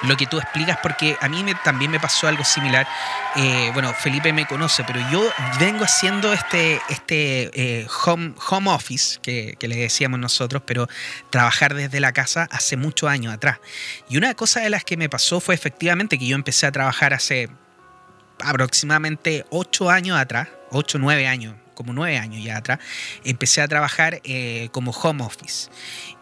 lo 0.03 0.15
que 0.17 0.25
tú 0.27 0.39
explicas, 0.39 0.77
porque 0.81 1.17
a 1.21 1.29
mí 1.29 1.43
también 1.63 1.91
me 1.91 1.99
pasó 1.99 2.27
algo 2.27 2.43
similar. 2.43 2.87
Eh, 3.35 3.71
bueno, 3.73 3.93
Felipe 3.93 4.31
me 4.33 4.45
conoce, 4.45 4.83
pero 4.83 4.99
yo 5.11 5.29
vengo 5.59 5.83
haciendo 5.83 6.33
este, 6.33 6.81
este 6.89 7.51
eh, 7.53 7.87
home, 8.05 8.33
home 8.49 8.69
office, 8.69 9.19
que, 9.21 9.55
que, 9.59 9.67
le 9.67 9.75
decíamos 9.75 10.19
nosotros, 10.19 10.61
pero 10.65 10.87
trabajar 11.29 11.73
desde 11.73 11.99
la 11.99 12.11
casa 12.13 12.47
hace 12.51 12.77
muchos 12.77 13.09
años 13.09 13.33
atrás. 13.33 13.59
Y 14.09 14.17
una 14.17 14.33
cosa 14.33 14.59
de 14.61 14.69
las 14.69 14.83
que 14.83 14.97
me 14.97 15.09
pasó 15.09 15.39
fue 15.39 15.55
efectivamente 15.55 16.17
que 16.17 16.27
yo 16.27 16.35
empecé 16.35 16.65
a 16.65 16.71
trabajar 16.71 17.13
hace 17.13 17.49
aproximadamente 18.39 19.45
ocho 19.49 19.89
años 19.89 20.17
atrás, 20.17 20.49
ocho, 20.71 20.99
nueve 20.99 21.27
años, 21.27 21.55
como 21.73 21.93
nueve 21.93 22.17
años 22.17 22.43
ya 22.43 22.57
atrás, 22.57 22.79
empecé 23.23 23.61
a 23.61 23.67
trabajar 23.67 24.21
eh, 24.23 24.69
como 24.71 24.91
home 24.91 25.23
office. 25.23 25.69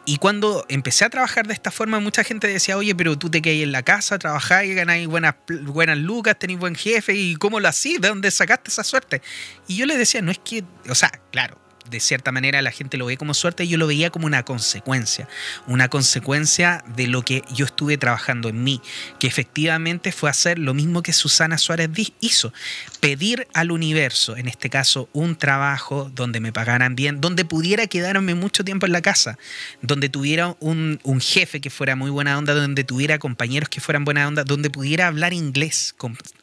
Y 0.07 0.17
cuando 0.17 0.65
empecé 0.69 1.03
a 1.03 1.09
trabajar 1.09 1.47
de 1.47 1.53
esta 1.53 1.71
forma, 1.71 1.99
mucha 1.99 2.23
gente 2.23 2.47
decía, 2.47 2.77
oye, 2.77 2.93
pero 2.93 3.17
tú 3.17 3.31
te 3.31 3.41
quedas 3.41 3.63
en 3.63 3.71
la 3.71 3.81
casa, 3.81 4.19
trabajáis, 4.19 4.75
ganáis 4.75 5.07
buenas, 5.07 5.35
buenas 5.63 5.97
lucas, 5.97 6.37
tenéis 6.37 6.59
buen 6.59 6.75
jefe, 6.75 7.15
¿y 7.15 7.35
cómo 7.35 7.59
lo 7.59 7.67
hacís? 7.67 7.99
¿De 7.99 8.09
dónde 8.09 8.29
sacaste 8.29 8.69
esa 8.69 8.83
suerte? 8.83 9.23
Y 9.67 9.77
yo 9.77 9.87
les 9.87 9.97
decía, 9.97 10.21
no 10.21 10.31
es 10.31 10.37
que, 10.37 10.63
o 10.87 10.93
sea, 10.93 11.11
claro, 11.31 11.57
de 11.89 11.99
cierta 11.99 12.31
manera 12.31 12.61
la 12.61 12.71
gente 12.71 12.97
lo 12.97 13.05
ve 13.05 13.17
como 13.17 13.33
suerte, 13.33 13.67
yo 13.67 13.77
lo 13.77 13.87
veía 13.87 14.09
como 14.09 14.25
una 14.25 14.43
consecuencia, 14.43 15.27
una 15.67 15.89
consecuencia 15.89 16.83
de 16.95 17.07
lo 17.07 17.23
que 17.23 17.43
yo 17.53 17.65
estuve 17.65 17.97
trabajando 17.97 18.49
en 18.49 18.63
mí, 18.63 18.81
que 19.19 19.27
efectivamente 19.27 20.11
fue 20.11 20.29
hacer 20.29 20.59
lo 20.59 20.73
mismo 20.73 21.01
que 21.01 21.13
Susana 21.13 21.57
Suárez 21.57 21.89
hizo, 22.19 22.53
pedir 22.99 23.47
al 23.53 23.71
universo, 23.71 24.37
en 24.37 24.47
este 24.47 24.69
caso, 24.69 25.09
un 25.13 25.35
trabajo 25.35 26.11
donde 26.13 26.39
me 26.39 26.51
pagaran 26.51 26.95
bien, 26.95 27.21
donde 27.21 27.45
pudiera 27.45 27.87
quedarme 27.87 28.35
mucho 28.35 28.63
tiempo 28.63 28.85
en 28.85 28.91
la 28.91 29.01
casa, 29.01 29.37
donde 29.81 30.09
tuviera 30.09 30.55
un, 30.59 30.99
jefe 31.21 31.61
que 31.61 31.69
fuera 31.69 31.95
muy 31.95 32.11
buena 32.11 32.37
onda, 32.37 32.53
donde 32.53 32.83
tuviera 32.83 33.17
compañeros 33.19 33.69
que 33.69 33.81
fueran 33.81 34.05
buena 34.05 34.27
onda, 34.27 34.43
donde 34.43 34.69
pudiera 34.69 35.07
hablar 35.07 35.33
inglés 35.33 35.95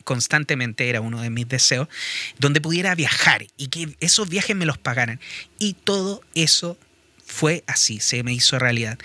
constantemente, 0.04 0.88
era 0.88 1.00
uno 1.00 1.20
de 1.20 1.30
mis 1.30 1.48
deseos, 1.48 1.88
donde 2.38 2.60
pudiera 2.60 2.94
viajar 2.94 3.46
y 3.56 3.68
que 3.68 3.94
esos 4.00 4.28
viajes 4.28 4.56
me 4.56 4.66
los 4.66 4.78
pagaran. 4.78 5.20
Y 5.58 5.74
todo 5.74 6.22
eso 6.34 6.76
fue 7.24 7.64
así, 7.66 8.00
se 8.00 8.22
me 8.22 8.32
hizo 8.32 8.58
realidad. 8.58 8.98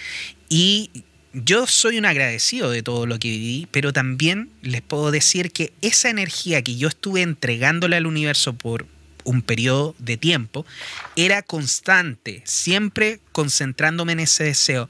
Y 0.50 0.92
yo 1.34 1.68
soy 1.68 1.98
un 1.98 2.06
agradecido 2.06 2.72
de 2.72 2.84
todo 2.84 3.06
lo 3.06 3.20
que 3.20 3.30
viví, 3.30 3.68
pero 3.72 3.94
también 3.94 4.50
les 4.62 4.82
puedo 4.82 5.12
decir 5.12 5.52
que 5.52 5.74
esa 5.82 6.10
energía 6.10 6.62
que 6.62 6.78
yo 6.78 6.88
estuve 6.88 7.22
entregándole 7.22 7.96
al 7.96 8.08
universo 8.08 8.54
por 8.54 8.88
un 9.28 9.42
periodo 9.42 9.94
de 10.00 10.16
tiempo, 10.16 10.66
era 11.18 11.42
constante, 11.42 12.42
siempre 12.46 13.20
concentrándome 13.34 14.14
en 14.14 14.22
ese 14.22 14.46
deseo. 14.46 14.90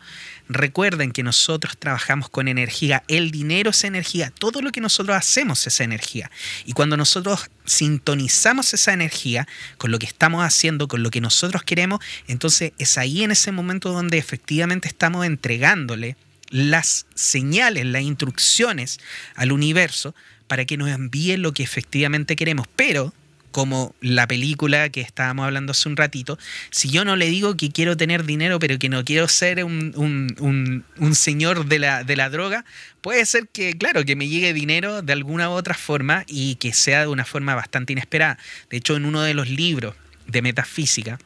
Recuerden 0.49 1.11
que 1.11 1.23
nosotros 1.23 1.77
trabajamos 1.77 2.29
con 2.29 2.47
energía, 2.47 3.03
el 3.07 3.31
dinero 3.31 3.71
es 3.71 3.83
energía, 3.83 4.31
todo 4.31 4.61
lo 4.61 4.71
que 4.71 4.79
nosotros 4.79 5.17
hacemos 5.17 5.67
es 5.67 5.79
energía. 5.81 6.31
Y 6.65 6.73
cuando 6.73 6.95
nosotros 6.95 7.49
sintonizamos 7.65 8.73
esa 8.73 8.93
energía 8.93 9.47
con 9.77 9.91
lo 9.91 9.99
que 9.99 10.05
estamos 10.05 10.43
haciendo, 10.43 10.87
con 10.87 11.03
lo 11.03 11.11
que 11.11 11.19
nosotros 11.19 11.63
queremos, 11.63 11.99
entonces 12.27 12.71
es 12.77 12.97
ahí 12.97 13.23
en 13.23 13.31
ese 13.31 13.51
momento 13.51 13.91
donde 13.91 14.17
efectivamente 14.17 14.87
estamos 14.87 15.25
entregándole 15.25 16.15
las 16.49 17.05
señales, 17.13 17.85
las 17.85 18.03
instrucciones 18.03 18.99
al 19.35 19.51
universo 19.51 20.15
para 20.47 20.65
que 20.65 20.77
nos 20.77 20.89
envíe 20.89 21.35
lo 21.35 21.53
que 21.53 21.63
efectivamente 21.63 22.35
queremos. 22.35 22.67
Pero 22.75 23.13
como 23.51 23.95
la 24.01 24.27
película 24.27 24.89
que 24.89 25.01
estábamos 25.01 25.45
hablando 25.45 25.71
hace 25.71 25.89
un 25.89 25.97
ratito, 25.97 26.37
si 26.69 26.89
yo 26.89 27.05
no 27.05 27.15
le 27.15 27.27
digo 27.27 27.57
que 27.57 27.71
quiero 27.71 27.97
tener 27.97 28.23
dinero, 28.25 28.59
pero 28.59 28.77
que 28.77 28.89
no 28.89 29.03
quiero 29.03 29.27
ser 29.27 29.63
un, 29.63 30.83
señor 31.13 31.65
de 31.65 31.79
la, 31.79 32.03
de 32.03 32.15
la, 32.15 32.29
droga, 32.29 32.65
puede 33.01 33.25
ser 33.25 33.47
que, 33.47 33.77
claro, 33.77 34.05
que 34.05 34.15
me 34.15 34.27
llegue 34.27 34.53
dinero 34.53 35.01
de 35.01 35.13
alguna 35.13 35.49
u 35.49 35.53
otra 35.53 35.73
forma 35.73 36.23
y 36.27 36.55
que 36.55 36.73
sea 36.73 37.01
de 37.01 37.07
una 37.07 37.25
forma 37.25 37.55
bastante 37.55 37.93
inesperada. 37.93 38.37
De 38.69 38.77
hecho, 38.77 38.95
en 38.95 39.05
uno 39.05 39.21
de 39.21 39.33
los 39.33 39.49
libros 39.49 39.95
de 40.27 40.41
metafísica, 40.41 41.17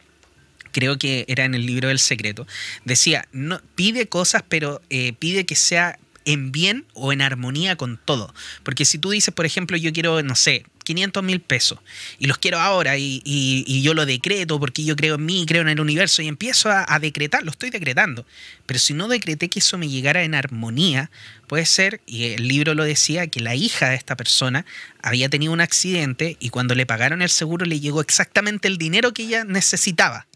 creo 0.72 0.98
que 0.98 1.26
era 1.27 1.45
en 1.45 1.56
el 1.56 1.65
libro 1.65 1.89
del 1.89 1.99
secreto, 1.99 2.48
decía, 2.85 3.27
no, 3.31 3.61
pide 3.76 4.07
cosas, 4.07 4.43
pero 4.48 4.81
eh, 4.89 5.14
pide 5.14 5.45
que 5.45 5.56
sea 5.56 5.98
en 6.26 6.52
bien 6.52 6.85
o 6.93 7.14
en 7.14 7.22
armonía 7.22 7.76
con 7.76 7.99
todo. 8.03 8.34
Porque 8.64 8.85
si 8.85 8.98
tú 8.98 9.10
dices, 9.10 9.34
por 9.34 9.45
ejemplo, 9.45 9.77
yo 9.77 9.91
quiero, 9.93 10.22
no 10.23 10.35
sé, 10.35 10.65
500 10.83 11.23
mil 11.23 11.39
pesos 11.39 11.79
y 12.19 12.27
los 12.27 12.37
quiero 12.37 12.59
ahora 12.59 12.97
y, 12.97 13.81
yo 13.81 13.93
lo 13.93 14.05
decreto 14.05 14.59
porque 14.59 14.83
yo 14.83 14.95
creo 14.95 15.15
en 15.15 15.25
mí, 15.25 15.45
creo 15.47 15.61
en 15.61 15.69
el 15.69 15.79
universo 15.79 16.21
y 16.21 16.27
empiezo 16.27 16.69
a, 16.69 16.85
a, 16.87 16.99
decretar, 16.99 17.43
lo 17.43 17.51
estoy 17.51 17.69
decretando. 17.69 18.25
Pero 18.65 18.79
si 18.79 18.93
no 18.93 19.07
decreté 19.07 19.49
que 19.49 19.59
eso 19.59 19.77
me 19.77 19.89
llegara 19.89 20.23
en 20.23 20.35
armonía, 20.35 21.09
puede 21.47 21.65
ser, 21.65 22.01
y 22.05 22.25
el 22.33 22.47
libro 22.47 22.73
lo 22.75 22.83
decía, 22.83 23.27
que 23.27 23.39
la 23.39 23.55
hija 23.55 23.89
de 23.89 23.95
esta 23.95 24.15
persona 24.15 24.65
había 25.01 25.29
tenido 25.29 25.51
un 25.51 25.61
accidente 25.61 26.37
y 26.39 26.49
cuando 26.49 26.75
le 26.75 26.85
pagaron 26.85 27.21
el 27.21 27.29
seguro 27.29 27.65
le 27.65 27.79
llegó 27.79 28.01
exactamente 28.01 28.67
el 28.67 28.77
dinero 28.77 29.13
que 29.13 29.23
ella 29.23 29.43
necesitaba. 29.43 30.27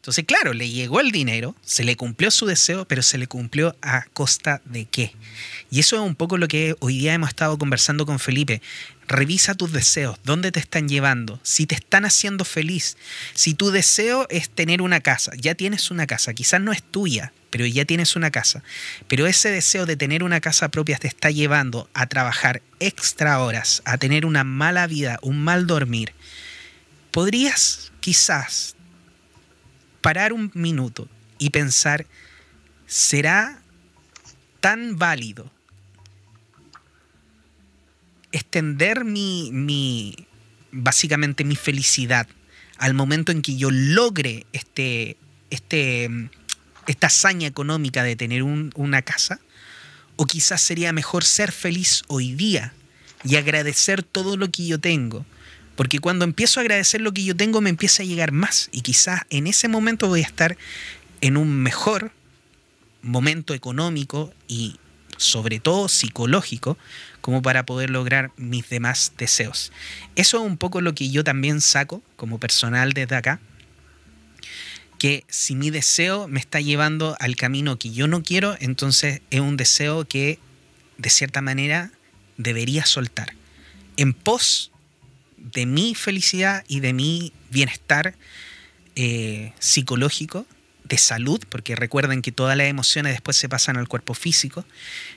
Entonces, 0.00 0.24
claro, 0.24 0.54
le 0.54 0.70
llegó 0.70 1.00
el 1.00 1.12
dinero, 1.12 1.54
se 1.62 1.84
le 1.84 1.94
cumplió 1.94 2.30
su 2.30 2.46
deseo, 2.46 2.86
pero 2.86 3.02
se 3.02 3.18
le 3.18 3.26
cumplió 3.26 3.76
a 3.82 4.06
costa 4.14 4.62
de 4.64 4.86
qué. 4.86 5.12
Y 5.70 5.78
eso 5.80 5.96
es 5.96 6.02
un 6.02 6.14
poco 6.14 6.38
lo 6.38 6.48
que 6.48 6.74
hoy 6.80 6.96
día 6.96 7.12
hemos 7.12 7.28
estado 7.28 7.58
conversando 7.58 8.06
con 8.06 8.18
Felipe. 8.18 8.62
Revisa 9.10 9.56
tus 9.56 9.72
deseos, 9.72 10.20
dónde 10.22 10.52
te 10.52 10.60
están 10.60 10.88
llevando, 10.88 11.40
si 11.42 11.66
te 11.66 11.74
están 11.74 12.04
haciendo 12.04 12.44
feliz. 12.44 12.96
Si 13.34 13.54
tu 13.54 13.72
deseo 13.72 14.28
es 14.30 14.48
tener 14.48 14.80
una 14.82 15.00
casa, 15.00 15.32
ya 15.36 15.56
tienes 15.56 15.90
una 15.90 16.06
casa, 16.06 16.32
quizás 16.32 16.60
no 16.60 16.70
es 16.70 16.80
tuya, 16.80 17.32
pero 17.50 17.66
ya 17.66 17.84
tienes 17.84 18.14
una 18.14 18.30
casa. 18.30 18.62
Pero 19.08 19.26
ese 19.26 19.50
deseo 19.50 19.84
de 19.84 19.96
tener 19.96 20.22
una 20.22 20.40
casa 20.40 20.68
propia 20.68 20.96
te 20.96 21.08
está 21.08 21.32
llevando 21.32 21.90
a 21.92 22.06
trabajar 22.06 22.62
extra 22.78 23.40
horas, 23.40 23.82
a 23.84 23.98
tener 23.98 24.24
una 24.24 24.44
mala 24.44 24.86
vida, 24.86 25.18
un 25.22 25.42
mal 25.42 25.66
dormir. 25.66 26.14
Podrías 27.10 27.90
quizás 27.98 28.76
parar 30.02 30.32
un 30.32 30.52
minuto 30.54 31.08
y 31.40 31.50
pensar, 31.50 32.06
¿será 32.86 33.60
tan 34.60 34.98
válido 34.98 35.50
extender 38.32 39.04
mi, 39.04 39.50
mi, 39.52 40.26
básicamente 40.72 41.44
mi 41.44 41.56
felicidad 41.56 42.26
al 42.78 42.94
momento 42.94 43.30
en 43.30 43.42
que 43.42 43.56
yo 43.56 43.70
logre 43.70 44.46
este, 44.52 45.16
este, 45.50 46.08
esta 46.86 47.08
hazaña 47.08 47.46
económica 47.46 48.02
de 48.02 48.16
tener 48.16 48.42
una 48.42 49.02
casa? 49.02 49.40
¿O 50.16 50.26
quizás 50.26 50.60
sería 50.60 50.92
mejor 50.92 51.24
ser 51.24 51.52
feliz 51.52 52.02
hoy 52.08 52.34
día 52.34 52.72
y 53.22 53.36
agradecer 53.36 54.02
todo 54.02 54.36
lo 54.36 54.50
que 54.50 54.66
yo 54.66 54.78
tengo? 54.78 55.26
Porque 55.76 55.98
cuando 55.98 56.24
empiezo 56.24 56.58
a 56.58 56.62
agradecer 56.62 57.00
lo 57.00 57.12
que 57.12 57.24
yo 57.24 57.36
tengo, 57.36 57.60
me 57.60 57.70
empieza 57.70 58.02
a 58.02 58.06
llegar 58.06 58.32
más. 58.32 58.68
Y 58.72 58.80
quizás 58.80 59.22
en 59.30 59.46
ese 59.46 59.68
momento 59.68 60.08
voy 60.08 60.20
a 60.20 60.26
estar 60.26 60.56
en 61.20 61.36
un 61.36 61.54
mejor 61.62 62.12
momento 63.02 63.54
económico 63.54 64.32
y 64.48 64.76
sobre 65.20 65.60
todo 65.60 65.88
psicológico, 65.88 66.78
como 67.20 67.42
para 67.42 67.66
poder 67.66 67.90
lograr 67.90 68.32
mis 68.36 68.68
demás 68.70 69.12
deseos. 69.18 69.70
Eso 70.16 70.38
es 70.38 70.44
un 70.44 70.56
poco 70.56 70.80
lo 70.80 70.94
que 70.94 71.10
yo 71.10 71.22
también 71.22 71.60
saco 71.60 72.02
como 72.16 72.40
personal 72.40 72.94
desde 72.94 73.16
acá, 73.16 73.38
que 74.98 75.24
si 75.28 75.54
mi 75.54 75.70
deseo 75.70 76.26
me 76.26 76.40
está 76.40 76.60
llevando 76.60 77.16
al 77.20 77.36
camino 77.36 77.78
que 77.78 77.90
yo 77.90 78.06
no 78.06 78.22
quiero, 78.22 78.56
entonces 78.60 79.20
es 79.30 79.40
un 79.40 79.56
deseo 79.56 80.06
que 80.06 80.38
de 80.96 81.10
cierta 81.10 81.42
manera 81.42 81.90
debería 82.38 82.86
soltar 82.86 83.34
en 83.96 84.14
pos 84.14 84.72
de 85.36 85.66
mi 85.66 85.94
felicidad 85.94 86.64
y 86.66 86.80
de 86.80 86.94
mi 86.94 87.32
bienestar 87.50 88.14
eh, 88.96 89.52
psicológico, 89.58 90.46
de 90.90 90.98
salud, 90.98 91.40
porque 91.48 91.76
recuerden 91.76 92.20
que 92.20 92.32
todas 92.32 92.56
las 92.56 92.66
emociones 92.66 93.12
después 93.12 93.36
se 93.36 93.48
pasan 93.48 93.78
al 93.78 93.88
cuerpo 93.88 94.12
físico. 94.12 94.66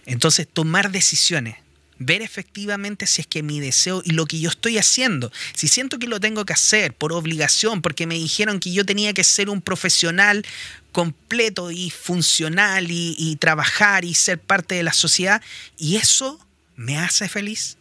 Entonces, 0.05 0.47
tomar 0.51 0.91
decisiones, 0.91 1.55
ver 1.97 2.21
efectivamente 2.21 3.07
si 3.07 3.21
es 3.21 3.27
que 3.27 3.43
mi 3.43 3.59
deseo 3.59 4.01
y 4.05 4.11
lo 4.11 4.25
que 4.25 4.39
yo 4.39 4.49
estoy 4.49 4.77
haciendo, 4.77 5.31
si 5.53 5.67
siento 5.67 5.99
que 5.99 6.07
lo 6.07 6.19
tengo 6.19 6.45
que 6.45 6.53
hacer 6.53 6.93
por 6.93 7.11
obligación, 7.11 7.81
porque 7.81 8.07
me 8.07 8.15
dijeron 8.15 8.59
que 8.59 8.71
yo 8.71 8.85
tenía 8.85 9.13
que 9.13 9.23
ser 9.23 9.49
un 9.49 9.61
profesional 9.61 10.45
completo 10.91 11.71
y 11.71 11.89
funcional 11.89 12.87
y, 12.89 13.35
trabajar 13.39 14.05
y 14.05 14.13
ser 14.13 14.39
parte 14.39 14.75
de 14.75 14.83
la 14.83 14.93
sociedad, 14.93 15.41
y 15.77 15.95
eso 15.95 16.39
me 16.75 16.99
hace 16.99 17.27
feliz. 17.27 17.77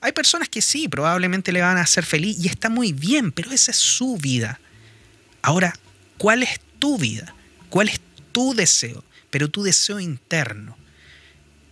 Hay 0.00 0.12
personas 0.12 0.48
que 0.48 0.62
sí, 0.62 0.88
probablemente 0.88 1.52
le 1.52 1.60
van 1.60 1.76
a 1.76 1.82
hacer 1.82 2.04
feliz 2.04 2.36
y 2.38 2.48
está 2.48 2.68
muy 2.68 2.92
bien, 2.92 3.32
pero 3.32 3.50
esa 3.50 3.72
es 3.72 3.76
su 3.76 4.16
vida. 4.16 4.60
Ahora, 5.42 5.74
¿cuál 6.18 6.44
es 6.44 6.60
tu 6.82 6.98
vida? 6.98 7.32
¿Cuál 7.70 7.88
es 7.90 8.00
tu 8.32 8.54
deseo? 8.54 9.04
Pero 9.30 9.48
tu 9.48 9.62
deseo 9.62 10.00
interno. 10.00 10.76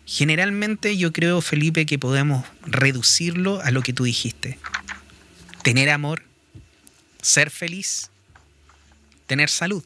Generalmente 0.06 0.96
yo 0.96 1.12
creo, 1.12 1.40
Felipe, 1.40 1.84
que 1.84 1.98
podemos 1.98 2.46
reducirlo 2.62 3.60
a 3.60 3.72
lo 3.72 3.82
que 3.82 3.92
tú 3.92 4.04
dijiste. 4.04 4.56
Tener 5.64 5.90
amor, 5.90 6.22
ser 7.20 7.50
feliz, 7.50 8.12
tener 9.26 9.48
salud. 9.48 9.82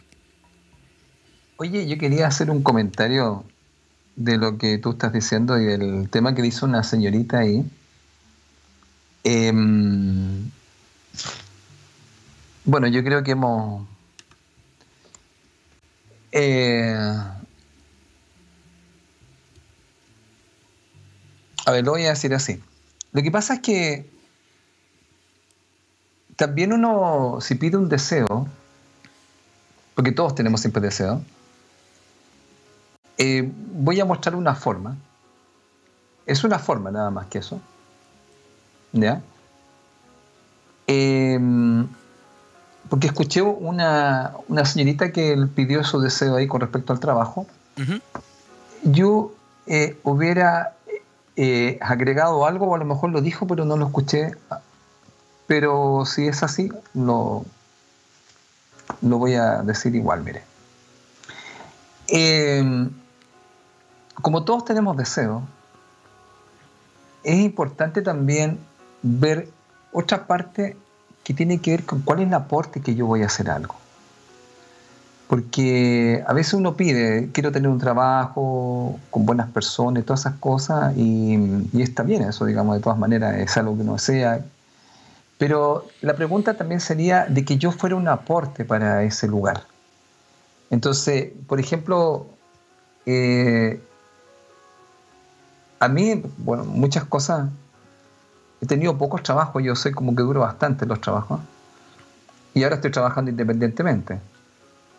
Oye, 1.56 1.88
yo 1.88 1.96
quería 1.96 2.26
hacer 2.26 2.50
un 2.50 2.62
comentario 2.62 3.46
de 4.16 4.36
lo 4.36 4.58
que 4.58 4.76
tú 4.76 4.90
estás 4.90 5.14
diciendo 5.14 5.58
y 5.58 5.64
del 5.64 6.10
tema 6.10 6.34
que 6.34 6.42
dice 6.42 6.66
una 6.66 6.82
señorita 6.82 7.38
ahí 7.38 7.64
Em, 9.24 10.50
bueno, 12.66 12.86
yo 12.88 13.02
creo 13.02 13.24
que 13.24 13.32
hemos... 13.32 13.88
Eh, 16.36 16.96
a 21.64 21.70
ver, 21.70 21.84
lo 21.84 21.92
voy 21.92 22.04
a 22.06 22.10
decir 22.10 22.34
así. 22.34 22.60
Lo 23.12 23.22
que 23.22 23.30
pasa 23.30 23.54
es 23.54 23.60
que 23.60 24.10
también 26.34 26.72
uno, 26.72 27.38
si 27.40 27.54
pide 27.54 27.76
un 27.76 27.88
deseo, 27.88 28.48
porque 29.94 30.10
todos 30.10 30.34
tenemos 30.34 30.60
siempre 30.60 30.82
deseo, 30.82 31.22
eh, 33.16 33.48
voy 33.72 34.00
a 34.00 34.04
mostrar 34.04 34.34
una 34.34 34.56
forma. 34.56 34.96
Es 36.26 36.42
una 36.42 36.58
forma 36.58 36.90
nada 36.90 37.10
más 37.12 37.26
que 37.26 37.38
eso. 37.38 37.60
¿Ya? 38.92 39.22
Em, 40.88 41.86
porque 42.88 43.06
escuché 43.06 43.42
una, 43.42 44.34
señorita 44.64 45.12
que 45.12 45.36
pidió 45.54 45.84
su 45.84 46.00
deseo 46.00 46.36
ahí 46.36 46.46
con 46.46 46.60
respecto 46.60 46.92
al 46.92 47.00
trabajo. 47.00 47.46
Yo 48.82 49.32
eh, 49.66 49.98
hubiera 50.02 50.74
eh, 51.36 51.78
agregado 51.80 52.46
algo, 52.46 52.66
o 52.66 52.74
a 52.74 52.78
lo 52.78 52.84
mejor 52.84 53.10
lo 53.10 53.20
dijo, 53.20 53.46
pero 53.46 53.64
no 53.64 53.76
lo 53.76 53.86
escuché. 53.86 54.32
Pero 55.46 56.04
si 56.06 56.26
es 56.26 56.42
así, 56.42 56.70
lo, 56.94 57.44
lo 59.02 59.18
voy 59.18 59.34
a 59.34 59.62
decir 59.62 59.94
igual, 59.94 60.22
mire. 60.22 60.42
Em, 62.08 62.90
como 64.20 64.44
todos 64.44 64.64
tenemos 64.64 64.96
deseo, 64.96 65.42
es 67.22 67.38
importante 67.40 68.02
también 68.02 68.58
ver 69.02 69.48
otra 69.92 70.26
parte 70.26 70.76
que 71.24 71.34
tiene 71.34 71.58
que 71.60 71.72
ver 71.72 71.84
con 71.84 72.02
cuál 72.02 72.20
es 72.20 72.28
el 72.28 72.34
aporte 72.34 72.80
que 72.80 72.94
yo 72.94 73.06
voy 73.06 73.22
a 73.22 73.26
hacer 73.26 73.50
algo. 73.50 73.74
Porque 75.26 76.22
a 76.26 76.34
veces 76.34 76.54
uno 76.54 76.76
pide, 76.76 77.30
quiero 77.32 77.50
tener 77.50 77.70
un 77.70 77.78
trabajo 77.78 79.00
con 79.10 79.24
buenas 79.24 79.50
personas 79.50 80.02
y 80.02 80.06
todas 80.06 80.20
esas 80.20 80.34
cosas, 80.34 80.94
y, 80.96 81.80
está 81.80 82.02
bien 82.02 82.22
eso, 82.22 82.44
digamos, 82.44 82.76
de 82.76 82.82
todas 82.82 82.98
maneras, 82.98 83.36
es 83.38 83.56
algo 83.56 83.74
que 83.74 83.80
uno 83.80 83.94
desea. 83.94 84.44
Pero 85.38 85.86
la 86.02 86.14
pregunta 86.14 86.54
también 86.54 86.80
sería 86.80 87.24
de 87.24 87.44
que 87.44 87.56
yo 87.56 87.72
fuera 87.72 87.96
un 87.96 88.06
aporte 88.06 88.66
para 88.66 89.02
ese 89.02 89.26
lugar. 89.26 89.62
Entonces, 90.70 91.32
por 91.46 91.58
ejemplo, 91.58 92.26
eh, 93.06 93.80
a 95.80 95.88
mí, 95.88 96.22
bueno, 96.36 96.64
muchas 96.64 97.04
cosas 97.04 97.48
he 98.64 98.66
tenido 98.66 98.96
pocos 98.96 99.22
trabajos, 99.22 99.62
yo 99.62 99.76
sé 99.76 99.92
como 99.92 100.16
que 100.16 100.22
duro 100.22 100.40
bastante 100.40 100.86
los 100.86 101.00
trabajos. 101.00 101.40
Y 102.54 102.62
ahora 102.62 102.76
estoy 102.76 102.90
trabajando 102.90 103.30
independientemente. 103.30 104.18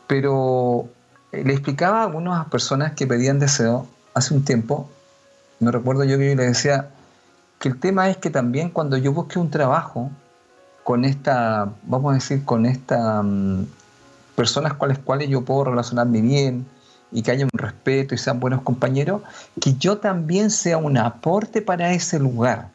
Pero 0.07 0.87
eh, 1.31 1.43
le 1.43 1.53
explicaba 1.53 2.01
a 2.01 2.03
algunas 2.03 2.45
personas 2.47 2.93
que 2.93 3.07
pedían 3.07 3.39
deseo 3.39 3.87
hace 4.13 4.33
un 4.33 4.45
tiempo, 4.45 4.89
no 5.59 5.71
recuerdo 5.71 6.03
yo 6.03 6.17
que 6.17 6.29
yo 6.29 6.35
le 6.35 6.45
decía 6.45 6.89
que 7.59 7.69
el 7.69 7.79
tema 7.79 8.09
es 8.09 8.17
que 8.17 8.29
también 8.29 8.69
cuando 8.69 8.97
yo 8.97 9.11
busque 9.13 9.39
un 9.39 9.49
trabajo 9.49 10.11
con 10.83 11.03
esta, 11.03 11.69
vamos 11.83 12.11
a 12.11 12.15
decir, 12.15 12.45
con 12.45 12.65
estas 12.65 13.23
mm, 13.23 13.63
personas 14.35 14.75
con 14.75 14.89
las 14.89 14.99
cuales 14.99 15.29
yo 15.29 15.41
puedo 15.43 15.65
relacionarme 15.65 16.21
bien 16.21 16.67
y 17.11 17.23
que 17.23 17.31
haya 17.31 17.45
un 17.45 17.57
respeto 17.57 18.13
y 18.13 18.17
sean 18.17 18.39
buenos 18.39 18.61
compañeros, 18.61 19.21
que 19.59 19.73
yo 19.73 19.97
también 19.97 20.51
sea 20.51 20.77
un 20.77 20.97
aporte 20.97 21.61
para 21.61 21.91
ese 21.93 22.19
lugar 22.19 22.69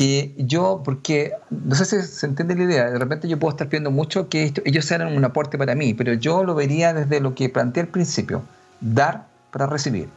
que 0.00 0.32
yo, 0.38 0.80
porque 0.82 1.34
no 1.50 1.74
sé 1.74 1.84
si 1.84 2.00
se 2.00 2.24
entiende 2.24 2.54
la 2.54 2.62
idea, 2.62 2.90
de 2.90 2.98
repente 2.98 3.28
yo 3.28 3.38
puedo 3.38 3.50
estar 3.50 3.68
pidiendo 3.68 3.90
mucho 3.90 4.30
que 4.30 4.50
ellos 4.64 4.86
sean 4.86 5.06
un 5.06 5.22
aporte 5.26 5.58
para 5.58 5.74
mí, 5.74 5.92
pero 5.92 6.14
yo 6.14 6.42
lo 6.42 6.54
vería 6.54 6.94
desde 6.94 7.20
lo 7.20 7.34
que 7.34 7.50
planteé 7.50 7.82
al 7.82 7.88
principio, 7.90 8.42
dar 8.80 9.26
para 9.50 9.66
recibir. 9.66 10.08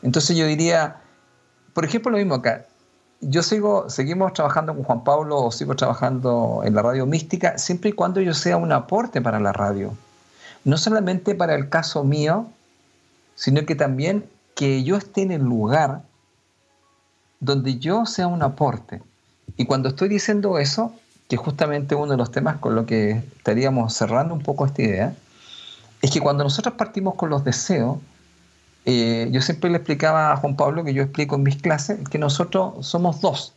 Entonces 0.00 0.36
yo 0.36 0.46
diría, 0.46 0.98
por 1.72 1.84
ejemplo, 1.84 2.12
lo 2.12 2.18
mismo 2.18 2.36
acá, 2.36 2.66
yo 3.20 3.42
sigo, 3.42 3.90
seguimos 3.90 4.32
trabajando 4.32 4.76
con 4.76 4.84
Juan 4.84 5.02
Pablo 5.02 5.38
o 5.40 5.50
sigo 5.50 5.74
trabajando 5.74 6.62
en 6.64 6.76
la 6.76 6.82
radio 6.82 7.04
mística 7.04 7.58
siempre 7.58 7.90
y 7.90 7.94
cuando 7.94 8.20
yo 8.20 8.34
sea 8.34 8.56
un 8.56 8.70
aporte 8.70 9.20
para 9.20 9.40
la 9.40 9.52
radio. 9.52 9.92
No 10.64 10.76
solamente 10.76 11.34
para 11.34 11.56
el 11.56 11.68
caso 11.68 12.04
mío, 12.04 12.46
sino 13.34 13.66
que 13.66 13.74
también 13.74 14.24
que 14.54 14.84
yo 14.84 14.96
esté 14.96 15.22
en 15.22 15.32
el 15.32 15.42
lugar 15.42 16.02
donde 17.40 17.80
yo 17.80 18.06
sea 18.06 18.28
un 18.28 18.44
aporte. 18.44 19.02
Y 19.56 19.66
cuando 19.66 19.88
estoy 19.88 20.08
diciendo 20.08 20.58
eso, 20.58 20.94
que 21.28 21.36
justamente 21.36 21.94
uno 21.94 22.12
de 22.12 22.18
los 22.18 22.30
temas 22.30 22.56
con 22.58 22.74
lo 22.74 22.86
que 22.86 23.22
estaríamos 23.36 23.94
cerrando 23.94 24.34
un 24.34 24.42
poco 24.42 24.66
esta 24.66 24.82
idea, 24.82 25.14
es 26.00 26.10
que 26.10 26.20
cuando 26.20 26.44
nosotros 26.44 26.74
partimos 26.74 27.14
con 27.14 27.30
los 27.30 27.44
deseos, 27.44 27.98
eh, 28.84 29.28
yo 29.30 29.40
siempre 29.40 29.70
le 29.70 29.76
explicaba 29.76 30.32
a 30.32 30.36
Juan 30.36 30.56
Pablo, 30.56 30.84
que 30.84 30.92
yo 30.92 31.02
explico 31.02 31.36
en 31.36 31.44
mis 31.44 31.56
clases, 31.56 32.08
que 32.08 32.18
nosotros 32.18 32.86
somos 32.86 33.20
dos. 33.20 33.54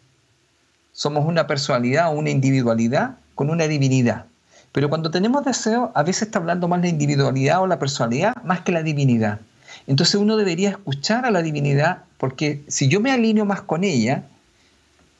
Somos 0.91 1.26
una 1.26 1.48
personalidad 1.48 2.10
o 2.10 2.12
una 2.12 2.30
individualidad 2.30 3.18
con 3.34 3.49
una 3.49 3.68
divinidad. 3.68 4.26
Pero 4.72 4.90
cuando 4.90 5.10
tenemos 5.10 5.44
deseo, 5.44 5.91
a 5.95 6.03
veces 6.03 6.24
está 6.24 6.40
hablando 6.40 6.68
más 6.68 6.82
la 6.82 6.88
individualidad 6.88 7.62
o 7.62 7.68
la 7.68 7.80
personalidad 7.80 8.36
más 8.44 8.62
que 8.62 8.72
la 8.72 8.84
divinidad. 8.84 9.40
Entonces 9.88 10.16
uno 10.16 10.38
debería 10.38 10.70
escuchar 10.70 11.26
a 11.26 11.32
la 11.32 11.41
divinidad 11.41 12.03
porque 12.18 12.64
si 12.68 12.88
yo 12.88 12.99
me 12.99 13.12
alineo 13.12 13.45
más 13.45 13.62
con 13.62 13.84
ella, 13.84 14.24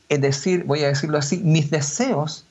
es 0.10 0.22
decir, 0.22 0.64
voy 0.66 0.84
a 0.84 0.88
decirlo 0.88 1.18
así, 1.18 1.38
mis 1.38 1.72
deseos, 1.72 2.46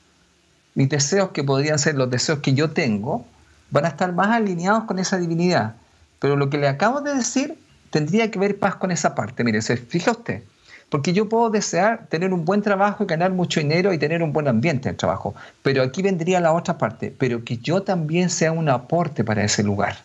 mis 0.73 0.89
deseos 0.89 1.29
que 1.29 1.43
podrían 1.43 1.79
ser 1.79 1.95
los 1.95 2.09
deseos 2.09 2.39
que 2.39 2.53
yo 2.53 2.71
tengo, 2.71 3.25
van 3.71 3.85
a 3.85 3.89
estar 3.89 4.13
más 4.13 4.29
alineados 4.29 4.83
con 4.85 4.99
esa 4.99 5.17
divinidad. 5.17 5.75
Pero 6.19 6.35
lo 6.35 6.49
que 6.49 6.57
le 6.57 6.67
acabo 6.67 7.01
de 7.01 7.13
decir 7.13 7.57
tendría 7.89 8.29
que 8.29 8.39
ver 8.39 8.59
paz 8.59 8.75
con 8.75 8.91
esa 8.91 9.15
parte. 9.15 9.43
Mire, 9.43 9.61
se 9.61 9.77
fija 9.77 10.11
usted, 10.11 10.43
porque 10.89 11.13
yo 11.13 11.29
puedo 11.29 11.49
desear 11.49 12.07
tener 12.07 12.33
un 12.33 12.43
buen 12.45 12.61
trabajo 12.61 13.03
y 13.03 13.07
ganar 13.07 13.31
mucho 13.31 13.59
dinero 13.59 13.93
y 13.93 13.97
tener 13.97 14.21
un 14.21 14.33
buen 14.33 14.47
ambiente 14.47 14.89
en 14.89 14.95
el 14.95 14.97
trabajo, 14.97 15.33
pero 15.63 15.81
aquí 15.81 16.01
vendría 16.01 16.39
la 16.41 16.51
otra 16.51 16.77
parte, 16.77 17.13
pero 17.17 17.43
que 17.43 17.57
yo 17.57 17.83
también 17.83 18.29
sea 18.29 18.51
un 18.51 18.69
aporte 18.69 19.23
para 19.23 19.43
ese 19.43 19.63
lugar. 19.63 19.97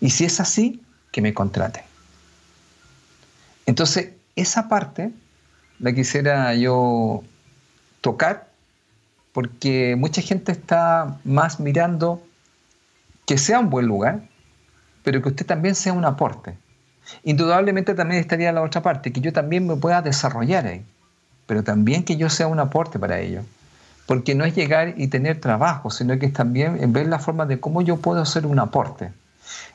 Y 0.00 0.10
si 0.10 0.24
es 0.24 0.38
así, 0.40 0.82
que 1.10 1.20
me 1.20 1.34
contraten. 1.34 1.82
Entonces, 3.66 4.10
esa 4.36 4.68
parte 4.68 5.10
la 5.78 5.92
quisiera 5.92 6.54
yo 6.54 7.22
tocar 8.00 8.48
porque 9.34 9.96
mucha 9.98 10.22
gente 10.22 10.52
está 10.52 11.18
más 11.24 11.58
mirando 11.58 12.22
que 13.26 13.36
sea 13.36 13.58
un 13.58 13.68
buen 13.68 13.86
lugar, 13.86 14.20
pero 15.02 15.20
que 15.20 15.30
usted 15.30 15.44
también 15.44 15.74
sea 15.74 15.92
un 15.92 16.04
aporte. 16.04 16.56
Indudablemente 17.24 17.94
también 17.94 18.20
estaría 18.20 18.52
la 18.52 18.62
otra 18.62 18.80
parte, 18.80 19.12
que 19.12 19.20
yo 19.20 19.32
también 19.32 19.66
me 19.66 19.74
pueda 19.74 20.02
desarrollar 20.02 20.66
ahí, 20.66 20.84
pero 21.46 21.64
también 21.64 22.04
que 22.04 22.16
yo 22.16 22.30
sea 22.30 22.46
un 22.46 22.60
aporte 22.60 23.00
para 23.00 23.18
ello. 23.18 23.42
Porque 24.06 24.36
no 24.36 24.44
es 24.44 24.54
llegar 24.54 24.94
y 24.96 25.08
tener 25.08 25.40
trabajo, 25.40 25.90
sino 25.90 26.16
que 26.18 26.26
es 26.26 26.32
también 26.32 26.92
ver 26.92 27.08
la 27.08 27.18
forma 27.18 27.44
de 27.44 27.58
cómo 27.58 27.82
yo 27.82 27.96
puedo 27.96 28.24
ser 28.26 28.46
un 28.46 28.60
aporte. 28.60 29.10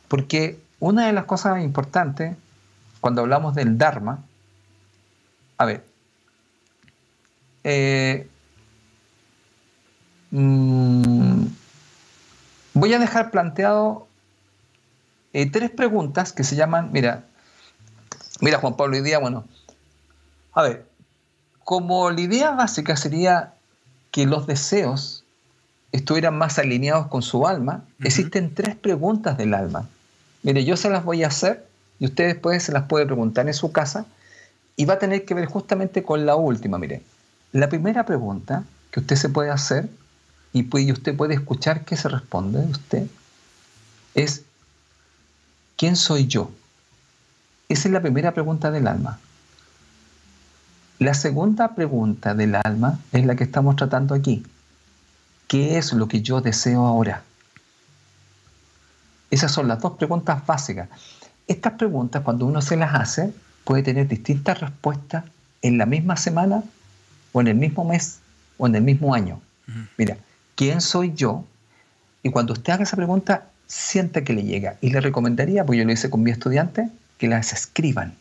Porque 0.07 0.57
una 0.79 1.07
de 1.07 1.13
las 1.13 1.25
cosas 1.25 1.61
importantes 1.61 2.37
cuando 3.01 3.21
hablamos 3.21 3.55
del 3.55 3.77
Dharma, 3.77 4.23
a 5.57 5.65
ver, 5.65 5.88
eh, 7.63 8.27
mm, 10.31 11.45
voy 12.73 12.93
a 12.93 12.99
dejar 12.99 13.31
planteado 13.31 14.07
eh, 15.33 15.49
tres 15.49 15.69
preguntas 15.69 16.33
que 16.33 16.43
se 16.43 16.55
llaman, 16.55 16.91
mira, 16.91 17.23
mira 18.41 18.59
Juan 18.59 18.75
Pablo, 18.75 18.97
hoy 18.97 19.03
día, 19.03 19.19
bueno, 19.19 19.45
a 20.53 20.63
ver, 20.63 20.85
como 21.63 22.09
la 22.09 22.21
idea 22.21 22.51
básica 22.51 22.95
sería 22.95 23.53
que 24.11 24.25
los 24.25 24.47
deseos 24.47 25.23
estuvieran 25.91 26.37
más 26.37 26.57
alineados 26.59 27.07
con 27.07 27.21
su 27.21 27.47
alma, 27.47 27.83
existen 28.03 28.53
tres 28.53 28.75
preguntas 28.75 29.37
del 29.37 29.53
alma. 29.53 29.87
Mire, 30.43 30.63
yo 30.63 30.77
se 30.77 30.89
las 30.89 31.03
voy 31.03 31.23
a 31.23 31.27
hacer 31.27 31.67
y 31.99 32.05
usted 32.05 32.27
después 32.27 32.63
se 32.63 32.71
las 32.71 32.83
puede 32.83 33.05
preguntar 33.05 33.47
en 33.47 33.53
su 33.53 33.71
casa 33.71 34.05
y 34.75 34.85
va 34.85 34.95
a 34.95 34.99
tener 34.99 35.25
que 35.25 35.33
ver 35.33 35.45
justamente 35.45 36.03
con 36.03 36.25
la 36.25 36.35
última. 36.35 36.77
Mire, 36.77 37.01
la 37.51 37.69
primera 37.69 38.05
pregunta 38.05 38.63
que 38.91 38.99
usted 38.99 39.15
se 39.15 39.29
puede 39.29 39.49
hacer 39.49 39.89
y, 40.53 40.91
usted 40.91 41.15
puede 41.15 41.35
escuchar 41.35 41.85
qué 41.85 41.95
se 41.95 42.09
responde 42.09 42.59
de 42.59 42.71
usted 42.71 43.07
es 44.15 44.43
¿quién 45.77 45.95
soy 45.95 46.27
yo? 46.27 46.51
Esa 47.69 47.87
es 47.87 47.93
la 47.93 48.01
primera 48.01 48.33
pregunta 48.33 48.71
del 48.71 48.87
alma. 48.87 49.19
La 50.97 51.13
segunda 51.13 51.75
pregunta 51.75 52.33
del 52.33 52.55
alma 52.55 52.99
es 53.11 53.25
la 53.25 53.35
que 53.35 53.43
estamos 53.43 53.75
tratando 53.75 54.15
aquí. 54.15 54.43
¿Qué 55.47 55.77
es 55.77 55.93
lo 55.93 56.07
que 56.07 56.21
yo 56.21 56.41
deseo 56.41 56.85
ahora? 56.85 57.23
Esas 59.31 59.51
son 59.51 59.67
las 59.67 59.79
dos 59.79 59.93
preguntas 59.93 60.45
básicas. 60.45 60.89
Estas 61.47 61.73
preguntas, 61.73 62.23
cuando 62.23 62.45
uno 62.45 62.61
se 62.61 62.75
las 62.75 62.93
hace, 62.95 63.33
puede 63.63 63.83
tener 63.83 64.07
distintas 64.07 64.59
respuestas 64.59 65.25
en 65.61 65.77
la 65.77 65.85
misma 65.85 66.17
semana 66.17 66.63
o 67.31 67.41
en 67.41 67.47
el 67.47 67.55
mismo 67.55 67.83
mes 67.85 68.19
o 68.57 68.67
en 68.67 68.75
el 68.75 68.83
mismo 68.83 69.13
año. 69.13 69.41
Mira, 69.97 70.17
¿quién 70.55 70.81
soy 70.81 71.13
yo? 71.13 71.45
Y 72.23 72.31
cuando 72.31 72.53
usted 72.53 72.73
haga 72.73 72.83
esa 72.83 72.97
pregunta, 72.97 73.45
siente 73.67 74.23
que 74.23 74.33
le 74.33 74.43
llega. 74.43 74.75
Y 74.81 74.89
le 74.89 74.99
recomendaría, 74.99 75.63
porque 75.63 75.79
yo 75.79 75.85
lo 75.85 75.91
hice 75.91 76.09
con 76.09 76.23
mi 76.23 76.31
estudiante, 76.31 76.89
que 77.17 77.27
las 77.27 77.53
escriban. 77.53 78.15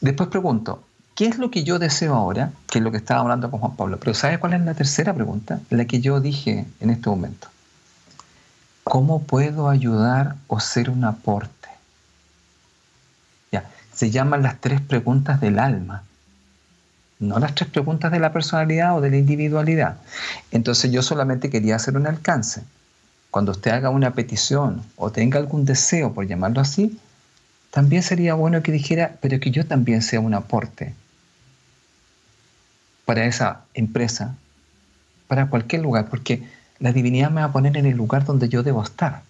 Después 0.00 0.28
pregunto, 0.28 0.84
¿qué 1.14 1.26
es 1.26 1.38
lo 1.38 1.50
que 1.50 1.64
yo 1.64 1.78
deseo 1.78 2.14
ahora? 2.14 2.52
Que 2.68 2.78
es 2.78 2.84
lo 2.84 2.90
que 2.90 2.98
estaba 2.98 3.20
hablando 3.20 3.50
con 3.50 3.60
Juan 3.60 3.76
Pablo. 3.76 3.98
Pero 3.98 4.14
¿sabe 4.14 4.38
cuál 4.38 4.52
es 4.52 4.60
la 4.60 4.74
tercera 4.74 5.14
pregunta? 5.14 5.60
La 5.70 5.86
que 5.86 6.00
yo 6.00 6.20
dije 6.20 6.66
en 6.80 6.90
este 6.90 7.08
momento. 7.08 7.48
¿Cómo 8.84 9.22
puedo 9.22 9.68
ayudar 9.68 10.36
o 10.46 10.60
ser 10.60 10.90
un 10.90 11.04
aporte? 11.04 11.68
Ya, 13.50 13.64
se 13.92 14.10
llaman 14.10 14.42
las 14.42 14.60
tres 14.60 14.80
preguntas 14.80 15.40
del 15.40 15.58
alma 15.58 16.04
no 17.18 17.38
las 17.38 17.54
tres 17.54 17.70
preguntas 17.70 18.12
de 18.12 18.20
la 18.20 18.32
personalidad 18.32 18.96
o 18.96 19.00
de 19.00 19.10
la 19.10 19.16
individualidad. 19.16 19.96
Entonces 20.50 20.90
yo 20.92 21.02
solamente 21.02 21.50
quería 21.50 21.76
hacer 21.76 21.96
un 21.96 22.06
alcance. 22.06 22.62
Cuando 23.30 23.52
usted 23.52 23.70
haga 23.70 23.90
una 23.90 24.14
petición 24.14 24.82
o 24.96 25.10
tenga 25.10 25.38
algún 25.38 25.64
deseo, 25.64 26.12
por 26.12 26.26
llamarlo 26.26 26.60
así, 26.60 26.98
también 27.70 28.02
sería 28.02 28.34
bueno 28.34 28.62
que 28.62 28.72
dijera, 28.72 29.16
pero 29.20 29.40
que 29.40 29.50
yo 29.50 29.66
también 29.66 30.02
sea 30.02 30.20
un 30.20 30.34
aporte 30.34 30.94
para 33.04 33.24
esa 33.26 33.60
empresa, 33.74 34.34
para 35.28 35.48
cualquier 35.48 35.82
lugar, 35.82 36.08
porque 36.08 36.46
la 36.78 36.92
divinidad 36.92 37.30
me 37.30 37.40
va 37.40 37.48
a 37.48 37.52
poner 37.52 37.76
en 37.76 37.86
el 37.86 37.96
lugar 37.96 38.24
donde 38.24 38.48
yo 38.48 38.62
debo 38.62 38.82
estar. 38.82 39.22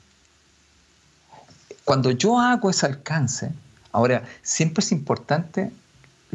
Cuando 1.84 2.10
yo 2.10 2.40
hago 2.40 2.70
ese 2.70 2.86
alcance, 2.86 3.52
ahora, 3.92 4.24
siempre 4.42 4.82
es 4.82 4.92
importante 4.92 5.70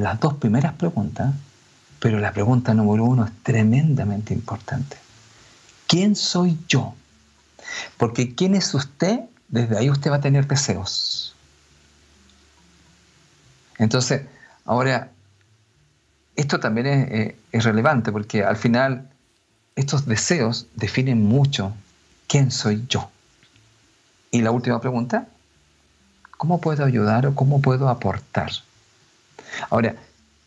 las 0.02 0.20
dos 0.20 0.36
primeras 0.36 0.74
preguntas, 0.74 1.34
pero 2.00 2.20
la 2.20 2.34
pregunta 2.34 2.74
número 2.74 3.06
uno 3.06 3.26
es 3.26 3.32
tremendamente 3.44 4.34
importante. 4.34 4.98
¿Quién 5.88 6.16
soy 6.16 6.58
yo? 6.68 6.96
Porque 7.98 8.34
¿quién 8.34 8.56
es 8.56 8.74
usted? 8.74 9.22
Desde 9.48 9.78
ahí 9.78 9.90
usted 9.90 10.12
va 10.12 10.16
a 10.16 10.22
tener 10.22 10.48
deseos. 10.48 11.36
Entonces, 13.78 14.24
ahora, 14.66 15.12
esto 16.36 16.60
también 16.60 16.88
es, 16.88 17.36
es 17.52 17.64
relevante 17.64 18.12
porque 18.12 18.44
al 18.44 18.58
final 18.58 19.10
estos 19.76 20.06
deseos 20.06 20.68
definen 20.76 21.24
mucho 21.24 21.74
quién 22.28 22.52
soy 22.52 22.86
yo. 22.88 23.10
Y 24.32 24.42
la 24.42 24.52
última 24.52 24.80
pregunta, 24.80 25.28
¿cómo 26.38 26.62
puedo 26.62 26.86
ayudar 26.86 27.28
o 27.28 27.36
cómo 27.36 27.62
puedo 27.62 27.90
aportar? 27.90 28.52
Ahora, 29.70 29.96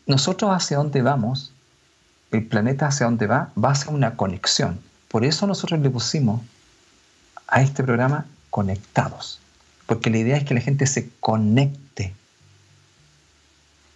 nosotros 0.05 0.51
hacia 0.51 0.77
dónde 0.77 1.01
vamos, 1.01 1.51
el 2.31 2.45
planeta 2.45 2.87
hacia 2.87 3.05
dónde 3.05 3.27
va, 3.27 3.51
va 3.61 3.71
hacia 3.71 3.91
una 3.91 4.15
conexión. 4.15 4.79
Por 5.07 5.23
eso 5.25 5.47
nosotros 5.47 5.79
le 5.79 5.89
pusimos 5.89 6.41
a 7.47 7.61
este 7.61 7.83
programa 7.83 8.25
conectados. 8.49 9.39
Porque 9.85 10.09
la 10.09 10.17
idea 10.17 10.37
es 10.37 10.43
que 10.43 10.53
la 10.53 10.61
gente 10.61 10.87
se 10.87 11.09
conecte 11.19 12.13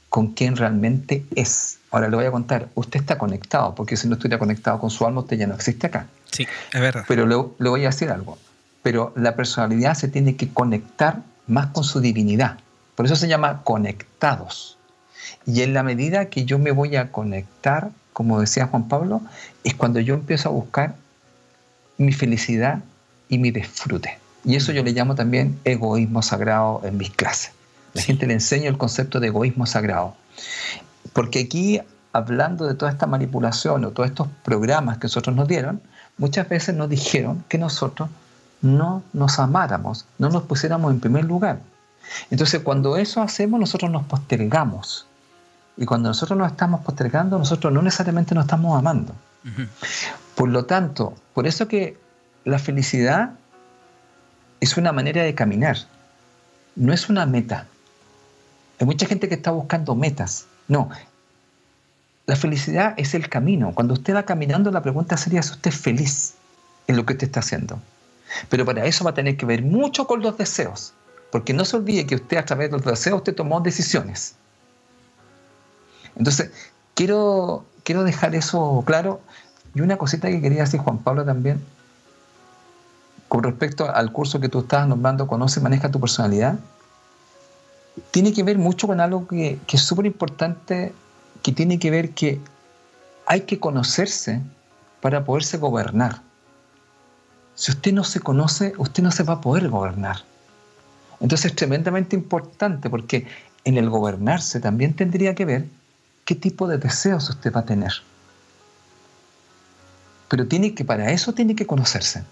con 0.10 0.34
quien 0.34 0.56
realmente 0.56 1.26
es. 1.36 1.80
Ahora 1.92 2.10
le 2.10 2.16
voy 2.16 2.26
a 2.26 2.32
contar, 2.32 2.70
usted 2.76 3.00
está 3.00 3.18
conectado, 3.18 3.76
porque 3.76 3.98
si 3.98 4.08
no 4.08 4.16
estuviera 4.16 4.40
conectado 4.40 4.80
con 4.80 4.90
su 4.90 5.06
alma, 5.06 5.22
usted 5.22 5.38
ya 5.38 5.48
no 5.48 5.56
existe 5.56 5.88
acá. 5.88 6.08
Sí, 6.32 6.48
es 6.74 6.82
verdad. 6.82 7.06
Pero 7.08 7.26
le, 7.26 7.36
le 7.58 7.70
voy 7.70 7.84
a 7.84 7.90
decir 7.90 8.10
algo. 8.10 8.38
Pero 8.82 9.14
la 9.16 9.36
personalidad 9.36 9.94
se 9.96 10.08
tiene 10.08 10.36
que 10.36 10.50
conectar 10.50 11.22
más 11.48 11.68
con 11.68 11.84
su 11.84 12.00
divinidad. 12.00 12.60
Por 12.96 13.06
eso 13.06 13.16
se 13.16 13.28
llama 13.28 13.64
conectados. 13.64 14.79
Y 15.46 15.62
en 15.62 15.74
la 15.74 15.84
medida 15.84 16.26
que 16.26 16.46
yo 16.46 16.60
me 16.60 16.72
voy 16.72 16.96
a 16.96 17.12
conectar, 17.12 17.92
como 18.14 18.40
decía 18.40 18.68
Juan 18.68 18.88
Pablo, 18.88 19.22
es 19.64 19.76
cuando 19.76 20.00
yo 20.00 20.14
empiezo 20.14 20.50
a 20.50 20.52
buscar 20.52 20.96
mi 21.98 22.12
felicidad 22.12 22.80
y 23.28 23.38
mi 23.38 23.52
disfrute. 23.52 24.18
Y 24.46 24.56
eso 24.56 24.72
yo 24.72 24.84
le 24.84 24.92
llamo 24.92 25.16
también 25.16 25.60
egoísmo 25.66 26.22
sagrado 26.22 26.82
en 26.84 26.98
mis 26.98 27.12
clases. 27.12 27.52
La 27.94 28.02
gente 28.02 28.28
le 28.28 28.34
enseña 28.34 28.70
el 28.70 28.78
concepto 28.78 29.20
de 29.20 29.28
egoísmo 29.28 29.66
sagrado. 29.66 30.16
Porque 31.14 31.42
aquí, 31.42 31.82
hablando 32.14 32.66
de 32.68 32.76
toda 32.76 32.92
esta 32.92 33.08
manipulación 33.08 33.84
o 33.86 33.92
todos 33.92 34.10
estos 34.10 34.28
programas 34.44 34.98
que 34.98 35.06
nosotros 35.06 35.36
nos 35.36 35.48
dieron, 35.48 35.82
muchas 36.18 36.48
veces 36.48 36.76
nos 36.76 36.90
dijeron 36.90 37.44
que 37.50 37.58
nosotros 37.58 38.10
no 38.62 39.04
nos 39.14 39.40
amáramos, 39.40 40.06
no 40.18 40.30
nos 40.30 40.44
pusiéramos 40.44 40.92
en 40.92 41.00
primer 41.00 41.26
lugar. 41.26 41.60
Entonces, 42.32 42.62
cuando 42.62 42.98
eso 42.98 43.22
hacemos, 43.22 43.60
nosotros 43.60 43.92
nos 43.92 44.06
postergamos. 44.06 45.06
Y 45.80 45.86
cuando 45.86 46.10
nosotros 46.10 46.38
nos 46.38 46.52
estamos 46.52 46.82
postergando, 46.82 47.40
nosotros 47.40 47.72
no 47.72 47.82
necesariamente 47.82 48.36
nos 48.36 48.44
estamos 48.44 48.78
amando. 48.78 49.16
Por 50.36 50.50
lo 50.50 50.66
tanto, 50.66 51.16
por 51.34 51.48
eso 51.48 51.70
que 51.70 51.98
la 52.44 52.60
felicidad 52.60 53.32
es 54.60 54.76
una 54.76 54.92
manera 54.92 55.24
de 55.24 55.34
caminar, 55.34 55.78
no 56.76 56.92
es 56.92 57.08
una 57.08 57.26
meta. 57.26 57.66
Hay 58.78 58.86
mucha 58.86 59.06
gente 59.06 59.30
que 59.30 59.36
está 59.36 59.52
buscando 59.52 59.96
metas. 59.96 60.48
No, 60.68 60.90
la 62.26 62.36
felicidad 62.36 62.94
es 62.98 63.14
el 63.14 63.30
camino. 63.30 63.72
Cuando 63.74 63.94
usted 63.94 64.14
va 64.14 64.24
caminando, 64.24 64.72
la 64.72 64.82
pregunta 64.82 65.16
sería 65.16 65.42
si 65.42 65.54
usted 65.54 65.72
es 65.72 65.78
feliz 65.78 66.34
en 66.88 66.98
lo 66.98 67.06
que 67.06 67.14
usted 67.14 67.28
está 67.28 67.40
haciendo. 67.40 67.80
Pero 68.50 68.66
para 68.66 68.86
eso 68.86 69.06
va 69.06 69.12
a 69.12 69.14
tener 69.14 69.38
que 69.38 69.46
ver 69.46 69.64
mucho 69.64 70.06
con 70.08 70.22
los 70.22 70.38
deseos. 70.38 70.94
Porque 71.32 71.54
no 71.54 71.64
se 71.64 71.78
olvide 71.78 72.06
que 72.06 72.16
usted 72.16 72.36
a 72.36 72.46
través 72.46 72.70
de 72.70 72.78
los 72.78 72.86
deseos 72.86 73.20
usted 73.20 73.34
tomó 73.34 73.62
decisiones. 73.62 74.36
Entonces, 76.20 76.52
quiero, 76.94 77.66
quiero 77.84 78.04
dejar 78.04 78.36
eso 78.36 78.84
claro. 78.86 79.22
Y 79.74 79.82
una 79.82 79.98
cosita 79.98 80.30
que 80.30 80.42
quería 80.42 80.62
decir 80.62 80.80
Juan 80.80 81.00
Pablo 81.00 81.26
también, 81.26 81.64
con 83.28 83.44
respecto 83.44 83.90
al 83.90 84.12
curso 84.12 84.40
que 84.40 84.50
tú 84.50 84.60
estabas 84.60 84.88
nombrando, 84.88 85.28
Conoce, 85.28 85.62
maneja 85.62 85.90
tu 85.90 86.00
personalidad, 86.00 86.60
tiene 88.12 88.34
que 88.34 88.44
ver 88.44 88.58
mucho 88.58 88.88
con 88.88 89.00
algo 89.00 89.28
que, 89.28 89.60
que 89.66 89.78
es 89.78 89.84
súper 89.84 90.06
importante, 90.06 90.94
que 91.42 91.52
tiene 91.52 91.80
que 91.80 91.90
ver 91.90 92.12
que 92.12 92.40
hay 93.26 93.42
que 93.42 93.60
conocerse 93.60 94.42
para 95.02 95.24
poderse 95.24 95.58
gobernar. 95.58 96.22
Si 97.56 97.72
usted 97.72 97.94
no 97.94 98.04
se 98.04 98.20
conoce, 98.20 98.74
usted 98.78 99.04
no 99.04 99.12
se 99.12 99.24
va 99.24 99.34
a 99.36 99.42
poder 99.42 99.70
gobernar. 99.70 100.18
Entonces 101.20 101.52
es 101.52 101.56
tremendamente 101.56 102.16
importante 102.16 102.90
porque 102.90 103.28
en 103.64 103.78
el 103.78 103.90
gobernarse 103.90 104.60
también 104.60 104.96
tendría 104.96 105.36
que 105.36 105.46
ver 105.46 105.79
qué 106.30 106.36
tipo 106.36 106.68
de 106.68 106.78
deseos 106.78 107.28
usted 107.28 107.52
va 107.52 107.62
a 107.62 107.66
tener. 107.66 107.92
Pero 110.28 110.46
tiene 110.46 110.76
que, 110.76 110.86
para 110.86 111.10
eso 111.10 111.34
tiene 111.34 111.56
que 111.56 111.66
conocerse. 111.66 112.24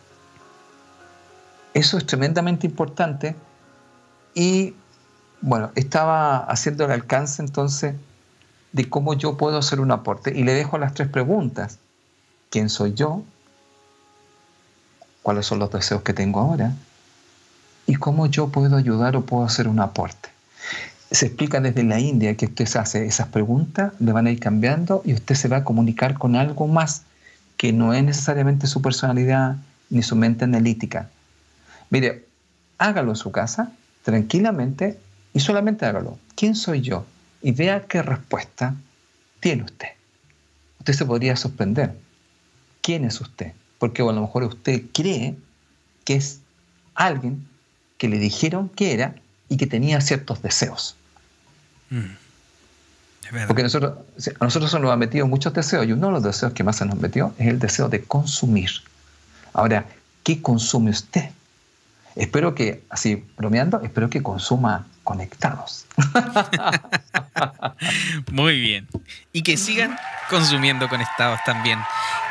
Eso 1.74 1.98
es 1.98 2.06
tremendamente 2.06 2.68
importante 2.68 3.36
y 4.36 4.76
bueno, 5.42 5.72
estaba 5.74 6.46
haciendo 6.46 6.86
el 6.86 6.92
alcance 6.92 7.42
entonces 7.42 7.96
de 8.72 8.88
cómo 8.88 9.16
yo 9.16 9.36
puedo 9.36 9.58
hacer 9.58 9.80
un 9.80 9.90
aporte 9.90 10.32
y 10.38 10.44
le 10.44 10.54
dejo 10.54 10.78
las 10.78 10.94
tres 10.94 11.08
preguntas. 11.08 11.80
¿Quién 12.52 12.70
soy 12.70 12.94
yo? 12.94 13.24
¿Cuáles 15.24 15.48
son 15.48 15.58
los 15.58 15.72
deseos 15.72 16.04
que 16.04 16.14
tengo 16.14 16.40
ahora? 16.40 16.72
¿Y 17.88 17.96
cómo 17.96 18.28
yo 18.28 18.50
puedo 18.50 18.78
ayudar 18.78 19.16
o 19.16 19.26
puedo 19.26 19.44
hacer 19.44 19.68
un 19.68 19.80
aporte? 19.80 20.30
Se 21.12 21.28
explica 21.28 21.60
desde 21.60 21.84
la 21.84 22.00
India 22.00 22.36
que 22.36 22.48
usted 22.48 22.66
se 22.66 22.80
hace 22.80 23.06
esas 23.06 23.28
preguntas, 23.28 23.94
le 24.00 24.12
van 24.12 24.28
a 24.28 24.32
ir 24.32 24.40
cambiando 24.40 25.02
y 25.06 25.14
usted 25.14 25.36
se 25.36 25.48
va 25.48 25.58
a 25.58 25.64
comunicar 25.64 26.18
con 26.18 26.36
algo 26.36 26.68
más 26.68 27.04
que 27.56 27.74
no 27.74 27.94
es 27.94 28.04
necesariamente 28.04 28.68
su 28.68 28.82
personalidad 28.82 29.58
ni 29.90 30.04
su 30.04 30.16
mente 30.16 30.44
analítica, 30.44 31.10
Mire, 31.90 32.26
hágalo 32.78 33.12
en 33.12 33.16
su 33.16 33.32
casa, 33.32 33.72
tranquilamente, 34.04 35.00
y 35.34 35.40
solamente 35.40 35.86
hágalo. 35.86 36.20
¿Quién 36.36 36.56
soy 36.56 36.82
yo? 36.82 37.06
Y 37.42 37.52
vea 37.52 37.86
qué 37.86 38.02
respuesta 38.02 38.76
tiene 39.40 39.64
usted. 39.64 39.90
Usted 40.80 40.94
se 40.94 41.06
podría 41.06 41.36
sorprender. 41.36 41.98
¿Quién 42.82 43.06
es 43.06 43.22
usted? 43.22 43.54
Porque 43.80 44.02
a 44.02 44.06
lo 44.06 44.22
mejor 44.22 44.44
usted 44.44 44.84
cree 44.94 45.38
que 46.04 46.16
es 46.16 46.42
alguien 46.96 47.48
que 47.98 48.10
le 48.10 48.20
dijeron 48.20 48.70
que 48.70 48.94
era 48.94 49.16
y 49.50 49.58
que 49.58 49.68
tenía 49.68 50.02
ciertos 50.02 50.42
deseos. 50.42 50.96
Mm. 51.90 53.48
Porque 53.48 53.64
nosotros, 53.64 53.94
a 54.40 54.46
nosotros 54.46 54.72
se 54.72 54.80
nos 54.80 54.92
han 54.92 55.00
metido 55.00 55.28
muchos 55.28 55.54
deseos 55.54 55.86
y 55.86 55.92
uno 55.92 56.08
de 56.08 56.14
los 56.14 56.24
deseos 56.24 56.54
que 56.54 56.64
más 56.64 56.78
se 56.78 56.86
nos 56.86 56.98
metió 56.98 57.34
es 57.38 57.48
el 57.48 57.60
deseo 57.60 57.90
de 57.90 58.04
consumir. 58.04 58.70
Ahora, 59.54 59.86
¿qué 60.24 60.42
consume 60.42 60.92
usted? 60.92 61.30
Espero 62.16 62.56
que, 62.56 62.84
así 62.90 63.26
bromeando, 63.38 63.82
espero 63.82 64.10
que 64.10 64.24
consuma 64.24 64.88
conectados. 65.04 65.86
Muy 68.32 68.60
bien. 68.60 68.88
Y 69.34 69.44
que 69.44 69.58
sigan 69.58 69.98
consumiendo 70.30 70.90
conectados 70.90 71.40
también. 71.46 71.80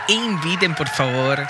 E 0.09 0.15
inviten, 0.15 0.75
por 0.75 0.89
favor, 0.89 1.47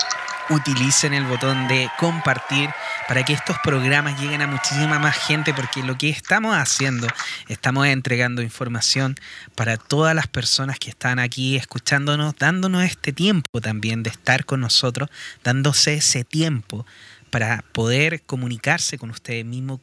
utilicen 0.49 1.13
el 1.13 1.25
botón 1.25 1.67
de 1.67 1.89
compartir 1.97 2.69
para 3.07 3.23
que 3.23 3.33
estos 3.33 3.57
programas 3.59 4.19
lleguen 4.19 4.41
a 4.41 4.47
muchísima 4.47 4.99
más 4.99 5.15
gente, 5.15 5.53
porque 5.53 5.83
lo 5.83 5.97
que 5.97 6.09
estamos 6.09 6.55
haciendo, 6.55 7.07
estamos 7.47 7.87
entregando 7.87 8.41
información 8.41 9.15
para 9.55 9.77
todas 9.77 10.15
las 10.15 10.27
personas 10.27 10.79
que 10.79 10.89
están 10.89 11.19
aquí 11.19 11.55
escuchándonos, 11.55 12.35
dándonos 12.37 12.83
este 12.83 13.13
tiempo 13.13 13.61
también 13.61 14.03
de 14.03 14.09
estar 14.09 14.45
con 14.45 14.61
nosotros, 14.61 15.09
dándose 15.43 15.95
ese 15.95 16.23
tiempo 16.23 16.85
para 17.29 17.63
poder 17.71 18.21
comunicarse 18.21 18.97
con 18.97 19.09
ustedes 19.09 19.45
mismos, 19.45 19.79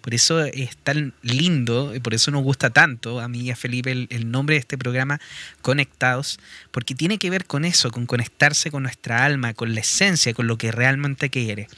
Por 0.00 0.14
eso 0.14 0.44
es 0.44 0.76
tan 0.76 1.12
lindo 1.22 1.94
y 1.94 2.00
por 2.00 2.14
eso 2.14 2.30
nos 2.30 2.42
gusta 2.42 2.70
tanto 2.70 3.20
a 3.20 3.28
mí 3.28 3.40
y 3.40 3.50
a 3.50 3.56
Felipe 3.56 3.90
el, 3.90 4.30
nombre 4.30 4.54
de 4.54 4.60
este 4.60 4.78
programa, 4.78 5.20
Conectados, 5.60 6.38
porque 6.70 6.94
tiene 6.94 7.18
que 7.18 7.30
ver 7.30 7.44
con 7.44 7.64
eso, 7.64 7.90
con 7.90 8.06
conectarse 8.06 8.70
con 8.70 8.84
nuestra 8.84 9.24
alma, 9.24 9.54
con 9.54 9.74
la 9.74 9.80
esencia, 9.80 10.34
con 10.34 10.46
lo 10.46 10.56
que 10.56 10.70
realmente 10.70 11.30
quiere. 11.30 11.68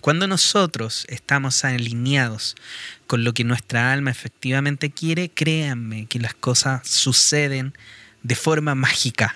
Cuando 0.00 0.26
nosotros 0.26 1.06
estamos 1.08 1.64
alineados 1.64 2.56
con 3.06 3.24
lo 3.24 3.32
que 3.32 3.42
nuestra 3.42 3.92
alma 3.92 4.10
efectivamente 4.10 4.90
quiere, 4.90 5.30
créanme 5.30 6.06
que 6.06 6.20
las 6.20 6.34
cosas 6.34 6.86
suceden 6.86 7.72
de 8.22 8.34
forma 8.34 8.74
mágica 8.74 9.34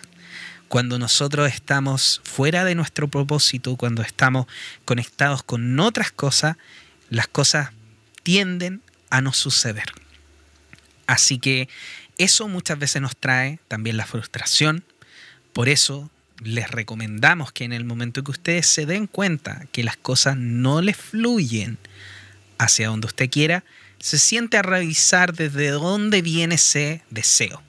cuando 0.69 0.99
nosotros 0.99 1.51
estamos 1.51 2.21
fuera 2.25 2.65
de 2.65 2.75
nuestro 2.75 3.09
propósito, 3.09 3.77
cuando 3.77 4.03
estamos 4.03 4.47
conectados 4.85 5.43
con 5.43 5.81
otras 5.81 6.13
cosas, 6.13 6.57
las 7.11 7.29
cosas 7.29 7.71
tienden 8.23 8.83
a 9.11 9.21
no 9.21 9.33
suceder. 9.33 9.93
Así 11.07 11.39
que 11.39 11.69
eso 12.19 12.49
muchas 12.49 12.79
veces 12.79 13.01
nos 13.01 13.17
trae 13.17 13.61
también 13.69 13.97
la 13.97 14.07
frustración. 14.07 14.85
Por 15.53 15.69
eso 15.69 16.11
les 16.43 16.71
recomendamos 16.71 17.53
que 17.53 17.65
en 17.65 17.73
el 17.73 17.85
momento 17.85 18.23
que 18.23 18.31
ustedes 18.31 18.67
se 18.67 18.87
den 18.87 19.07
cuenta 19.07 19.67
que 19.73 19.83
las 19.83 19.97
cosas 19.97 20.37
no 20.37 20.83
les 20.83 20.97
fluyen 20.97 21.79
hacia 22.59 22.89
donde 22.89 23.07
usted 23.07 23.31
quiera, 23.31 23.65
se 23.99 24.19
siente 24.19 24.57
a 24.57 24.63
revisar 24.63 25.33
desde 25.35 25.71
dónde 25.71 26.23
viene 26.23 26.57
ese 26.57 27.03
deseo 27.11 27.63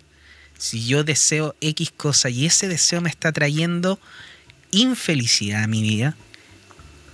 si 0.60 0.86
yo 0.86 1.04
deseo 1.04 1.56
X 1.62 1.92
cosa 1.96 2.30
y 2.30 2.46
ese 2.46 2.68
deseo 2.68 3.02
me 3.02 3.10
está 3.10 3.32
trayendo 3.32 4.00
infelicidad 4.72 5.64
a 5.64 5.68
mi 5.68 5.82
vida, 5.82 6.16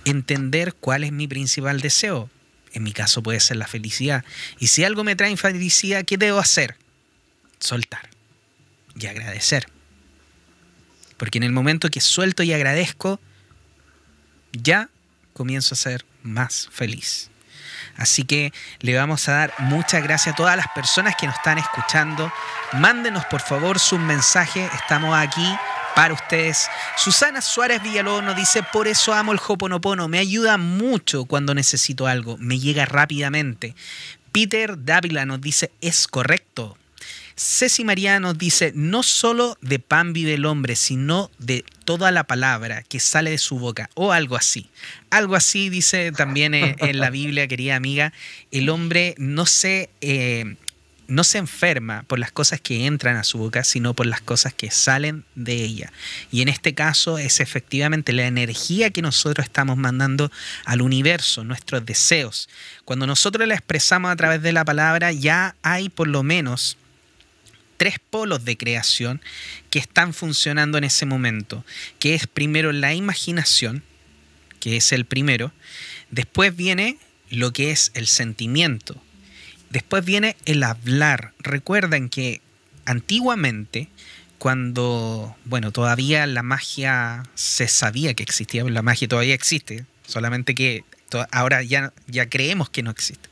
entender 0.06 0.74
cuál 0.74 1.04
es 1.04 1.12
mi 1.12 1.28
principal 1.28 1.80
deseo. 1.80 2.30
En 2.72 2.82
mi 2.82 2.92
caso 2.92 3.22
puede 3.22 3.40
ser 3.40 3.56
la 3.56 3.66
felicidad. 3.66 4.24
Y 4.58 4.68
si 4.68 4.84
algo 4.84 5.04
me 5.04 5.16
trae 5.16 5.30
infelicidad, 5.30 6.04
¿qué 6.04 6.16
debo 6.16 6.38
hacer? 6.38 6.76
Soltar 7.58 8.08
y 8.98 9.06
agradecer. 9.06 9.66
Porque 11.16 11.38
en 11.38 11.44
el 11.44 11.52
momento 11.52 11.90
que 11.90 12.00
suelto 12.00 12.42
y 12.42 12.52
agradezco, 12.52 13.20
ya 14.52 14.88
comienzo 15.32 15.74
a 15.74 15.78
ser 15.78 16.04
más 16.22 16.68
feliz. 16.70 17.30
Así 17.96 18.24
que 18.24 18.52
le 18.80 18.94
vamos 18.94 19.28
a 19.28 19.32
dar 19.32 19.54
muchas 19.58 20.02
gracias 20.02 20.34
a 20.34 20.36
todas 20.36 20.56
las 20.56 20.68
personas 20.68 21.16
que 21.16 21.26
nos 21.26 21.36
están 21.36 21.58
escuchando. 21.58 22.30
Mándenos 22.74 23.24
por 23.26 23.40
favor 23.40 23.78
sus 23.78 23.98
mensajes. 23.98 24.70
Estamos 24.74 25.16
aquí 25.16 25.46
para 25.96 26.12
ustedes. 26.12 26.68
Susana 26.98 27.40
Suárez 27.40 27.82
Villalobos 27.82 28.22
nos 28.22 28.36
dice, 28.36 28.62
por 28.62 28.86
eso 28.86 29.14
amo 29.14 29.32
el 29.32 29.40
Hoponopono, 29.44 30.08
me 30.08 30.18
ayuda 30.18 30.58
mucho 30.58 31.24
cuando 31.24 31.54
necesito 31.54 32.06
algo, 32.06 32.36
me 32.36 32.58
llega 32.58 32.84
rápidamente. 32.84 33.74
Peter 34.30 34.84
Dávila 34.84 35.24
nos 35.24 35.40
dice, 35.40 35.72
es 35.80 36.06
correcto. 36.06 36.76
Ceci 37.34 37.82
María 37.82 38.20
nos 38.20 38.36
dice, 38.36 38.72
no 38.74 39.02
solo 39.02 39.56
de 39.62 39.78
pan 39.78 40.12
vive 40.12 40.34
el 40.34 40.44
hombre, 40.44 40.76
sino 40.76 41.30
de 41.38 41.64
toda 41.86 42.10
la 42.10 42.24
palabra 42.24 42.82
que 42.82 43.00
sale 43.00 43.30
de 43.30 43.38
su 43.38 43.58
boca, 43.58 43.88
o 43.94 44.12
algo 44.12 44.36
así. 44.36 44.68
Algo 45.08 45.34
así 45.34 45.70
dice 45.70 46.12
también 46.12 46.52
en, 46.52 46.98
la 46.98 47.08
Biblia, 47.08 47.48
querida 47.48 47.74
amiga, 47.74 48.12
el 48.50 48.68
hombre 48.68 49.14
no 49.16 49.46
se... 49.46 49.88
Eh, 50.02 50.56
no 51.08 51.24
se 51.24 51.38
enferma 51.38 52.04
por 52.04 52.18
las 52.18 52.32
cosas 52.32 52.60
que 52.60 52.86
entran 52.86 53.16
a 53.16 53.24
su 53.24 53.38
boca, 53.38 53.64
sino 53.64 53.94
por 53.94 54.06
las 54.06 54.20
cosas 54.20 54.52
que 54.54 54.70
salen 54.70 55.24
de 55.34 55.54
ella. 55.54 55.92
Y 56.30 56.42
en 56.42 56.48
este 56.48 56.74
caso 56.74 57.18
es 57.18 57.40
efectivamente 57.40 58.12
la 58.12 58.26
energía 58.26 58.90
que 58.90 59.02
nosotros 59.02 59.46
estamos 59.46 59.76
mandando 59.76 60.30
al 60.64 60.82
universo, 60.82 61.44
nuestros 61.44 61.84
deseos. 61.86 62.48
Cuando 62.84 63.06
nosotros 63.06 63.46
la 63.46 63.54
expresamos 63.54 64.10
a 64.10 64.16
través 64.16 64.42
de 64.42 64.52
la 64.52 64.64
palabra, 64.64 65.12
ya 65.12 65.54
hay 65.62 65.88
por 65.88 66.08
lo 66.08 66.22
menos 66.22 66.76
tres 67.76 67.98
polos 67.98 68.44
de 68.44 68.56
creación 68.56 69.20
que 69.70 69.78
están 69.78 70.14
funcionando 70.14 70.78
en 70.78 70.84
ese 70.84 71.06
momento, 71.06 71.64
que 71.98 72.14
es 72.14 72.26
primero 72.26 72.72
la 72.72 72.94
imaginación, 72.94 73.82
que 74.60 74.76
es 74.76 74.92
el 74.92 75.04
primero, 75.04 75.52
después 76.10 76.56
viene 76.56 76.98
lo 77.30 77.52
que 77.52 77.70
es 77.70 77.90
el 77.94 78.06
sentimiento, 78.06 79.00
después 79.76 80.06
viene 80.06 80.36
el 80.46 80.62
hablar. 80.62 81.34
Recuerden 81.38 82.08
que 82.08 82.40
antiguamente, 82.86 83.90
cuando, 84.38 85.36
bueno, 85.44 85.70
todavía 85.70 86.26
la 86.26 86.42
magia 86.42 87.24
se 87.34 87.68
sabía 87.68 88.14
que 88.14 88.22
existía, 88.22 88.64
la 88.64 88.80
magia 88.80 89.06
todavía 89.06 89.34
existe, 89.34 89.84
solamente 90.06 90.54
que 90.54 90.82
ahora 91.30 91.62
ya, 91.62 91.92
ya 92.06 92.26
creemos 92.26 92.70
que 92.70 92.82
no 92.82 92.90
existe. 92.90 93.28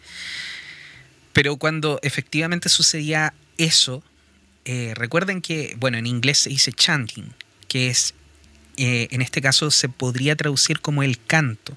Pero 1.33 1.57
cuando 1.57 1.99
efectivamente 2.03 2.69
sucedía 2.69 3.33
eso, 3.57 4.03
eh, 4.66 4.93
recuerden 4.97 5.41
que, 5.41 5.75
bueno, 5.79 5.97
en 5.97 6.07
inglés 6.07 6.41
se 6.41 6.51
dice 6.51 6.73
chanting, 6.75 7.33
que 7.69 7.89
es, 7.89 8.12
eh, 8.77 9.09
en 9.12 9.23
este 9.23 9.41
caso 9.41 9.71
se 9.71 9.89
podría 9.89 10.37
traducir 10.37 10.81
como 10.81 11.03
el 11.03 11.19
canto. 11.25 11.75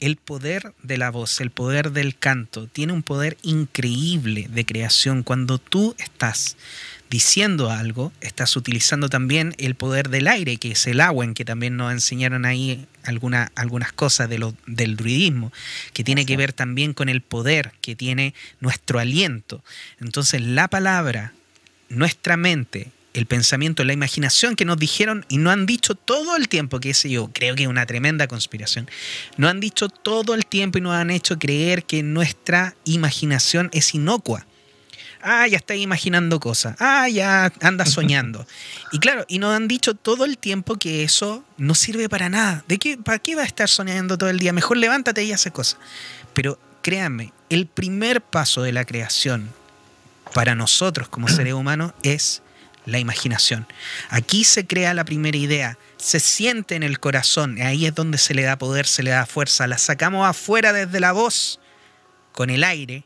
El 0.00 0.16
poder 0.16 0.74
de 0.82 0.96
la 0.98 1.10
voz, 1.10 1.40
el 1.40 1.50
poder 1.50 1.92
del 1.92 2.16
canto, 2.16 2.66
tiene 2.66 2.92
un 2.92 3.02
poder 3.02 3.36
increíble 3.42 4.48
de 4.50 4.64
creación. 4.64 5.22
Cuando 5.22 5.58
tú 5.58 5.94
estás 5.98 6.56
diciendo 7.10 7.70
algo, 7.70 8.12
estás 8.20 8.56
utilizando 8.56 9.08
también 9.08 9.54
el 9.58 9.74
poder 9.74 10.08
del 10.10 10.28
aire, 10.28 10.58
que 10.58 10.72
es 10.72 10.86
el 10.86 11.00
agua, 11.00 11.24
en 11.24 11.34
que 11.34 11.44
también 11.44 11.76
nos 11.76 11.92
enseñaron 11.92 12.44
ahí 12.44 12.86
alguna, 13.02 13.50
algunas 13.54 13.92
cosas 13.92 14.28
de 14.28 14.38
lo, 14.38 14.54
del 14.66 14.96
druidismo, 14.96 15.52
que 15.92 16.04
tiene 16.04 16.26
que 16.26 16.36
ver 16.36 16.52
también 16.52 16.92
con 16.92 17.08
el 17.08 17.22
poder 17.22 17.72
que 17.80 17.96
tiene 17.96 18.34
nuestro 18.60 18.98
aliento. 18.98 19.64
Entonces 20.00 20.42
la 20.42 20.68
palabra, 20.68 21.32
nuestra 21.88 22.36
mente, 22.36 22.92
el 23.18 23.26
pensamiento, 23.26 23.84
la 23.84 23.92
imaginación 23.92 24.56
que 24.56 24.64
nos 24.64 24.78
dijeron 24.78 25.26
y 25.28 25.38
no 25.38 25.50
han 25.50 25.66
dicho 25.66 25.94
todo 25.94 26.36
el 26.36 26.48
tiempo, 26.48 26.80
que 26.80 26.90
ese 26.90 27.10
yo 27.10 27.30
creo 27.32 27.54
que 27.54 27.64
es 27.64 27.68
una 27.68 27.86
tremenda 27.86 28.28
conspiración, 28.28 28.88
no 29.36 29.48
han 29.48 29.60
dicho 29.60 29.88
todo 29.88 30.34
el 30.34 30.46
tiempo 30.46 30.78
y 30.78 30.80
nos 30.80 30.94
han 30.94 31.10
hecho 31.10 31.38
creer 31.38 31.84
que 31.84 32.02
nuestra 32.02 32.74
imaginación 32.84 33.70
es 33.72 33.94
inocua. 33.94 34.46
Ah, 35.20 35.48
ya 35.48 35.56
está 35.56 35.74
imaginando 35.74 36.38
cosas. 36.38 36.76
Ah, 36.78 37.08
ya 37.08 37.52
anda 37.60 37.84
soñando. 37.86 38.46
y 38.92 39.00
claro, 39.00 39.24
y 39.28 39.40
nos 39.40 39.54
han 39.54 39.66
dicho 39.66 39.94
todo 39.94 40.24
el 40.24 40.38
tiempo 40.38 40.76
que 40.76 41.02
eso 41.02 41.44
no 41.56 41.74
sirve 41.74 42.08
para 42.08 42.28
nada. 42.28 42.64
¿De 42.68 42.78
qué, 42.78 42.96
¿Para 42.96 43.18
qué 43.18 43.34
va 43.34 43.42
a 43.42 43.46
estar 43.46 43.68
soñando 43.68 44.16
todo 44.16 44.30
el 44.30 44.38
día? 44.38 44.52
Mejor 44.52 44.76
levántate 44.76 45.24
y 45.24 45.32
hace 45.32 45.50
cosas. 45.50 45.80
Pero 46.34 46.58
créanme, 46.82 47.32
el 47.50 47.66
primer 47.66 48.20
paso 48.20 48.62
de 48.62 48.72
la 48.72 48.84
creación 48.84 49.50
para 50.34 50.54
nosotros 50.54 51.08
como 51.08 51.26
seres 51.26 51.54
humanos 51.54 51.92
es 52.02 52.42
la 52.88 52.98
imaginación. 52.98 53.66
Aquí 54.08 54.44
se 54.44 54.66
crea 54.66 54.94
la 54.94 55.04
primera 55.04 55.36
idea, 55.36 55.78
se 55.98 56.20
siente 56.20 56.74
en 56.74 56.82
el 56.82 56.98
corazón, 56.98 57.60
ahí 57.60 57.86
es 57.86 57.94
donde 57.94 58.18
se 58.18 58.34
le 58.34 58.42
da 58.42 58.58
poder, 58.58 58.86
se 58.86 59.02
le 59.02 59.10
da 59.10 59.26
fuerza, 59.26 59.66
la 59.66 59.78
sacamos 59.78 60.26
afuera 60.26 60.72
desde 60.72 61.00
la 61.00 61.12
voz, 61.12 61.60
con 62.32 62.50
el 62.50 62.64
aire, 62.64 63.04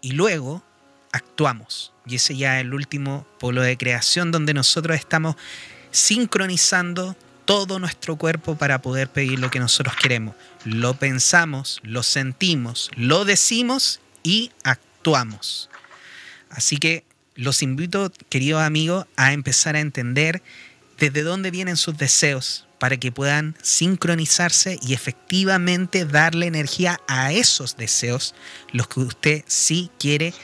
y 0.00 0.12
luego 0.12 0.62
actuamos. 1.12 1.92
Y 2.06 2.16
ese 2.16 2.36
ya 2.36 2.58
es 2.58 2.62
el 2.62 2.74
último 2.74 3.26
polo 3.38 3.62
de 3.62 3.76
creación 3.76 4.30
donde 4.32 4.54
nosotros 4.54 4.96
estamos 4.96 5.36
sincronizando 5.90 7.16
todo 7.44 7.78
nuestro 7.78 8.16
cuerpo 8.16 8.56
para 8.56 8.82
poder 8.82 9.08
pedir 9.08 9.38
lo 9.38 9.50
que 9.50 9.60
nosotros 9.60 9.96
queremos. 9.96 10.34
Lo 10.64 10.94
pensamos, 10.94 11.80
lo 11.82 12.02
sentimos, 12.02 12.90
lo 12.96 13.24
decimos 13.24 14.00
y 14.22 14.52
actuamos. 14.64 15.70
Así 16.50 16.76
que 16.76 17.04
los 17.34 17.62
invito, 17.62 18.12
queridos 18.28 18.62
amigos, 18.62 19.06
a 19.16 19.32
empezar 19.32 19.76
a 19.76 19.80
entender 19.80 20.42
desde 20.98 21.22
dónde 21.22 21.50
vienen 21.50 21.76
sus 21.76 21.96
deseos 21.96 22.66
para 22.78 22.96
que 22.96 23.12
puedan 23.12 23.56
sincronizarse 23.62 24.78
y 24.82 24.92
efectivamente 24.92 26.04
darle 26.04 26.46
energía 26.46 27.00
a 27.06 27.32
esos 27.32 27.76
deseos, 27.76 28.34
los 28.72 28.88
que 28.88 29.00
usted 29.00 29.44
sí 29.46 29.90
quiere 29.98 30.34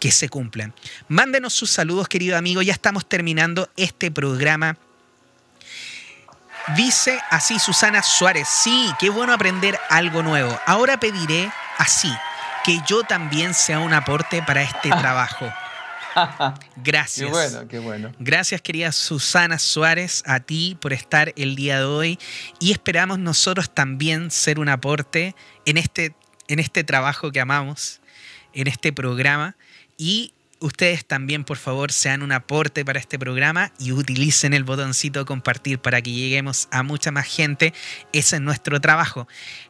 que 0.00 0.10
se 0.10 0.28
cumplan. 0.28 0.74
Mándenos 1.08 1.54
sus 1.54 1.70
saludos, 1.70 2.08
querido 2.08 2.36
amigo. 2.36 2.62
Ya 2.62 2.72
estamos 2.72 3.08
terminando 3.08 3.70
este 3.76 4.10
programa. 4.10 4.76
Dice 6.76 7.20
así 7.30 7.58
Susana 7.58 8.02
Suárez, 8.02 8.48
sí, 8.48 8.90
qué 8.98 9.08
bueno 9.10 9.32
aprender 9.32 9.78
algo 9.88 10.22
nuevo. 10.22 10.58
Ahora 10.66 10.98
pediré 10.98 11.50
así, 11.78 12.12
que 12.64 12.80
yo 12.88 13.02
también 13.02 13.54
sea 13.54 13.78
un 13.78 13.92
aporte 13.92 14.42
para 14.42 14.62
este 14.62 14.88
trabajo. 14.88 15.50
Gracias. 16.76 17.26
Qué 17.26 17.32
bueno, 17.32 17.68
qué 17.68 17.78
bueno. 17.78 18.12
Gracias, 18.18 18.60
querida 18.60 18.92
Susana 18.92 19.58
Suárez, 19.58 20.22
a 20.26 20.40
ti 20.40 20.76
por 20.80 20.92
estar 20.92 21.32
el 21.36 21.56
día 21.56 21.78
de 21.78 21.84
hoy 21.84 22.18
y 22.60 22.72
esperamos 22.72 23.18
nosotros 23.18 23.72
también 23.72 24.30
ser 24.30 24.58
un 24.58 24.68
aporte 24.68 25.34
en 25.64 25.76
este, 25.76 26.14
en 26.48 26.58
este 26.58 26.84
trabajo 26.84 27.32
que 27.32 27.40
amamos, 27.40 28.00
en 28.52 28.66
este 28.66 28.92
programa 28.92 29.56
y 29.96 30.33
ustedes 30.64 31.04
también, 31.04 31.44
por 31.44 31.58
favor, 31.58 31.92
sean 31.92 32.22
un 32.22 32.32
aporte 32.32 32.84
para 32.84 32.98
este 32.98 33.18
programa 33.18 33.72
y 33.78 33.92
utilicen 33.92 34.54
el 34.54 34.64
botoncito 34.64 35.24
compartir 35.26 35.78
para 35.78 36.00
que 36.00 36.10
lleguemos 36.10 36.68
a 36.70 36.82
mucha 36.82 37.10
más 37.10 37.26
gente. 37.26 37.74
Ese 38.12 38.36
es 38.36 38.42
nuestro 38.42 38.80
trabajo. 38.80 39.28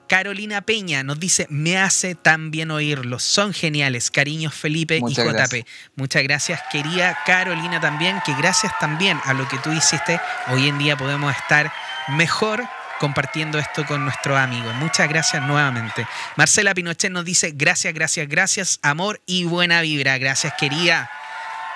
Carolina 0.08 0.62
Peña 0.62 1.02
nos 1.02 1.18
dice, 1.18 1.46
me 1.50 1.78
hace 1.78 2.14
tan 2.14 2.50
bien 2.50 2.70
oírlos, 2.70 3.22
son 3.22 3.52
geniales. 3.52 4.10
Cariños 4.10 4.54
Felipe 4.54 4.98
y 4.98 5.12
JP. 5.12 5.66
Muchas 5.96 6.22
gracias, 6.22 6.60
querida 6.70 7.18
Carolina 7.26 7.80
también, 7.80 8.20
que 8.24 8.34
gracias 8.34 8.72
también 8.78 9.18
a 9.24 9.34
lo 9.34 9.48
que 9.48 9.58
tú 9.58 9.72
hiciste, 9.72 10.20
hoy 10.48 10.68
en 10.68 10.78
día 10.78 10.96
podemos 10.96 11.34
estar 11.34 11.72
mejor 12.08 12.64
compartiendo 12.98 13.58
esto 13.58 13.84
con 13.86 14.04
nuestros 14.04 14.38
amigos. 14.38 14.74
Muchas 14.76 15.08
gracias 15.08 15.42
nuevamente. 15.42 16.06
Marcela 16.36 16.74
Pinochet 16.74 17.10
nos 17.10 17.24
dice 17.24 17.52
gracias, 17.54 17.92
gracias, 17.94 18.28
gracias, 18.28 18.78
amor 18.82 19.20
y 19.26 19.44
buena 19.44 19.80
vibra. 19.80 20.18
Gracias, 20.18 20.54
querida. 20.58 21.10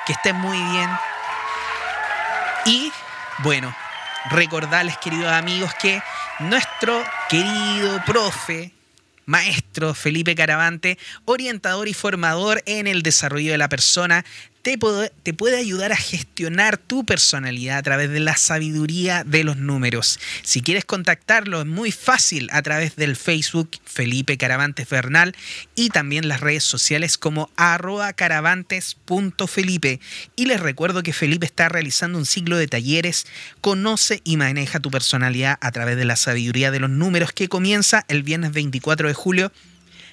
Que 0.07 0.13
estén 0.13 0.37
muy 0.37 0.59
bien. 0.59 0.91
Y 2.65 2.93
bueno, 3.39 3.75
recordarles, 4.31 4.99
queridos 4.99 5.33
amigos, 5.33 5.73
que 5.75 6.03
nuestro 6.41 7.03
querido 7.29 8.03
profe, 8.05 8.73
maestro 9.27 9.95
Felipe 9.95 10.35
Caravante, 10.35 10.99
orientador 11.25 11.89
y 11.89 11.95
formador 11.95 12.63
en 12.67 12.87
el 12.87 13.03
desarrollo 13.03 13.53
de 13.53 13.59
la 13.59 13.69
persona, 13.69 14.25
te 15.23 15.33
puede, 15.33 15.57
ayudar 15.57 15.93
a 15.93 15.97
gestionar 15.97 16.77
tu 16.77 17.07
personalidad 17.07 17.79
a 17.79 17.83
través 17.83 18.11
de 18.11 18.21
la 18.21 18.37
sabiduría 18.37 19.25
de 19.25 19.43
los 19.45 19.57
números. 19.57 20.21
Si 20.43 20.61
quieres 20.61 20.85
contactarlo 20.85 21.63
es 21.63 21.67
muy 21.67 21.91
fácil 21.91 22.51
a 22.53 22.61
través 22.61 22.97
del 22.97 23.17
Facebook 23.17 23.71
Felipe 23.85 24.37
Caravantes 24.37 24.89
Bernal 24.89 25.35
y 25.75 25.89
también 25.89 26.29
las 26.29 26.41
redes 26.41 26.65
sociales 26.65 27.17
como 27.17 27.51
arroba 27.57 28.13
caravantes.felipe. 28.13 30.01
Y 30.37 30.45
les 30.45 30.61
recuerdo 30.61 31.03
que 31.03 31.15
Felipe 31.15 31.47
está 31.47 31.71
realizando 31.71 32.19
un 32.19 32.27
ciclo 32.27 32.59
de 32.59 32.69
talleres 32.69 33.27
Conoce 33.63 34.21
y 34.25 34.37
maneja 34.37 34.81
tu 34.81 34.91
personalidad 34.91 35.57
a 35.61 35.73
través 35.73 35.97
de 35.97 36.05
la 36.05 36.17
sabiduría 36.17 36.71
de 36.71 36.81
los 36.81 36.91
números 36.91 37.33
que 37.33 37.49
comienza 37.49 38.05
el 38.09 38.23
viernes 38.23 38.53
24 38.53 39.09
de 39.09 39.15
julio 39.15 39.51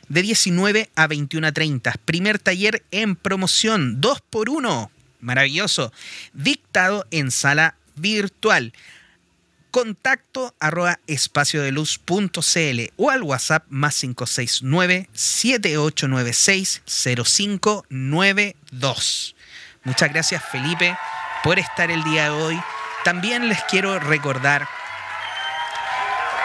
de 0.10 0.22
19 0.22 0.90
a 0.95 1.07
21 1.07 1.48
a 1.48 1.52
30. 1.52 1.94
Primer 2.06 2.40
taller 2.40 2.84
en 2.91 3.15
promoción, 3.15 4.02
2 4.02 4.22
por 4.30 4.49
1 4.49 4.91
Maravilloso. 5.26 5.91
Dictado 6.34 7.07
en 7.10 7.32
sala 7.32 7.73
virtual. 7.95 8.73
Contacto 9.72 10.53
arroba 10.60 10.99
espaciodeluz.cl 11.07 12.94
o 12.95 13.10
al 13.10 13.23
WhatsApp 13.23 13.65
más 13.69 13.99
569 13.99 15.10
7896 15.14 16.84
0592. 16.86 19.36
Muchas 19.84 20.14
gracias 20.14 20.44
Felipe 20.49 20.95
por 21.44 21.57
estar 21.57 21.90
el 21.90 22.03
día 22.03 22.26
de 22.26 22.30
hoy. 22.30 22.61
También 23.03 23.49
les 23.49 23.64
quiero 23.64 23.98
recordar 23.99 24.68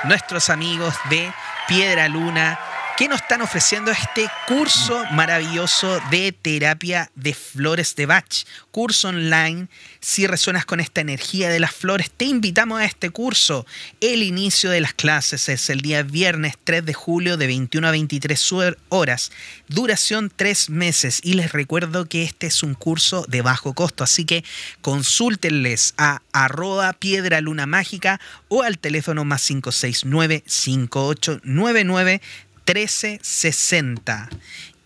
nuestros 0.04 0.50
amigos 0.50 0.94
de 1.10 1.32
Piedra 1.66 2.08
Luna 2.08 2.60
que 2.96 3.08
nos 3.08 3.22
están 3.22 3.40
ofreciendo 3.40 3.90
este 3.90 4.28
curso 4.46 5.02
maravilloso 5.12 6.00
de 6.10 6.32
terapia 6.32 7.10
de 7.14 7.32
flores 7.32 7.96
de 7.96 8.06
Bach. 8.06 8.44
Curso 8.70 9.08
online. 9.08 9.68
Si 10.00 10.26
resuenas 10.26 10.66
con 10.66 10.80
esta 10.80 11.00
energía 11.00 11.48
de 11.48 11.60
las 11.60 11.72
flores, 11.72 12.10
te 12.10 12.26
invitamos 12.26 12.80
a 12.80 12.84
este 12.84 13.10
curso. 13.10 13.66
El 14.00 14.22
inicio 14.22 14.70
de 14.70 14.80
las 14.80 14.94
clases 14.94 15.48
es 15.48 15.70
el 15.70 15.80
día 15.80 16.02
viernes 16.02 16.54
3 16.62 16.84
de 16.84 16.92
julio 16.92 17.36
de 17.36 17.46
21 17.46 17.88
a 17.88 17.90
23 17.90 18.52
horas. 18.88 19.32
Duración 19.68 20.30
3 20.34 20.70
meses. 20.70 21.20
Y 21.22 21.34
les 21.34 21.52
recuerdo 21.52 22.06
que 22.06 22.24
este 22.24 22.46
es 22.46 22.62
un 22.62 22.74
curso 22.74 23.24
de 23.28 23.42
bajo 23.42 23.74
costo. 23.74 24.04
Así 24.04 24.24
que 24.24 24.44
consúltenles 24.80 25.94
a 25.96 26.20
arroba 26.32 26.92
piedra 26.92 27.40
luna 27.40 27.66
mágica 27.66 28.20
o 28.48 28.62
al 28.62 28.78
teléfono 28.78 29.24
más 29.24 29.46
569 29.46 30.42
5899 30.46 32.20
1360. 32.66 34.28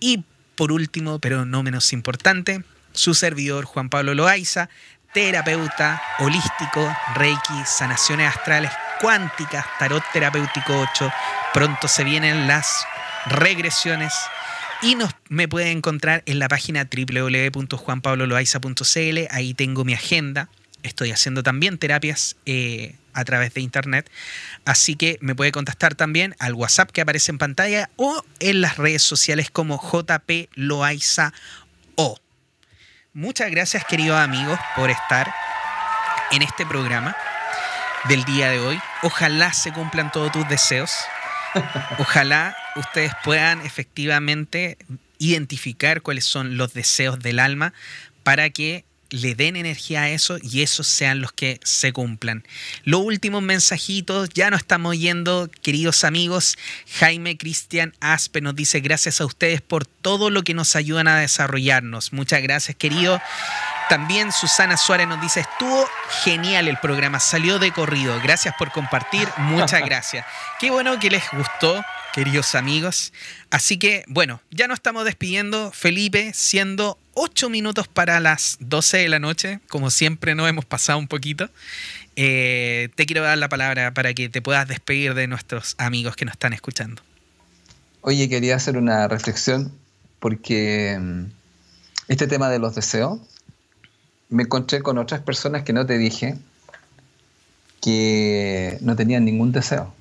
Y 0.01 0.25
por 0.55 0.73
último, 0.73 1.19
pero 1.19 1.45
no 1.45 1.63
menos 1.63 1.93
importante, 1.93 2.63
su 2.93 3.15
servidor 3.15 3.65
Juan 3.65 3.89
Pablo 3.89 4.15
Loaiza, 4.15 4.69
terapeuta 5.13 6.03
holístico, 6.19 6.95
reiki, 7.15 7.65
sanaciones 7.67 8.29
astrales 8.29 8.71
cuánticas, 9.01 9.65
tarot 9.79 10.03
terapéutico 10.13 10.87
8. 10.93 11.11
Pronto 11.55 11.89
se 11.89 12.05
vienen 12.05 12.47
las 12.47 12.85
regresiones 13.27 14.13
y 14.83 14.95
nos, 14.95 15.15
me 15.29 15.49
puede 15.49 15.71
encontrar 15.71 16.23
en 16.27 16.39
la 16.39 16.49
página 16.49 16.85
www.juanpabloloaiza.cl. 16.85 19.19
Ahí 19.31 19.55
tengo 19.55 19.85
mi 19.85 19.95
agenda. 19.95 20.51
Estoy 20.87 21.11
haciendo 21.11 21.43
también 21.43 21.79
terapias 21.79 22.37
eh, 22.47 22.97
a 23.13 23.25
través 23.25 23.53
de 23.55 23.61
internet. 23.61 24.11
Así 24.65 24.97
que 24.97 25.19
me 25.21 25.35
puede 25.35 25.53
contactar 25.53 25.95
también 25.95 26.35
al 26.39 26.55
WhatsApp 26.55 26.91
que 26.91 27.01
aparece 27.01 27.33
en 27.33 27.39
pantalla 27.39 27.91
o 27.97 28.25
en 28.41 28.61
las 28.61 28.77
redes 28.77 29.03
sociales 29.03 29.51
como 29.51 29.81
JP 29.81 30.49
Loaiza 30.55 31.33
O. 31.97 32.19
Muchas 33.13 33.51
gracias, 33.51 33.85
queridos 33.85 34.19
amigos, 34.19 34.59
por 34.77 34.91
estar 34.91 35.33
en 36.31 36.43
este 36.43 36.67
programa 36.67 37.17
del 38.09 38.25
día 38.25 38.51
de 38.51 38.61
hoy. 38.61 38.79
Ojalá 39.03 39.53
se 39.53 39.73
cumplan 39.73 40.13
todos 40.13 40.33
tus 40.33 40.49
deseos. 40.49 40.93
Ojalá 41.99 42.57
ustedes 42.77 43.13
puedan 43.25 43.65
efectivamente 43.65 44.79
identificar 45.19 46.03
cuáles 46.03 46.25
son 46.25 46.57
los 46.57 46.75
deseos 46.75 47.19
del 47.19 47.39
alma 47.39 47.73
para 48.23 48.51
que 48.51 48.85
le 49.11 49.35
den 49.35 49.57
energía 49.57 50.03
a 50.03 50.09
eso 50.11 50.39
y 50.43 50.63
esos 50.63 50.87
sean 50.87 51.21
los 51.21 51.33
que 51.33 51.61
se 51.63 51.93
cumplan. 51.93 52.45
Los 52.85 53.01
últimos 53.03 53.43
mensajitos, 53.43 54.29
ya 54.31 54.51
no 54.51 54.57
estamos 54.57 54.99
yendo, 54.99 55.51
queridos 55.63 56.05
amigos. 56.05 56.57
Jaime 56.99 57.37
Cristian 57.37 57.95
Aspe 58.01 58.41
nos 58.41 58.55
dice 58.55 58.81
gracias 58.81 59.21
a 59.21 59.27
ustedes 59.27 59.61
por 59.61 59.87
todo 59.87 60.31
lo 60.31 60.43
que 60.43 60.55
nos 60.55 60.77
ayudan 60.77 61.09
a 61.09 61.19
desarrollarnos. 61.19 62.13
Muchas 62.13 62.43
gracias, 62.43 62.77
querido. 62.77 63.21
También 63.89 64.33
Susana 64.33 64.77
Suárez 64.77 65.07
nos 65.07 65.21
dice, 65.21 65.41
estuvo 65.41 65.89
genial 66.25 66.67
el 66.67 66.77
programa, 66.79 67.21
salió 67.21 67.59
de 67.59 67.71
corrido. 67.71 68.21
Gracias 68.21 68.55
por 68.59 68.73
compartir, 68.73 69.29
muchas 69.39 69.81
gracias. 69.85 70.27
Qué 70.59 70.71
bueno 70.71 70.99
que 70.99 71.11
les 71.11 71.23
gustó 71.33 71.85
queridos 72.17 72.55
amigos. 72.55 73.13
Así 73.51 73.77
que, 73.77 74.03
bueno, 74.09 74.41
ya 74.51 74.69
nos 74.69 74.77
estamos 74.77 75.05
despidiendo, 75.05 75.71
Felipe, 75.71 76.33
siendo 76.33 76.99
8 77.13 77.51
minutos 77.51 77.89
para 77.89 78.21
las 78.21 78.57
12 78.61 78.97
de 78.97 79.09
la 79.11 79.19
noche, 79.19 79.61
como 79.69 79.91
siempre 79.91 80.35
nos 80.35 80.49
hemos 80.49 80.65
pasado 80.65 80.99
un 80.99 81.09
poquito. 81.09 81.51
Eh, 82.17 82.89
te 82.95 83.05
quiero 83.05 83.23
dar 83.23 83.37
la 83.37 83.51
palabra 83.51 83.93
para 83.93 84.15
que 84.15 84.31
te 84.31 84.41
puedas 84.41 84.67
despedir 84.67 85.13
de 85.13 85.27
nuestros 85.27 85.75
amigos 85.77 86.17
que 86.17 86.25
nos 86.25 86.33
están 86.33 86.55
escuchando. 86.55 87.03
Oye, 88.01 88.31
quería 88.31 88.57
hacer 88.57 88.79
una 88.79 89.07
reflexión 89.09 89.71
porque 90.19 90.97
mm, 90.99 91.25
este 92.09 92.27
tema 92.27 92.49
de 92.49 92.59
los 92.59 92.75
deseos, 92.75 93.21
me 94.31 94.45
encontré 94.45 94.81
con 94.81 94.97
otras 94.97 95.21
personas 95.21 95.65
que 95.65 95.75
no 95.75 95.85
te 95.85 95.99
dije 95.99 96.39
que 97.83 98.79
no 98.81 98.97
tenían 98.97 99.27
ningún 99.27 99.53
deseo. 99.53 99.95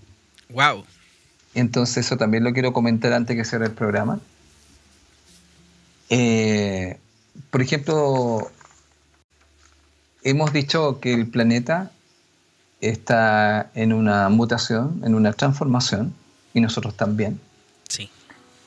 Wow. 0.47 0.85
Entonces 1.55 2.05
eso 2.05 2.17
también 2.17 2.43
lo 2.43 2.53
quiero 2.53 2.73
comentar 2.73 3.13
antes 3.13 3.35
que 3.35 3.45
cierre 3.45 3.65
el 3.65 3.71
programa. 3.71 4.19
Eh, 6.09 6.99
por 7.49 7.61
ejemplo, 7.61 8.51
hemos 10.23 10.53
dicho 10.53 10.99
que 10.99 11.13
el 11.13 11.27
planeta 11.27 11.91
está 12.81 13.71
en 13.73 13.93
una 13.93 14.29
mutación, 14.29 15.01
en 15.03 15.15
una 15.15 15.33
transformación, 15.33 16.13
y 16.53 16.61
nosotros 16.61 16.95
también. 16.95 17.39
Sí. 17.89 18.09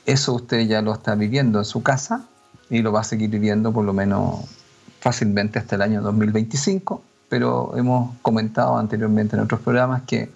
Eso 0.05 0.33
usted 0.33 0.67
ya 0.67 0.81
lo 0.81 0.93
está 0.93 1.15
viviendo 1.15 1.59
en 1.59 1.65
su 1.65 1.83
casa 1.83 2.25
y 2.69 2.81
lo 2.81 2.91
va 2.91 3.01
a 3.01 3.03
seguir 3.03 3.29
viviendo 3.29 3.71
por 3.71 3.85
lo 3.85 3.93
menos 3.93 4.45
fácilmente 4.99 5.59
hasta 5.59 5.75
el 5.75 5.83
año 5.83 6.01
2025, 6.01 7.03
pero 7.29 7.73
hemos 7.77 8.15
comentado 8.21 8.77
anteriormente 8.77 9.35
en 9.35 9.43
otros 9.43 9.61
programas 9.61 10.03
que 10.03 10.29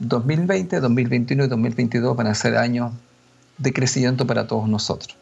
2020, 0.00 0.80
2021 0.80 1.44
y 1.44 1.48
2022 1.48 2.16
van 2.16 2.26
a 2.26 2.34
ser 2.34 2.56
años 2.56 2.92
de 3.58 3.72
crecimiento 3.72 4.26
para 4.26 4.46
todos 4.46 4.68
nosotros. 4.68 5.16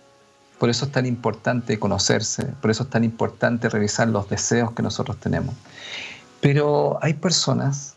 Por 0.58 0.70
eso 0.70 0.86
es 0.86 0.92
tan 0.92 1.06
importante 1.06 1.78
conocerse, 1.78 2.46
por 2.60 2.70
eso 2.70 2.84
es 2.84 2.90
tan 2.90 3.04
importante 3.04 3.68
revisar 3.68 4.08
los 4.08 4.28
deseos 4.28 4.72
que 4.72 4.82
nosotros 4.82 5.18
tenemos. 5.18 5.54
Pero 6.40 6.98
hay 7.02 7.14
personas 7.14 7.94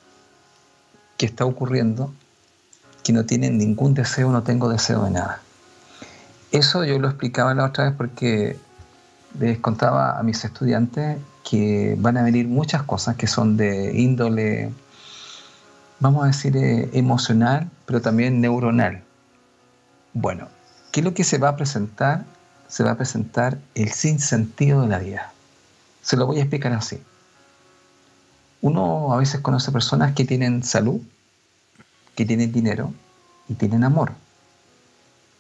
que 1.18 1.28
está 1.28 1.46
ocurriendo 1.46 2.12
que 3.04 3.14
no 3.14 3.26
tienen 3.26 3.58
ningún 3.58 3.94
deseo, 3.94 4.32
no 4.32 4.44
tengo 4.44 4.70
deseo 4.70 5.04
de 5.04 5.12
nada. 5.12 5.42
Eso 6.52 6.84
yo 6.84 7.00
lo 7.00 7.08
explicaba 7.08 7.54
la 7.54 7.66
otra 7.66 7.86
vez 7.86 7.94
porque 7.96 8.58
les 9.40 9.60
contaba 9.60 10.20
a 10.20 10.24
mis 10.24 10.44
estudiantes 10.44 11.18
que 11.48 11.96
van 12.00 12.18
a 12.18 12.24
venir 12.24 12.48
muchas 12.48 12.84
cosas 12.84 13.16
que 13.16 13.28
son 13.28 13.58
de 13.58 13.98
índole 13.98 14.72
vamos 16.02 16.24
a 16.24 16.28
decir, 16.28 16.58
eh, 16.58 16.90
emocional, 16.94 17.70
pero 17.86 18.02
también 18.02 18.42
neuronal. 18.42 19.04
Bueno, 20.14 20.50
¿qué 20.92 21.00
es 21.00 21.06
lo 21.06 21.14
que 21.14 21.24
se 21.24 21.38
va 21.38 21.50
a 21.50 21.56
presentar? 21.56 22.26
Se 22.68 22.84
va 22.84 22.92
a 22.92 22.98
presentar 22.98 23.60
el 23.76 23.92
sinsentido 23.92 24.82
de 24.82 24.88
la 24.88 24.98
vida. 24.98 25.32
Se 26.02 26.18
lo 26.18 26.26
voy 26.26 26.40
a 26.40 26.42
explicar 26.42 26.74
así. 26.74 27.02
Uno 28.62 29.14
a 29.14 29.18
veces 29.18 29.42
conoce 29.42 29.72
personas 29.72 30.14
que 30.14 30.26
tienen 30.26 30.64
salud, 30.64 31.02
que 32.16 32.26
tienen 32.26 32.52
dinero 32.52 32.94
y 33.48 33.54
tienen 33.54 33.84
amor, 33.84 34.14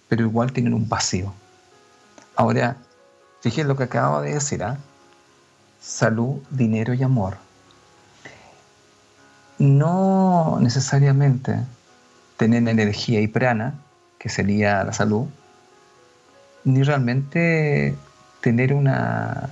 pero 0.09 0.23
igual 0.23 0.53
tienen 0.53 0.73
un 0.73 0.87
vacío. 0.87 1.33
Ahora, 2.35 2.77
fíjense 3.41 3.67
lo 3.67 3.75
que 3.75 3.83
acabo 3.83 4.21
de 4.21 4.35
decir, 4.35 4.63
¿ah? 4.63 4.77
Salud, 5.79 6.41
dinero 6.51 6.93
y 6.93 7.01
amor 7.01 7.37
no 9.61 10.57
necesariamente 10.59 11.55
tener 12.35 12.67
energía 12.67 13.21
y 13.21 13.27
prana, 13.27 13.75
que 14.17 14.27
sería 14.27 14.83
la 14.83 14.91
salud, 14.91 15.27
ni 16.63 16.81
realmente 16.81 17.95
tener 18.41 18.73
una 18.73 19.51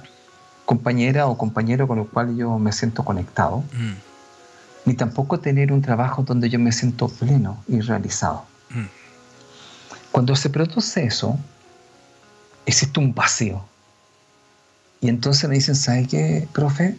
compañera 0.65 1.27
o 1.27 1.37
compañero 1.37 1.87
con 1.87 1.99
el 1.99 2.07
cual 2.07 2.35
yo 2.35 2.57
me 2.57 2.71
siento 2.71 3.05
conectado, 3.05 3.59
mm. 3.73 3.93
ni 4.85 4.95
tampoco 4.95 5.39
tener 5.39 5.71
un 5.71 5.83
trabajo 5.83 6.23
donde 6.23 6.49
yo 6.49 6.57
me 6.57 6.71
siento 6.71 7.07
pleno 7.07 7.63
y 7.67 7.79
realizado. 7.81 8.45
Mm. 8.71 8.85
Cuando 10.11 10.35
se 10.35 10.49
produce 10.49 11.03
eso, 11.03 11.37
existe 12.65 12.99
un 12.99 13.13
vacío. 13.13 13.63
Y 15.01 15.09
entonces 15.09 15.47
me 15.47 15.55
dicen, 15.55 15.75
¿sabe 15.75 16.07
qué, 16.07 16.47
profe? 16.51 16.97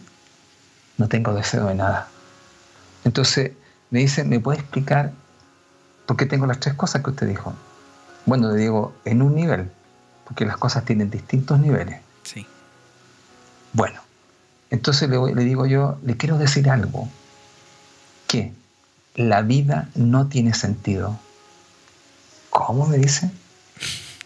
No 0.97 1.09
tengo 1.09 1.33
deseo 1.33 1.67
de 1.67 1.75
nada. 1.75 2.07
Entonces 3.03 3.51
me 3.89 3.99
dice, 3.99 4.23
¿me 4.23 4.39
puede 4.39 4.59
explicar 4.59 5.11
por 6.05 6.17
qué 6.17 6.25
tengo 6.25 6.45
las 6.45 6.59
tres 6.59 6.75
cosas 6.75 7.03
que 7.03 7.09
usted 7.09 7.27
dijo? 7.27 7.53
Bueno, 8.25 8.51
le 8.51 8.61
digo, 8.61 8.93
en 9.05 9.21
un 9.21 9.35
nivel, 9.35 9.69
porque 10.25 10.45
las 10.45 10.57
cosas 10.57 10.85
tienen 10.85 11.09
distintos 11.09 11.59
niveles. 11.59 11.99
Sí. 12.23 12.45
Bueno, 13.73 14.01
entonces 14.69 15.09
le, 15.09 15.17
le 15.33 15.43
digo 15.43 15.65
yo, 15.65 15.97
le 16.03 16.17
quiero 16.17 16.37
decir 16.37 16.69
algo, 16.69 17.07
que 18.27 18.53
la 19.15 19.41
vida 19.41 19.89
no 19.95 20.27
tiene 20.27 20.53
sentido. 20.53 21.19
¿Cómo 22.49 22.87
me 22.87 22.97
dice? 22.97 23.29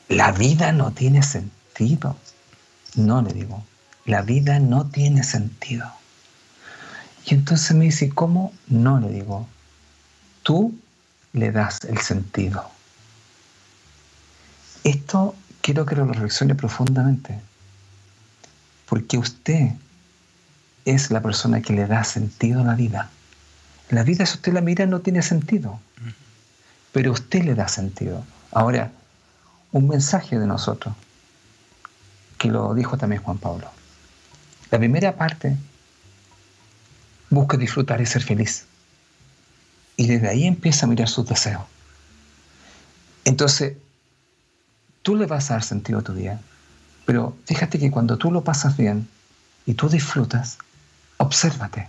La 0.10 0.31
vida 0.31 0.72
no 0.72 0.91
tiene 0.91 1.23
sentido. 1.23 2.15
No, 2.95 3.22
le 3.22 3.34
digo, 3.34 3.64
la 4.06 4.22
vida 4.22 4.60
no 4.60 4.88
tiene 4.88 5.23
sentido. 5.23 5.91
Y 7.26 7.34
entonces 7.34 7.76
me 7.76 7.85
dice, 7.85 8.10
¿cómo? 8.10 8.53
No, 8.68 8.99
le 8.99 9.10
digo, 9.10 9.47
tú 10.43 10.77
le 11.34 11.52
das 11.52 11.84
el 11.85 11.97
sentido. 11.97 12.69
Esto 14.84 15.35
quiero 15.61 15.85
que 15.85 15.95
lo 15.95 16.06
reflexione 16.06 16.53
profundamente, 16.53 17.39
porque 18.88 19.18
usted 19.18 19.72
es 20.85 21.10
la 21.10 21.22
persona 21.22 21.61
que 21.61 21.73
le 21.73 21.88
da 21.88 22.03
sentido 22.03 22.61
a 22.61 22.65
la 22.65 22.76
vida. 22.76 23.10
La 23.89 24.03
vida, 24.03 24.26
si 24.27 24.35
usted 24.35 24.53
la 24.53 24.61
mira, 24.61 24.85
no 24.85 24.99
tiene 24.99 25.23
sentido, 25.23 25.80
pero 26.91 27.11
usted 27.11 27.43
le 27.43 27.56
da 27.56 27.68
sentido. 27.68 28.23
Ahora, 28.52 28.91
un 29.72 29.88
mensaje 29.88 30.38
de 30.38 30.45
nosotros, 30.45 30.95
que 32.38 32.49
lo 32.49 32.76
dijo 32.76 32.97
también 32.97 33.23
Juan 33.23 33.39
Pablo. 33.39 33.72
La 34.69 34.77
primera 34.77 35.15
parte, 35.15 35.57
busca 37.30 37.57
disfrutar 37.57 38.02
y 38.02 38.06
ser 38.06 38.23
feliz. 38.23 38.65
Y 39.97 40.07
desde 40.07 40.30
ahí 40.30 40.45
empieza 40.45 40.85
a 40.85 40.89
mirar 40.89 41.07
sus 41.07 41.27
deseos. 41.27 41.64
Entonces, 43.23 43.73
tú 45.02 45.15
le 45.15 45.26
vas 45.26 45.49
a 45.49 45.56
dar 45.56 45.64
sentido 45.64 45.99
a 45.99 46.03
tu 46.03 46.14
día. 46.14 46.39
Pero 47.06 47.35
fíjate 47.45 47.80
que 47.80 47.91
cuando 47.91 48.18
tú 48.18 48.31
lo 48.31 48.43
pasas 48.43 48.77
bien 48.77 49.07
y 49.65 49.73
tú 49.76 49.89
disfrutas, 49.89 50.57
obsérvate. 51.18 51.88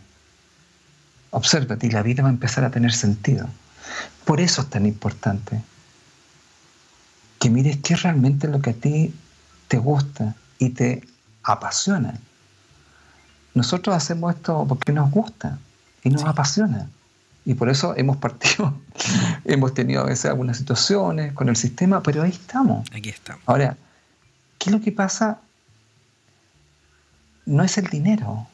Obsérvate 1.30 1.86
y 1.86 1.90
la 1.90 2.02
vida 2.02 2.22
va 2.22 2.28
a 2.28 2.32
empezar 2.32 2.64
a 2.64 2.70
tener 2.70 2.92
sentido. 2.92 3.48
Por 4.24 4.40
eso 4.40 4.62
es 4.62 4.70
tan 4.70 4.86
importante 4.86 5.62
que 7.38 7.50
mires 7.50 7.78
qué 7.82 7.96
realmente 7.96 8.46
es 8.46 8.52
lo 8.52 8.60
que 8.60 8.70
a 8.70 8.74
ti 8.74 9.14
te 9.68 9.78
gusta 9.78 10.34
y 10.58 10.70
te 10.70 11.02
apasiona. 11.42 12.18
Nosotros 13.56 13.96
hacemos 13.96 14.34
esto 14.34 14.66
porque 14.68 14.92
nos 14.92 15.10
gusta 15.10 15.58
y 16.04 16.10
nos 16.10 16.24
apasiona. 16.24 16.90
Y 17.46 17.54
por 17.54 17.70
eso 17.70 17.94
hemos 17.96 18.18
partido, 18.18 18.74
hemos 19.46 19.72
tenido 19.72 20.02
a 20.02 20.04
veces 20.04 20.26
algunas 20.26 20.58
situaciones 20.58 21.32
con 21.32 21.48
el 21.48 21.56
sistema, 21.56 22.02
pero 22.02 22.22
ahí 22.22 22.32
estamos. 22.32 22.86
Aquí 22.94 23.08
estamos. 23.08 23.42
Ahora, 23.46 23.78
¿qué 24.58 24.68
es 24.68 24.72
lo 24.76 24.82
que 24.82 24.92
pasa? 24.92 25.38
No 27.46 27.64
es 27.64 27.78
el 27.78 27.86
dinero. 27.86 28.46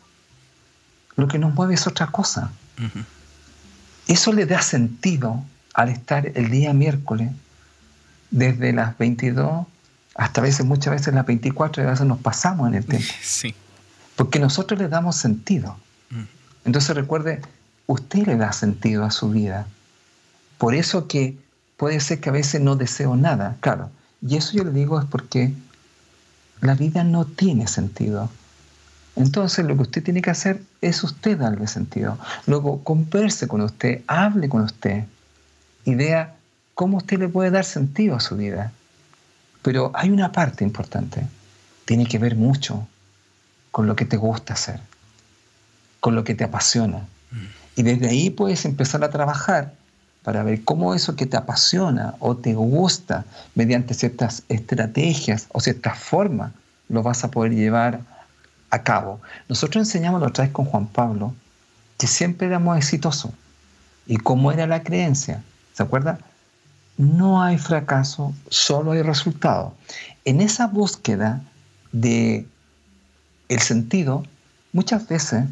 Lo 1.17 1.27
que 1.27 1.41
nos 1.41 1.53
mueve 1.53 1.75
es 1.75 1.89
otra 1.89 2.07
cosa. 2.07 2.53
Eso 4.07 4.33
le 4.33 4.47
da 4.47 4.63
sentido 4.63 5.43
al 5.75 5.89
estar 5.89 6.31
el 6.33 6.49
día 6.49 6.73
miércoles 6.73 7.33
desde 8.31 8.73
las 8.73 8.97
22 8.99 9.67
hasta 10.15 10.41
a 10.41 10.45
veces, 10.45 10.65
muchas 10.65 10.93
veces 10.95 11.13
las 11.13 11.27
24 11.27 11.83
y 11.83 11.87
a 11.87 11.91
veces 11.91 12.07
nos 12.07 12.21
pasamos 12.21 12.69
en 12.69 12.75
el 12.75 12.87
tiempo. 12.87 13.09
Sí. 13.21 13.53
Porque 14.23 14.39
nosotros 14.39 14.79
le 14.79 14.87
damos 14.87 15.17
sentido. 15.17 15.77
Entonces 16.65 16.95
recuerde, 16.95 17.43
usted 17.89 18.25
le 18.29 18.37
da 18.37 18.53
sentido 18.53 19.03
a 19.03 19.11
su 19.11 19.31
vida. 19.31 19.67
Por 20.59 20.77
eso 20.77 21.09
que 21.09 21.37
puede 21.77 21.99
ser 21.99 22.21
que 22.21 22.29
a 22.29 22.33
veces 22.33 22.61
no 22.61 22.77
deseo 22.77 23.17
nada, 23.17 23.57
claro. 23.59 23.91
Y 24.25 24.37
eso 24.37 24.53
yo 24.53 24.63
le 24.63 24.71
digo 24.71 25.01
es 25.01 25.07
porque 25.07 25.53
la 26.61 26.77
vida 26.77 27.03
no 27.03 27.25
tiene 27.25 27.67
sentido. 27.67 28.31
Entonces 29.17 29.67
lo 29.67 29.75
que 29.75 29.83
usted 29.83 30.05
tiene 30.05 30.23
que 30.23 30.31
hacer 30.31 30.63
es 30.81 31.03
usted 31.03 31.39
darle 31.39 31.67
sentido. 31.67 32.17
Luego 32.47 32.85
converse 32.85 33.49
con 33.49 33.61
usted, 33.61 34.03
hable 34.07 34.49
con 34.49 34.63
usted 34.63 35.03
y 35.85 35.97
vea 35.97 36.37
cómo 36.75 36.99
usted 36.99 37.19
le 37.19 37.29
puede 37.29 37.51
dar 37.51 37.65
sentido 37.65 38.15
a 38.15 38.21
su 38.21 38.37
vida. 38.37 38.71
Pero 39.63 39.91
hay 39.95 40.11
una 40.11 40.31
parte 40.31 40.63
importante. 40.63 41.27
Tiene 41.87 42.07
que 42.07 42.21
ver 42.21 42.37
mucho 42.37 42.87
con 43.73 43.89
lo 43.89 43.97
que 43.97 44.05
te 44.05 44.17
gusta 44.17 44.53
hacer, 44.53 44.79
con 45.99 46.15
lo 46.15 46.23
que 46.23 46.37
te 46.37 46.45
apasiona. 46.45 46.99
Mm. 47.33 47.47
Y 47.77 47.83
desde 47.83 48.09
ahí 48.09 48.31
puedes 48.31 48.65
empezar 48.65 49.03
a 49.03 49.11
trabajar 49.11 49.73
para 50.23 50.45
ver 50.45 50.63
cómo 50.63 50.95
eso 50.95 51.17
que 51.17 51.27
te 51.27 51.37
apasiona 51.37 52.15
o 52.21 52.37
te 52.37 52.55
gusta 52.55 53.25
mediante 53.57 53.95
ciertas 53.95 54.45
estrategias 54.49 55.49
o 55.51 55.61
ciertas 55.61 55.99
formas 55.99 56.53
lo 56.89 57.03
vas 57.03 57.25
a 57.25 57.31
poder 57.31 57.55
llevar 57.55 58.01
a 58.71 58.83
cabo. 58.83 59.21
Nosotros 59.49 59.87
enseñamos 59.87 60.21
la 60.21 60.29
otra 60.29 60.45
vez 60.45 60.53
con 60.53 60.67
Juan 60.67 60.87
Pablo 60.87 61.35
que 61.99 62.07
siempre 62.07 62.47
éramos 62.47 62.77
exitosos. 62.77 63.33
¿Y 64.07 64.17
cómo 64.17 64.53
era 64.53 64.67
la 64.67 64.83
creencia? 64.83 65.43
¿Se 65.73 65.83
acuerda? 65.83 66.19
No 66.99 67.43
hay 67.43 67.59
fracaso, 67.59 68.35
solo 68.49 68.93
hay 68.93 69.03
resultado. 69.03 69.75
En 70.25 70.41
esa 70.41 70.67
búsqueda 70.67 71.43
de 71.93 72.47
el 73.49 73.61
sentido, 73.61 74.25
muchas 74.73 75.09
veces 75.09 75.45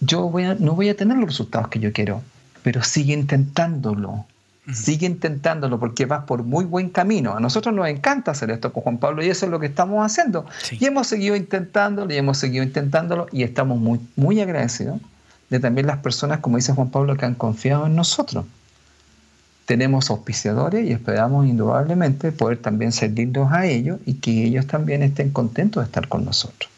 yo 0.00 0.32
no 0.58 0.74
voy 0.74 0.88
a 0.88 0.96
tener 0.96 1.18
los 1.18 1.28
resultados 1.28 1.68
que 1.68 1.78
yo 1.78 1.92
quiero, 1.92 2.22
pero 2.62 2.82
sigue 2.82 3.12
intentándolo. 3.12 4.24
Sigue 4.72 5.06
intentándolo 5.06 5.80
porque 5.80 6.06
vas 6.06 6.24
por 6.24 6.44
muy 6.44 6.64
buen 6.64 6.90
camino. 6.90 7.34
A 7.34 7.40
nosotros 7.40 7.74
nos 7.74 7.88
encanta 7.88 8.30
hacer 8.30 8.50
esto 8.50 8.72
con 8.72 8.84
Juan 8.84 8.98
Pablo 8.98 9.24
y 9.24 9.28
eso 9.28 9.46
es 9.46 9.50
lo 9.50 9.58
que 9.58 9.66
estamos 9.66 10.04
haciendo. 10.04 10.46
Y 10.70 10.84
hemos 10.84 11.08
seguido 11.08 11.34
intentándolo 11.34 12.12
y 12.12 12.16
hemos 12.16 12.38
seguido 12.38 12.62
intentándolo 12.62 13.26
y 13.32 13.42
estamos 13.42 13.80
muy, 13.80 13.98
muy 14.14 14.40
agradecidos 14.40 15.00
de 15.48 15.58
también 15.58 15.88
las 15.88 15.98
personas, 15.98 16.38
como 16.38 16.56
dice 16.56 16.72
Juan 16.72 16.90
Pablo, 16.90 17.16
que 17.16 17.26
han 17.26 17.34
confiado 17.34 17.86
en 17.86 17.96
nosotros. 17.96 18.44
Tenemos 19.64 20.08
auspiciadores 20.10 20.88
y 20.88 20.92
esperamos 20.92 21.46
indudablemente 21.46 22.30
poder 22.30 22.58
también 22.58 22.92
servirlos 22.92 23.50
a 23.52 23.66
ellos 23.66 23.98
y 24.06 24.14
que 24.14 24.44
ellos 24.44 24.66
también 24.66 25.02
estén 25.02 25.30
contentos 25.30 25.82
de 25.82 25.86
estar 25.86 26.06
con 26.06 26.24
nosotros. 26.24 26.69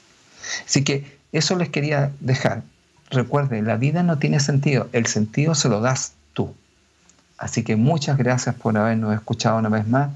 Así 0.66 0.84
que 0.84 1.18
eso 1.32 1.56
les 1.56 1.68
quería 1.68 2.12
dejar. 2.20 2.62
Recuerde, 3.10 3.62
la 3.62 3.76
vida 3.76 4.02
no 4.02 4.18
tiene 4.18 4.40
sentido, 4.40 4.88
el 4.92 5.06
sentido 5.06 5.54
se 5.54 5.68
lo 5.68 5.80
das 5.80 6.12
tú. 6.32 6.54
Así 7.38 7.62
que 7.62 7.76
muchas 7.76 8.16
gracias 8.16 8.54
por 8.54 8.76
habernos 8.76 9.14
escuchado 9.14 9.58
una 9.58 9.68
vez 9.68 9.86
más 9.86 10.10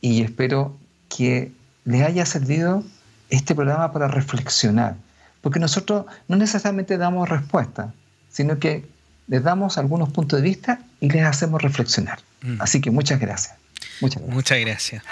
y 0.00 0.22
espero 0.22 0.76
que 1.08 1.52
les 1.84 2.02
haya 2.02 2.26
servido 2.26 2.84
este 3.30 3.54
programa 3.54 3.92
para 3.92 4.08
reflexionar, 4.08 4.96
porque 5.40 5.58
nosotros 5.58 6.06
no 6.28 6.36
necesariamente 6.36 6.98
damos 6.98 7.28
respuesta, 7.28 7.92
sino 8.30 8.58
que 8.58 8.84
les 9.28 9.42
damos 9.42 9.78
algunos 9.78 10.10
puntos 10.10 10.42
de 10.42 10.48
vista 10.48 10.80
y 11.00 11.08
les 11.08 11.24
hacemos 11.24 11.62
reflexionar. 11.62 12.18
Mm. 12.42 12.60
Así 12.60 12.80
que 12.80 12.90
muchas 12.90 13.18
gracias. 13.18 13.56
Muchas 14.00 14.22
gracias. 14.22 14.34
Muchas 14.34 14.58
gracias. 14.60 15.04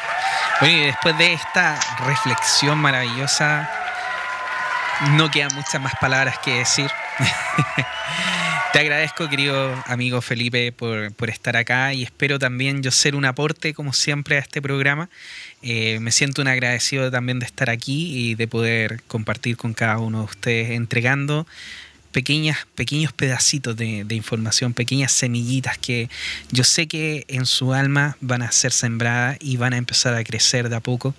Bueno, 0.60 0.76
y 0.76 0.86
después 0.86 1.16
de 1.16 1.32
esta 1.32 1.80
reflexión 2.06 2.78
maravillosa, 2.78 3.70
no 5.16 5.30
quedan 5.30 5.54
muchas 5.54 5.80
más 5.80 5.94
palabras 6.00 6.38
que 6.38 6.54
decir. 6.54 6.90
Te 8.72 8.78
agradezco, 8.78 9.28
querido 9.28 9.82
amigo 9.86 10.20
Felipe, 10.20 10.70
por, 10.70 11.28
estar 11.28 11.56
acá 11.56 11.92
y 11.92 12.04
espero 12.04 12.38
también 12.38 12.84
yo 12.84 12.92
ser 12.92 13.16
un 13.16 13.24
aporte, 13.24 13.74
como 13.74 13.92
siempre, 13.92 14.36
a 14.36 14.38
este 14.38 14.62
programa. 14.62 15.10
Eh, 15.60 15.98
me 15.98 16.12
siento 16.12 16.40
un 16.40 16.46
agradecido 16.46 17.10
también 17.10 17.40
de 17.40 17.46
estar 17.46 17.68
aquí 17.68 18.16
y 18.16 18.34
de 18.36 18.46
poder 18.46 19.02
compartir 19.08 19.56
con 19.56 19.74
cada 19.74 19.98
uno 19.98 20.18
de 20.18 20.24
ustedes, 20.24 20.70
entregando 20.70 21.48
pequeñas, 22.12 22.58
pequeños 22.76 23.12
pedacitos 23.12 23.76
de, 23.76 24.04
de, 24.04 24.14
información, 24.14 24.72
pequeñas 24.72 25.10
semillitas 25.10 25.76
que 25.76 26.08
yo 26.52 26.62
sé 26.62 26.86
que 26.86 27.24
en 27.26 27.46
su 27.46 27.72
alma 27.74 28.16
van 28.20 28.42
a 28.42 28.52
ser 28.52 28.70
sembradas 28.70 29.36
y 29.40 29.56
van 29.56 29.72
a 29.72 29.78
empezar 29.78 30.14
a 30.14 30.22
crecer 30.22 30.68
de 30.68 30.76
a 30.76 30.80
poco. 30.80 31.14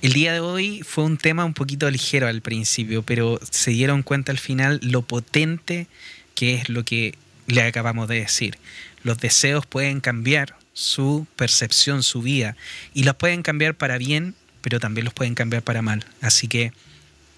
El 0.00 0.12
día 0.12 0.32
de 0.32 0.38
hoy 0.38 0.82
fue 0.84 1.02
un 1.02 1.18
tema 1.18 1.44
un 1.44 1.54
poquito 1.54 1.90
ligero 1.90 2.28
al 2.28 2.40
principio, 2.40 3.02
pero 3.02 3.40
se 3.50 3.72
dieron 3.72 4.04
cuenta 4.04 4.30
al 4.30 4.38
final 4.38 4.78
lo 4.80 5.02
potente 5.02 5.88
que 6.36 6.54
es 6.54 6.68
lo 6.68 6.84
que 6.84 7.18
le 7.48 7.62
acabamos 7.62 8.06
de 8.06 8.20
decir. 8.20 8.58
Los 9.02 9.18
deseos 9.18 9.66
pueden 9.66 10.00
cambiar 10.00 10.54
su 10.72 11.26
percepción, 11.34 12.04
su 12.04 12.22
vida, 12.22 12.56
y 12.94 13.02
los 13.02 13.16
pueden 13.16 13.42
cambiar 13.42 13.74
para 13.74 13.98
bien, 13.98 14.36
pero 14.62 14.78
también 14.78 15.04
los 15.04 15.14
pueden 15.14 15.34
cambiar 15.34 15.64
para 15.64 15.82
mal. 15.82 16.06
Así 16.20 16.46
que 16.46 16.72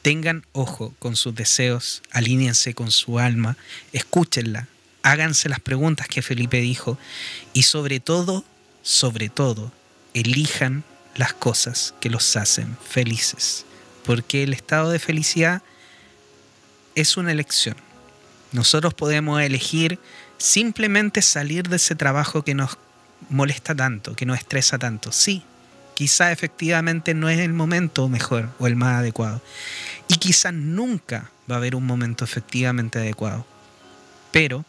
tengan 0.03 0.45
ojo 0.53 0.95
con 0.99 1.16
sus 1.16 1.35
deseos, 1.35 2.03
alíñense 2.11 2.74
con 2.74 2.91
su 2.91 3.19
alma, 3.19 3.57
escúchenla, 3.95 4.69
háganse 5.03 5.49
las 5.49 5.61
preguntas 5.61 6.09
que 6.09 6.20
Felipe 6.20 6.61
dijo, 6.61 6.99
y 7.55 7.62
sobre 7.62 8.01
todo, 8.01 8.45
sobre 8.82 9.31
todo, 9.31 9.73
elijan 10.12 10.85
las 11.16 11.32
cosas 11.32 11.95
que 12.01 12.11
los 12.11 12.37
hacen 12.37 12.77
felices, 12.89 13.65
porque 14.05 14.43
el 14.43 14.53
estado 14.53 14.91
de 14.91 14.99
felicidad 14.99 15.62
es 16.95 17.16
una 17.16 17.32
elección 17.32 17.77
nosotros 18.53 18.95
podemos 18.95 19.41
elegir 19.41 19.99
simplemente 20.39 21.23
salir 21.23 21.69
de 21.69 21.77
ese 21.77 21.95
trabajo 21.95 22.43
que 22.43 22.55
nos 22.55 22.78
molesta 23.28 23.74
tanto, 23.74 24.16
que 24.16 24.27
nos 24.27 24.39
estresa 24.39 24.78
tanto. 24.78 25.12
Sí, 25.12 25.45
quizá 25.95 26.32
efectivamente 26.32 27.15
no 27.15 27.28
es 27.28 27.39
el 27.39 27.53
momento 27.53 28.09
mejor 28.09 28.51
o 28.59 28.66
el 28.66 28.74
más 28.74 28.99
adecuado. 28.99 29.41
Y 30.09 30.16
quizá 30.16 30.51
nunca 30.51 31.31
va 31.49 31.57
a 31.57 31.59
haber 31.59 31.77
un 31.77 31.87
momento 31.87 32.24
efectivamente 32.24 32.99
adecuado. 32.99 33.47
Pero 34.32 34.65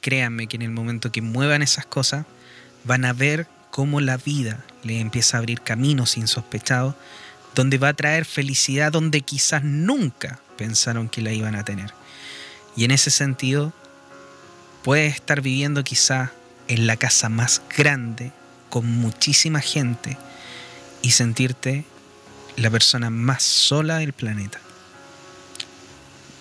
créanme 0.00 0.46
que 0.46 0.56
en 0.56 0.62
el 0.62 0.70
momento 0.70 1.10
que 1.10 1.22
muevan 1.22 1.62
esas 1.62 1.86
cosas, 1.86 2.26
van 2.84 3.04
a 3.04 3.12
ver 3.12 3.48
cómo 3.70 4.00
la 4.00 4.16
vida 4.16 4.64
le 4.82 5.00
empieza 5.00 5.36
a 5.36 5.38
abrir 5.38 5.60
caminos 5.60 6.16
insospechados, 6.16 6.94
donde 7.54 7.78
va 7.78 7.88
a 7.88 7.94
traer 7.94 8.24
felicidad 8.24 8.92
donde 8.92 9.22
quizás 9.22 9.64
nunca 9.64 10.40
pensaron 10.56 11.08
que 11.08 11.22
la 11.22 11.32
iban 11.32 11.56
a 11.56 11.64
tener. 11.64 11.92
Y 12.76 12.84
en 12.84 12.90
ese 12.92 13.10
sentido, 13.10 13.72
puedes 14.82 15.14
estar 15.14 15.40
viviendo 15.40 15.82
quizá 15.84 16.32
en 16.68 16.86
la 16.86 16.96
casa 16.96 17.28
más 17.28 17.62
grande, 17.76 18.32
con 18.68 18.86
muchísima 18.86 19.60
gente, 19.60 20.16
y 21.02 21.10
sentirte 21.10 21.84
la 22.56 22.70
persona 22.70 23.10
más 23.10 23.42
sola 23.42 23.98
del 23.98 24.12
planeta. 24.12 24.60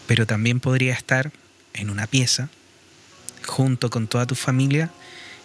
pero 0.06 0.26
también 0.26 0.60
podría 0.60 0.94
estar 0.94 1.32
en 1.74 1.92
una 1.92 2.08
pieza 2.08 2.50
junto 3.46 3.92
con 3.92 4.08
toda 4.08 4.26
tu 4.26 4.34
familia 4.34 4.90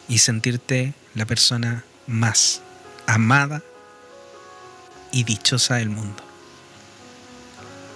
y 0.09 0.19
sentirte 0.19 0.95
la 1.15 1.27
persona 1.27 1.85
más 2.07 2.62
amada 3.07 3.63
y 5.13 5.25
dichosa 5.25 5.77
del 5.77 5.91
mundo. 5.91 6.23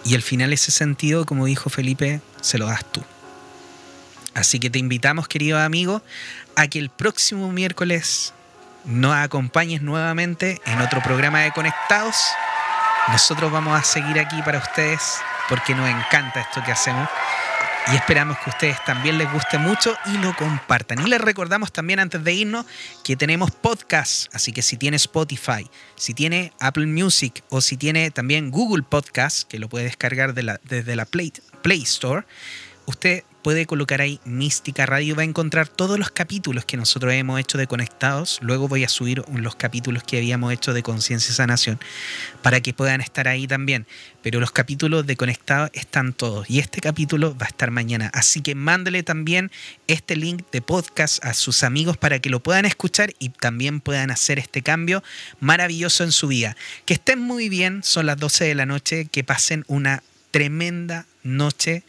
Y 0.05 0.15
al 0.15 0.23
final 0.23 0.53
ese 0.53 0.71
sentido, 0.71 1.27
como 1.27 1.47
dijo 1.47 1.71
Felipe, 1.71 2.21
se 2.41 2.59
lo 2.59 2.67
das 2.67 2.85
tú. 2.91 3.03
Así 4.35 4.61
que 4.61 4.71
te 4.71 4.79
invitamos, 4.79 5.29
querido 5.29 5.59
amigo, 5.59 6.03
a 6.55 6.69
que 6.69 6.79
el 6.79 6.91
próximo 6.91 7.51
miércoles 7.51 8.33
nos 8.85 9.15
acompañes 9.15 9.83
nuevamente 9.83 10.61
en 10.65 10.81
otro 10.81 11.03
programa 11.03 11.41
de 11.41 11.53
Conectados. 11.53 12.17
Nosotros 13.09 13.51
vamos 13.51 13.79
a 13.79 13.83
seguir 13.83 14.19
aquí 14.19 14.41
para 14.43 14.59
ustedes 14.59 15.17
porque 15.49 15.75
nos 15.75 15.89
encanta 15.89 16.41
esto 16.41 16.63
que 16.65 16.73
hacemos 16.73 17.09
y 17.91 17.97
esperamos 17.97 18.37
que 18.39 18.51
a 18.51 18.53
ustedes 18.53 18.85
también 18.85 19.19
les 19.19 19.33
guste 19.33 19.59
mucho 19.59 19.97
y 20.07 20.19
lo 20.19 20.35
compartan. 20.37 21.01
Y 21.07 21.09
les 21.09 21.21
recordamos 21.21 21.73
también 21.73 22.01
antes 22.01 22.23
de 22.23 22.33
irnos 22.35 22.67
que 23.03 23.17
tenemos 23.17 23.51
podcast, 23.51 24.35
así 24.35 24.53
que 24.53 24.63
si 24.63 24.77
tiene 24.77 24.97
Spotify, 24.97 25.69
si 25.97 26.13
tiene 26.13 26.53
Apple 26.61 26.87
Music 26.87 27.43
o 27.49 27.61
si 27.61 27.77
tiene 27.77 28.11
también 28.11 28.51
Google 28.51 28.83
Podcast, 28.83 29.49
que 29.49 29.59
lo 29.59 29.69
puede 29.69 29.85
descargar 29.85 30.35
desde 30.35 30.97
la 30.97 31.05
Play, 31.07 31.33
Play 31.63 31.83
Store, 31.83 32.27
usted 32.87 33.25
puede 33.43 33.67
colocar 33.67 34.01
ahí 34.01 34.21
Mística 34.25 34.87
Radio, 34.87 35.15
va 35.15 35.23
a 35.23 35.25
encontrar 35.25 35.69
todos 35.69 35.99
los 35.99 36.11
capítulos 36.11 36.65
que 36.65 36.77
nosotros 36.77 37.13
hemos 37.13 37.41
hecho 37.41 37.59
de 37.59 37.67
Conectados. 37.67 38.39
Luego 38.43 38.69
voy 38.69 38.85
a 38.85 38.89
subir 38.89 39.25
los 39.33 39.57
capítulos 39.57 40.03
que 40.03 40.19
habíamos 40.19 40.53
hecho 40.53 40.73
de 40.73 40.83
Conciencia 40.83 41.33
y 41.33 41.35
Sanación 41.35 41.79
para 42.43 42.61
que 42.61 42.75
puedan 42.75 43.01
estar 43.01 43.29
ahí 43.29 43.47
también. 43.47 43.87
Pero 44.23 44.41
los 44.41 44.51
capítulos 44.51 45.07
de 45.07 45.17
Conectados 45.17 45.71
están 45.73 46.13
todos 46.13 46.49
y 46.51 46.59
este 46.59 46.81
capítulo 46.81 47.37
va 47.37 47.47
a 47.47 47.49
estar 47.49 47.71
mañana. 47.71 48.11
Así 48.13 48.41
que 48.41 48.55
mándele 48.55 49.03
también 49.03 49.51
este 49.87 50.17
link 50.17 50.43
de 50.51 50.61
podcast 50.61 51.25
a 51.25 51.35
sus 51.35 51.63
amigos 51.63 51.97
para 51.97 52.19
que 52.19 52.31
lo 52.31 52.41
puedan 52.41 52.65
escuchar 52.65 53.13
y 53.19 53.31
también 53.31 53.81
puedan 53.81 54.11
hacer 54.11 54.39
este 54.39 54.63
cambio 54.63 55.03
maravilloso 55.41 56.05
en 56.05 56.13
su 56.13 56.29
vida. 56.29 56.57
Que 56.85 56.95
estén 56.95 57.21
muy 57.21 57.49
bien, 57.49 57.83
son 57.83 58.07
las 58.07 58.19
12 58.19 58.45
de 58.45 58.55
la 58.55 58.67
noche, 58.67 59.07
que 59.11 59.25
pasen 59.25 59.65
una 59.69 60.03
tremenda 60.31 61.07
noche 61.23 61.85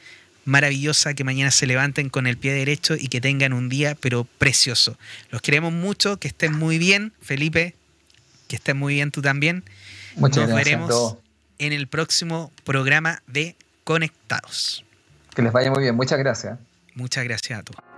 maravillosa, 0.45 1.13
que 1.13 1.23
mañana 1.23 1.51
se 1.51 1.67
levanten 1.67 2.09
con 2.09 2.27
el 2.27 2.37
pie 2.37 2.53
derecho 2.53 2.95
y 2.95 3.07
que 3.07 3.21
tengan 3.21 3.53
un 3.53 3.69
día, 3.69 3.95
pero 3.99 4.25
precioso. 4.37 4.97
Los 5.29 5.41
queremos 5.41 5.73
mucho, 5.73 6.17
que 6.17 6.27
estén 6.27 6.53
muy 6.53 6.77
bien, 6.77 7.13
Felipe, 7.21 7.75
que 8.47 8.55
estén 8.55 8.77
muy 8.77 8.95
bien 8.95 9.11
tú 9.11 9.21
también. 9.21 9.63
Muchas 10.15 10.47
Nos 10.47 10.49
gracias 10.49 10.65
veremos 10.65 11.17
en 11.59 11.73
el 11.73 11.87
próximo 11.87 12.51
programa 12.63 13.21
de 13.27 13.55
Conectados. 13.83 14.85
Que 15.35 15.41
les 15.41 15.51
vaya 15.51 15.71
muy 15.71 15.83
bien, 15.83 15.95
muchas 15.95 16.19
gracias. 16.19 16.57
Muchas 16.95 17.23
gracias 17.23 17.59
a 17.59 17.63
todos. 17.63 17.88